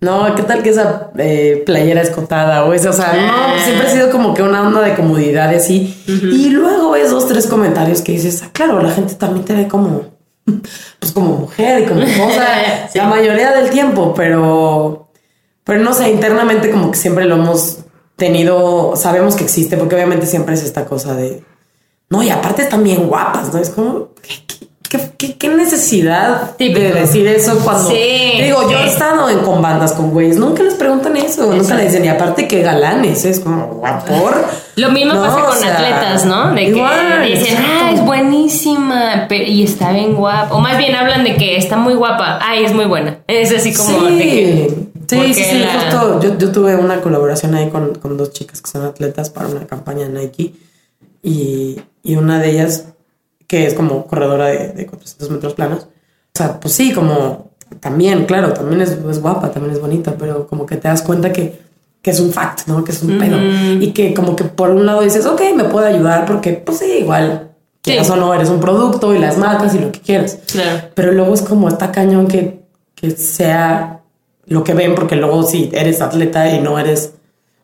No, 0.00 0.34
¿qué 0.34 0.42
tal 0.42 0.62
que 0.62 0.70
esa 0.70 1.10
eh, 1.16 1.62
playera 1.64 2.02
escotada 2.02 2.64
o 2.64 2.72
eso? 2.74 2.90
O 2.90 2.92
sea, 2.92 3.14
no, 3.14 3.64
siempre 3.64 3.86
ha 3.86 3.90
sido 3.90 4.10
como 4.10 4.34
que 4.34 4.42
una 4.42 4.60
onda 4.66 4.82
de 4.82 4.94
comodidad 4.94 5.50
y 5.52 5.54
así. 5.56 6.02
Y 6.06 6.50
luego 6.50 6.90
ves 6.90 7.10
dos, 7.10 7.26
tres 7.26 7.46
comentarios 7.46 8.02
que 8.02 8.12
dices, 8.12 8.42
ah, 8.44 8.50
claro, 8.52 8.82
la 8.82 8.90
gente 8.90 9.14
también 9.14 9.44
te 9.46 9.54
ve 9.54 9.68
como, 9.68 10.02
pues 11.00 11.12
como 11.12 11.36
mujer 11.38 11.82
y 11.82 11.86
como 11.86 12.00
cosa 12.02 12.46
Sí. 12.92 12.98
la 12.98 13.06
mayoría 13.06 13.52
del 13.52 13.70
tiempo, 13.70 14.12
pero, 14.14 15.08
pero 15.64 15.80
no 15.82 15.94
sé, 15.94 16.10
internamente 16.10 16.70
como 16.70 16.90
que 16.90 16.98
siempre 16.98 17.24
lo 17.24 17.36
hemos 17.36 17.78
tenido, 18.16 18.96
sabemos 18.96 19.34
que 19.34 19.44
existe, 19.44 19.76
porque 19.78 19.94
obviamente 19.94 20.26
siempre 20.26 20.54
es 20.54 20.62
esta 20.62 20.84
cosa 20.84 21.14
de, 21.14 21.42
no, 22.10 22.22
y 22.22 22.28
aparte 22.30 22.62
están 22.62 22.84
bien 22.84 23.08
guapas, 23.08 23.52
¿no? 23.52 23.60
Es 23.60 23.70
como, 23.70 24.10
¿qué, 24.22 24.34
qué- 24.46 24.66
qué- 24.88 25.34
qué 25.36 25.48
necesidad 25.48 26.56
Típico. 26.56 26.80
de 26.80 26.92
decir 26.92 27.26
eso 27.26 27.58
cuando... 27.64 27.88
Sí, 27.90 28.40
digo, 28.42 28.70
yo 28.70 28.78
he 28.78 28.86
estado 28.86 29.28
en, 29.30 29.38
con 29.40 29.60
bandas 29.62 29.92
con 29.92 30.10
güeyes, 30.10 30.36
nunca 30.38 30.62
les 30.62 30.74
preguntan 30.74 31.16
eso, 31.16 31.52
nunca 31.52 31.74
les 31.74 31.86
dicen, 31.92 32.04
y 32.04 32.08
aparte 32.08 32.46
que 32.48 32.62
galanes, 32.62 33.24
es 33.24 33.40
como, 33.40 33.66
guapor. 33.66 34.44
Lo 34.76 34.90
mismo 34.90 35.14
No, 35.14 35.22
pasa 35.22 35.42
o 35.42 35.46
con 35.46 35.56
sea, 35.58 35.74
atletas, 35.74 36.26
¿no? 36.26 36.52
De 36.52 36.64
que 36.64 36.68
igual, 36.68 37.22
dicen, 37.24 37.46
exacto. 37.54 37.70
ah, 37.82 37.90
es 37.94 38.04
buenísima 38.04 39.26
pero- 39.28 39.44
y 39.44 39.62
está 39.62 39.90
bien 39.92 40.14
guapa. 40.14 40.54
O 40.54 40.60
más 40.60 40.76
bien 40.78 40.94
hablan 40.94 41.24
de 41.24 41.36
que 41.36 41.56
está 41.56 41.76
muy 41.78 41.94
guapa. 41.94 42.38
Ay, 42.42 42.64
es 42.64 42.74
muy 42.74 42.84
buena. 42.84 43.18
Es 43.26 43.52
así 43.54 43.72
como 43.74 44.02
de 44.04 44.18
que. 44.18 44.74
Sí, 45.08 45.20
sí, 45.28 45.34
sí, 45.34 45.44
sí, 45.44 45.58
la- 45.60 45.72
justo 45.80 46.20
yo, 46.20 46.36
yo 46.36 46.52
tuve 46.52 46.76
una 46.76 47.00
colaboración 47.00 47.54
ahí 47.54 47.70
con, 47.70 47.94
con 47.94 48.16
dos 48.18 48.32
chicas 48.32 48.60
que 48.60 48.68
son 48.70 48.84
atletas 48.84 49.30
para 49.30 49.46
una 49.48 49.66
campaña 49.66 50.08
Nike 50.08 50.52
y, 51.22 51.80
y 52.02 52.16
una 52.16 52.38
de 52.40 52.50
ellas 52.50 52.84
que 53.46 53.66
es 53.66 53.74
como 53.74 54.06
corredora 54.06 54.46
de, 54.46 54.68
de 54.68 54.86
400 54.86 55.30
metros 55.30 55.54
planos. 55.54 55.80
O 55.84 55.88
sea, 56.38 56.58
pues 56.60 56.74
sí, 56.74 56.92
como 56.92 57.50
también, 57.80 58.26
claro, 58.26 58.52
también 58.52 58.80
es, 58.82 58.90
es 58.90 59.20
guapa, 59.20 59.50
también 59.50 59.74
es 59.74 59.80
bonita, 59.80 60.14
pero 60.18 60.46
como 60.46 60.66
que 60.66 60.76
te 60.76 60.88
das 60.88 61.02
cuenta 61.02 61.32
que, 61.32 61.58
que 62.02 62.10
es 62.10 62.20
un 62.20 62.32
fact, 62.32 62.66
¿no? 62.66 62.84
Que 62.84 62.92
es 62.92 63.02
un 63.02 63.18
pedo. 63.18 63.36
Y 63.80 63.92
que 63.92 64.14
como 64.14 64.36
que 64.36 64.44
por 64.44 64.70
un 64.70 64.86
lado 64.86 65.00
dices, 65.02 65.26
ok, 65.26 65.40
me 65.54 65.64
puede 65.64 65.88
ayudar 65.88 66.26
porque 66.26 66.52
pues 66.52 66.78
sí, 66.78 66.98
igual, 67.00 67.50
que 67.82 68.04
Sí. 68.04 68.10
o 68.10 68.16
no 68.16 68.34
eres 68.34 68.48
un 68.50 68.60
producto 68.60 69.14
y 69.14 69.18
las 69.18 69.38
marcas 69.38 69.74
y 69.74 69.78
lo 69.78 69.92
que 69.92 70.00
quieras. 70.00 70.38
Claro. 70.50 70.88
Pero 70.94 71.12
luego 71.12 71.34
es 71.34 71.42
como 71.42 71.68
está 71.68 71.92
cañón 71.92 72.26
que, 72.28 72.62
que 72.94 73.10
sea 73.12 74.00
lo 74.46 74.62
que 74.62 74.74
ven, 74.74 74.94
porque 74.94 75.16
luego 75.16 75.42
si 75.42 75.70
eres 75.72 76.00
atleta 76.00 76.48
y 76.52 76.60
no 76.60 76.78
eres 76.78 77.12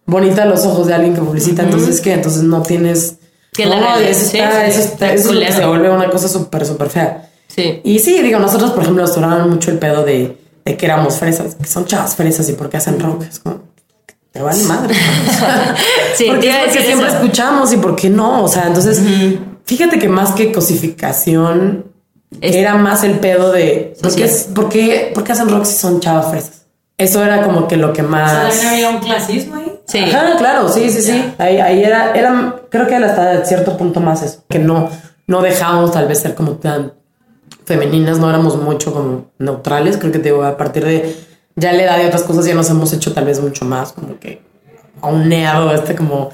bonita 0.06 0.42
a 0.42 0.46
los 0.46 0.64
ojos 0.66 0.88
de 0.88 0.94
alguien 0.94 1.14
que 1.14 1.20
publicita, 1.20 1.62
entonces 1.62 2.00
¿qué? 2.00 2.14
Entonces 2.14 2.42
no 2.42 2.62
tienes... 2.62 3.18
Que 3.52 3.66
la 3.66 3.76
no, 3.80 3.86
realidad- 3.86 4.10
eso 4.10 4.24
sí, 4.30 4.38
está, 4.38 4.64
sí, 4.64 4.70
eso, 4.70 4.80
está 4.80 5.12
está- 5.12 5.32
eso 5.42 5.52
se 5.60 5.66
vuelve 5.66 5.90
una 5.90 6.08
cosa 6.10 6.26
súper, 6.28 6.64
súper 6.66 6.88
fea. 6.88 7.28
Sí. 7.48 7.80
Y 7.84 7.98
sí, 7.98 8.22
digo, 8.22 8.38
nosotros, 8.38 8.70
por 8.70 8.82
ejemplo, 8.82 9.02
nos 9.02 9.14
turaban 9.14 9.50
mucho 9.50 9.70
el 9.70 9.78
pedo 9.78 10.04
de, 10.04 10.38
de 10.64 10.76
que 10.76 10.86
éramos 10.86 11.16
fresas, 11.16 11.54
que 11.56 11.66
son 11.68 11.84
chavas 11.84 12.14
fresas 12.16 12.48
y 12.48 12.54
por 12.54 12.70
qué 12.70 12.78
hacen 12.78 12.98
rock. 12.98 13.24
Es 13.30 13.40
como, 13.40 13.60
te 14.32 14.40
vale 14.40 14.62
madre. 14.64 14.94
Sí, 16.16 16.24
porque 16.28 16.48
es 16.48 16.54
lo 16.56 16.62
que 16.62 16.66
decir 16.68 16.82
siempre 16.86 17.08
eso. 17.08 17.16
escuchamos 17.18 17.72
y 17.72 17.76
por 17.76 17.94
qué 17.96 18.08
no. 18.08 18.42
O 18.42 18.48
sea, 18.48 18.66
entonces, 18.68 19.00
fíjate 19.66 19.98
que 19.98 20.08
más 20.08 20.30
que 20.32 20.50
cosificación, 20.52 21.86
Es- 22.40 22.56
era 22.56 22.76
más 22.76 23.04
el 23.04 23.18
pedo 23.18 23.52
de 23.52 23.94
¿por 24.02 24.14
qué, 24.14 24.28
Social. 24.28 24.54
por 24.54 24.68
qué, 24.70 25.10
por 25.14 25.24
qué 25.24 25.32
hacen 25.32 25.48
rock 25.50 25.64
si 25.66 25.76
son 25.78 26.00
chavas 26.00 26.30
fresas? 26.30 26.61
Eso 27.02 27.24
era 27.24 27.42
como 27.42 27.66
que 27.66 27.76
lo 27.76 27.92
que 27.92 28.02
O 28.02 28.08
sea, 28.08 28.10
más. 28.10 28.32
también 28.32 28.68
había 28.68 28.90
un 28.90 28.98
clasismo 28.98 29.56
ahí. 29.56 29.80
Sí. 29.86 29.98
Ajá, 29.98 30.36
claro, 30.38 30.68
sí, 30.68 30.88
sí, 30.90 31.02
sí. 31.02 31.34
Ahí, 31.38 31.58
ahí 31.58 31.82
era, 31.82 32.12
era, 32.14 32.56
creo 32.68 32.86
que 32.86 32.94
era 32.94 33.06
hasta 33.06 33.44
cierto 33.44 33.76
punto 33.76 34.00
más 34.00 34.22
eso, 34.22 34.44
que 34.48 34.58
no, 34.58 34.88
no 35.26 35.42
dejábamos 35.42 35.92
tal 35.92 36.06
vez 36.06 36.20
ser 36.20 36.34
como 36.34 36.52
tan 36.52 36.92
femeninas, 37.64 38.18
no 38.18 38.28
éramos 38.28 38.56
mucho 38.56 38.92
como 38.92 39.26
neutrales, 39.38 39.96
creo 39.96 40.12
que 40.12 40.18
te 40.18 40.30
digo, 40.30 40.44
a 40.44 40.56
partir 40.56 40.84
de 40.84 41.16
ya 41.56 41.72
la 41.72 41.82
edad 41.82 42.02
y 42.02 42.06
otras 42.06 42.22
cosas 42.22 42.46
ya 42.46 42.54
nos 42.54 42.70
hemos 42.70 42.92
hecho 42.92 43.12
tal 43.12 43.24
vez 43.24 43.40
mucho 43.40 43.64
más 43.64 43.92
como 43.92 44.18
que 44.18 44.40
auneado 45.00 45.74
este 45.74 45.94
como 45.94 46.30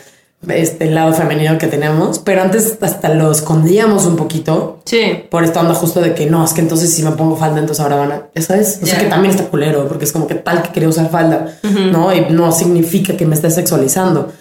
este 0.49 0.87
lado 0.91 1.13
femenino 1.15 1.59
que 1.59 1.67
tenemos, 1.67 2.21
pero 2.21 2.43
antes 2.43 2.79
hasta 2.81 3.09
lo 3.11 3.31
escondíamos 3.33 4.07
un 4.07 4.17
poquito 4.17 4.79
Sí. 4.85 5.25
por 5.31 5.43
esta 5.45 5.61
onda 5.61 5.75
justo 5.75 6.01
de 6.01 6.15
que 6.15 6.27
no, 6.27 6.45
es 6.45 6.53
que 6.55 6.61
entonces 6.61 6.95
si 6.95 7.03
me 7.03 7.11
pongo 7.11 7.37
falda, 7.37 7.59
entonces 7.59 7.83
ahora 7.83 7.97
van 7.97 8.13
a. 8.13 8.23
Eso 8.35 8.55
es. 8.55 8.79
O 8.83 8.87
sea 8.87 8.95
Ya. 8.97 9.05
que 9.05 9.11
también 9.11 9.35
está 9.35 9.45
culero, 9.51 9.87
porque 9.89 10.05
es 10.05 10.13
como 10.13 10.27
que 10.27 10.37
tal 10.37 10.63
que 10.63 10.71
quería 10.71 10.89
usar 10.89 11.11
falda, 11.11 11.49
¿no? 11.93 12.15
Y 12.15 12.21
no 12.31 12.53
significa 12.53 13.15
que 13.17 13.27
me 13.27 13.35
esté 13.35 13.51
sexualizando. 13.51 14.33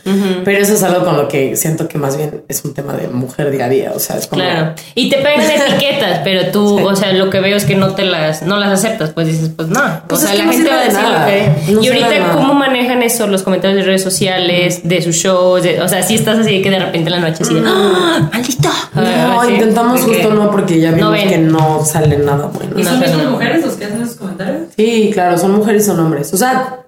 Pero 0.46 0.60
eso 0.62 0.74
es 0.74 0.84
algo 0.84 1.04
con 1.04 1.18
lo 1.18 1.28
que 1.28 1.56
siento 1.58 1.88
que 1.88 1.98
más 1.98 2.16
bien 2.16 2.44
es 2.48 2.64
un 2.64 2.74
tema 2.74 2.94
de 2.94 3.08
mujer 3.10 3.50
día 3.52 3.66
a 3.66 3.70
día. 3.70 3.92
O 3.96 4.00
sea, 4.00 4.18
es 4.18 4.28
como. 4.28 4.42
Claro. 4.42 4.74
Y 4.96 5.10
te 5.10 5.18
pegan 5.18 5.42
etiquetas, 5.72 6.22
pero 6.24 6.52
tú, 6.52 6.78
Sí. 6.78 6.84
o 6.86 6.96
sea, 6.96 7.12
lo 7.14 7.30
que 7.30 7.40
veo 7.42 7.58
es 7.58 7.66
que 7.66 7.76
no 7.76 7.96
te 7.96 8.04
las, 8.04 8.44
no 8.44 8.58
las 8.58 8.72
aceptas, 8.72 9.10
pues 9.12 9.28
dices, 9.28 9.50
pues 9.56 9.68
no. 9.68 9.82
Pues 10.08 10.24
o 10.24 10.28
sea, 10.28 10.36
la 10.36 10.46
no 10.46 10.52
gente 10.54 10.70
va 10.70 10.76
a 10.76 10.80
de 10.80 10.86
decir 10.86 11.02
lo 11.02 11.10
nada. 11.10 11.26
que. 11.28 11.72
No 11.74 11.84
y 11.84 11.88
ahorita. 11.88 12.32
¿cómo 12.34 12.54
manejan 12.54 13.02
eso 13.04 13.28
los 13.28 13.44
comentarios 13.44 13.80
de 13.80 13.86
redes 13.86 14.04
sociales, 14.04 14.82
de 14.84 15.02
sus 15.02 15.16
shows? 15.16 15.64
de- 15.64 15.87
o 15.88 15.90
sea, 15.90 16.04
si 16.04 16.16
estás 16.16 16.38
así 16.40 16.58
de 16.58 16.62
que 16.62 16.70
de 16.70 16.80
repente 16.80 17.10
en 17.10 17.22
la 17.22 17.30
noche 17.30 17.44
así 17.44 17.54
de, 17.56 17.62
¡Ah, 17.66 18.30
maldito. 18.32 18.70
No, 18.94 19.44
sí. 19.46 19.54
intentamos 19.54 20.02
Porque- 20.02 20.16
justo 20.22 20.34
no, 20.36 20.52
porque 20.52 20.80
ya 20.80 20.92
vimos 20.92 21.18
que 21.18 21.38
no 21.40 21.84
sale 21.86 22.18
nada 22.18 22.52
bueno. 22.54 22.80
¿Y 22.80 22.84
son 22.84 23.00
No, 23.00 23.32
mujeres 23.32 23.66
los 23.66 23.74
que 23.76 23.86
hacen 23.86 24.02
esos 24.02 24.16
comentarios? 24.16 24.68
Sí, 24.76 25.10
claro, 25.14 25.38
son 25.38 25.52
mujeres 25.54 25.84
y 25.84 25.86
son 25.88 26.00
hombres. 26.00 26.34
O 26.34 26.38
sea, 26.38 26.82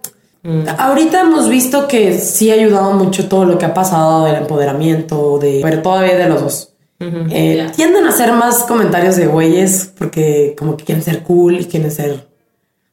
ahorita 0.78 1.22
hemos 1.22 1.50
visto 1.50 1.88
que 1.88 2.18
sí 2.20 2.52
ha 2.52 2.54
ayudado 2.54 2.91
mucho 2.93 3.28
todo 3.28 3.45
lo 3.45 3.58
que 3.58 3.66
ha 3.66 3.74
pasado 3.74 4.26
del 4.26 4.36
empoderamiento, 4.36 5.39
de, 5.39 5.60
pero 5.64 5.82
todavía 5.82 6.16
de 6.18 6.30
los 6.30 6.41
dos. 6.41 6.66
Eh. 7.02 7.66
Tienden 7.76 8.06
a 8.06 8.10
hacer 8.10 8.34
más 8.34 8.64
comentarios 8.64 9.16
de 9.16 9.28
güeyes 9.28 9.93
porque 9.97 10.54
como 10.60 10.76
que 10.76 10.84
quieren 10.84 11.04
ser 11.04 11.24
cool 11.24 11.60
y 11.62 11.66
quieren 11.66 11.91
ser... 11.91 12.28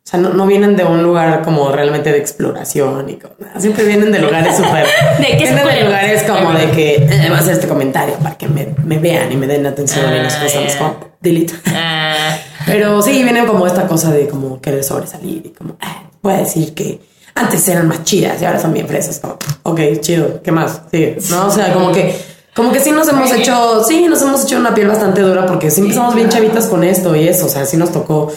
O 0.06 0.08
sea, 0.08 0.20
no, 0.20 0.28
no 0.28 0.46
vienen 0.46 0.76
de 0.76 0.84
un 0.84 1.02
lugar 1.02 1.42
como 1.42 1.72
realmente 1.72 2.12
de 2.12 2.18
exploración 2.18 3.10
y 3.10 3.14
como, 3.16 3.34
siempre 3.58 3.84
vienen 3.84 4.12
de 4.12 4.20
lugares 4.20 4.56
súper... 4.56 4.86
¿De 5.18 5.26
qué 5.36 5.36
Vienen 5.36 5.66
de 5.66 5.82
lugares 5.84 6.22
como 6.22 6.52
de 6.52 6.70
que 6.70 6.94
eh, 6.94 7.24
voy 7.28 7.36
a 7.36 7.40
hacer 7.40 7.54
este 7.54 7.66
comentario 7.66 8.14
para 8.22 8.38
que 8.38 8.46
me, 8.46 8.68
me 8.84 8.98
vean 8.98 9.32
y 9.32 9.36
me 9.36 9.48
den 9.48 9.66
atención 9.66 10.04
y 10.14 10.18
las 10.22 10.36
Ah, 10.36 10.42
cosas. 10.44 10.72
ya. 10.74 10.78
como, 10.78 10.96
delete. 11.20 11.54
Ah, 11.74 12.36
Pero 12.66 13.02
sí, 13.02 13.20
vienen 13.24 13.46
como 13.46 13.66
esta 13.66 13.88
cosa 13.88 14.12
de 14.12 14.28
como 14.28 14.60
querer 14.60 14.84
sobresalir 14.84 15.42
y 15.46 15.48
como, 15.50 15.76
ah, 15.80 16.04
voy 16.22 16.34
a 16.34 16.38
decir 16.38 16.72
que 16.74 17.00
antes 17.34 17.66
eran 17.68 17.88
más 17.88 18.04
chidas 18.04 18.40
y 18.40 18.44
ahora 18.44 18.60
son 18.60 18.72
bien 18.72 18.86
fresas. 18.86 19.18
Como, 19.18 19.36
ok, 19.64 19.80
chido, 20.00 20.40
¿qué 20.40 20.52
más? 20.52 20.82
Sí, 20.92 21.16
¿no? 21.30 21.46
O 21.48 21.50
sea, 21.50 21.72
como 21.72 21.90
que, 21.90 22.16
como 22.54 22.70
que 22.72 22.78
sí 22.78 22.92
nos 22.92 23.08
hemos 23.08 23.32
hecho, 23.32 23.82
sí, 23.84 24.06
nos 24.08 24.22
hemos 24.22 24.44
hecho 24.44 24.56
una 24.56 24.72
piel 24.72 24.86
bastante 24.86 25.20
dura 25.20 25.46
porque 25.46 25.68
sí 25.70 25.80
empezamos 25.80 26.14
bien 26.14 26.28
chavitas 26.28 26.66
con 26.66 26.84
esto 26.84 27.14
y 27.16 27.26
eso. 27.28 27.46
O 27.46 27.48
sea, 27.48 27.66
sí 27.66 27.76
nos 27.76 27.90
tocó, 27.92 28.32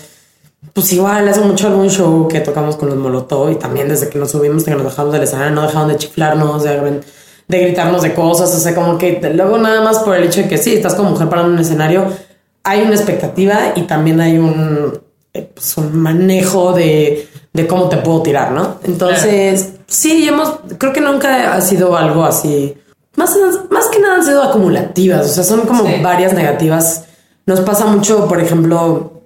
pues 0.80 0.93
igual, 0.93 1.27
hace 1.27 1.41
mucho 1.41 1.67
algún 1.67 1.89
show 1.89 2.27
que 2.27 2.39
tocamos 2.39 2.75
con 2.77 2.89
los 2.89 2.97
Molotov 2.97 3.51
y 3.51 3.55
también 3.55 3.88
desde 3.89 4.09
que 4.09 4.17
nos 4.19 4.32
subimos, 4.32 4.63
que 4.63 4.71
nos 4.71 4.84
dejamos 4.84 5.13
del 5.13 5.23
escenario, 5.23 5.51
no 5.53 5.61
dejaron 5.63 5.88
de 5.89 5.97
chiflarnos, 5.97 6.63
de, 6.63 7.01
de 7.47 7.59
gritarnos 7.59 8.01
de 8.01 8.13
cosas. 8.13 8.53
O 8.55 8.59
sea, 8.59 8.73
como 8.75 8.97
que 8.97 9.19
luego 9.34 9.57
nada 9.57 9.82
más 9.82 9.99
por 9.99 10.15
el 10.15 10.23
hecho 10.23 10.41
de 10.41 10.47
que 10.47 10.57
sí, 10.57 10.73
estás 10.73 10.95
como 10.95 11.11
mujer 11.11 11.30
parando 11.30 11.49
en 11.51 11.55
un 11.55 11.61
escenario 11.61 12.05
hay 12.63 12.82
una 12.82 12.93
expectativa 12.93 13.73
y 13.75 13.84
también 13.84 14.19
hay 14.21 14.38
un, 14.38 14.99
eh, 15.34 15.49
pues, 15.53 15.77
un 15.77 15.97
manejo 15.97 16.73
de, 16.73 17.27
de 17.53 17.67
cómo 17.67 17.89
te 17.89 17.97
puedo 17.97 18.21
tirar, 18.21 18.51
¿no? 18.51 18.75
Entonces, 18.84 19.69
sí, 19.88 20.27
hemos, 20.27 20.55
creo 20.77 20.93
que 20.93 21.01
nunca 21.01 21.53
ha 21.53 21.61
sido 21.61 21.97
algo 21.97 22.23
así. 22.25 22.75
Más, 23.15 23.36
más 23.69 23.88
que 23.88 23.99
nada 23.99 24.15
han 24.15 24.25
sido 24.25 24.43
acumulativas, 24.43 25.25
o 25.25 25.30
sea, 25.34 25.43
son 25.43 25.61
como 25.61 25.86
Sí. 25.86 25.93
varias 26.03 26.34
negativas. 26.34 27.05
Nos 27.45 27.61
pasa 27.61 27.86
mucho, 27.86 28.27
por 28.27 28.39
ejemplo, 28.39 29.18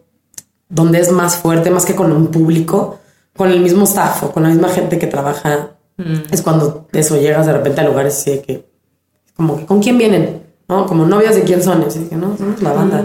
donde 0.73 0.99
es 0.99 1.11
más 1.11 1.35
fuerte, 1.37 1.69
más 1.69 1.85
que 1.85 1.95
con 1.95 2.11
un 2.11 2.27
público, 2.27 2.99
con 3.35 3.51
el 3.51 3.59
mismo 3.59 3.83
staff 3.85 4.23
o 4.23 4.31
con 4.31 4.43
la 4.43 4.49
misma 4.49 4.69
gente 4.69 4.97
que 4.99 5.07
trabaja. 5.07 5.69
Es 6.31 6.41
cuando 6.41 6.87
eso 6.91 7.17
llegas 7.17 7.45
de 7.45 7.53
repente 7.53 7.81
a 7.81 7.83
lugares 7.83 8.17
así 8.17 8.31
de 8.31 8.41
que, 8.41 8.65
como 9.35 9.57
que, 9.57 9.65
¿con 9.65 9.81
quién 9.81 9.97
vienen? 9.97 10.41
¿No? 10.67 10.85
Como 10.87 11.05
novias 11.05 11.35
de 11.35 11.43
quién 11.43 11.61
son. 11.63 11.83
Y 11.83 11.85
así 11.85 11.99
que, 12.09 12.15
no, 12.15 12.35
somos 12.37 12.61
la 12.61 12.73
banda. 12.73 13.03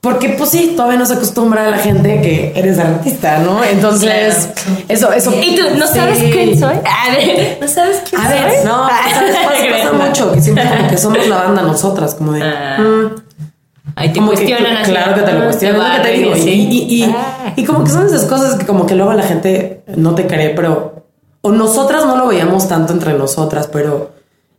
Porque, 0.00 0.30
pues 0.30 0.48
sí, 0.50 0.72
todavía 0.76 0.98
no 0.98 1.04
se 1.04 1.12
acostumbra 1.14 1.66
a 1.66 1.70
la 1.70 1.76
gente 1.78 2.20
que 2.22 2.52
eres 2.56 2.78
artista, 2.78 3.38
¿no? 3.38 3.62
Entonces, 3.62 4.48
eso, 4.88 5.12
eso. 5.12 5.30
¿Y 5.40 5.54
tú 5.54 5.62
no 5.78 5.86
sabes 5.86 6.18
Sí. 6.18 6.30
quién 6.32 6.58
soy? 6.58 6.74
A 6.74 7.14
ver, 7.14 7.58
¿no 7.60 7.68
sabes 7.68 8.02
quién 8.08 8.20
A 8.20 8.28
soy? 8.30 8.38
ver, 8.38 8.64
no, 8.64 8.88
¿sabes? 8.88 9.36
Pasa, 9.36 9.92
pasa 9.92 10.06
mucho 10.06 10.32
que 10.32 10.40
siempre 10.40 10.64
como 10.68 10.88
que 10.88 10.96
somos 10.98 11.28
la 11.28 11.36
banda 11.44 11.62
nosotras, 11.62 12.14
como 12.14 12.32
de. 12.32 12.42
Ah. 12.42 12.78
mm, 12.80 13.49
Ahí 13.96 14.08
te 14.12 14.18
como 14.18 14.30
que, 14.32 14.36
cuestionan 14.38 14.76
así. 14.78 14.90
claro 14.90 15.14
que 15.14 15.22
te 15.22 15.32
lo 15.32 15.40
ah, 15.40 15.44
cuestionan, 15.44 16.02
que 16.02 16.08
te 16.08 16.14
digo. 16.14 16.36
Y, 16.36 16.40
sí. 16.40 16.50
y, 16.70 16.94
y, 17.04 17.14
Ah. 17.16 17.52
y 17.56 17.64
como 17.64 17.84
que 17.84 17.90
son 17.90 18.06
esas 18.06 18.24
cosas 18.24 18.54
que 18.56 18.66
como 18.66 18.86
que 18.86 18.94
luego 18.94 19.12
la 19.12 19.22
gente 19.22 19.82
no 19.96 20.14
te 20.14 20.26
cree, 20.26 20.50
pero 20.50 21.04
o 21.42 21.50
nosotras 21.50 22.04
no 22.06 22.16
lo 22.16 22.26
veíamos 22.28 22.68
tanto 22.68 22.92
entre 22.92 23.14
nosotras, 23.14 23.68
pero 23.72 24.12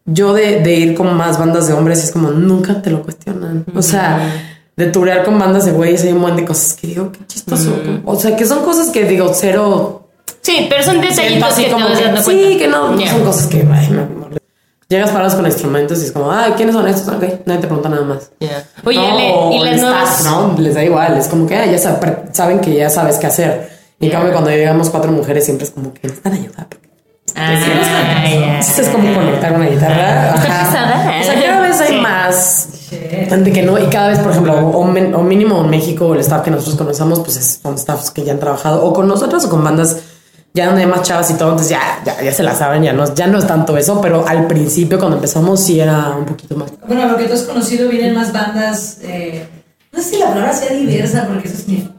yo 0.05 0.33
de, 0.33 0.61
de 0.61 0.73
ir 0.75 0.95
con 0.95 1.15
más 1.15 1.37
bandas 1.37 1.67
de 1.67 1.73
hombres 1.73 2.03
es 2.03 2.11
como 2.11 2.31
nunca 2.31 2.81
te 2.81 2.89
lo 2.89 3.03
cuestionan. 3.03 3.65
O 3.75 3.81
sea, 3.81 4.19
de 4.75 4.87
turear 4.87 5.23
con 5.23 5.37
bandas 5.37 5.65
de 5.65 5.71
güeyes 5.73 6.03
hay 6.03 6.11
un 6.13 6.19
montón 6.21 6.37
de 6.37 6.45
cosas 6.45 6.73
que 6.73 6.87
digo, 6.87 7.11
qué 7.11 7.19
chistoso. 7.27 7.71
O 8.05 8.15
sea, 8.15 8.35
que 8.35 8.45
son 8.45 8.63
cosas 8.63 8.89
que 8.89 9.03
digo, 9.05 9.31
cero 9.33 9.97
Sí, 10.41 10.65
pero 10.69 10.81
son 10.81 10.99
detallitos 11.01 11.49
así 11.51 11.63
que 11.63 11.67
te 11.67 11.73
como 11.73 11.85
vas 11.89 11.99
que, 11.99 12.03
dando 12.05 12.23
cuenta. 12.23 12.47
sí, 12.49 12.57
que 12.57 12.67
no, 12.67 12.97
son 13.07 13.23
cosas 13.23 13.45
que 13.47 13.57
ay, 13.71 13.89
me- 13.91 13.97
me- 14.05 14.20
llegas 14.95 15.11
parados 15.11 15.35
con 15.35 15.45
instrumentos 15.45 16.01
y 16.01 16.05
es 16.05 16.11
como, 16.11 16.31
ay, 16.31 16.53
¿quiénes 16.57 16.75
son 16.75 16.87
estos? 16.87 17.13
Ok, 17.15 17.23
nadie 17.45 17.61
te 17.61 17.67
pregunta 17.67 17.89
nada 17.89 18.03
más. 18.03 18.31
Ya. 18.39 18.63
Oye, 18.85 18.97
No, 18.99 19.51
y 19.51 19.59
las 19.59 19.81
nuevas. 19.81 20.23
¿no? 20.23 20.55
Les 20.59 20.75
da 20.75 20.83
igual, 20.83 21.17
es 21.17 21.27
como 21.27 21.47
que 21.47 21.55
ah, 21.55 21.65
ya 21.65 21.77
sab- 21.77 22.31
saben 22.33 22.59
que 22.59 22.73
ya 22.75 22.89
sabes 22.89 23.17
qué 23.17 23.27
hacer. 23.27 23.69
Y 23.99 24.07
en 24.07 24.11
cambio, 24.11 24.31
cuando 24.31 24.49
llegamos 24.49 24.89
cuatro 24.89 25.11
mujeres, 25.11 25.45
siempre 25.45 25.65
es 25.65 25.71
como 25.71 25.93
que 25.93 25.99
necesitan 26.03 26.33
ayuda. 26.33 26.67
Ah. 27.35 28.23
Esto 28.59 28.81
es 28.81 28.89
como 28.89 29.13
conectar 29.13 29.53
una 29.53 29.67
guitarra. 29.67 30.35
Está 30.35 30.41
pesada. 30.65 31.19
O 31.21 31.23
sea, 31.23 31.41
cada 31.41 31.61
vez 31.61 31.81
hay 31.81 32.01
más 32.01 32.67
gente 32.89 33.51
que 33.53 33.61
no. 33.63 33.77
Y 33.79 33.85
cada 33.87 34.09
vez, 34.09 34.19
por 34.19 34.31
ejemplo, 34.31 34.53
o, 34.55 34.83
men- 34.85 35.13
o 35.15 35.21
mínimo 35.23 35.61
en 35.63 35.69
México, 35.69 36.13
el 36.13 36.19
staff 36.19 36.41
que 36.43 36.51
nosotros 36.51 36.75
conocemos, 36.75 37.19
pues 37.19 37.37
es- 37.37 37.59
son 37.61 37.77
staffs 37.77 38.11
que 38.11 38.23
ya 38.23 38.33
han 38.33 38.39
trabajado 38.39 38.83
o 38.83 38.91
con 38.93 39.07
nosotros 39.07 39.45
o 39.45 39.49
con 39.49 39.63
bandas 39.63 39.97
ya 40.53 40.67
donde 40.67 40.81
hay 40.81 40.87
más 40.87 41.03
chavas 41.03 41.29
y 41.31 41.35
todo. 41.35 41.49
Entonces 41.49 41.69
ya, 41.69 42.01
ya, 42.05 42.21
ya 42.21 42.31
se 42.31 42.43
la 42.43 42.55
saben, 42.55 42.83
ya 42.83 42.93
no, 42.93 43.13
ya 43.13 43.27
no 43.27 43.37
es 43.37 43.47
tanto 43.47 43.77
eso. 43.77 44.01
Pero 44.01 44.27
al 44.27 44.47
principio, 44.47 44.99
cuando 44.99 45.17
empezamos, 45.17 45.59
sí 45.59 45.79
era 45.79 46.15
un 46.17 46.25
poquito 46.25 46.55
más. 46.55 46.71
Bueno, 46.87 47.07
lo 47.07 47.17
que 47.17 47.25
tú 47.25 47.33
has 47.33 47.43
conocido 47.43 47.89
vienen 47.89 48.13
más 48.13 48.31
bandas, 48.33 48.99
eh, 49.01 49.47
no 49.91 50.01
sé 50.01 50.09
si 50.09 50.17
la 50.17 50.27
palabra 50.27 50.53
sea 50.53 50.75
diversa, 50.75 51.27
porque 51.27 51.47
eso 51.47 51.57
significa. 51.57 51.93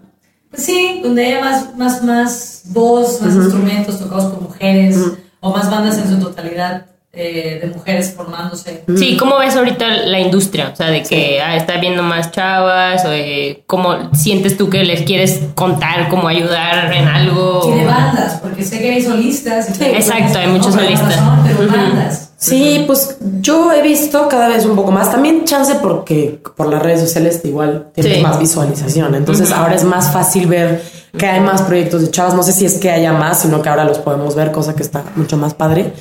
Pues 0.50 0.64
sí, 0.64 1.00
donde 1.03 1.24
haya 1.24 1.40
más, 1.40 1.76
más, 1.76 2.03
más 2.03 2.62
voz, 2.66 3.22
más 3.22 3.34
instrumentos 3.34 3.98
tocados 3.98 4.32
por 4.32 4.42
mujeres, 4.42 4.98
o 5.40 5.50
más 5.50 5.70
bandas 5.70 5.96
en 5.96 6.11
su 6.11 6.18
totalidad 6.20 6.91
eh, 7.14 7.58
de 7.60 7.68
mujeres 7.68 8.14
formándose. 8.16 8.84
Sí, 8.96 9.18
¿cómo 9.18 9.38
ves 9.38 9.54
ahorita 9.54 9.86
la 9.86 10.18
industria? 10.18 10.70
O 10.72 10.76
sea, 10.76 10.88
de 10.88 11.02
que 11.02 11.42
ah, 11.42 11.56
está 11.56 11.76
viendo 11.76 12.02
más 12.02 12.30
chavas, 12.32 13.04
o 13.04 13.12
eh, 13.12 13.64
¿cómo 13.66 14.14
sientes 14.14 14.56
tú 14.56 14.70
que 14.70 14.82
les 14.82 15.02
quieres 15.02 15.40
contar, 15.54 16.08
cómo 16.08 16.28
ayudar 16.28 16.90
en 16.92 17.06
algo? 17.08 17.70
Y 17.70 17.80
de 17.80 17.84
bandas, 17.84 18.40
porque 18.40 18.64
sé 18.64 18.78
que 18.80 18.92
hay 18.92 19.02
solistas. 19.02 19.78
y 19.78 19.84
exacto, 19.84 20.38
hay 20.38 20.46
muchos 20.48 20.74
solistas. 20.74 21.16
razón, 21.16 21.40
pero 21.44 21.68
Ujú. 21.68 21.76
bandas. 21.76 22.31
Sí, 22.43 22.82
pues 22.88 23.18
yo 23.40 23.72
he 23.72 23.82
visto 23.82 24.28
cada 24.28 24.49
vez 24.49 24.64
un 24.66 24.74
poco 24.74 24.90
más. 24.90 25.11
También 25.12 25.45
chance 25.45 25.76
porque 25.80 26.40
por 26.57 26.66
las 26.68 26.82
redes 26.82 27.01
sociales 27.01 27.40
igual 27.45 27.90
tienes 27.95 28.16
Sí. 28.16 28.22
más 28.22 28.38
visualización. 28.40 29.14
Entonces 29.14 29.53
ahora 29.53 29.74
es 29.76 29.84
más 29.84 30.12
fácil 30.12 30.47
ver 30.49 30.82
que 31.16 31.26
hay 31.26 31.40
más 31.40 31.62
proyectos 31.62 32.01
de 32.03 32.11
chavas. 32.11 32.34
No 32.34 32.43
sé 32.43 32.53
si 32.53 32.64
es 32.66 32.78
que 32.78 32.90
haya 32.90 33.12
más, 33.12 33.40
sino 33.43 33.62
que 33.62 33.68
ahora 33.68 33.84
los 33.84 33.99
podemos 33.99 34.34
ver, 34.34 34.51
cosa 34.51 34.74
que 34.74 34.82
está 34.82 35.05
mucho 35.14 35.36
más 35.36 35.55
padre. 35.55 35.93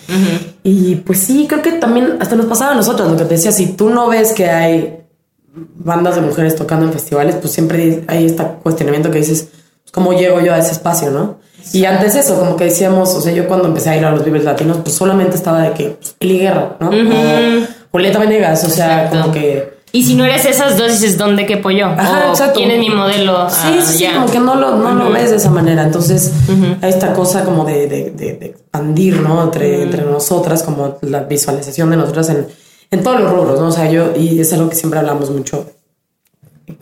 Y 0.64 0.96
pues 0.96 1.20
sí, 1.20 1.46
creo 1.48 1.62
que 1.62 1.74
también 1.74 2.18
hasta 2.20 2.36
nos 2.36 2.48
pasaba 2.48 2.72
a 2.72 2.76
nosotros 2.76 3.12
lo 3.12 3.18
que 3.18 3.26
te 3.26 3.36
decía. 3.36 3.52
Si 3.52 3.68
tú 3.74 3.90
no 3.92 4.08
ves 4.08 4.34
que 4.34 4.50
hay 4.50 4.98
bandas 5.54 6.16
de 6.16 6.22
mujeres 6.22 6.56
tocando 6.56 6.86
en 6.88 6.94
festivales, 6.94 7.36
pues 7.36 7.54
siempre 7.54 8.04
hay 8.08 8.26
este 8.26 8.44
cuestionamiento 8.64 9.12
que 9.12 9.20
dices, 9.20 9.48
pues, 9.84 9.92
¿cómo 9.92 10.14
llego 10.14 10.40
yo 10.42 10.54
a 10.54 10.58
ese 10.58 10.72
espacio, 10.72 11.12
no? 11.12 11.38
Y 11.74 11.86
antes 11.86 12.16
eso, 12.16 12.38
como 12.40 12.56
que 12.56 12.66
decíamos, 12.66 13.14
o 13.16 13.22
sea, 13.22 13.32
yo 13.32 13.48
cuando 13.48 13.68
empecé 13.68 13.90
a 13.92 13.98
ir 13.98 14.06
a 14.06 14.12
los 14.12 14.24
Vives 14.26 14.44
Latinos, 14.44 14.78
pues 14.84 14.96
solamente 14.96 15.36
estaba 15.36 15.62
de 15.62 15.72
que 15.74 15.90
pues, 15.92 16.16
Eli 16.20 16.40
Guerra, 16.40 16.76
¿no? 16.80 16.90
O 16.90 16.92
Julieta 17.92 18.20
Venegas, 18.20 18.64
o 18.64 18.70
sea, 18.70 19.04
Exacto. 19.06 19.22
como 19.22 19.34
que... 19.34 19.82
Y 19.94 20.06
si 20.06 20.16
no 20.16 20.24
eres 20.24 20.46
esas 20.46 20.78
dos, 20.78 20.90
dices, 20.92 21.18
¿dónde 21.18 21.46
quepo 21.46 21.70
yo? 21.70 21.88
Ajá, 21.88 22.28
o 22.28 22.30
exacto. 22.32 22.54
¿quién 22.60 22.72
es 22.72 22.80
mi 22.80 22.90
modelo? 22.90 23.50
Sí, 23.50 23.56
Ah, 23.78 23.82
sí, 23.86 24.06
como 24.14 24.26
que 24.32 24.40
no 24.40 24.56
lo, 24.56 24.78
no 24.78 24.94
lo 24.94 25.12
ves 25.12 25.32
de 25.32 25.36
esa 25.36 25.50
manera. 25.52 25.84
Entonces, 25.84 26.32
hay 26.82 26.90
esta 26.90 27.12
cosa 27.14 27.44
como 27.44 27.66
de, 27.66 27.88
de, 27.88 28.12
de- 28.12 28.34
de 28.36 28.46
expandir, 28.46 29.20
¿no? 29.20 29.44
Entre, 29.44 29.84
entre 29.84 30.04
nosotras, 30.04 30.64
como 30.64 30.98
la 31.02 31.24
visualización 31.24 31.90
de 31.90 31.98
nosotras 31.98 32.30
en, 32.30 32.48
en 32.90 33.04
todos 33.04 33.20
los 33.20 33.32
rubros, 33.32 33.60
¿no? 33.60 33.68
O 33.68 33.72
sea, 33.72 33.90
yo, 33.92 34.14
y 34.18 34.40
es 34.40 34.54
algo 34.54 34.70
que 34.70 34.76
siempre 34.78 35.00
hablamos 35.00 35.30
mucho 35.30 35.66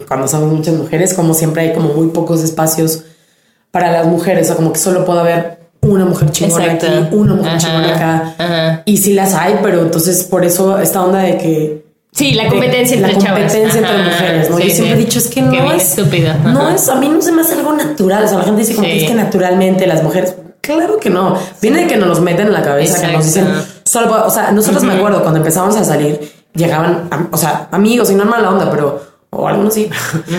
cuando 0.07 0.27
somos 0.27 0.51
muchas 0.53 0.75
mujeres, 0.75 1.13
como 1.15 1.33
siempre 1.33 1.63
hay 1.63 1.73
como 1.73 1.89
muy 1.93 2.09
pocos 2.09 2.43
espacios 2.43 3.05
para 3.71 3.91
las 3.91 4.05
mujeres, 4.07 4.43
o 4.43 4.47
sea, 4.47 4.55
como 4.55 4.73
que 4.73 4.79
solo 4.79 5.05
puede 5.05 5.19
haber 5.19 5.59
una 5.81 6.05
mujer 6.05 6.31
chingona 6.31 6.65
Exacto. 6.73 6.87
aquí, 7.05 7.15
una 7.15 7.33
mujer 7.35 7.51
Ajá, 7.51 7.57
chingona 7.59 7.95
acá. 7.95 8.33
ajá. 8.37 8.81
Y 8.85 8.97
sí 8.97 9.13
las 9.13 9.33
hay, 9.33 9.59
pero 9.61 9.81
entonces 9.81 10.23
por 10.23 10.43
eso 10.43 10.79
esta 10.79 11.01
onda 11.03 11.19
de 11.19 11.37
que 11.37 11.85
Sí, 12.11 12.31
la 12.33 12.43
de- 12.45 12.49
competencia 12.49 12.99
la 12.99 13.07
entre 13.09 13.23
chavas. 13.23 13.39
competencia 13.41 13.79
entre 13.79 13.95
Ajá, 13.95 14.09
mujeres, 14.09 14.49
¿no? 14.49 14.57
sí, 14.57 14.63
Yo 14.63 14.69
siempre 14.73 14.95
sí. 14.95 15.01
he 15.01 15.05
dicho, 15.05 15.19
es 15.19 15.27
que 15.27 15.33
Qué 15.35 15.41
no 15.43 15.51
bien 15.51 15.65
es 15.71 15.89
estúpido. 15.97 16.31
Ajá. 16.31 16.49
No 16.51 16.69
es, 16.69 16.89
a 16.89 16.95
mí 16.95 17.07
no 17.07 17.21
se 17.21 17.31
me 17.31 17.41
hace 17.41 17.53
algo 17.53 17.71
natural. 17.73 18.23
O 18.23 18.27
sea, 18.27 18.37
la 18.39 18.43
gente 18.45 18.61
dice 18.61 18.73
como 18.75 18.87
Sí. 18.87 18.93
que 18.93 19.01
es 19.05 19.09
que 19.11 19.15
naturalmente 19.15 19.85
las 19.87 20.03
mujeres. 20.03 20.33
Claro 20.61 20.99
que 20.99 21.09
no. 21.11 21.35
Viene 21.61 21.81
de 21.81 21.87
que 21.87 21.95
nos 21.97 22.07
los 22.09 22.19
meten 22.21 22.47
en 22.47 22.53
la 22.53 22.61
cabeza, 22.63 22.99
que 23.05 23.13
nos 23.13 23.25
dicen. 23.25 23.45
Exacto. 23.47 23.71
Solo, 23.85 24.25
o 24.25 24.29
sea, 24.29 24.51
nosotros 24.51 24.83
me 24.83 24.93
acuerdo 24.93 25.21
cuando 25.21 25.37
empezamos 25.37 25.75
a 25.77 25.83
salir, 25.85 26.19
llegaban, 26.53 27.07
am- 27.11 27.29
o 27.31 27.37
sea, 27.37 27.67
amigos 27.71 28.09
y 28.11 28.15
no 28.15 28.23
en 28.23 28.29
mala 28.29 28.49
onda, 28.49 28.69
pero, 28.71 29.01
o 29.31 29.47
algunos 29.47 29.73
sí, 29.73 29.89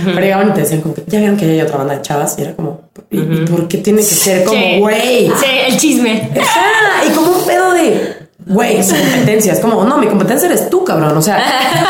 pero 0.05 0.20
llegaban 0.20 0.49
y 0.49 0.53
te 0.53 0.61
decían 0.62 0.80
como 0.80 0.95
que 0.95 1.05
ya 1.07 1.18
vieron 1.20 1.36
que 1.36 1.45
hay 1.47 1.61
otra 1.61 1.78
banda 1.78 1.95
de 1.95 2.03
chavas 2.03 2.36
y 2.38 2.43
era 2.43 2.55
como, 2.57 2.80
¿y, 3.11 3.20
y 3.20 3.47
por 3.49 3.68
qué 3.68 3.78
tiene 3.78 3.99
que 4.01 4.05
ser 4.05 4.45
como, 4.45 4.78
güey? 4.80 5.28
Sí, 5.28 5.47
el 5.68 5.76
chisme. 5.76 6.30
Y 7.07 7.11
como 7.12 7.30
un 7.30 7.45
pedo 7.47 7.72
de, 7.72 8.16
güey, 8.47 8.82
su 8.82 8.95
competencia. 8.97 9.53
Es 9.53 9.61
como, 9.61 9.84
no, 9.84 9.97
mi 9.99 10.07
competencia 10.09 10.47
eres 10.49 10.68
tú, 10.70 10.84
cabrón. 10.84 11.16
O 11.16 11.22
sea, 11.22 11.41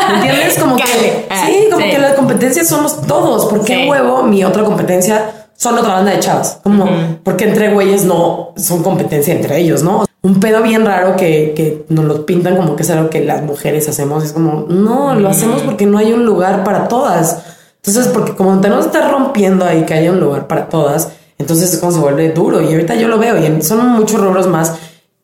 ¿me 0.09 0.15
entiendes? 0.17 0.59
Como 0.59 0.75
que, 0.75 0.83
sí, 0.85 1.67
como 1.71 1.83
sí. 1.85 1.91
que 1.91 1.97
la 1.97 2.13
competencia 2.15 2.63
somos 2.63 3.01
todos. 3.07 3.45
¿Por 3.47 3.63
qué 3.65 3.83
Sí. 3.83 3.89
huevo 3.89 4.23
mi 4.23 4.43
otra 4.43 4.63
competencia 4.63 5.47
son 5.57 5.77
otra 5.79 5.93
banda 5.95 6.11
de 6.11 6.19
chavas? 6.19 6.59
Como, 6.63 6.87
porque 7.23 7.45
entre 7.45 7.73
güeyes 7.73 8.05
no 8.05 8.53
son 8.57 8.83
competencia 8.83 9.33
entre 9.33 9.57
ellos, 9.57 9.81
¿no? 9.81 10.05
Un 10.23 10.39
pedo 10.39 10.61
bien 10.61 10.85
raro 10.85 11.15
que, 11.15 11.53
que 11.55 11.83
nos 11.89 12.05
lo 12.05 12.25
pintan 12.27 12.55
como 12.55 12.75
que 12.75 12.83
es 12.83 12.89
algo 12.91 13.09
que 13.09 13.21
las 13.25 13.41
mujeres 13.41 13.89
hacemos. 13.89 14.23
Es 14.23 14.33
como, 14.33 14.65
no, 14.69 15.15
lo 15.15 15.29
hacemos 15.29 15.63
porque 15.63 15.85
no 15.87 15.97
hay 15.97 16.13
un 16.13 16.25
lugar 16.25 16.63
para 16.63 16.87
todas. 16.87 17.39
Entonces, 17.77 18.07
porque 18.13 18.35
como 18.35 18.59
tenemos 18.61 18.85
que 18.85 18.97
estar 18.97 19.11
rompiendo 19.11 19.65
ahí 19.65 19.83
que 19.83 19.95
haya 19.95 20.11
un 20.11 20.19
lugar 20.19 20.45
para 20.47 20.69
todas, 20.69 21.09
entonces 21.39 21.73
es 21.73 21.79
como 21.79 21.91
se 21.91 21.97
vuelve 21.99 22.29
duro. 22.31 22.61
Y 22.61 22.71
ahorita 22.71 22.93
yo 22.95 23.07
lo 23.07 23.17
veo 23.17 23.35
y 23.37 23.61
son 23.63 23.87
muchos 23.89 24.21
rubros 24.21 24.47
más. 24.47 24.73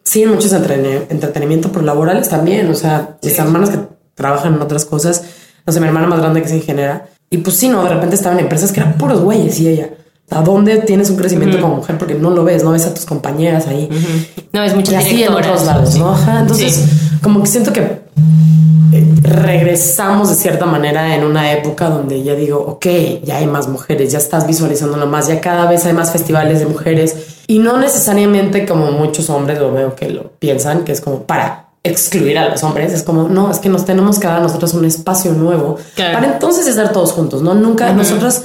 Sí, 0.03 0.23
en 0.23 0.29
muchos 0.31 0.51
entrene- 0.53 1.03
entretenimiento, 1.09 1.69
pero 1.71 1.85
laborales 1.85 2.27
también. 2.29 2.67
O 2.71 2.73
sea, 2.73 3.17
mis 3.21 3.37
hermanas 3.37 3.69
que 3.69 3.77
trabajan 4.15 4.55
en 4.55 4.61
otras 4.61 4.85
cosas. 4.85 5.23
No 5.65 5.73
sé, 5.73 5.79
mi 5.79 5.85
hermana 5.85 6.07
más 6.07 6.21
grande 6.21 6.41
que 6.41 6.47
se 6.49 6.55
ingeniera. 6.55 7.07
Y 7.29 7.37
pues 7.39 7.55
sí, 7.57 7.69
no, 7.69 7.83
de 7.83 7.89
repente 7.89 8.15
estaban 8.15 8.39
en 8.39 8.45
empresas 8.45 8.71
que 8.71 8.79
eran 8.79 8.93
puros 8.97 9.21
güeyes 9.21 9.59
y 9.59 9.67
ella. 9.67 9.89
¿A 10.29 10.41
dónde 10.41 10.77
tienes 10.79 11.09
un 11.09 11.15
crecimiento 11.15 11.59
como 11.61 11.75
mujer? 11.77 11.97
Porque 11.97 12.13
no 12.15 12.29
lo 12.31 12.43
ves, 12.43 12.63
no 12.63 12.71
ves 12.71 12.85
a 12.85 12.93
tus 12.93 13.05
compañeras 13.05 13.65
ahí. 13.67 13.89
No, 14.51 14.61
es 14.63 14.75
muchas 14.75 14.93
Y 14.93 14.97
así 14.97 15.23
en 15.23 15.33
otros 15.33 15.65
lados, 15.65 15.95
¿no? 15.95 16.11
Ajá, 16.11 16.41
entonces, 16.41 16.73
Sí. 16.75 17.17
como 17.23 17.41
que 17.41 17.47
siento 17.47 17.71
que 17.71 18.05
eh, 18.93 19.05
regresamos 19.21 20.29
de 20.29 20.35
cierta 20.35 20.65
manera 20.65 21.15
en 21.15 21.23
una 21.23 21.51
época 21.53 21.89
donde 21.89 22.23
ya 22.23 22.35
digo, 22.35 22.57
ok, 22.59 22.85
ya 23.23 23.37
hay 23.37 23.47
más 23.47 23.67
mujeres, 23.67 24.11
ya 24.11 24.17
estás 24.17 24.45
visualizándolo 24.47 25.07
más, 25.07 25.27
ya 25.27 25.39
cada 25.41 25.69
vez 25.69 25.85
hay 25.85 25.93
más 25.93 26.11
festivales 26.11 26.59
de 26.59 26.65
mujeres 26.67 27.15
y 27.47 27.59
no 27.59 27.77
necesariamente 27.77 28.65
como 28.65 28.91
muchos 28.91 29.29
hombres 29.29 29.59
lo 29.59 29.71
veo 29.73 29.95
que 29.95 30.09
lo 30.09 30.31
piensan, 30.39 30.83
que 30.83 30.91
es 30.93 31.01
como 31.01 31.23
para 31.23 31.67
excluir 31.83 32.37
a 32.37 32.49
los 32.49 32.63
hombres, 32.63 32.91
es 32.93 33.03
como, 33.03 33.29
no, 33.29 33.49
es 33.51 33.59
que 33.59 33.69
nos 33.69 33.85
tenemos 33.85 34.19
que 34.19 34.27
dar 34.27 34.37
a 34.39 34.43
nosotros 34.43 34.73
un 34.73 34.83
espacio 34.85 35.31
nuevo 35.33 35.77
Claro. 35.95 36.13
para 36.19 36.33
entonces 36.33 36.67
estar 36.67 36.91
todos 36.91 37.11
juntos, 37.13 37.41
¿no? 37.41 37.53
Nunca, 37.55 37.93
nosotros 37.93 38.41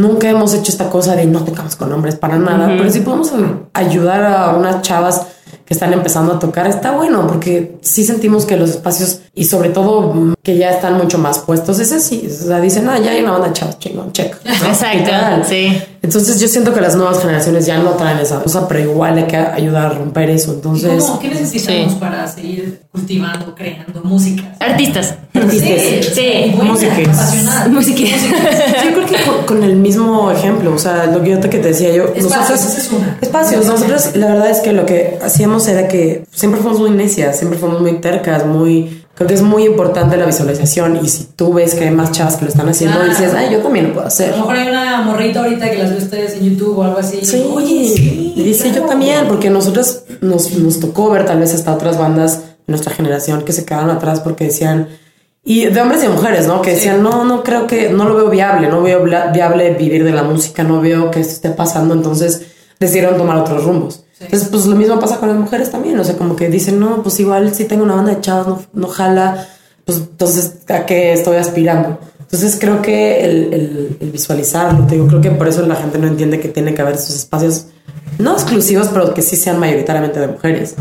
nunca 0.00 0.28
hemos 0.28 0.54
hecho 0.54 0.70
esta 0.70 0.90
cosa 0.90 1.16
de 1.16 1.26
no 1.26 1.44
tocamos 1.44 1.76
con 1.76 1.92
hombres 1.92 2.16
para 2.16 2.38
nada, 2.38 2.68
pero 2.76 2.90
si 2.90 3.00
podemos 3.00 3.32
ayudar 3.72 4.24
a 4.24 4.56
unas 4.56 4.82
chavas 4.82 5.26
que 5.64 5.74
están 5.74 5.92
empezando 5.92 6.32
a 6.32 6.38
tocar, 6.38 6.66
está 6.66 6.92
bueno, 6.92 7.26
porque 7.26 7.78
sí 7.80 8.04
sentimos 8.04 8.46
que 8.46 8.56
los 8.56 8.70
espacios 8.70 9.22
y 9.34 9.44
sobre 9.44 9.70
todo 9.70 10.35
que 10.46 10.56
ya 10.56 10.70
están 10.70 10.96
mucho 10.96 11.18
más 11.18 11.40
puestos, 11.40 11.80
es 11.80 11.90
así, 11.90 12.24
o 12.24 12.46
sea, 12.46 12.60
dicen, 12.60 12.88
ah, 12.88 13.00
ya 13.00 13.10
hay 13.10 13.20
una 13.20 13.32
banda 13.32 13.48
de 13.48 13.54
chavas, 13.54 13.80
chingón, 13.80 14.12
check. 14.12 14.32
¿no? 14.44 14.52
Exacto, 14.68 15.10
sí. 15.48 15.76
Entonces 16.02 16.38
yo 16.38 16.46
siento 16.46 16.72
que 16.72 16.80
las 16.80 16.94
nuevas 16.94 17.20
generaciones 17.20 17.66
ya 17.66 17.78
no 17.78 17.90
traen 17.94 18.18
esa 18.20 18.40
cosa, 18.40 18.68
pero 18.68 18.78
igual 18.78 19.18
hay 19.18 19.24
que 19.24 19.36
ayudar 19.36 19.86
a 19.86 19.88
romper 19.88 20.30
eso. 20.30 20.52
¿Y 20.52 20.54
Entonces, 20.54 21.02
cómo? 21.04 21.18
¿Qué 21.18 21.28
necesitamos 21.30 21.94
Sí. 21.94 21.98
para 21.98 22.28
seguir 22.28 22.82
cultivando, 22.92 23.56
creando 23.56 24.02
música? 24.04 24.54
Artistas. 24.60 25.16
artistas. 25.34 25.80
Sí. 26.14 26.52
buena, 26.54 26.70
músicas. 26.70 27.08
apasionada. 27.08 27.68
Música. 27.68 28.00
Yo 28.84 28.94
creo 28.94 29.06
que 29.06 29.16
con, 29.28 29.46
con 29.46 29.64
el 29.64 29.74
mismo 29.74 30.30
ejemplo, 30.30 30.72
o 30.72 30.78
sea, 30.78 31.06
lo 31.06 31.24
que 31.24 31.30
yo 31.30 31.40
te, 31.40 31.50
que 31.50 31.58
te 31.58 31.68
decía 31.68 31.92
yo, 31.92 32.04
Espacios, 32.14 32.60
esa 32.64 32.78
es 32.78 32.92
una. 32.92 33.18
espacios, 33.20 33.66
nosotros 33.66 34.14
la 34.14 34.28
verdad 34.28 34.50
es 34.50 34.60
que 34.60 34.72
lo 34.72 34.86
que 34.86 35.18
hacíamos 35.20 35.66
era 35.66 35.88
que 35.88 36.24
siempre 36.32 36.60
fuimos 36.60 36.78
muy 36.78 36.90
necias, 36.90 37.36
siempre 37.36 37.58
fuimos 37.58 37.80
muy 37.80 37.94
tercas, 38.00 38.46
muy, 38.46 39.04
creo 39.16 39.26
que 39.26 39.34
es 39.34 39.42
muy 39.42 39.64
importante 39.64 40.16
la 40.16 40.26
visualización 40.26 41.00
y 41.02 41.08
si 41.08 41.24
tú 41.34 41.52
ves 41.54 41.74
que 41.74 41.84
hay 41.84 41.90
más 41.90 42.12
chavas 42.12 42.36
que 42.36 42.44
lo 42.44 42.50
están 42.50 42.68
haciendo, 42.68 42.96
Claro. 42.98 43.10
dices, 43.10 43.32
ay, 43.34 43.48
yo 43.52 43.58
también 43.60 43.88
lo 43.88 43.92
puedo 43.94 44.04
A 44.04 44.08
hacer. 44.08 44.30
lo 44.30 44.36
mejor 44.38 44.56
hay 44.56 44.68
una 44.68 45.00
morrita 45.02 45.40
ahorita 45.42 45.70
que 45.70 45.78
las 45.78 45.90
ve 45.90 45.96
ustedes 45.98 46.34
en 46.34 46.44
YouTube 46.50 46.78
o 46.78 46.82
algo 46.84 46.98
así. 46.98 47.24
Sí, 47.24 47.44
Oye, 47.52 47.92
sí. 47.96 48.34
y 48.36 48.42
dice 48.44 48.70
yo 48.72 48.82
también, 48.82 49.26
porque 49.26 49.50
nosotros 49.50 50.02
nos, 50.20 50.52
nos 50.52 50.78
tocó 50.80 51.10
ver 51.10 51.24
tal 51.26 51.40
vez 51.40 51.52
hasta 51.54 51.72
otras 51.74 51.98
bandas 51.98 52.40
de 52.40 52.44
nuestra 52.68 52.94
generación 52.94 53.42
que 53.42 53.52
se 53.52 53.64
quedaron 53.64 53.90
atrás 53.90 54.20
porque 54.20 54.44
decían, 54.44 54.88
y 55.44 55.64
de 55.66 55.80
hombres 55.80 56.02
y 56.04 56.08
mujeres, 56.08 56.46
¿no? 56.46 56.60
Que 56.60 56.72
decían, 56.72 57.02
no, 57.02 57.24
no 57.24 57.42
creo 57.42 57.66
que, 57.66 57.88
no 57.88 58.04
lo 58.08 58.16
veo 58.16 58.28
viable, 58.30 58.68
no 58.68 58.82
veo 58.82 59.02
viable 59.04 59.74
vivir 59.74 60.02
de 60.04 60.10
la 60.12 60.24
música, 60.24 60.62
no 60.64 60.80
veo 60.80 61.10
que 61.10 61.20
esto 61.20 61.34
esté 61.34 61.50
pasando, 61.50 61.94
entonces 61.94 62.42
decidieron 62.80 63.16
tomar 63.16 63.36
otros 63.38 63.64
rumbos. 63.64 64.02
Entonces, 64.20 64.48
pues 64.50 64.66
lo 64.66 64.76
mismo 64.76 64.98
pasa 64.98 65.18
con 65.18 65.28
las 65.28 65.36
mujeres 65.38 65.70
también, 65.70 65.98
o 66.00 66.04
sea, 66.04 66.16
como 66.16 66.36
que 66.36 66.48
dicen, 66.48 66.80
no, 66.80 67.02
pues 67.02 67.20
igual 67.20 67.54
si 67.54 67.64
tengo 67.66 67.84
una 67.84 67.96
banda 67.96 68.14
de 68.14 68.20
chavas, 68.20 68.46
no, 68.46 68.60
no 68.72 68.88
jala, 68.88 69.46
pues 69.84 69.98
entonces, 69.98 70.54
¿a 70.68 70.86
qué 70.86 71.12
estoy 71.12 71.36
aspirando? 71.36 71.98
Entonces 72.20 72.56
creo 72.58 72.80
que 72.82 73.24
el, 73.24 73.52
el- 73.54 73.96
el 74.00 74.10
visualizarlo, 74.10 74.86
te 74.86 74.94
digo, 74.94 75.06
creo 75.06 75.20
que 75.20 75.30
por 75.30 75.46
eso 75.48 75.64
la 75.66 75.76
gente 75.76 75.98
no 75.98 76.06
entiende 76.08 76.40
que 76.40 76.48
tiene 76.48 76.74
que 76.74 76.82
haber 76.82 76.94
esos 76.94 77.14
espacios, 77.14 77.66
no 78.18 78.32
exclusivos, 78.32 78.88
pero 78.88 79.12
que 79.14 79.20
sí 79.22 79.36
sean 79.36 79.58
mayoritariamente 79.60 80.18
de 80.18 80.28
mujeres. 80.28 80.74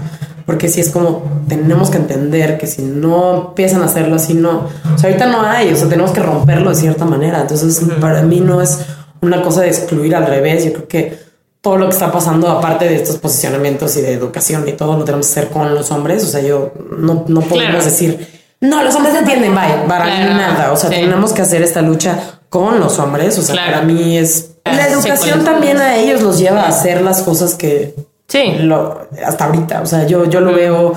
Porque 0.45 0.69
sí 0.69 0.79
es 0.79 0.89
como, 0.89 1.23
tenemos 1.47 1.89
que 1.89 1.97
entender 1.97 2.57
que 2.57 2.67
si 2.67 2.83
no 2.83 3.47
empiezan 3.49 3.81
a 3.81 3.85
hacerlo 3.85 4.15
así, 4.15 4.33
no, 4.35 4.69
o 4.93 4.97
sea, 4.97 5.09
ahorita 5.09 5.25
no 5.27 5.41
hay, 5.41 5.73
o 5.73 5.75
sea, 5.75 5.89
tenemos 5.89 6.11
que 6.11 6.21
romperlo 6.21 6.69
de 6.69 6.75
cierta 6.75 7.03
manera. 7.03 7.41
Entonces, 7.41 7.81
para 7.99 8.21
mí 8.21 8.39
no 8.41 8.61
es 8.61 8.77
una 9.21 9.41
cosa 9.41 9.61
de 9.61 9.67
excluir 9.69 10.15
al 10.15 10.27
revés, 10.27 10.63
yo 10.65 10.71
creo 10.73 10.87
que 10.87 11.24
todo 11.65 11.77
lo 11.77 11.85
que 11.87 11.93
está 11.93 12.11
pasando, 12.11 12.47
aparte 12.47 12.85
de 12.87 12.95
estos 12.97 13.17
posicionamientos 13.17 13.97
y 13.97 14.01
de 14.01 14.13
educación 14.13 14.67
y 14.67 14.73
todo, 14.73 14.97
lo 14.99 15.03
tenemos 15.03 15.25
que 15.25 15.39
hacer 15.39 15.49
con 15.51 15.73
los 15.73 15.89
hombres. 15.89 16.23
O 16.23 16.27
sea, 16.27 16.41
yo 16.41 16.71
no, 16.95 17.25
no 17.27 17.41
podemos 17.41 17.71
Claro. 17.71 17.83
decir, 17.83 18.27
no, 18.61 18.83
los 18.83 18.93
hombres 18.95 19.15
entienden, 19.15 19.55
bye, 19.55 19.87
para 19.87 20.05
Claro, 20.05 20.33
nada. 20.35 20.71
O 20.71 20.77
sea, 20.77 20.91
sí. 20.91 20.97
tenemos 20.97 21.33
que 21.33 21.41
hacer 21.41 21.63
esta 21.63 21.81
lucha 21.81 22.19
con 22.49 22.79
los 22.79 22.99
hombres. 22.99 23.37
O 23.39 23.41
sea, 23.41 23.53
Claro. 23.55 23.71
para 23.73 23.83
mí 23.83 24.15
es. 24.15 24.51
Ah, 24.63 24.75
La 24.75 24.87
educación 24.89 25.43
también 25.43 25.77
a 25.77 25.95
ellos 25.97 26.21
los 26.21 26.37
lleva 26.37 26.61
a 26.61 26.67
hacer 26.67 27.01
las 27.01 27.23
cosas 27.23 27.55
que 27.55 27.95
Sí. 28.27 28.43
lo, 28.59 28.99
hasta 29.25 29.45
ahorita. 29.45 29.81
O 29.81 29.87
sea, 29.87 30.05
yo, 30.05 30.25
yo 30.25 30.41
lo 30.41 30.53
veo 30.53 30.93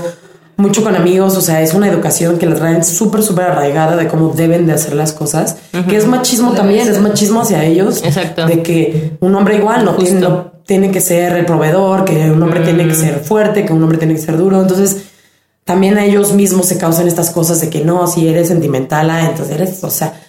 mucho 0.58 0.82
con 0.84 0.96
amigos. 0.96 1.34
O 1.36 1.40
sea, 1.40 1.62
es 1.62 1.72
una 1.72 1.88
educación 1.88 2.36
que 2.38 2.44
les 2.46 2.58
traen 2.58 2.84
súper, 2.84 3.22
súper 3.22 3.46
arraigada 3.46 3.96
de 3.96 4.06
cómo 4.06 4.34
deben 4.34 4.66
de 4.66 4.74
hacer 4.74 4.94
las 4.94 5.12
cosas. 5.12 5.56
Que 5.88 5.96
es 5.96 6.06
machismo 6.06 6.52
también, 6.52 6.88
es 6.88 6.98
machismo 7.00 7.40
hacia 7.40 7.64
ellos. 7.64 8.02
Exacto. 8.04 8.44
De 8.46 8.62
que 8.62 9.12
un 9.20 9.34
hombre 9.34 9.56
igual 9.56 9.84
no 9.86 9.94
tiene, 9.94 10.20
Justo. 10.20 10.28
no 10.28 10.57
tiene 10.68 10.90
que 10.90 11.00
ser 11.00 11.32
el 11.32 11.46
proveedor, 11.46 12.04
que 12.04 12.30
un 12.30 12.42
hombre 12.42 12.60
tiene 12.60 12.86
que 12.86 12.94
ser 12.94 13.20
fuerte, 13.20 13.64
que 13.64 13.72
un 13.72 13.82
hombre 13.82 13.96
tiene 13.96 14.12
que 14.14 14.20
ser 14.20 14.36
duro. 14.36 14.60
Entonces, 14.60 15.04
también 15.64 15.96
a 15.96 16.04
ellos 16.04 16.34
mismos 16.34 16.66
se 16.66 16.76
causan 16.76 17.08
estas 17.08 17.30
cosas 17.30 17.62
de 17.62 17.70
que 17.70 17.82
no, 17.86 18.06
si 18.06 18.28
eres 18.28 18.48
sentimental, 18.48 19.08
ah, 19.08 19.24
entonces 19.30 19.54
eres, 19.54 19.82
o 19.82 19.88
sea, 19.88 20.20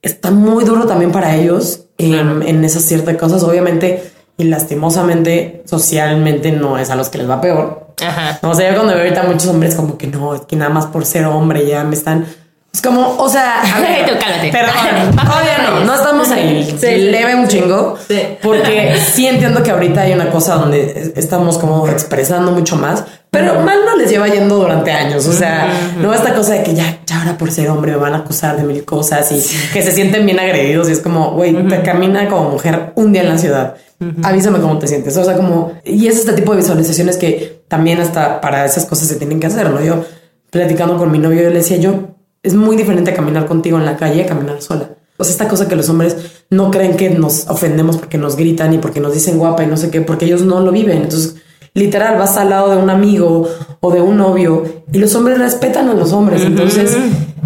está 0.00 0.30
muy 0.30 0.64
duro 0.64 0.86
también 0.86 1.10
para 1.10 1.34
ellos 1.34 1.86
en, 1.98 2.44
en 2.44 2.64
esas 2.64 2.84
ciertas 2.84 3.16
cosas. 3.16 3.42
Obviamente, 3.42 4.12
y 4.36 4.44
lastimosamente 4.44 5.64
socialmente 5.66 6.52
no 6.52 6.78
es 6.78 6.90
a 6.90 6.94
los 6.94 7.08
que 7.08 7.18
les 7.18 7.28
va 7.28 7.40
peor. 7.40 7.88
Ajá. 8.00 8.38
No, 8.40 8.50
o 8.50 8.54
sea, 8.54 8.70
yo 8.70 8.76
cuando 8.76 8.94
veo 8.94 9.02
ahorita 9.02 9.24
muchos 9.24 9.48
hombres 9.48 9.74
como 9.74 9.98
que 9.98 10.06
no, 10.06 10.32
es 10.36 10.42
que 10.42 10.54
nada 10.54 10.70
más 10.70 10.86
por 10.86 11.04
ser 11.06 11.24
hombre 11.26 11.66
ya 11.66 11.82
me 11.82 11.96
están... 11.96 12.24
Es 12.72 12.82
como, 12.82 13.16
o 13.18 13.28
sea, 13.28 13.62
a 13.62 13.80
ver, 13.80 14.06
Tú, 14.06 14.12
cálmate. 14.20 14.50
perdón, 14.50 15.16
todavía 15.16 15.58
no, 15.70 15.84
no 15.84 15.94
estamos 15.94 16.30
ahí, 16.30 16.78
leve 16.82 17.34
un 17.34 17.48
chingo, 17.48 17.96
Sí. 18.06 18.20
porque 18.42 18.96
sí 19.12 19.26
entiendo 19.26 19.62
que 19.62 19.70
ahorita 19.70 20.02
hay 20.02 20.12
una 20.12 20.30
cosa 20.30 20.56
donde 20.56 21.12
estamos 21.16 21.58
como 21.58 21.88
expresando 21.88 22.52
mucho 22.52 22.76
más, 22.76 23.04
pero 23.30 23.60
mal 23.60 23.78
no 23.84 23.96
les 23.96 24.10
lleva 24.10 24.28
yendo 24.28 24.56
durante 24.56 24.90
años, 24.92 25.26
o 25.26 25.32
sea, 25.32 25.68
no 26.00 26.12
esta 26.14 26.34
cosa 26.34 26.54
de 26.54 26.62
que 26.62 26.74
ya, 26.74 26.98
ya 27.06 27.18
ahora 27.20 27.36
por 27.36 27.50
ser 27.50 27.68
hombre 27.70 27.92
me 27.92 27.98
van 27.98 28.14
a 28.14 28.18
acusar 28.18 28.56
de 28.56 28.62
mil 28.64 28.84
cosas 28.84 29.30
y 29.32 29.42
que 29.72 29.82
se 29.82 29.92
sienten 29.92 30.24
bien 30.24 30.38
agredidos 30.38 30.88
y 30.88 30.92
es 30.92 31.00
como, 31.00 31.32
güey, 31.32 31.54
te 31.68 31.82
camina 31.82 32.28
como 32.28 32.50
mujer 32.50 32.92
un 32.94 33.12
día 33.12 33.22
en 33.22 33.28
la 33.30 33.38
ciudad. 33.38 33.74
Avísame 34.22 34.60
cómo 34.60 34.78
te 34.78 34.86
sientes. 34.86 35.16
O 35.16 35.24
sea, 35.24 35.34
como, 35.34 35.72
y 35.84 36.06
es 36.06 36.16
este 36.18 36.32
tipo 36.32 36.52
de 36.52 36.58
visualizaciones 36.58 37.16
que 37.16 37.62
también 37.66 38.00
hasta 38.00 38.40
para 38.40 38.64
esas 38.64 38.84
cosas 38.86 39.08
se 39.08 39.16
tienen 39.16 39.40
que 39.40 39.48
hacer, 39.48 39.68
¿no? 39.70 39.82
Yo 39.82 40.04
platicando 40.50 40.96
con 40.96 41.10
mi 41.10 41.18
novio, 41.18 41.42
yo 41.42 41.48
le 41.50 41.56
decía, 41.56 41.76
yo, 41.78 42.14
es 42.42 42.54
muy 42.54 42.76
diferente 42.76 43.12
caminar 43.12 43.46
contigo 43.46 43.78
en 43.78 43.84
la 43.84 43.96
calle 43.96 44.22
a 44.22 44.26
caminar 44.26 44.62
sola. 44.62 44.90
O 45.16 45.24
sea, 45.24 45.32
esta 45.32 45.48
cosa 45.48 45.68
que 45.68 45.74
los 45.74 45.88
hombres 45.88 46.16
no 46.50 46.70
creen 46.70 46.96
que 46.96 47.10
nos 47.10 47.48
ofendemos 47.48 47.96
porque 47.96 48.18
nos 48.18 48.36
gritan 48.36 48.72
y 48.72 48.78
porque 48.78 49.00
nos 49.00 49.14
dicen 49.14 49.38
guapa 49.38 49.64
y 49.64 49.66
no 49.66 49.76
sé 49.76 49.90
qué, 49.90 50.00
porque 50.00 50.26
ellos 50.26 50.42
no 50.42 50.60
lo 50.60 50.70
viven. 50.70 51.02
Entonces, 51.02 51.36
literal, 51.74 52.16
vas 52.18 52.36
al 52.36 52.50
lado 52.50 52.70
de 52.70 52.76
un 52.76 52.88
amigo 52.88 53.48
o 53.80 53.92
de 53.92 54.00
un 54.00 54.16
novio 54.16 54.64
y 54.92 54.98
los 54.98 55.14
hombres 55.16 55.38
respetan 55.38 55.88
a 55.88 55.94
los 55.94 56.12
hombres. 56.12 56.42
Entonces, 56.42 56.96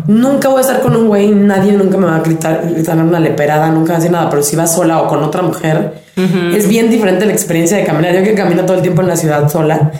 nunca 0.07 0.49
voy 0.49 0.59
a 0.59 0.61
estar 0.61 0.81
con 0.83 0.95
un 0.97 1.09
güey, 1.09 1.31
nadie 1.31 1.73
nunca 1.73 1.97
me 1.97 2.07
va 2.07 2.17
a 2.17 2.21
gritar, 2.21 2.69
gritar 2.71 2.99
una 2.99 3.21
leperada, 3.21 3.71
nunca 3.71 3.93
va 3.93 3.97
a 3.97 3.99
decir 4.01 4.13
nada. 4.13 4.29
Pero 4.29 4.43
si 4.43 4.55
vas 4.55 4.75
sola 4.75 5.01
o 5.01 5.09
con 5.09 5.23
otra 5.23 5.41
mujer, 5.41 6.03
es 6.17 6.69
bien 6.69 6.91
diferente 6.91 7.25
la 7.25 7.33
experiencia 7.33 7.79
de 7.79 7.85
caminar. 7.85 8.15
Yo 8.15 8.23
que 8.23 8.35
camino 8.35 8.65
todo 8.65 8.77
el 8.77 8.83
tiempo 8.83 9.01
en 9.01 9.09
la 9.09 9.17
ciudad 9.17 9.49
sola 9.49 9.93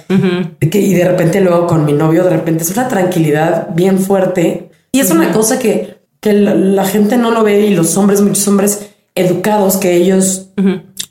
que, 0.71 0.79
y 0.79 0.95
de 0.95 1.05
repente 1.05 1.41
luego 1.41 1.67
con 1.67 1.85
mi 1.85 1.95
novio, 1.95 2.25
de 2.25 2.31
repente 2.31 2.65
es 2.65 2.71
una 2.71 2.89
tranquilidad 2.89 3.69
bien 3.75 3.99
fuerte. 3.99 4.69
Y 4.93 5.01
es 5.01 5.11
una 5.11 5.33
cosa 5.33 5.59
que, 5.59 5.99
que 6.21 6.35
la, 6.35 6.55
la 6.55 6.85
gente 6.85 7.17
no 7.17 7.31
lo 7.31 7.43
ve 7.43 7.67
y 7.67 7.75
los 7.75 7.97
hombres, 7.97 8.21
muchos 8.21 8.47
hombres 8.47 8.91
educados 9.15 9.77
que 9.77 9.97
ellos 9.97 10.49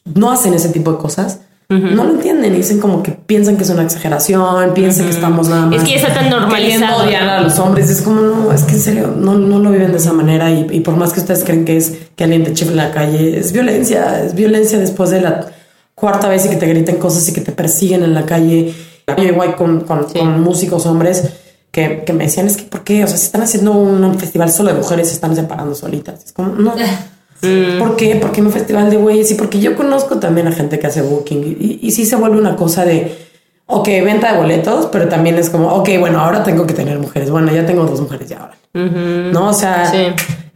no 0.06 0.32
hacen 0.32 0.54
ese 0.54 0.70
tipo 0.70 0.92
de 0.92 0.98
cosas. 0.98 1.42
No 1.70 2.04
lo 2.04 2.12
entienden 2.16 2.54
y 2.54 2.58
dicen 2.58 2.82
como 2.82 3.02
que 3.02 3.12
piensan 3.12 3.56
que 3.56 3.64
es 3.64 3.70
una 3.70 3.84
exageración, 3.84 4.74
piensan 4.74 5.06
que 5.06 5.12
estamos 5.12 5.48
nada 5.48 5.68
más. 5.68 5.78
Es 5.78 5.84
que 5.84 5.92
ya 5.92 5.96
está 5.96 6.14
tan 6.14 6.30
normalizado, 6.30 7.06
odiar 7.06 7.30
a 7.30 7.42
los 7.42 7.58
hombres. 7.60 7.90
Es 7.90 8.02
como, 8.02 8.20
no, 8.20 8.52
es 8.52 8.64
que 8.64 8.74
en 8.74 8.80
serio, 8.82 9.14
no, 9.16 9.36
no 9.36 9.58
lo 9.58 9.72
viven 9.72 9.94
de 9.94 9.98
esa 9.98 10.12
manera. 10.12 10.52
Y, 10.52 10.68
y 10.70 10.82
por 10.82 10.98
más 10.98 11.14
que 11.14 11.22
ustedes 11.22 11.46
creen 11.46 11.64
que 11.64 11.78
es 11.78 11.94
que 12.18 12.26
alguien 12.26 12.44
te 12.44 12.54
chifle 12.54 12.74
en 12.74 12.78
la 12.78 12.92
calle, 12.92 13.40
es 13.40 13.54
violencia, 13.54 14.22
es 14.22 14.36
violencia 14.36 14.80
después 14.80 15.12
de 15.12 15.22
la 15.22 15.46
cuarta 15.96 16.28
vez 16.28 16.46
y 16.46 16.50
que 16.50 16.58
te 16.58 16.66
griten 16.68 16.98
cosas 16.98 17.30
y 17.30 17.34
que 17.34 17.40
te 17.40 17.54
persiguen 17.54 18.04
en 18.04 18.16
la 18.16 18.26
calle. 18.26 18.74
Yo 19.18 19.24
igual 19.24 19.56
con, 19.56 19.82
con, 19.86 20.04
con 20.04 20.42
músicos 20.42 20.86
hombres 20.86 21.24
que, 21.72 22.04
que 22.06 22.14
me 22.14 22.26
decían, 22.26 22.48
es 22.48 22.58
que 22.58 22.64
¿por 22.64 22.84
qué? 22.84 23.04
O 23.04 23.08
sea, 23.08 23.18
si 23.18 23.26
están 23.26 23.42
haciendo 23.42 23.72
un 23.72 24.20
festival 24.20 24.52
solo 24.52 24.72
de 24.74 24.78
mujeres, 24.80 25.08
se 25.08 25.14
están 25.16 25.36
separando 25.36 25.74
solitas. 25.76 26.24
Es 26.26 26.34
como, 26.34 26.50
no. 26.50 26.74
¿Por 27.80 27.96
qué? 27.96 28.18
Porque 28.22 28.40
en 28.42 28.46
un 28.48 28.52
festival 28.52 28.92
de 28.92 28.98
güeyes 28.98 29.32
y 29.32 29.34
porque 29.36 29.60
yo 29.60 29.76
conozco 29.76 30.20
también 30.20 30.48
a 30.48 30.52
gente 30.52 30.78
que 30.78 30.86
hace 30.86 31.02
booking 31.02 31.58
y, 31.60 31.80
y 31.82 31.92
sí 31.92 32.06
se 32.06 32.16
vuelve 32.16 32.38
una 32.38 32.56
cosa 32.56 32.86
de, 32.86 33.18
ok, 33.66 33.88
venta 34.04 34.32
de 34.32 34.38
boletos, 34.38 34.90
pero 34.92 35.08
también 35.08 35.38
es 35.40 35.50
como, 35.50 35.70
ok, 35.70 35.90
bueno, 36.00 36.20
ahora 36.20 36.44
tengo 36.44 36.68
que 36.68 36.74
tener 36.76 37.00
mujeres. 37.00 37.32
Bueno, 37.32 37.52
ya 37.52 37.66
tengo 37.66 37.84
dos 37.86 38.00
mujeres 38.00 38.30
ya 38.30 38.38
ahora. 38.42 38.58
¿No? 38.74 39.50
O 39.50 39.54
sea, 39.54 39.90
Sí. 39.90 39.98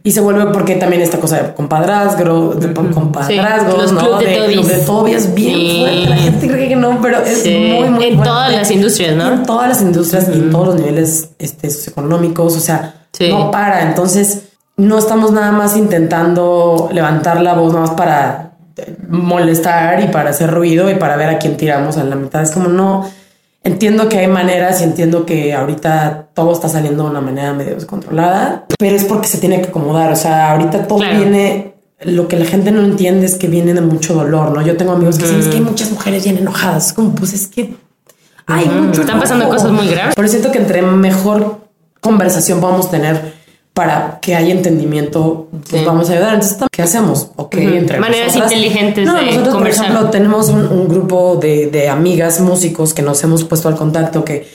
Y 0.06 0.12
se 0.12 0.20
vuelve 0.20 0.46
porque 0.52 0.76
también 0.76 1.02
esta 1.02 1.18
cosa 1.18 1.42
de 1.42 1.54
compadrazgo, 1.54 2.54
de 2.54 2.72
compadrazgos, 2.72 3.76
Los 3.76 3.92
¿no? 3.92 4.00
club 4.00 4.18
de 4.20 4.46
club 4.52 4.64
de 4.64 4.78
tobies 4.78 5.16
es 5.24 5.34
bien 5.34 5.54
Sí. 5.58 5.78
fuerte. 5.80 6.08
La 6.08 6.16
gente 6.16 6.48
cree 6.48 6.68
que 6.68 6.76
no, 6.76 7.00
pero 7.02 7.18
es 7.24 7.42
Sí. 7.42 7.50
muy, 7.50 7.88
muy 7.90 8.04
En 8.04 8.14
fuerte. 8.14 8.30
todas 8.30 8.52
las 8.52 8.70
industrias, 8.70 9.16
¿no? 9.16 9.32
En 9.32 9.42
todas 9.42 9.68
las 9.68 9.82
industrias 9.82 10.28
y 10.32 10.38
en 10.38 10.50
todos 10.50 10.66
los 10.68 10.76
niveles 10.76 11.30
este, 11.40 11.70
socioeconómicos, 11.70 12.56
o 12.56 12.60
sea, 12.60 12.94
Sí. 13.12 13.28
no 13.30 13.50
para. 13.50 13.82
Entonces, 13.82 14.42
no 14.76 14.96
estamos 14.98 15.32
nada 15.32 15.50
más 15.50 15.76
intentando 15.76 16.88
levantar 16.92 17.40
la 17.40 17.54
voz 17.54 17.72
nada 17.72 17.86
más 17.86 17.96
para 17.96 18.52
molestar 19.08 20.00
y 20.04 20.08
para 20.08 20.30
hacer 20.30 20.50
ruido 20.52 20.88
y 20.90 20.94
para 20.94 21.16
ver 21.16 21.30
a 21.30 21.38
quién 21.38 21.56
tiramos 21.56 21.96
a 21.96 22.04
la 22.04 22.14
mitad. 22.14 22.42
Es 22.42 22.52
como 22.52 22.68
no. 22.68 23.08
Entiendo 23.66 24.08
que 24.08 24.18
hay 24.18 24.28
maneras 24.28 24.80
y 24.80 24.84
entiendo 24.84 25.26
que 25.26 25.52
ahorita 25.52 26.28
todo 26.34 26.52
está 26.52 26.68
saliendo 26.68 27.02
de 27.04 27.10
una 27.10 27.20
manera 27.20 27.52
medio 27.52 27.74
descontrolada, 27.74 28.64
pero 28.78 28.94
es 28.94 29.04
porque 29.04 29.26
se 29.26 29.38
tiene 29.38 29.60
que 29.60 29.68
acomodar. 29.68 30.12
O 30.12 30.16
sea, 30.16 30.52
ahorita 30.52 30.86
todo 30.86 31.00
Claro. 31.00 31.18
viene. 31.18 31.74
Lo 32.00 32.28
que 32.28 32.36
la 32.36 32.44
gente 32.44 32.70
no 32.70 32.82
entiende 32.82 33.26
es 33.26 33.36
que 33.36 33.48
viene 33.48 33.74
de 33.74 33.80
mucho 33.80 34.14
dolor, 34.14 34.52
¿no? 34.52 34.60
Yo 34.62 34.76
tengo 34.76 34.92
amigos 34.92 35.16
que 35.18 35.24
dicen 35.24 35.40
es 35.40 35.48
que 35.48 35.56
hay 35.56 35.62
muchas 35.62 35.90
mujeres 35.90 36.22
bien 36.24 36.38
enojadas. 36.38 36.92
Como, 36.92 37.14
pues 37.14 37.32
es 37.32 37.48
que 37.48 37.74
hay 38.46 38.66
mucho 38.68 39.00
Están 39.00 39.18
pasando 39.18 39.48
cosas 39.48 39.72
muy 39.72 39.88
graves. 39.88 40.14
Pero 40.14 40.28
siento 40.28 40.52
que 40.52 40.58
entre 40.58 40.82
mejor 40.82 41.60
conversación 42.00 42.60
podamos 42.60 42.90
tener 42.90 43.34
para 43.76 44.20
que 44.22 44.34
haya 44.34 44.54
entendimiento, 44.54 45.48
pues 45.68 45.82
Sí. 45.82 45.86
vamos 45.86 46.08
a 46.08 46.14
ayudar. 46.14 46.32
Entonces, 46.34 46.56
¿qué 46.72 46.80
hacemos? 46.80 47.28
Ok, 47.36 47.56
entre 47.56 48.00
Maneras 48.00 48.28
nosotras. 48.28 48.52
inteligentes 48.52 49.06
no, 49.06 49.16
de 49.16 49.26
nosotros, 49.26 49.54
conversar. 49.54 49.84
Por 49.88 49.92
ejemplo, 49.96 50.10
tenemos 50.10 50.48
un, 50.48 50.66
un 50.66 50.88
grupo 50.88 51.36
de, 51.38 51.66
de 51.66 51.90
amigas 51.90 52.40
músicos 52.40 52.94
que 52.94 53.02
nos 53.02 53.22
hemos 53.22 53.44
puesto 53.44 53.68
al 53.68 53.76
contacto 53.76 54.24
que 54.24 54.48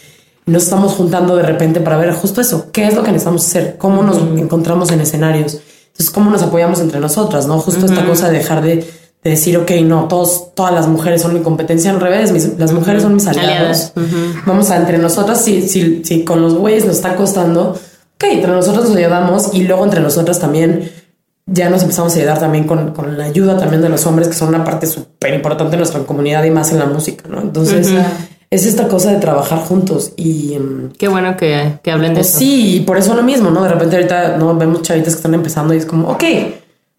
nos 0.48 0.64
estamos 0.64 0.94
juntando 0.94 1.36
de 1.36 1.44
repente 1.44 1.82
para 1.82 1.98
ver 1.98 2.14
justo 2.14 2.42
eso. 2.42 2.72
¿Qué 2.72 2.88
es 2.88 2.96
lo 2.96 3.04
que 3.04 3.12
necesitamos 3.12 3.46
hacer? 3.46 3.76
¿Cómo 3.78 4.02
nos 4.02 4.18
encontramos 4.18 4.92
en 4.92 5.02
escenarios? 5.02 5.60
Entonces, 5.92 6.10
¿cómo 6.10 6.32
nos 6.32 6.42
apoyamos 6.42 6.80
entre 6.80 7.00
nosotras? 7.00 7.46
¿No? 7.46 7.60
Justo 7.60 7.86
esta 7.86 8.04
cosa 8.08 8.28
de 8.32 8.40
dejar 8.40 8.64
de, 8.64 8.78
de 8.78 9.30
decir, 9.30 9.56
ok, 9.60 9.70
no, 9.84 10.06
todos, 10.08 10.56
todas 10.56 10.74
las 10.74 10.88
mujeres 10.88 11.22
son 11.22 11.36
mi 11.36 11.42
competencia. 11.42 11.92
Al 11.92 12.00
revés, 12.00 12.32
mis- 12.32 12.58
las 12.58 12.72
mujeres 12.74 13.04
son 13.04 13.14
mis 13.14 13.28
aliados. 13.28 13.92
Aliadas. 13.96 14.46
Vamos 14.48 14.72
a 14.72 14.78
entre 14.78 14.98
nosotras, 14.98 15.44
si, 15.44 15.70
si, 15.70 16.02
si 16.04 16.24
con 16.26 16.42
los 16.42 16.56
güeyes 16.56 16.86
nos 16.88 16.96
está 16.96 17.16
costando, 17.16 17.78
ok, 18.22 18.34
entre 18.34 18.52
nosotros 18.52 18.88
nos 18.90 18.98
ayudamos 18.98 19.54
y 19.54 19.64
luego 19.64 19.84
entre 19.84 20.00
nosotras 20.02 20.40
también 20.40 20.92
ya 21.48 21.70
nos 21.70 21.82
empezamos 21.82 22.16
a 22.16 22.20
ayudar 22.20 22.40
también 22.40 22.66
con, 22.66 22.92
con 22.94 23.18
la 23.18 23.26
ayuda 23.26 23.58
también 23.58 23.82
de 23.82 23.90
los 23.90 24.06
hombres, 24.06 24.28
que 24.28 24.34
son 24.36 24.50
una 24.50 24.64
parte 24.64 24.86
súper 24.88 25.34
importante 25.34 25.72
de 25.72 25.78
nuestra 25.78 26.00
comunidad 26.02 26.44
y 26.44 26.52
más 26.52 26.72
en 26.72 26.80
la 26.80 26.86
música, 26.86 27.28
¿no? 27.28 27.42
Entonces, 27.42 27.90
es 28.50 28.66
esta 28.66 28.88
cosa 28.88 29.12
de 29.12 29.18
trabajar 29.20 29.60
juntos 29.60 30.12
y... 30.18 30.54
em, 30.54 30.92
Qué 30.98 31.08
bueno 31.08 31.36
que, 31.36 31.80
que 31.84 31.92
hablen 31.92 32.14
de 32.14 32.20
pues 32.20 32.30
eso. 32.30 32.40
sí, 32.40 32.76
y 32.78 32.80
por 32.82 32.98
eso 32.98 33.16
lo 33.16 33.24
mismo, 33.24 33.50
¿no? 33.50 33.64
De 33.64 33.70
repente 33.70 33.96
ahorita 33.96 34.38
no 34.38 34.56
vemos 34.56 34.82
chavitas 34.84 35.14
que 35.14 35.18
están 35.18 35.34
empezando 35.34 35.74
y 35.74 35.78
es 35.78 35.86
como, 35.86 36.10
ok, 36.10 36.24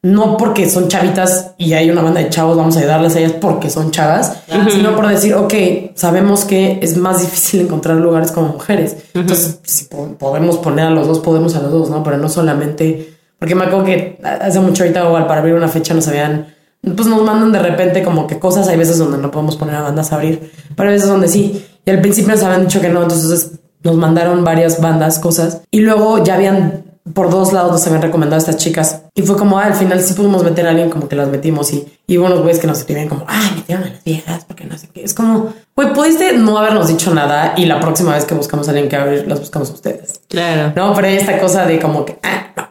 no 0.03 0.37
porque 0.37 0.69
son 0.69 0.89
chavitas 0.89 1.53
y 1.59 1.75
hay 1.75 1.89
una 1.91 2.03
banda 2.03 2.21
de 2.21 2.29
chavos, 2.29 2.57
vamos 2.57 2.77
a 2.77 2.81
ayudarles 2.81 3.15
a 3.15 3.21
ellas 3.21 3.33
porque 3.41 3.71
son 3.71 3.93
chavas, 3.93 4.33
sino 4.71 4.97
por 4.97 5.07
decir, 5.07 5.35
ok, 5.35 5.55
sabemos 5.95 6.45
que 6.45 6.81
es 6.83 6.97
más 6.97 7.21
difícil 7.21 7.61
encontrar 7.61 7.97
lugares 7.99 8.33
como 8.33 8.49
mujeres. 8.49 8.97
Entonces, 9.15 9.61
si 9.63 9.85
po- 9.85 10.09
podemos 10.19 10.59
poner 10.59 10.87
a 10.87 10.91
los 10.91 11.07
dos, 11.07 11.21
podemos 11.21 11.55
a 11.55 11.61
los 11.63 11.71
dos, 11.71 11.91
¿no? 11.91 12.03
Pero 12.03 12.19
no 12.19 12.29
solamente, 12.29 13.15
porque 13.39 13.55
me 13.55 13.65
acuerdo 13.65 13.85
que 13.85 14.19
hace 14.41 14.59
mucho 14.59 14.83
ahorita 14.83 15.07
igual 15.07 15.27
para 15.29 15.41
abrir 15.41 15.55
una 15.55 15.69
fecha 15.69 15.95
nos 15.95 16.09
habían, 16.09 16.49
pues 16.83 17.07
nos 17.07 17.23
mandan 17.23 17.53
de 17.53 17.61
repente 17.61 18.03
como 18.03 18.27
que 18.27 18.41
cosas, 18.41 18.67
hay 18.67 18.77
veces 18.77 18.99
donde 18.99 19.19
no 19.19 19.31
podemos 19.31 19.57
poner 19.57 19.77
a 19.77 19.83
bandas 19.83 20.11
a 20.13 20.17
abrir, 20.17 20.51
pero 20.75 20.89
hay 20.89 20.97
veces 20.97 21.09
donde 21.09 21.29
sí. 21.29 21.65
Y 21.87 21.91
al 21.91 22.01
principio 22.01 22.33
nos 22.35 22.43
habían 22.43 22.63
dicho 22.63 22.81
que 22.81 22.89
no, 22.89 23.03
entonces 23.05 23.53
nos 23.85 23.95
mandaron 23.97 24.43
varias 24.45 24.81
bandas, 24.81 25.21
cosas, 25.21 25.61
y 25.71 25.79
luego 25.79 26.25
ya 26.25 26.35
habían 26.35 26.85
por 27.15 27.31
dos 27.31 27.53
lados 27.53 27.73
nos 27.73 27.87
habían 27.87 28.03
recomendado 28.03 28.37
a 28.37 28.39
estas 28.39 28.57
chicas. 28.57 29.03
Y 29.15 29.23
fue 29.23 29.37
como, 29.37 29.59
ah, 29.59 29.65
al 29.65 29.75
final 29.75 30.01
sí 30.01 30.15
pudimos 30.15 30.45
meter 30.45 30.67
a 30.67 30.71
alguien 30.71 30.91
como 30.91 31.09
que 31.09 31.17
las 31.17 31.29
metimos 31.29 31.73
y, 31.73 31.87
y 32.07 32.19
hubo 32.19 32.27
unos 32.27 32.41
güeyes 32.41 32.61
que 32.61 32.67
nos 32.67 32.79
escribían 32.79 33.09
como, 33.09 33.25
ah, 33.29 33.51
metieron 33.57 33.85
a 33.85 33.89
las 33.91 34.05
viejas 34.05 34.45
porque 34.45 34.65
no 34.65 34.79
sé 34.79 34.89
qué. 34.93 35.03
Es 35.03 35.15
como, 35.15 35.53
güey, 35.75 35.93
pudiste 35.93 36.33
no 36.35 36.59
habernos 36.59 36.89
dicho 36.89 37.13
nada 37.13 37.55
y 37.57 37.67
la 37.67 37.81
próxima 37.81 38.15
vez 38.15 38.25
que 38.25 38.35
buscamos 38.35 38.69
a 38.69 38.71
alguien 38.71 38.89
que 38.89 38.97
abrir, 38.97 39.27
las 39.27 39.41
buscamos 39.41 39.71
a 39.71 39.75
ustedes. 39.75 40.21
Claro. 40.29 40.73
No, 40.77 40.95
pero 40.95 41.09
hay 41.09 41.17
esta 41.17 41.39
cosa 41.41 41.67
de 41.67 41.81
como 41.81 42.05
que, 42.05 42.19
ah, 42.23 42.53
no, 42.57 42.69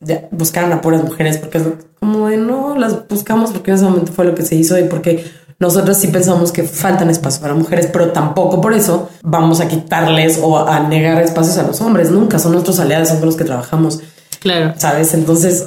ya 0.00 0.28
buscaron 0.30 0.72
a 0.72 0.80
puras 0.80 1.02
mujeres 1.02 1.38
porque 1.38 1.58
es 1.58 1.64
como 1.98 2.28
de 2.28 2.36
no, 2.36 2.76
las 2.76 3.08
buscamos 3.08 3.50
porque 3.52 3.70
en 3.70 3.76
ese 3.76 3.84
momento 3.84 4.12
fue 4.12 4.24
lo 4.24 4.34
que 4.34 4.42
se 4.42 4.54
hizo 4.54 4.78
y 4.78 4.84
porque 4.84 5.24
nosotros 5.62 5.96
sí 5.96 6.08
pensamos 6.08 6.50
que 6.50 6.64
faltan 6.64 7.08
espacios 7.08 7.40
para 7.40 7.54
mujeres, 7.54 7.88
pero 7.92 8.10
tampoco 8.10 8.60
por 8.60 8.74
eso 8.74 9.08
vamos 9.22 9.60
a 9.60 9.68
quitarles 9.68 10.40
o 10.42 10.58
a 10.58 10.80
negar 10.80 11.22
espacios 11.22 11.56
a 11.58 11.62
los 11.62 11.80
hombres. 11.80 12.10
Nunca 12.10 12.40
son 12.40 12.50
nuestros 12.52 12.80
aliados, 12.80 13.08
son 13.08 13.18
con 13.18 13.26
los 13.26 13.36
que 13.36 13.44
trabajamos, 13.44 14.00
Claro. 14.40 14.74
¿sabes? 14.76 15.14
Entonces, 15.14 15.66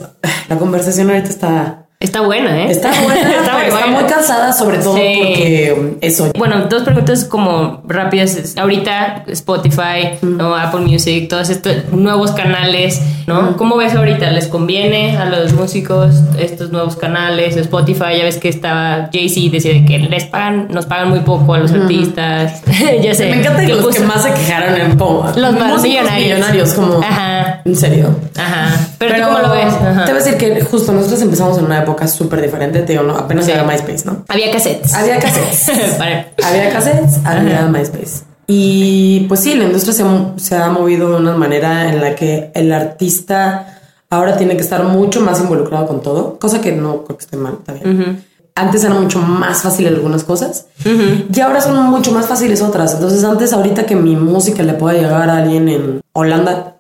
la 0.50 0.58
conversación 0.58 1.10
ahorita 1.10 1.30
está, 1.30 1.85
Está 2.06 2.22
buena, 2.22 2.56
¿eh? 2.64 2.72
está 2.72 2.92
buena, 3.04 3.22
Está 3.32 3.58
pero 3.58 3.76
está 3.76 3.88
muy 3.88 4.04
cansada, 4.04 4.54
sobre 4.54 4.78
todo 4.78 4.96
Sí. 4.96 5.02
porque 5.18 5.76
um, 5.78 5.88
eso. 6.02 6.32
Bueno, 6.38 6.66
dos 6.70 6.84
preguntas 6.84 7.26
como 7.26 7.82
rápidas. 7.88 8.54
Ahorita 8.58 9.24
Spotify, 9.28 10.18
¿no? 10.22 10.56
Apple 10.56 10.82
Music, 10.82 11.28
todos 11.30 11.50
estos 11.50 11.92
nuevos 11.92 12.32
canales, 12.32 13.02
¿no? 13.28 13.58
¿Cómo 13.58 13.78
ves 13.78 13.96
ahorita? 13.96 14.30
¿Les 14.32 14.48
conviene 14.48 15.18
a 15.18 15.26
los 15.26 15.54
músicos 15.54 16.14
estos 16.40 16.72
nuevos 16.72 16.96
canales? 16.96 17.56
Spotify, 17.58 18.18
ya 18.20 18.24
ves 18.26 18.38
que 18.38 18.50
estaba 18.50 19.10
Jay-Z 19.12 19.52
decía 19.52 19.74
de 19.74 19.86
que 19.86 19.98
les 20.00 20.26
pagan, 20.26 20.68
nos 20.70 20.86
pagan 20.86 21.10
muy 21.10 21.22
poco 21.22 21.54
a 21.54 21.58
los 21.60 21.72
artistas. 21.72 22.62
ya 23.02 23.14
sé. 23.16 23.30
Me 23.32 23.40
encanta 23.40 23.62
que 23.66 23.74
los 23.74 23.84
puso- 23.86 24.00
que 24.02 24.06
más 24.06 24.24
se 24.24 24.32
quejaron 24.34 24.76
en 24.80 24.98
como 24.98 25.26
Los 25.36 25.54
más 25.54 25.82
millonarios. 25.82 26.24
millonarios, 26.38 26.74
como 26.74 27.00
Ajá. 27.02 27.62
en 27.66 27.76
serio. 27.76 28.10
Ajá. 28.38 28.76
Pero, 29.00 29.14
Pero- 29.14 29.28
¿tú 29.28 29.34
cómo 29.34 29.48
lo 29.48 29.54
ajá. 29.54 30.06
te 30.06 30.12
voy 30.12 30.22
a 30.22 30.24
decir 30.24 30.38
que 30.38 30.62
justo 30.62 30.92
nosotros 30.92 31.22
empezamos 31.22 31.58
en 31.58 31.66
una 31.66 31.80
época 31.80 31.95
súper 32.08 32.42
diferente, 32.42 32.82
te 32.82 32.94
digo, 32.94 33.04
no, 33.04 33.16
apenas 33.16 33.48
era 33.48 33.64
MySpace, 33.64 34.06
¿no? 34.06 34.24
Había 34.28 34.52
cassettes. 34.52 34.94
Había 34.94 35.20
cassettes. 35.20 35.70
Había 36.44 36.70
cassettes, 36.72 37.20
había 37.26 37.66
MySpace. 37.68 38.24
Y 38.48 39.26
pues 39.28 39.40
sí, 39.40 39.56
la 39.56 39.64
industria 39.64 39.94
se, 39.94 40.04
se 40.38 40.56
ha 40.56 40.70
movido 40.70 41.10
de 41.10 41.16
una 41.18 41.36
manera 41.36 41.90
en 41.90 42.00
la 42.00 42.14
que 42.16 42.52
el 42.54 42.72
artista 42.72 43.76
ahora 44.10 44.38
tiene 44.38 44.56
que 44.56 44.62
estar 44.62 44.84
mucho 44.84 45.22
más 45.22 45.40
involucrado 45.40 45.88
con 45.88 46.02
todo, 46.02 46.38
cosa 46.40 46.62
que 46.62 46.72
no 46.72 47.04
creo 47.04 47.18
que 47.18 47.24
esté 47.24 47.38
mal 47.38 47.58
también. 47.66 48.24
Antes 48.58 48.86
era 48.86 48.94
mucho 48.94 49.20
más 49.20 49.64
fácil 49.64 49.88
algunas 49.88 50.24
cosas 50.24 50.68
y 50.86 51.40
ahora 51.42 51.60
son 51.60 51.76
mucho 51.90 52.12
más 52.12 52.28
fáciles 52.28 52.62
otras. 52.62 52.94
Entonces 52.94 53.24
antes 53.24 53.52
ahorita 53.52 53.86
que 53.86 53.96
mi 53.96 54.16
música 54.16 54.64
le 54.64 54.74
pueda 54.74 54.98
llegar 54.98 55.30
a 55.30 55.38
alguien 55.38 55.68
en 55.68 56.02
Holanda 56.14 56.78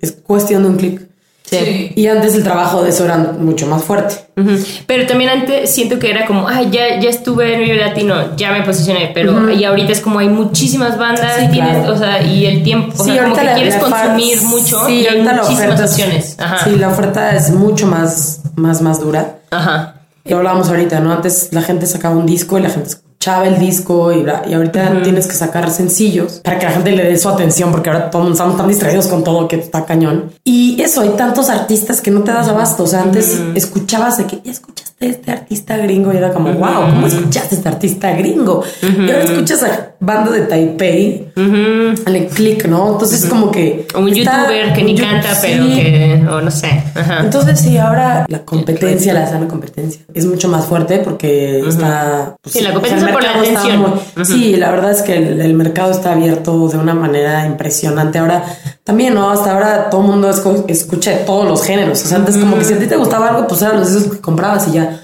es 0.00 0.12
cuestión 0.12 0.62
de 0.64 0.68
un 0.70 0.76
clic. 0.76 1.05
Sí. 1.48 1.92
Y 1.94 2.08
antes 2.08 2.34
el 2.34 2.42
trabajo 2.42 2.82
de 2.82 2.90
eso 2.90 3.04
era 3.04 3.16
mucho 3.18 3.66
más 3.68 3.84
fuerte. 3.84 4.16
Ujú. 4.36 4.58
Pero 4.86 5.06
también 5.06 5.30
antes 5.30 5.72
siento 5.72 5.98
que 6.00 6.10
era 6.10 6.26
como, 6.26 6.48
ay, 6.48 6.70
ya, 6.72 6.98
ya 7.00 7.08
estuve 7.08 7.54
en 7.54 7.60
Vive 7.60 7.76
Latino, 7.76 8.36
ya 8.36 8.50
me 8.50 8.62
posicioné, 8.62 9.12
pero 9.14 9.50
y 9.52 9.64
ahorita 9.64 9.92
es 9.92 10.00
como 10.00 10.18
hay 10.18 10.28
muchísimas 10.28 10.98
bandas, 10.98 11.34
Sí, 11.38 11.48
tienes, 11.52 11.76
claro. 11.78 11.94
o 11.94 11.96
sea, 11.96 12.20
y 12.22 12.46
el 12.46 12.64
tiempo, 12.64 12.92
o 12.98 13.04
Sí, 13.04 13.12
sea, 13.12 13.22
como 13.22 13.28
ahorita 13.28 13.40
que 13.40 13.46
la- 13.46 13.54
quieres 13.54 13.74
la 13.74 13.80
consumir 13.80 14.42
mucho 14.42 14.86
sí, 14.86 14.92
y 15.02 15.06
hay 15.06 15.22
muchísimas 15.22 15.48
oferta 15.50 15.84
es- 15.84 15.90
opciones. 15.92 16.36
Ajá. 16.40 16.64
Sí, 16.64 16.76
la 16.76 16.88
oferta 16.88 17.36
es 17.36 17.50
mucho 17.50 17.86
más, 17.86 18.40
más, 18.56 18.82
más 18.82 19.00
dura. 19.00 19.36
Ajá. 19.52 19.94
Y 20.24 20.32
hablábamos 20.32 20.68
ahorita, 20.68 20.98
¿no? 20.98 21.12
Antes 21.12 21.50
la 21.52 21.62
gente 21.62 21.86
sacaba 21.86 22.16
un 22.16 22.26
disco 22.26 22.58
y 22.58 22.62
la 22.62 22.70
gente 22.70 22.90
escuchaba 23.16 23.46
el 23.46 23.58
disco 23.58 24.12
y, 24.12 24.24
y 24.48 24.54
ahorita 24.54 25.02
tienes 25.02 25.26
que 25.26 25.32
sacar 25.32 25.70
sencillos 25.70 26.40
para 26.44 26.58
que 26.58 26.66
la 26.66 26.72
gente 26.72 26.92
le 26.92 27.04
dé 27.04 27.18
su 27.18 27.28
atención 27.28 27.72
porque 27.72 27.88
ahora 27.88 28.10
todos 28.10 28.30
estamos 28.30 28.56
tan 28.58 28.68
distraídos 28.68 29.06
con 29.06 29.24
todo 29.24 29.48
que 29.48 29.56
está 29.56 29.86
cañón. 29.86 30.32
Y 30.44 30.80
eso, 30.82 31.00
hay 31.00 31.08
tantos 31.10 31.48
artistas 31.48 32.00
que 32.00 32.10
no 32.10 32.22
te 32.22 32.32
das 32.32 32.48
abasto. 32.48 32.82
O 32.82 32.86
sea, 32.86 33.02
antes 33.02 33.40
escuchabas 33.54 34.18
de 34.18 34.26
que 34.26 34.40
ya 34.44 34.52
escuchaste 34.52 35.06
a 35.06 35.08
este 35.08 35.30
artista 35.32 35.76
gringo 35.78 36.12
y 36.12 36.18
era 36.18 36.32
como, 36.32 36.52
wow, 36.52 36.90
¿cómo 36.90 37.06
escuchaste 37.06 37.54
a 37.54 37.58
este 37.58 37.68
artista 37.68 38.12
gringo? 38.12 38.62
Y 38.82 39.10
ahora 39.10 39.24
escuchas 39.24 39.62
a 39.62 39.90
banda 40.00 40.30
de 40.30 40.40
Taipei, 40.42 41.32
al 41.36 42.26
click, 42.28 42.66
¿no? 42.66 42.92
Entonces 42.92 43.26
como 43.26 43.50
que... 43.50 43.86
O 43.94 44.00
un 44.00 44.08
está- 44.08 44.42
youtuber 44.42 44.72
que 44.74 44.82
ni 44.82 44.94
canta, 44.96 45.34
sí. 45.34 45.48
pero 45.52 45.64
que, 45.66 46.24
o 46.30 46.40
no 46.40 46.50
sé. 46.50 46.82
Ajá. 46.94 47.20
Entonces 47.20 47.60
sí, 47.60 47.76
ahora 47.78 48.26
la 48.28 48.40
competencia, 48.44 49.12
la 49.14 49.26
sana 49.26 49.48
competencia, 49.48 50.02
es 50.14 50.26
mucho 50.26 50.48
más 50.48 50.64
fuerte 50.66 50.98
porque 50.98 51.60
está... 51.66 52.36
pues, 52.42 52.52
Sí, 52.54 52.60
la 52.62 52.72
competencia 52.72 53.12
por 53.12 53.22
la 53.22 53.30
atención. 53.38 53.80
muy- 54.16 54.24
Sí, 54.24 54.56
la 54.56 54.70
verdad 54.70 54.90
es 54.92 55.02
que 55.02 55.16
el, 55.16 55.40
el 55.40 55.54
mercado 55.54 55.90
está 55.90 56.12
abierto 56.12 56.68
de 56.68 56.78
una 56.78 56.94
manera 56.94 57.46
impresionante. 57.46 58.18
Ahora 58.18 58.44
también, 58.84 59.14
¿no? 59.14 59.30
Hasta 59.30 59.52
ahora 59.52 59.90
todo 59.90 60.02
el 60.02 60.06
mundo 60.08 60.30
escu- 60.30 60.64
escucha 60.68 61.10
de 61.10 61.16
todos 61.18 61.46
los 61.48 61.62
géneros. 61.64 62.02
O 62.04 62.06
sea, 62.06 62.18
antes 62.18 62.36
como 62.36 62.56
que 62.58 62.64
si 62.64 62.74
a 62.74 62.78
ti 62.78 62.86
te 62.86 62.96
gustaba 62.96 63.28
algo, 63.28 63.46
pues 63.46 63.62
eran 63.62 63.80
los 63.80 63.92
discos 63.94 64.16
que 64.16 64.20
comprabas 64.20 64.68
y 64.68 64.72
ya. 64.72 65.00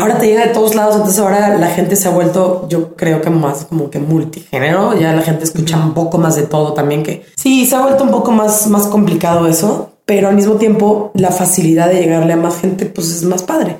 Ahora 0.00 0.18
te 0.18 0.26
llega 0.26 0.46
de 0.46 0.54
todos 0.54 0.74
lados, 0.74 0.96
entonces 0.96 1.20
ahora 1.20 1.56
la 1.58 1.68
gente 1.68 1.96
se 1.96 2.08
ha 2.08 2.10
vuelto, 2.10 2.66
yo 2.68 2.96
creo 2.96 3.20
que 3.20 3.30
más 3.30 3.66
como 3.66 3.90
que 3.90 3.98
multigénero, 3.98 4.98
ya 4.98 5.12
la 5.12 5.22
gente 5.22 5.44
escucha 5.44 5.76
un 5.76 5.92
poco 5.92 6.18
más 6.18 6.36
de 6.36 6.44
todo 6.44 6.72
también, 6.72 7.02
que 7.02 7.26
sí, 7.36 7.66
se 7.66 7.76
ha 7.76 7.82
vuelto 7.82 8.04
un 8.04 8.10
poco 8.10 8.32
más, 8.32 8.66
más 8.68 8.86
complicado 8.86 9.46
eso, 9.46 9.92
pero 10.06 10.28
al 10.28 10.34
mismo 10.34 10.54
tiempo 10.54 11.10
la 11.14 11.30
facilidad 11.30 11.88
de 11.88 12.00
llegarle 12.00 12.32
a 12.32 12.36
más 12.36 12.58
gente 12.60 12.86
pues 12.86 13.08
es 13.10 13.22
más 13.22 13.42
padre. 13.42 13.76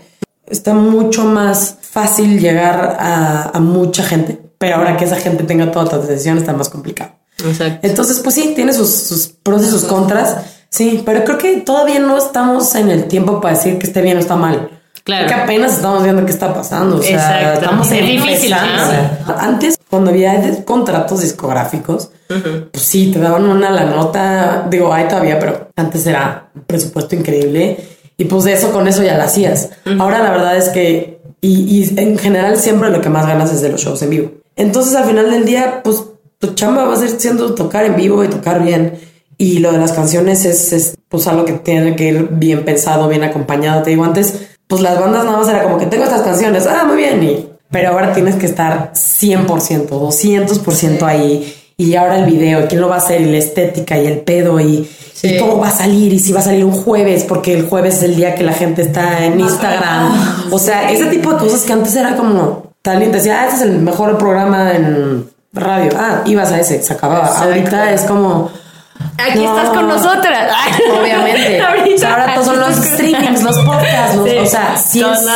Está 0.47 0.75
mucho 0.75 1.25
más 1.25 1.79
fácil 1.81 2.39
llegar 2.41 2.97
a, 3.01 3.51
a 3.55 3.61
mucha 3.61 4.03
gente, 4.03 4.39
pero 4.59 4.77
ahora 4.77 4.97
que 4.97 5.05
esa 5.05 5.17
gente 5.17 5.45
tenga 5.45 5.71
toda 5.71 5.87
tu 5.89 5.97
atención 5.97 6.39
está 6.39 6.53
más 6.53 6.69
complicado. 6.69 7.13
Exacto. 7.45 7.87
Entonces, 7.87 8.21
pues 8.21 8.35
sí, 8.35 8.53
tiene 8.55 8.73
sus, 8.73 8.91
sus 8.91 9.29
pros 9.29 9.63
y 9.63 9.67
sus 9.67 9.85
contras. 9.85 10.37
Sí, 10.69 11.03
pero 11.05 11.25
creo 11.25 11.39
que 11.39 11.57
todavía 11.59 12.01
no 12.01 12.17
estamos 12.17 12.75
en 12.75 12.91
el 12.91 13.05
tiempo 13.05 13.41
para 13.41 13.57
decir 13.57 13.79
que 13.79 13.87
esté 13.87 14.03
bien 14.03 14.17
o 14.17 14.21
está 14.21 14.37
mal. 14.37 14.76
Claro. 15.07 15.45
Apenas 15.45 15.77
estamos 15.77 16.03
viendo 16.03 16.27
qué 16.27 16.33
está 16.33 16.53
pasando. 16.53 16.97
O 16.97 17.03
sea, 17.03 17.13
Exacto. 17.15 17.61
estamos 17.61 17.93
Es 17.93 18.07
difícil. 18.07 18.51
¿no? 18.51 18.57
O 18.57 18.91
sea, 18.91 19.37
antes, 19.39 19.79
cuando 19.89 20.11
había 20.11 20.65
contratos 20.65 21.21
discográficos, 21.23 22.11
pues 22.27 22.83
sí, 22.83 23.13
te 23.13 23.21
daban 23.21 23.47
una 23.47 23.71
la 23.71 23.85
nota. 23.85 24.67
Digo, 24.69 24.93
hay 24.93 25.07
todavía, 25.07 25.39
pero 25.39 25.69
antes 25.77 26.05
era 26.09 26.49
un 26.57 26.63
presupuesto 26.63 27.15
increíble. 27.15 27.79
Y 28.17 28.25
pues 28.25 28.43
de 28.43 28.55
eso, 28.55 28.73
con 28.73 28.89
eso 28.89 29.05
ya 29.05 29.17
la 29.17 29.25
hacías. 29.25 29.71
Ahora 30.01 30.19
la 30.19 30.33
verdad 30.33 30.57
es 30.57 30.71
que, 30.71 31.21
y, 31.41 31.79
y 31.79 32.01
en 32.01 32.19
general 32.19 32.57
siempre 32.57 32.91
lo 32.91 33.01
que 33.01 33.09
más 33.09 33.29
ganas 33.29 33.53
es 33.53 33.61
de 33.61 33.69
los 33.69 33.81
shows 33.81 34.03
en 34.03 34.11
vivo. 34.11 34.33
Entonces 34.57 34.97
al 34.97 35.05
final 35.05 35.31
del 35.31 35.45
día, 35.45 35.83
pues 35.85 36.03
tu 36.41 36.55
chamba 36.55 36.85
va 36.85 36.95
a 36.95 36.97
ser 36.97 37.11
siendo 37.11 37.55
tocar 37.55 37.85
en 37.85 37.95
vivo 37.95 38.25
y 38.25 38.29
tocar 38.29 38.61
bien. 38.61 38.99
Y 39.39 39.59
lo 39.59 39.71
de 39.71 39.79
las 39.79 39.93
canciones 39.93 40.45
es, 40.47 40.73
es, 40.73 40.97
pues 41.09 41.27
algo 41.27 41.45
que 41.45 41.53
tiene 41.53 41.95
que 41.95 42.09
ir 42.09 42.29
bien 42.33 42.65
pensado, 42.65 43.07
bien 43.09 43.23
acompañado. 43.23 43.83
Te 43.83 43.91
digo, 43.91 44.05
antes, 44.05 44.56
pues 44.67 44.83
las 44.83 44.99
bandas 44.99 45.25
nada 45.25 45.39
más 45.39 45.49
era 45.49 45.63
como 45.63 45.79
que 45.79 45.87
tengo 45.87 46.05
estas 46.05 46.23
canciones, 46.23 46.67
ah, 46.67 46.85
muy 46.87 46.97
bien. 46.97 47.23
Y, 47.23 47.49
pero 47.71 47.91
ahora 47.91 48.13
tienes 48.13 48.37
que 48.37 48.47
estar 48.47 48.93
100%, 48.95 49.89
200% 49.89 51.03
ahí. 51.03 51.55
Y 51.79 51.95
ahora 51.95 52.17
el 52.19 52.25
video, 52.25 52.67
quién 52.69 52.81
lo 52.81 52.89
va 52.89 52.95
a 52.95 52.99
hacer, 52.99 53.21
y 53.21 53.27
la 53.31 53.37
estética 53.39 53.99
y 53.99 54.07
el 54.07 54.21
pedo 54.21 54.59
y, 54.61 54.89
Sí. 55.13 55.29
y 55.29 55.39
cómo 55.39 55.59
va 55.59 55.69
a 55.69 55.71
salir 55.71 56.13
y 56.13 56.19
si 56.19 56.33
va 56.33 56.41
a 56.41 56.43
salir 56.43 56.65
un 56.65 56.73
jueves, 56.73 57.25
porque 57.25 57.55
el 57.55 57.67
jueves 57.69 57.97
es 57.97 58.03
el 58.03 58.17
día 58.17 58.35
que 58.35 58.45
la 58.45 58.53
gente 58.53 58.83
está 58.83 59.25
en 59.25 59.41
Instagram. 59.41 60.13
O 60.53 60.59
sea, 60.59 60.91
ese 60.91 61.07
tipo 61.07 61.33
de 61.33 61.39
cosas 61.39 61.63
que 61.63 61.73
antes 61.73 61.95
era 61.97 62.17
como 62.17 62.73
tal 62.83 63.03
y 63.03 63.07
te 63.07 63.13
decía, 63.13 63.41
ah, 63.41 63.45
este 63.47 63.57
es 63.57 63.63
el 63.63 63.79
mejor 63.81 64.17
programa 64.19 64.73
en 64.75 65.27
radio. 65.53 65.91
Ah, 65.99 66.23
ibas 66.27 66.53
a 66.53 66.61
ese, 66.61 66.83
se 66.83 66.93
acababa. 66.93 67.29
Ahorita 67.29 67.93
es 67.93 68.03
como. 68.03 68.51
Aquí 69.19 69.39
No. 69.45 69.57
estás 69.57 69.75
con 69.75 69.89
nosotras. 69.89 70.53
Obviamente. 71.01 71.61
Ahorita 71.67 72.11
ahora 72.11 72.35
todos 72.35 72.47
son 72.47 72.61
los 72.61 72.75
streamings, 72.77 73.43
los 73.43 73.59
podcasts, 73.61 74.17
los- 74.17 74.29
Sí, 74.29 74.37
o 74.39 74.47
sea, 74.47 74.77
sí 74.77 75.01
es, 75.03 75.27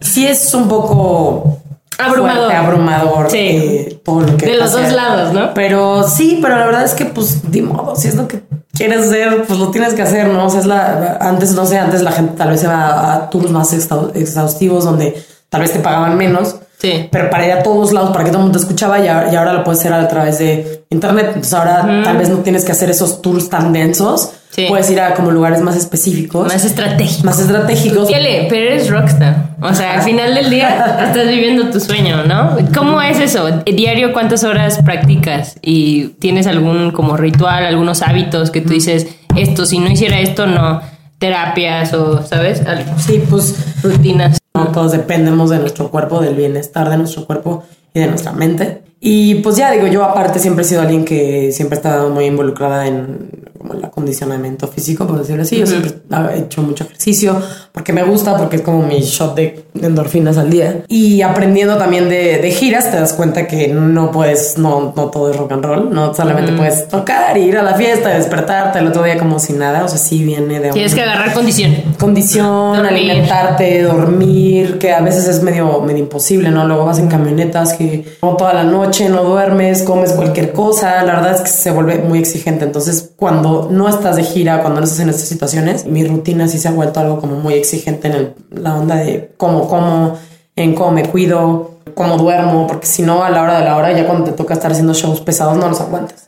sí 0.00 0.26
es 0.26 0.54
un 0.54 0.68
poco 0.68 1.58
Abrumador. 1.98 2.38
fuerte, 2.46 2.56
abrumador 2.56 3.30
Sí. 3.30 3.38
eh, 3.38 4.00
todo 4.04 4.20
lo 4.22 4.36
que 4.36 4.46
De 4.46 4.56
los 4.56 4.72
dos 4.72 4.90
lados, 4.92 5.32
¿no? 5.32 5.54
Pero 5.54 6.02
sí, 6.08 6.38
pero 6.42 6.56
la 6.56 6.66
verdad 6.66 6.84
es 6.84 6.94
que 6.94 7.04
pues 7.06 7.50
de 7.50 7.62
modo, 7.62 7.94
si 7.96 8.08
es 8.08 8.14
lo 8.14 8.26
que 8.26 8.42
quieres 8.74 9.06
hacer, 9.06 9.44
pues 9.46 9.58
lo 9.58 9.68
tienes 9.70 9.94
que 9.94 10.02
hacer, 10.02 10.26
¿no? 10.28 10.46
O 10.46 10.50
sea, 10.50 10.60
es 10.60 10.66
la 10.66 11.18
antes 11.20 11.52
no 11.52 11.66
sé, 11.66 11.78
antes 11.78 12.02
la 12.02 12.12
gente 12.12 12.34
tal 12.36 12.50
vez 12.50 12.60
se 12.60 12.66
va 12.66 13.14
a 13.14 13.30
tours 13.30 13.50
más 13.50 13.72
exhau- 13.74 14.10
exhaustivos 14.14 14.84
donde 14.84 15.22
tal 15.50 15.60
vez 15.60 15.72
te 15.72 15.78
pagaban 15.80 16.16
menos. 16.16 16.56
Sí. 16.80 17.08
Pero 17.10 17.28
para 17.28 17.46
ir 17.46 17.52
a 17.52 17.62
todos 17.62 17.92
lados, 17.92 18.10
para 18.10 18.24
que 18.24 18.30
todo 18.30 18.38
el 18.38 18.44
mundo 18.44 18.58
te 18.58 18.64
escuchaba 18.64 18.98
y 19.00 19.08
ahora, 19.08 19.32
y 19.32 19.36
ahora 19.36 19.52
lo 19.52 19.64
puedes 19.64 19.80
hacer 19.80 19.92
a 19.92 20.08
través 20.08 20.38
de 20.38 20.84
internet. 20.90 21.26
Entonces 21.28 21.52
ahora 21.52 22.02
tal 22.02 22.16
vez 22.16 22.30
no 22.30 22.38
tienes 22.38 22.64
que 22.64 22.72
hacer 22.72 22.88
esos 22.90 23.20
tours 23.20 23.50
tan 23.50 23.72
densos. 23.72 24.32
Sí. 24.48 24.66
Puedes 24.68 24.90
ir 24.90 25.00
a 25.00 25.14
como 25.14 25.30
lugares 25.30 25.60
más 25.60 25.76
específicos. 25.76 26.48
Más 26.48 26.64
estratégico. 26.64 27.24
más 27.24 27.38
estratégicos. 27.38 28.08
Fíjale, 28.08 28.46
pero 28.48 28.72
eres 28.72 28.90
rockstar. 28.90 29.50
O 29.62 29.72
sea, 29.74 29.94
al 29.94 30.02
final 30.02 30.34
del 30.34 30.50
día 30.50 30.96
estás 31.06 31.28
viviendo 31.28 31.70
tu 31.70 31.78
sueño, 31.78 32.24
¿no? 32.24 32.56
¿Cómo 32.74 33.00
es 33.00 33.20
eso? 33.20 33.48
¿Diario 33.64 34.12
cuántas 34.12 34.42
horas 34.42 34.80
practicas? 34.82 35.56
¿Y 35.62 36.08
tienes 36.18 36.46
algún 36.46 36.90
como 36.90 37.16
ritual, 37.16 37.64
algunos 37.64 38.02
hábitos 38.02 38.50
que 38.50 38.60
tú 38.60 38.70
dices, 38.70 39.06
esto, 39.36 39.66
si 39.66 39.78
no 39.78 39.90
hiciera 39.90 40.18
esto, 40.18 40.46
no? 40.46 40.80
Terapias 41.18 41.92
o, 41.92 42.26
¿sabes? 42.26 42.62
Sí, 42.98 43.22
pues 43.28 43.54
Rutinas. 43.82 44.39
No, 44.54 44.68
todos 44.72 44.92
dependemos 44.92 45.50
de 45.50 45.58
nuestro 45.58 45.90
cuerpo, 45.90 46.20
del 46.20 46.34
bienestar 46.34 46.90
de 46.90 46.96
nuestro 46.96 47.26
cuerpo 47.26 47.64
y 47.94 48.00
de 48.00 48.06
nuestra 48.06 48.32
mente. 48.32 48.82
Y 49.00 49.36
pues 49.36 49.56
ya 49.56 49.70
digo, 49.70 49.86
yo 49.86 50.04
aparte 50.04 50.38
siempre 50.38 50.62
he 50.62 50.68
sido 50.68 50.82
alguien 50.82 51.04
que 51.04 51.52
siempre 51.52 51.76
ha 51.76 51.78
estado 51.78 52.10
muy 52.10 52.26
involucrada 52.26 52.86
en 52.86 53.50
como 53.56 53.74
el 53.74 53.84
acondicionamiento 53.84 54.68
físico, 54.68 55.06
por 55.06 55.18
decirlo 55.18 55.42
así. 55.42 55.58
Yo 55.58 55.66
siempre 55.66 55.94
he 56.34 56.38
hecho 56.38 56.62
mucho 56.62 56.84
ejercicio 56.84 57.40
porque 57.72 57.92
me 57.92 58.02
gusta, 58.02 58.36
porque 58.36 58.56
es 58.56 58.62
como 58.62 58.82
mi 58.82 59.00
shot 59.00 59.34
de 59.36 59.64
endorfinas 59.80 60.36
al 60.38 60.50
día. 60.50 60.82
Y 60.88 61.22
aprendiendo 61.22 61.76
también 61.76 62.08
de, 62.08 62.38
de 62.38 62.50
giras, 62.50 62.90
te 62.90 62.98
das 62.98 63.12
cuenta 63.12 63.46
que 63.46 63.68
no 63.68 64.10
puedes, 64.10 64.58
no, 64.58 64.92
no 64.96 65.04
todo 65.10 65.30
es 65.30 65.36
rock 65.36 65.52
and 65.52 65.64
roll, 65.64 65.94
no 65.94 66.12
solamente 66.14 66.52
puedes 66.52 66.88
tocar, 66.88 67.36
ir 67.38 67.56
a 67.56 67.62
la 67.62 67.74
fiesta, 67.74 68.08
despertarte 68.10 68.78
el 68.80 68.88
otro 68.88 69.02
día 69.04 69.18
como 69.18 69.38
si 69.38 69.52
nada. 69.52 69.84
O 69.84 69.88
sea, 69.88 69.98
sí 69.98 70.24
viene 70.24 70.58
de 70.60 70.70
Tienes 70.70 70.92
un- 70.92 70.96
que 70.98 71.02
agarrar 71.04 71.32
condición. 71.32 71.74
condición, 71.98 72.76
Dormir. 72.76 72.86
alimentarte, 73.10 73.82
dormir, 73.82 74.78
que 74.78 74.92
a 74.92 75.00
veces 75.00 75.28
es 75.28 75.42
medio, 75.42 75.80
medio 75.82 76.00
imposible, 76.00 76.50
¿no? 76.50 76.66
Luego 76.66 76.84
vas 76.86 76.98
en 76.98 77.08
camionetas 77.08 77.74
que 77.74 78.04
no 78.22 78.36
toda 78.36 78.52
la 78.52 78.64
noche 78.64 79.08
no 79.08 79.22
duermes, 79.22 79.82
comes 79.82 80.12
cualquier 80.12 80.52
cosa, 80.52 81.02
la 81.04 81.14
verdad 81.16 81.34
es 81.36 81.40
que 81.42 81.48
se 81.48 81.70
vuelve 81.70 81.98
muy 81.98 82.18
exigente. 82.18 82.64
Entonces, 82.64 83.10
cuando 83.16 83.68
no 83.70 83.88
estás 83.88 84.16
de 84.16 84.24
gira, 84.24 84.60
cuando 84.62 84.80
no 84.80 84.84
estás 84.84 85.00
en 85.00 85.08
estas 85.08 85.28
situaciones, 85.28 85.86
mi 85.86 86.04
rutina 86.04 86.48
sí 86.48 86.58
se 86.58 86.68
ha 86.68 86.72
vuelto 86.72 87.00
algo 87.00 87.20
como 87.20 87.36
muy 87.36 87.54
exigente 87.60 88.08
en 88.08 88.14
el- 88.14 88.34
la 88.50 88.74
onda 88.74 88.96
de 88.96 89.32
cómo 89.36 89.68
como, 89.68 90.18
en 90.56 90.74
cómo 90.74 90.90
me 90.92 91.04
cuido, 91.04 91.78
cómo 91.94 92.16
duermo, 92.16 92.66
porque 92.66 92.86
si 92.86 93.02
no, 93.02 93.22
a 93.24 93.30
la 93.30 93.42
hora 93.42 93.58
de 93.60 93.64
la 93.64 93.76
hora, 93.76 93.92
ya 93.92 94.06
cuando 94.06 94.24
te 94.24 94.32
toca 94.32 94.54
estar 94.54 94.70
haciendo 94.72 94.92
shows 94.94 95.20
pesados, 95.20 95.56
no 95.56 95.68
los 95.68 95.80
aguantas. 95.80 96.26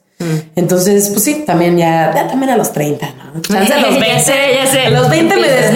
Entonces, 0.54 1.08
pues 1.10 1.24
sí, 1.24 1.42
también 1.44 1.76
ya, 1.76 2.12
ya 2.14 2.28
también 2.28 2.52
a 2.52 2.56
los 2.56 2.72
30, 2.72 3.08
¿no? 3.34 3.40
Chance 3.40 3.72
a 3.74 3.78
los 3.80 3.94
Ya 3.94 4.00
20, 4.00 4.20
sé, 4.20 4.32
ya 4.54 4.66
sé. 4.70 4.80
A 4.86 4.90
los 4.90 5.10
20 5.10 5.36
me 5.40 5.48
des, 5.48 5.66
a 5.70 5.72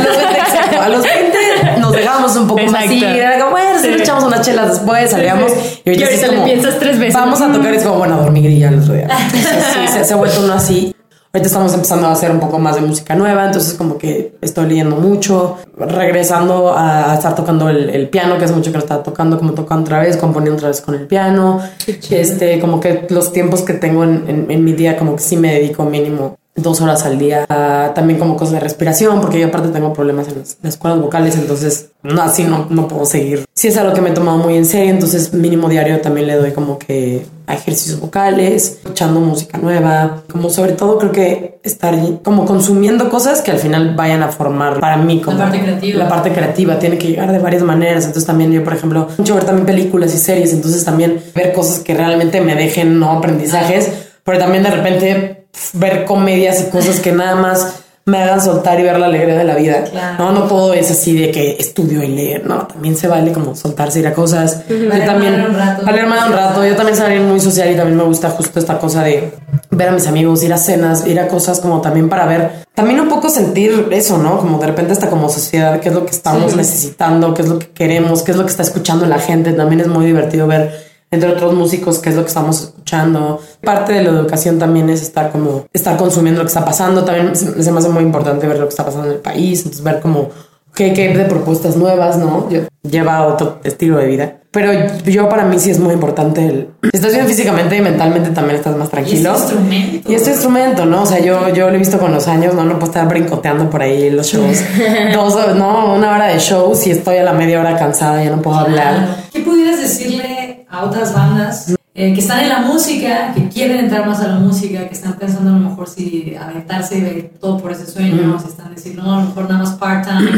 los 0.00 0.16
20, 0.18 0.38
exacto, 0.38 0.80
a 0.82 0.88
los 0.90 1.02
20 1.02 1.38
nos 1.80 1.92
dejamos 1.92 2.36
un 2.36 2.48
poco 2.48 2.60
más 2.64 2.84
Exacto. 2.84 2.94
y 2.94 3.04
era 3.18 3.38
como, 3.38 3.52
bueno, 3.52 3.80
si 3.80 3.88
nos 3.88 4.00
echamos 4.02 4.24
unas 4.24 4.42
chelas 4.42 4.68
después, 4.72 5.10
salíamos. 5.10 5.50
Y 5.86 5.88
ahorita 5.88 6.06
sí 6.06 6.26
le 6.30 6.42
piensas 6.42 6.78
tres 6.78 6.98
veces. 6.98 7.14
Vamos 7.14 7.40
a 7.40 7.50
tocar 7.50 7.72
y 7.72 7.76
es 7.78 7.82
como, 7.82 7.96
bueno, 7.98 8.16
a 8.16 8.18
dormir 8.18 8.44
y 8.50 8.58
ya 8.58 8.70
otro 8.78 8.92
día. 8.92 9.08
Sí, 9.32 9.38
sí, 9.42 9.88
se, 9.92 10.04
se 10.04 10.12
ha 10.12 10.16
vuelto 10.16 10.40
uno 10.44 10.52
así. 10.52 10.94
Ahorita 11.30 11.46
estamos 11.46 11.74
empezando 11.74 12.06
a 12.06 12.12
hacer 12.12 12.30
un 12.30 12.40
poco 12.40 12.58
más 12.58 12.76
de 12.76 12.80
música 12.80 13.14
nueva, 13.14 13.44
entonces 13.44 13.74
como 13.74 13.98
que 13.98 14.36
estoy 14.40 14.66
leyendo 14.66 14.96
mucho, 14.96 15.58
regresando 15.76 16.72
a, 16.74 17.14
estar 17.14 17.34
tocando 17.34 17.68
el, 17.68 17.90
el, 17.90 18.08
piano, 18.08 18.38
que 18.38 18.46
es 18.46 18.52
mucho 18.52 18.70
que 18.70 18.78
lo 18.78 18.82
estaba 18.84 19.02
tocando, 19.02 19.38
como 19.38 19.52
tocando 19.52 19.82
otra 19.82 20.00
vez, 20.00 20.16
componiendo 20.16 20.56
otra 20.56 20.68
vez 20.68 20.80
con 20.80 20.94
el 20.94 21.06
piano. 21.06 21.60
Este, 22.08 22.58
como 22.60 22.80
que 22.80 23.06
los 23.10 23.30
tiempos 23.30 23.60
que 23.60 23.74
tengo 23.74 24.04
en, 24.04 24.24
en, 24.26 24.50
en 24.50 24.64
mi 24.64 24.72
día, 24.72 24.96
como 24.96 25.16
que 25.16 25.22
sí 25.22 25.36
me 25.36 25.52
dedico 25.52 25.84
mínimo 25.84 26.38
dos 26.62 26.80
horas 26.80 27.04
al 27.04 27.18
día, 27.18 27.46
también 27.94 28.18
como 28.18 28.36
cosas 28.36 28.54
de 28.54 28.60
respiración, 28.60 29.20
porque 29.20 29.40
yo 29.40 29.46
aparte 29.46 29.68
tengo 29.68 29.92
problemas 29.92 30.28
en 30.28 30.42
las, 30.62 30.76
cuerdas 30.76 31.00
vocales, 31.00 31.36
entonces 31.36 31.90
no, 32.02 32.22
así 32.22 32.44
no, 32.44 32.66
no 32.70 32.88
puedo 32.88 33.06
seguir. 33.06 33.44
Si 33.54 33.68
es 33.68 33.76
algo 33.76 33.94
que 33.94 34.00
me 34.00 34.10
he 34.10 34.12
tomado 34.12 34.38
muy 34.38 34.56
en 34.56 34.64
serio, 34.64 34.90
entonces 34.90 35.32
mínimo 35.32 35.68
diario 35.68 36.00
también 36.00 36.26
le 36.26 36.36
doy 36.36 36.52
como 36.52 36.78
que 36.78 37.26
a 37.46 37.54
ejercicios 37.54 37.98
vocales, 37.98 38.78
escuchando 38.82 39.20
música 39.20 39.56
nueva, 39.56 40.22
como 40.30 40.50
sobre 40.50 40.72
todo 40.72 40.98
creo 40.98 41.12
que 41.12 41.60
estar 41.64 41.96
como 42.22 42.44
consumiendo 42.44 43.08
cosas 43.08 43.40
que 43.40 43.50
al 43.50 43.58
final 43.58 43.94
vayan 43.94 44.22
a 44.22 44.28
formar 44.28 44.80
para 44.80 44.98
mí 44.98 45.22
como 45.22 45.38
la 45.38 45.44
parte 45.44 45.60
creativa. 45.60 45.98
La 45.98 46.08
parte 46.08 46.32
creativa 46.32 46.78
tiene 46.78 46.98
que 46.98 47.08
llegar 47.08 47.32
de 47.32 47.38
varias 47.38 47.62
maneras, 47.62 48.04
entonces 48.04 48.26
también 48.26 48.52
yo 48.52 48.62
por 48.62 48.74
ejemplo, 48.74 49.08
mucho 49.16 49.34
ver 49.34 49.44
también 49.44 49.66
películas 49.66 50.14
y 50.14 50.18
series, 50.18 50.52
entonces 50.52 50.84
también 50.84 51.22
ver 51.34 51.54
cosas 51.54 51.78
que 51.80 51.94
realmente 51.94 52.42
me 52.42 52.54
dejen 52.54 52.98
no 52.98 53.12
aprendizajes, 53.12 53.90
pero 54.24 54.38
también 54.38 54.62
de 54.62 54.70
repente 54.70 55.37
ver 55.72 56.04
comedias 56.04 56.60
y 56.60 56.70
cosas 56.70 57.00
que 57.00 57.12
nada 57.12 57.34
más 57.34 57.82
me 58.08 58.22
hagan 58.22 58.40
soltar 58.40 58.80
y 58.80 58.84
ver 58.84 58.98
la 58.98 59.06
alegría 59.06 59.36
de 59.36 59.44
la 59.44 59.54
vida. 59.54 59.84
No, 60.18 60.32
no 60.32 60.44
todo 60.44 60.72
es 60.72 60.90
así 60.90 61.14
de 61.14 61.30
que 61.30 61.56
estudio 61.58 62.02
y 62.02 62.08
leer. 62.08 62.46
No, 62.46 62.66
también 62.66 62.96
se 62.96 63.06
vale 63.06 63.32
como 63.32 63.54
soltarse 63.54 64.00
ir 64.00 64.06
a 64.06 64.14
cosas. 64.14 64.66
Yo 64.66 64.88
también 65.04 65.34
un 65.34 65.54
rato. 65.54 65.84
valer 65.84 66.06
más 66.06 66.26
un 66.26 66.32
rato. 66.32 66.64
Yo 66.64 66.74
también 66.74 66.96
salí 66.96 67.20
muy 67.20 67.38
social 67.38 67.70
y 67.70 67.76
también 67.76 67.98
me 67.98 68.04
gusta 68.04 68.30
justo 68.30 68.58
esta 68.58 68.78
cosa 68.78 69.02
de 69.02 69.30
ver 69.70 69.88
a 69.90 69.92
mis 69.92 70.06
amigos, 70.06 70.42
ir 70.42 70.52
a 70.54 70.58
cenas, 70.58 71.06
ir 71.06 71.20
a 71.20 71.28
cosas 71.28 71.60
como 71.60 71.82
también 71.82 72.08
para 72.08 72.24
ver, 72.24 72.64
también 72.74 72.98
un 72.98 73.08
poco 73.08 73.28
sentir 73.28 73.88
eso, 73.90 74.16
¿no? 74.16 74.38
Como 74.38 74.58
de 74.58 74.68
repente 74.68 74.92
hasta 74.92 75.10
como 75.10 75.28
sociedad, 75.28 75.78
qué 75.78 75.90
es 75.90 75.94
lo 75.94 76.06
que 76.06 76.12
estamos 76.12 76.56
necesitando, 76.56 77.34
qué 77.34 77.42
es 77.42 77.48
lo 77.48 77.58
que 77.58 77.68
queremos, 77.68 78.22
qué 78.22 78.30
es 78.30 78.38
lo 78.38 78.44
que 78.44 78.50
está 78.50 78.62
escuchando 78.62 79.04
la 79.04 79.18
gente. 79.18 79.52
También 79.52 79.82
es 79.82 79.86
muy 79.86 80.06
divertido 80.06 80.46
ver 80.46 80.87
entre 81.10 81.30
otros 81.30 81.54
músicos, 81.54 81.98
qué 81.98 82.10
es 82.10 82.16
lo 82.16 82.22
que 82.22 82.28
estamos 82.28 82.62
escuchando. 82.62 83.40
Parte 83.62 83.92
de 83.92 84.02
la 84.02 84.10
educación 84.10 84.58
también 84.58 84.90
es 84.90 85.02
estar 85.02 85.30
como, 85.30 85.66
estar 85.72 85.96
consumiendo 85.96 86.40
lo 86.40 86.44
que 86.44 86.52
está 86.52 86.64
pasando. 86.64 87.04
También 87.04 87.34
se 87.34 87.72
me 87.72 87.78
hace 87.78 87.88
muy 87.88 88.02
importante 88.02 88.46
ver 88.46 88.58
lo 88.58 88.64
que 88.64 88.70
está 88.70 88.84
pasando 88.84 89.06
en 89.06 89.14
el 89.14 89.20
país, 89.20 89.60
entonces 89.60 89.82
ver 89.82 90.00
como 90.00 90.28
qué, 90.74 90.92
qué 90.92 91.16
de 91.16 91.24
propuestas 91.24 91.76
nuevas, 91.76 92.18
¿no? 92.18 92.48
Yo, 92.50 92.60
lleva 92.82 93.26
otro 93.26 93.60
estilo 93.64 93.98
de 93.98 94.06
vida. 94.06 94.34
Pero 94.50 94.72
yo 95.04 95.28
para 95.28 95.44
mí 95.44 95.58
sí 95.58 95.70
es 95.70 95.78
muy 95.78 95.92
importante 95.92 96.44
el... 96.46 96.68
Estás 96.92 97.12
bien 97.12 97.26
físicamente 97.26 97.76
y 97.76 97.82
mentalmente 97.82 98.30
también 98.30 98.56
estás 98.56 98.76
más 98.76 98.88
tranquilo. 98.88 99.30
Y 99.30 99.34
este 99.34 99.42
instrumento. 99.42 100.12
Y 100.12 100.14
este 100.14 100.30
instrumento, 100.30 100.86
¿no? 100.86 101.02
O 101.02 101.06
sea, 101.06 101.18
yo, 101.18 101.52
yo 101.52 101.68
lo 101.68 101.74
he 101.74 101.78
visto 101.78 101.98
con 101.98 102.14
los 102.14 102.26
años, 102.28 102.54
¿no? 102.54 102.64
No 102.64 102.74
puedo 102.74 102.86
estar 102.86 103.06
brincoteando 103.06 103.68
por 103.68 103.82
ahí 103.82 104.08
los 104.10 104.26
shows. 104.26 104.62
Dos, 105.12 105.56
no, 105.56 105.94
una 105.94 106.14
hora 106.14 106.28
de 106.28 106.38
show, 106.38 106.74
si 106.74 106.90
estoy 106.90 107.18
a 107.18 107.24
la 107.24 107.34
media 107.34 107.60
hora 107.60 107.76
cansada, 107.76 108.24
ya 108.24 108.30
no 108.30 108.40
puedo 108.40 108.56
hablar. 108.56 109.16
¿Qué 109.32 109.40
pudieras 109.40 109.80
decirle 109.80 110.37
a 110.70 110.84
otras 110.84 111.12
bandas 111.14 111.74
eh, 112.00 112.14
que 112.14 112.20
están 112.20 112.40
en 112.40 112.48
la 112.48 112.60
música, 112.60 113.32
que 113.34 113.48
quieren 113.48 113.78
entrar 113.78 114.06
más 114.06 114.20
a 114.20 114.28
la 114.28 114.36
música, 114.36 114.86
que 114.86 114.94
están 114.94 115.14
pensando 115.14 115.50
a 115.50 115.54
lo 115.54 115.68
mejor 115.70 115.88
si 115.88 116.36
aventarse 116.40 116.98
y 116.98 117.00
ver 117.00 117.30
todo 117.40 117.58
por 117.58 117.72
ese 117.72 117.86
sueño, 117.86 118.36
o 118.36 118.40
si 118.40 118.46
están 118.46 118.72
diciendo, 118.72 119.02
no, 119.02 119.14
a 119.14 119.20
lo 119.22 119.26
mejor 119.26 119.50
nada 119.50 119.64
más 119.64 119.72
part-time. 119.72 120.30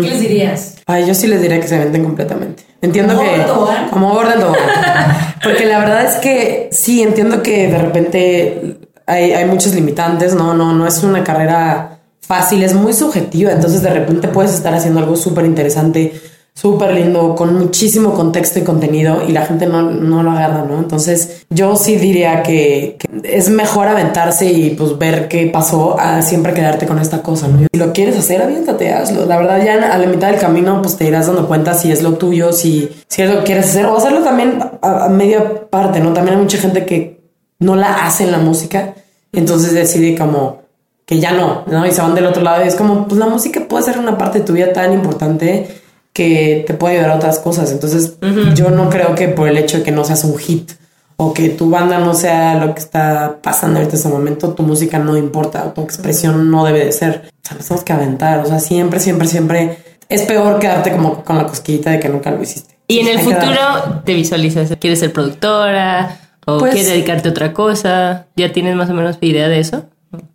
¿Qué 0.00 0.10
les 0.10 0.20
dirías? 0.20 0.74
Ay, 0.86 1.06
yo 1.06 1.14
sí 1.14 1.28
les 1.28 1.40
diría 1.40 1.60
que 1.60 1.68
se 1.68 1.78
venden 1.78 2.02
completamente. 2.02 2.64
Entiendo 2.82 3.14
Como 3.14 3.30
que... 3.30 3.40
Tobogán. 3.42 3.88
Como 3.90 4.10
Tobogán. 4.10 4.54
Porque 5.44 5.66
la 5.66 5.78
verdad 5.78 6.04
es 6.04 6.16
que 6.16 6.68
sí, 6.72 7.02
entiendo 7.02 7.42
que 7.44 7.68
de 7.68 7.78
repente 7.78 8.78
hay, 9.06 9.32
hay 9.32 9.44
muchos 9.44 9.72
limitantes, 9.72 10.34
¿no? 10.34 10.52
No, 10.54 10.72
no 10.72 10.84
es 10.84 11.02
una 11.04 11.22
carrera 11.22 12.00
fácil, 12.20 12.62
es 12.64 12.74
muy 12.74 12.92
subjetiva. 12.92 13.52
Entonces 13.52 13.82
de 13.82 13.90
repente 13.90 14.26
puedes 14.26 14.52
estar 14.52 14.74
haciendo 14.74 14.98
algo 14.98 15.14
súper 15.14 15.44
interesante, 15.44 16.20
súper 16.54 16.92
lindo, 16.94 17.34
con 17.34 17.58
muchísimo 17.58 18.14
contexto 18.14 18.60
y 18.60 18.62
contenido 18.62 19.22
y 19.26 19.32
la 19.32 19.44
gente 19.44 19.66
no, 19.66 19.82
no 19.82 20.22
lo 20.22 20.30
agarra, 20.30 20.64
¿no? 20.64 20.78
Entonces 20.78 21.46
yo 21.50 21.74
sí 21.74 21.96
diría 21.96 22.44
que, 22.44 22.96
es 23.24 23.48
mejor 23.50 23.88
aventarse 23.88 24.46
y 24.46 24.70
pues 24.70 24.96
ver 24.96 25.26
qué 25.26 25.46
pasó 25.48 25.98
a 25.98 26.22
siempre 26.22 26.54
quedarte 26.54 26.86
con 26.86 27.00
esta 27.00 27.22
cosa, 27.22 27.48
¿no? 27.48 27.66
Si 27.72 27.78
lo 27.78 27.92
quieres 27.92 28.16
hacer, 28.16 28.40
aviéntate, 28.40 28.92
hazlo. 28.92 29.26
La 29.26 29.36
verdad 29.36 29.64
ya 29.64 29.92
a 29.92 29.98
la 29.98 30.06
mitad 30.06 30.30
del 30.30 30.38
camino 30.38 30.80
pues 30.80 30.96
te 30.96 31.06
irás 31.06 31.26
dando 31.26 31.48
cuenta 31.48 31.74
si 31.74 31.90
es 31.90 32.02
lo 32.02 32.14
tuyo, 32.14 32.52
si, 32.52 32.88
es 33.16 33.30
lo 33.30 33.40
que 33.40 33.44
quieres 33.44 33.66
hacer 33.66 33.86
o 33.86 33.96
hacerlo 33.96 34.22
también 34.22 34.60
a, 34.80 35.06
a 35.06 35.08
media 35.08 35.68
parte, 35.68 35.98
¿no? 35.98 36.12
También 36.12 36.36
hay 36.36 36.42
mucha 36.42 36.58
gente 36.58 36.86
que 36.86 37.20
no 37.58 37.74
la 37.74 38.06
hace 38.06 38.24
en 38.24 38.30
la 38.30 38.38
música, 38.38 38.94
entonces 39.32 39.72
decide 39.72 40.16
como 40.16 40.62
que 41.04 41.18
ya 41.18 41.32
no, 41.32 41.64
¿no? 41.66 41.84
Y 41.84 41.90
se 41.90 42.00
van 42.00 42.14
del 42.14 42.26
otro 42.26 42.42
lado 42.42 42.64
y 42.64 42.68
es 42.68 42.76
como, 42.76 43.08
pues 43.08 43.18
la 43.18 43.26
música 43.26 43.60
puede 43.68 43.84
ser 43.84 43.98
una 43.98 44.16
parte 44.16 44.38
de 44.38 44.44
tu 44.44 44.52
vida 44.52 44.72
tan 44.72 44.92
importante 44.92 45.82
que 46.14 46.64
te 46.66 46.72
puede 46.74 46.94
ayudar 46.94 47.10
a 47.10 47.16
otras 47.16 47.38
cosas. 47.40 47.70
Entonces, 47.72 48.14
yo 48.54 48.70
no 48.70 48.88
creo 48.88 49.14
que 49.14 49.28
por 49.28 49.48
el 49.48 49.58
hecho 49.58 49.78
de 49.78 49.82
que 49.82 49.90
no 49.92 50.04
seas 50.04 50.24
un 50.24 50.38
hit 50.38 50.72
o 51.16 51.34
que 51.34 51.48
tu 51.50 51.68
banda 51.70 51.98
no 51.98 52.14
sea 52.14 52.54
lo 52.64 52.72
que 52.74 52.80
está 52.80 53.38
pasando 53.42 53.78
ahorita 53.78 53.94
en 53.94 53.96
este 53.98 54.08
momento, 54.08 54.54
tu 54.54 54.62
música 54.62 54.98
no 54.98 55.16
importa, 55.16 55.74
tu 55.74 55.82
expresión 55.82 56.50
no 56.50 56.64
debe 56.64 56.84
de 56.84 56.92
ser. 56.92 57.30
O 57.42 57.46
sea, 57.48 57.56
nos 57.56 57.66
tenemos 57.66 57.84
que 57.84 57.92
aventar. 57.92 58.38
O 58.40 58.46
sea, 58.46 58.60
siempre, 58.60 59.00
siempre, 59.00 59.28
siempre 59.28 59.78
es 60.08 60.22
peor 60.22 60.58
quedarte 60.60 60.92
como 60.92 61.24
con 61.24 61.36
la 61.36 61.46
cosquillita 61.46 61.90
de 61.90 62.00
que 62.00 62.08
nunca 62.08 62.30
lo 62.30 62.40
hiciste. 62.42 62.78
Y 62.86 63.00
en 63.00 63.08
el 63.08 63.18
Hay 63.18 63.24
futuro 63.24 64.02
te 64.04 64.14
visualizas, 64.14 64.72
¿quieres 64.78 65.00
ser 65.00 65.12
productora 65.12 66.18
o 66.46 66.58
Pues- 66.58 66.74
quieres 66.74 66.92
dedicarte 66.92 67.28
a 67.28 67.30
otra 67.32 67.52
cosa? 67.52 68.26
¿Ya 68.36 68.52
tienes 68.52 68.76
más 68.76 68.88
o 68.90 68.94
menos 68.94 69.16
idea 69.20 69.48
de 69.48 69.58
eso? 69.58 69.86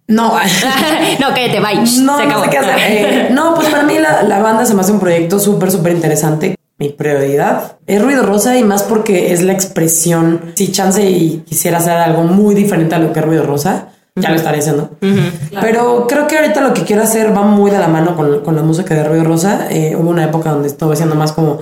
No, 0.07 0.33
no, 1.19 1.27
cállate, 1.33 1.59
bye. 1.59 1.75
No, 2.01 2.17
se 2.17 2.25
no 2.25 2.43
sé 2.43 2.49
qué 2.49 2.57
hacer. 2.57 2.75
Eh, 2.77 3.29
no, 3.31 3.53
pues 3.55 3.67
para 3.69 3.83
mí 3.83 3.97
la, 3.99 4.23
la 4.23 4.39
banda 4.39 4.65
se 4.65 4.73
me 4.73 4.81
hace 4.81 4.91
un 4.91 4.99
proyecto 4.99 5.39
súper, 5.39 5.71
súper 5.71 5.93
interesante. 5.93 6.55
Mi 6.79 6.89
prioridad 6.89 7.73
es 7.85 8.01
Ruido 8.01 8.23
Rosa 8.23 8.57
y 8.57 8.63
más 8.63 8.83
porque 8.83 9.33
es 9.33 9.43
la 9.43 9.51
expresión. 9.53 10.53
Si 10.55 10.71
chance 10.71 11.03
y 11.03 11.43
quisiera 11.45 11.79
hacer 11.79 11.93
algo 11.93 12.23
muy 12.23 12.55
diferente 12.55 12.95
a 12.95 12.99
lo 12.99 13.11
que 13.11 13.19
es 13.19 13.25
Ruido 13.25 13.43
Rosa, 13.43 13.89
ya 14.15 14.29
lo 14.29 14.35
estaré 14.35 14.59
haciendo. 14.59 14.91
Pero 15.61 16.07
creo 16.07 16.27
que 16.27 16.37
ahorita 16.37 16.61
lo 16.61 16.73
que 16.73 16.83
quiero 16.83 17.03
hacer 17.03 17.35
va 17.35 17.41
muy 17.41 17.69
de 17.69 17.79
la 17.79 17.87
mano 17.87 18.15
con, 18.15 18.41
con 18.41 18.55
la 18.55 18.63
música 18.63 18.95
de 18.95 19.03
Ruido 19.03 19.25
Rosa. 19.25 19.67
Eh, 19.69 19.95
hubo 19.97 20.09
una 20.09 20.23
época 20.23 20.51
donde 20.51 20.69
estuve 20.69 20.93
haciendo 20.93 21.15
más 21.15 21.33
como 21.33 21.59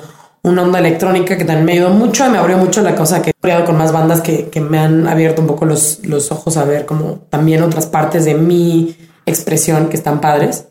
una 0.48 0.64
onda 0.64 0.80
electrónica 0.80 1.38
que 1.38 1.46
también 1.46 1.66
me 1.66 1.72
ayudó 1.74 1.90
mucho 1.90 2.26
y 2.26 2.30
me 2.30 2.38
abrió 2.38 2.58
mucho 2.58 2.82
la 2.82 2.96
cosa 2.96 3.22
que 3.22 3.32
he 3.32 3.34
creado 3.34 3.66
con 3.66 3.78
más 3.78 3.92
bandas 3.92 4.22
que, 4.22 4.50
que 4.50 4.62
me 4.62 4.80
han 4.80 5.08
abierto 5.08 5.42
un 5.42 5.48
poco 5.48 5.66
los, 5.66 6.00
los 6.04 6.32
ojos 6.32 6.58
a 6.58 6.66
ver 6.66 6.86
como 6.86 7.20
también 7.30 7.62
otras 7.64 7.86
partes 7.86 8.26
de 8.26 8.34
mi 8.34 8.96
expresión 9.28 9.90
que 9.90 9.98
están 9.98 10.22
padres. 10.22 10.68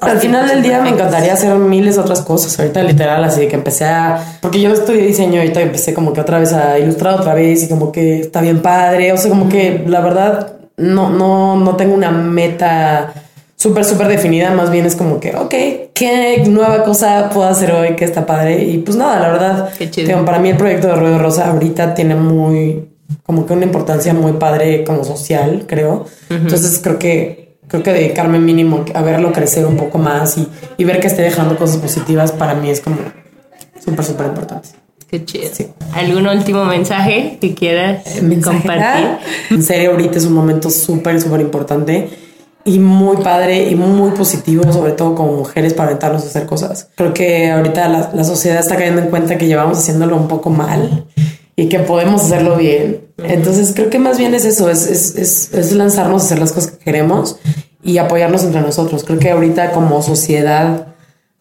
Al 0.00 0.20
final 0.20 0.46
del 0.46 0.62
día 0.62 0.80
me 0.80 0.90
encantaría 0.90 1.32
hacer 1.32 1.54
miles 1.56 1.96
de 1.96 2.02
otras 2.02 2.22
cosas. 2.22 2.56
Ahorita 2.58 2.82
literal, 2.84 3.22
así 3.24 3.40
de 3.40 3.48
que 3.48 3.56
empecé 3.56 3.86
a... 3.86 4.38
Porque 4.40 4.60
yo 4.60 4.72
estudié 4.72 5.04
diseño 5.04 5.40
ahorita 5.40 5.60
y 5.60 5.64
empecé 5.64 5.92
como 5.94 6.12
que 6.12 6.20
otra 6.20 6.38
vez 6.38 6.52
a 6.52 6.78
ilustrar 6.78 7.18
otra 7.18 7.34
vez 7.34 7.64
y 7.64 7.68
como 7.68 7.90
que 7.90 8.20
está 8.20 8.40
bien 8.40 8.62
padre. 8.62 9.12
O 9.12 9.16
sea, 9.16 9.28
como 9.28 9.48
que 9.48 9.84
la 9.86 10.00
verdad 10.00 10.52
no, 10.76 11.10
no, 11.10 11.56
no 11.56 11.74
tengo 11.74 11.94
una 11.94 12.12
meta 12.12 13.12
súper, 13.58 13.84
súper 13.84 14.08
definida. 14.08 14.50
Más 14.52 14.70
bien 14.70 14.86
es 14.86 14.96
como 14.96 15.20
que, 15.20 15.34
ok, 15.36 15.54
¿qué 15.92 16.42
nueva 16.46 16.84
cosa 16.84 17.28
puedo 17.28 17.46
hacer 17.48 17.72
hoy 17.72 17.96
que 17.96 18.04
está 18.06 18.24
padre? 18.24 18.64
Y 18.64 18.78
pues 18.78 18.96
nada, 18.96 19.20
la 19.20 19.28
verdad, 19.28 19.70
Qué 19.76 19.90
chido. 19.90 20.24
para 20.24 20.38
mí 20.38 20.48
el 20.50 20.56
proyecto 20.56 20.86
de 20.86 20.94
Ruido 20.94 21.18
Rosa 21.18 21.50
ahorita 21.50 21.94
tiene 21.94 22.14
muy, 22.14 22.88
como 23.24 23.44
que 23.44 23.52
una 23.52 23.64
importancia 23.66 24.14
muy 24.14 24.32
padre 24.32 24.84
como 24.84 25.04
social, 25.04 25.64
creo. 25.66 26.06
Entonces 26.30 26.80
creo 26.82 26.98
que, 26.98 27.56
creo 27.66 27.82
que 27.82 27.92
dedicarme 27.92 28.38
mínimo 28.38 28.84
a 28.94 29.02
verlo 29.02 29.32
crecer 29.32 29.66
un 29.66 29.76
poco 29.76 29.98
más 29.98 30.38
y, 30.38 30.48
y 30.78 30.84
ver 30.84 31.00
que 31.00 31.08
esté 31.08 31.22
dejando 31.22 31.56
cosas 31.56 31.78
positivas 31.78 32.32
para 32.32 32.54
mí 32.54 32.70
es 32.70 32.80
como 32.80 32.96
súper, 33.84 34.04
súper 34.04 34.26
importante. 34.28 34.68
Qué 35.10 35.24
chido. 35.24 35.48
Sí. 35.52 35.66
¿Algún 35.94 36.28
último 36.28 36.66
mensaje 36.66 37.38
que 37.40 37.54
quieras 37.54 38.04
Mensaje. 38.22 38.58
compartir? 38.58 39.08
En 39.50 39.62
serio, 39.62 39.92
ahorita 39.92 40.18
es 40.18 40.26
un 40.26 40.34
momento 40.34 40.68
súper, 40.68 41.18
súper 41.20 41.40
importante 41.40 42.10
y 42.68 42.78
muy 42.78 43.16
padre 43.18 43.68
y 43.70 43.74
muy 43.74 44.10
positivo, 44.10 44.70
sobre 44.72 44.92
todo 44.92 45.14
como 45.14 45.32
mujeres, 45.32 45.72
para 45.72 45.88
aventarnos 45.88 46.22
a 46.24 46.26
hacer 46.26 46.44
cosas. 46.44 46.88
Creo 46.96 47.14
que 47.14 47.50
ahorita 47.50 47.88
la, 47.88 48.10
la 48.12 48.24
sociedad 48.24 48.60
está 48.60 48.76
cayendo 48.76 49.00
en 49.00 49.08
cuenta 49.08 49.38
que 49.38 49.46
llevamos 49.46 49.78
haciéndolo 49.78 50.16
un 50.16 50.28
poco 50.28 50.50
mal 50.50 51.06
y 51.56 51.68
que 51.68 51.78
podemos 51.80 52.22
hacerlo 52.22 52.56
bien. 52.56 53.08
Entonces 53.16 53.72
creo 53.74 53.88
que 53.90 53.98
más 53.98 54.18
bien 54.18 54.34
es 54.34 54.44
eso, 54.44 54.68
es, 54.68 54.86
es, 54.86 55.16
es, 55.16 55.54
es 55.54 55.72
lanzarnos 55.72 56.22
a 56.22 56.26
hacer 56.26 56.38
las 56.38 56.52
cosas 56.52 56.72
que 56.72 56.84
queremos 56.84 57.38
y 57.82 57.98
apoyarnos 57.98 58.44
entre 58.44 58.60
nosotros. 58.60 59.02
Creo 59.02 59.18
que 59.18 59.30
ahorita 59.30 59.72
como 59.72 60.02
sociedad, 60.02 60.88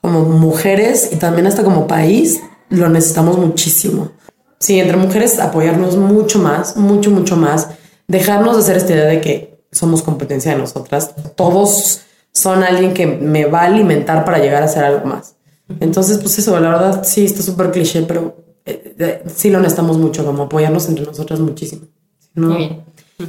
como 0.02 0.24
mujeres 0.24 1.10
y 1.12 1.18
también 1.18 1.46
hasta 1.46 1.64
como 1.64 1.88
país, 1.88 2.40
lo 2.70 2.90
necesitamos 2.90 3.38
muchísimo. 3.38 4.12
Sí, 4.60 4.80
entre 4.80 4.98
mujeres 4.98 5.40
apoyarnos 5.40 5.98
mucho 5.98 6.40
más, 6.40 6.78
mucho, 6.78 7.12
mucho 7.12 7.36
más. 7.36 7.68
Dejarnos 8.08 8.56
de 8.56 8.62
hacer 8.64 8.78
esta 8.78 8.94
idea 8.94 9.06
de 9.06 9.22
que 9.22 9.47
somos 9.72 10.02
competencia 10.04 10.52
de 10.54 10.58
nosotras. 10.60 11.12
Todos 11.36 12.02
son 12.32 12.64
alguien 12.64 12.94
que 12.94 13.06
me 13.08 13.46
va 13.46 13.62
a 13.62 13.66
alimentar 13.66 14.24
para 14.26 14.38
llegar 14.40 14.62
a 14.62 14.66
hacer 14.66 14.84
algo 14.84 15.06
más. 15.08 15.36
Entonces, 15.80 16.18
pues 16.20 16.38
eso, 16.40 16.60
la 16.60 16.70
verdad, 16.70 17.04
sí, 17.04 17.26
está 17.26 17.42
súper 17.42 17.72
cliché, 17.72 18.04
pero 18.04 18.38
eh, 18.66 18.96
eh, 19.00 19.24
sí 19.36 19.50
lo 19.50 19.60
necesitamos 19.60 19.98
mucho, 19.98 20.26
como 20.26 20.44
apoyarnos 20.44 20.88
entre 20.88 21.06
nosotras 21.06 21.40
muchísimo. 21.40 21.84
Si 22.20 22.30
no, 22.36 22.48
Muy 22.50 22.58
bien. 22.58 22.82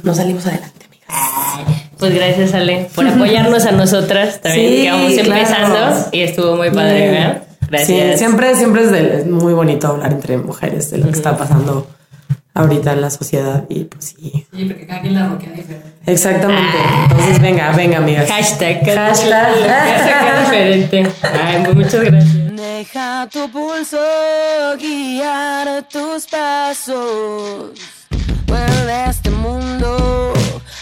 no 0.03 0.13
salimos 0.15 0.45
adelante, 0.45 0.85
amigas. 0.85 1.79
Pues 1.97 2.13
gracias, 2.15 2.53
Ale, 2.53 2.89
por 2.95 3.05
apoyarnos 3.07 3.65
a 3.65 3.71
nosotras 3.71 4.39
también, 4.41 4.69
Sí, 4.69 4.81
que 4.83 4.91
vamos 4.91 5.13
claro. 5.13 5.33
empezando 5.33 6.07
y 6.13 6.21
estuvo 6.21 6.55
muy 6.55 6.71
padre, 6.71 7.11
¿verdad? 7.11 7.43
Gracias. 7.69 8.11
Sí, 8.13 8.17
siempre, 8.17 8.55
siempre 8.55 8.83
es, 8.83 8.91
de- 8.91 9.17
es 9.17 9.25
muy 9.27 9.53
bonito 9.53 9.87
hablar 9.87 10.13
entre 10.13 10.37
mujeres 10.37 10.89
de 10.91 10.99
lo 10.99 11.05
que 11.07 11.11
está 11.17 11.37
pasando 11.37 11.87
ahorita 12.59 12.93
en 12.93 13.01
la 13.01 13.09
sociedad 13.09 13.65
y 13.69 13.85
pues 13.85 14.15
sí. 14.17 14.45
Sí, 14.53 14.65
porque 14.65 14.85
cada 14.87 15.01
quien 15.01 15.13
la 15.15 15.27
roquea 15.29 15.51
diferente. 15.51 15.93
Exactamente. 16.05 16.77
Entonces, 17.03 17.41
venga, 17.41 17.71
venga, 17.71 17.97
amigas. 17.97 18.29
Hashtag. 18.29 18.85
Hashtag. 18.85 19.53
Hashtag 19.67 20.45
diferente. 20.45 21.11
Ay, 21.21 21.63
pues 21.63 21.75
muchas 21.75 22.01
gracias. 22.01 22.55
Deja 22.55 23.27
tu 23.31 23.49
pulso 23.51 23.97
guiar 24.79 25.87
tus 25.89 26.25
pasos. 26.25 27.71
Vuelve 28.45 28.91
a 28.91 29.09
este 29.09 29.29
mundo, 29.29 30.33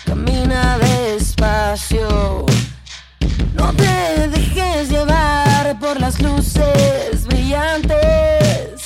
camina 0.05 0.77
despacio. 0.77 2.45
No 3.55 3.73
te 3.73 4.27
dejes 4.29 4.89
llevar 4.89 5.77
por 5.79 5.99
las 5.99 6.21
luces 6.21 7.25
brillantes. 7.27 8.76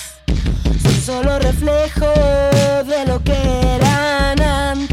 Solo 1.02 1.40
reflejo 1.40 2.06
de 2.86 3.06
lo 3.07 3.23
que 3.23 3.34
eran 3.76 4.40
antes. 4.40 4.90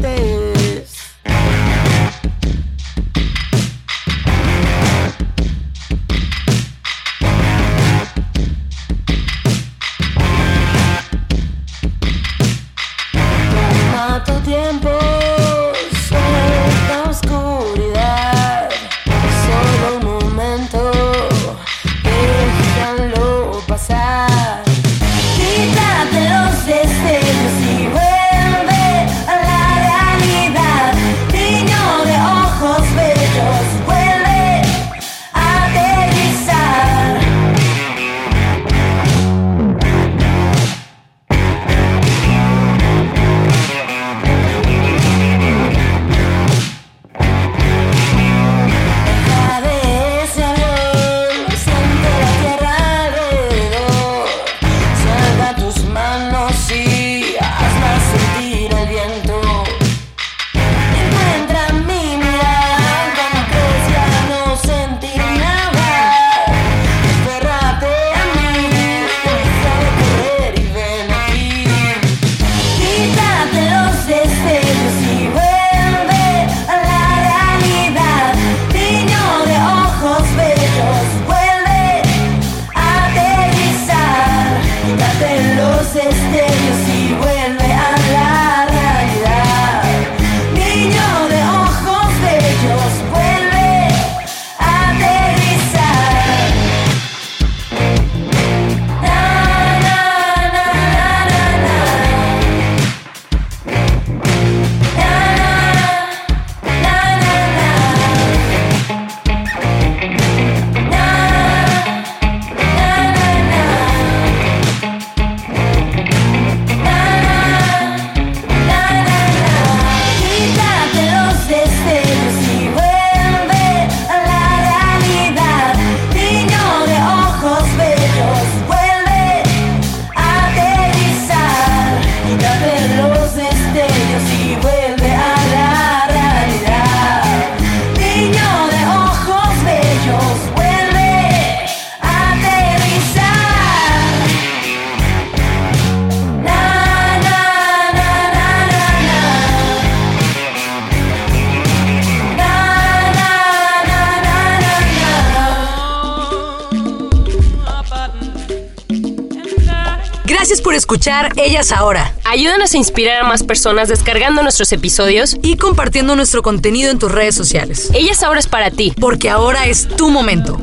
Escuchar 160.89 161.33
Ellas 161.37 161.71
Ahora 161.71 162.15
Ayúdanos 162.25 162.73
a 162.73 162.77
inspirar 162.77 163.23
a 163.23 163.27
más 163.27 163.43
personas 163.43 163.89
descargando 163.89 164.41
nuestros 164.41 164.71
episodios. 164.71 165.37
y 165.43 165.55
compartiendo 165.55 166.15
nuestro 166.15 166.41
contenido 166.41 166.89
en 166.89 166.97
tus 166.97 167.11
redes 167.11 167.35
sociales. 167.35 167.91
Ellas 167.93 168.23
ahora 168.23 168.39
es 168.39 168.47
para 168.47 168.71
ti. 168.71 168.93
Porque 168.99 169.29
ahora 169.29 169.67
es 169.67 169.87
tu 169.87 170.09
momento. 170.09 170.57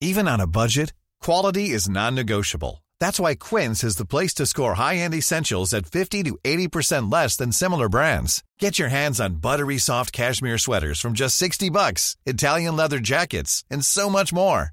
Even 0.00 0.26
on 0.26 0.40
a 0.40 0.46
budget, 0.46 0.94
quality 1.20 1.70
is 1.70 1.88
non-negotiable. 1.88 2.82
That's 2.98 3.20
why 3.20 3.34
Quince 3.34 3.84
is 3.84 3.96
the 3.96 4.06
place 4.06 4.32
to 4.34 4.46
score 4.46 4.74
high-end 4.74 5.14
essentials 5.14 5.74
at 5.74 5.86
50 5.86 6.22
to 6.24 6.38
80% 6.42 7.12
less 7.12 7.36
than 7.36 7.52
similar 7.52 7.88
brands. 7.88 8.42
Get 8.58 8.78
your 8.78 8.88
hands 8.88 9.20
on 9.20 9.40
buttery 9.40 9.78
soft 9.78 10.12
cashmere 10.12 10.58
sweaters 10.58 11.00
from 11.00 11.12
just 11.12 11.36
60 11.36 11.70
bucks, 11.70 12.16
Italian 12.24 12.76
leather 12.76 12.98
jackets, 12.98 13.64
and 13.70 13.84
so 13.84 14.08
much 14.10 14.32
more. 14.32 14.72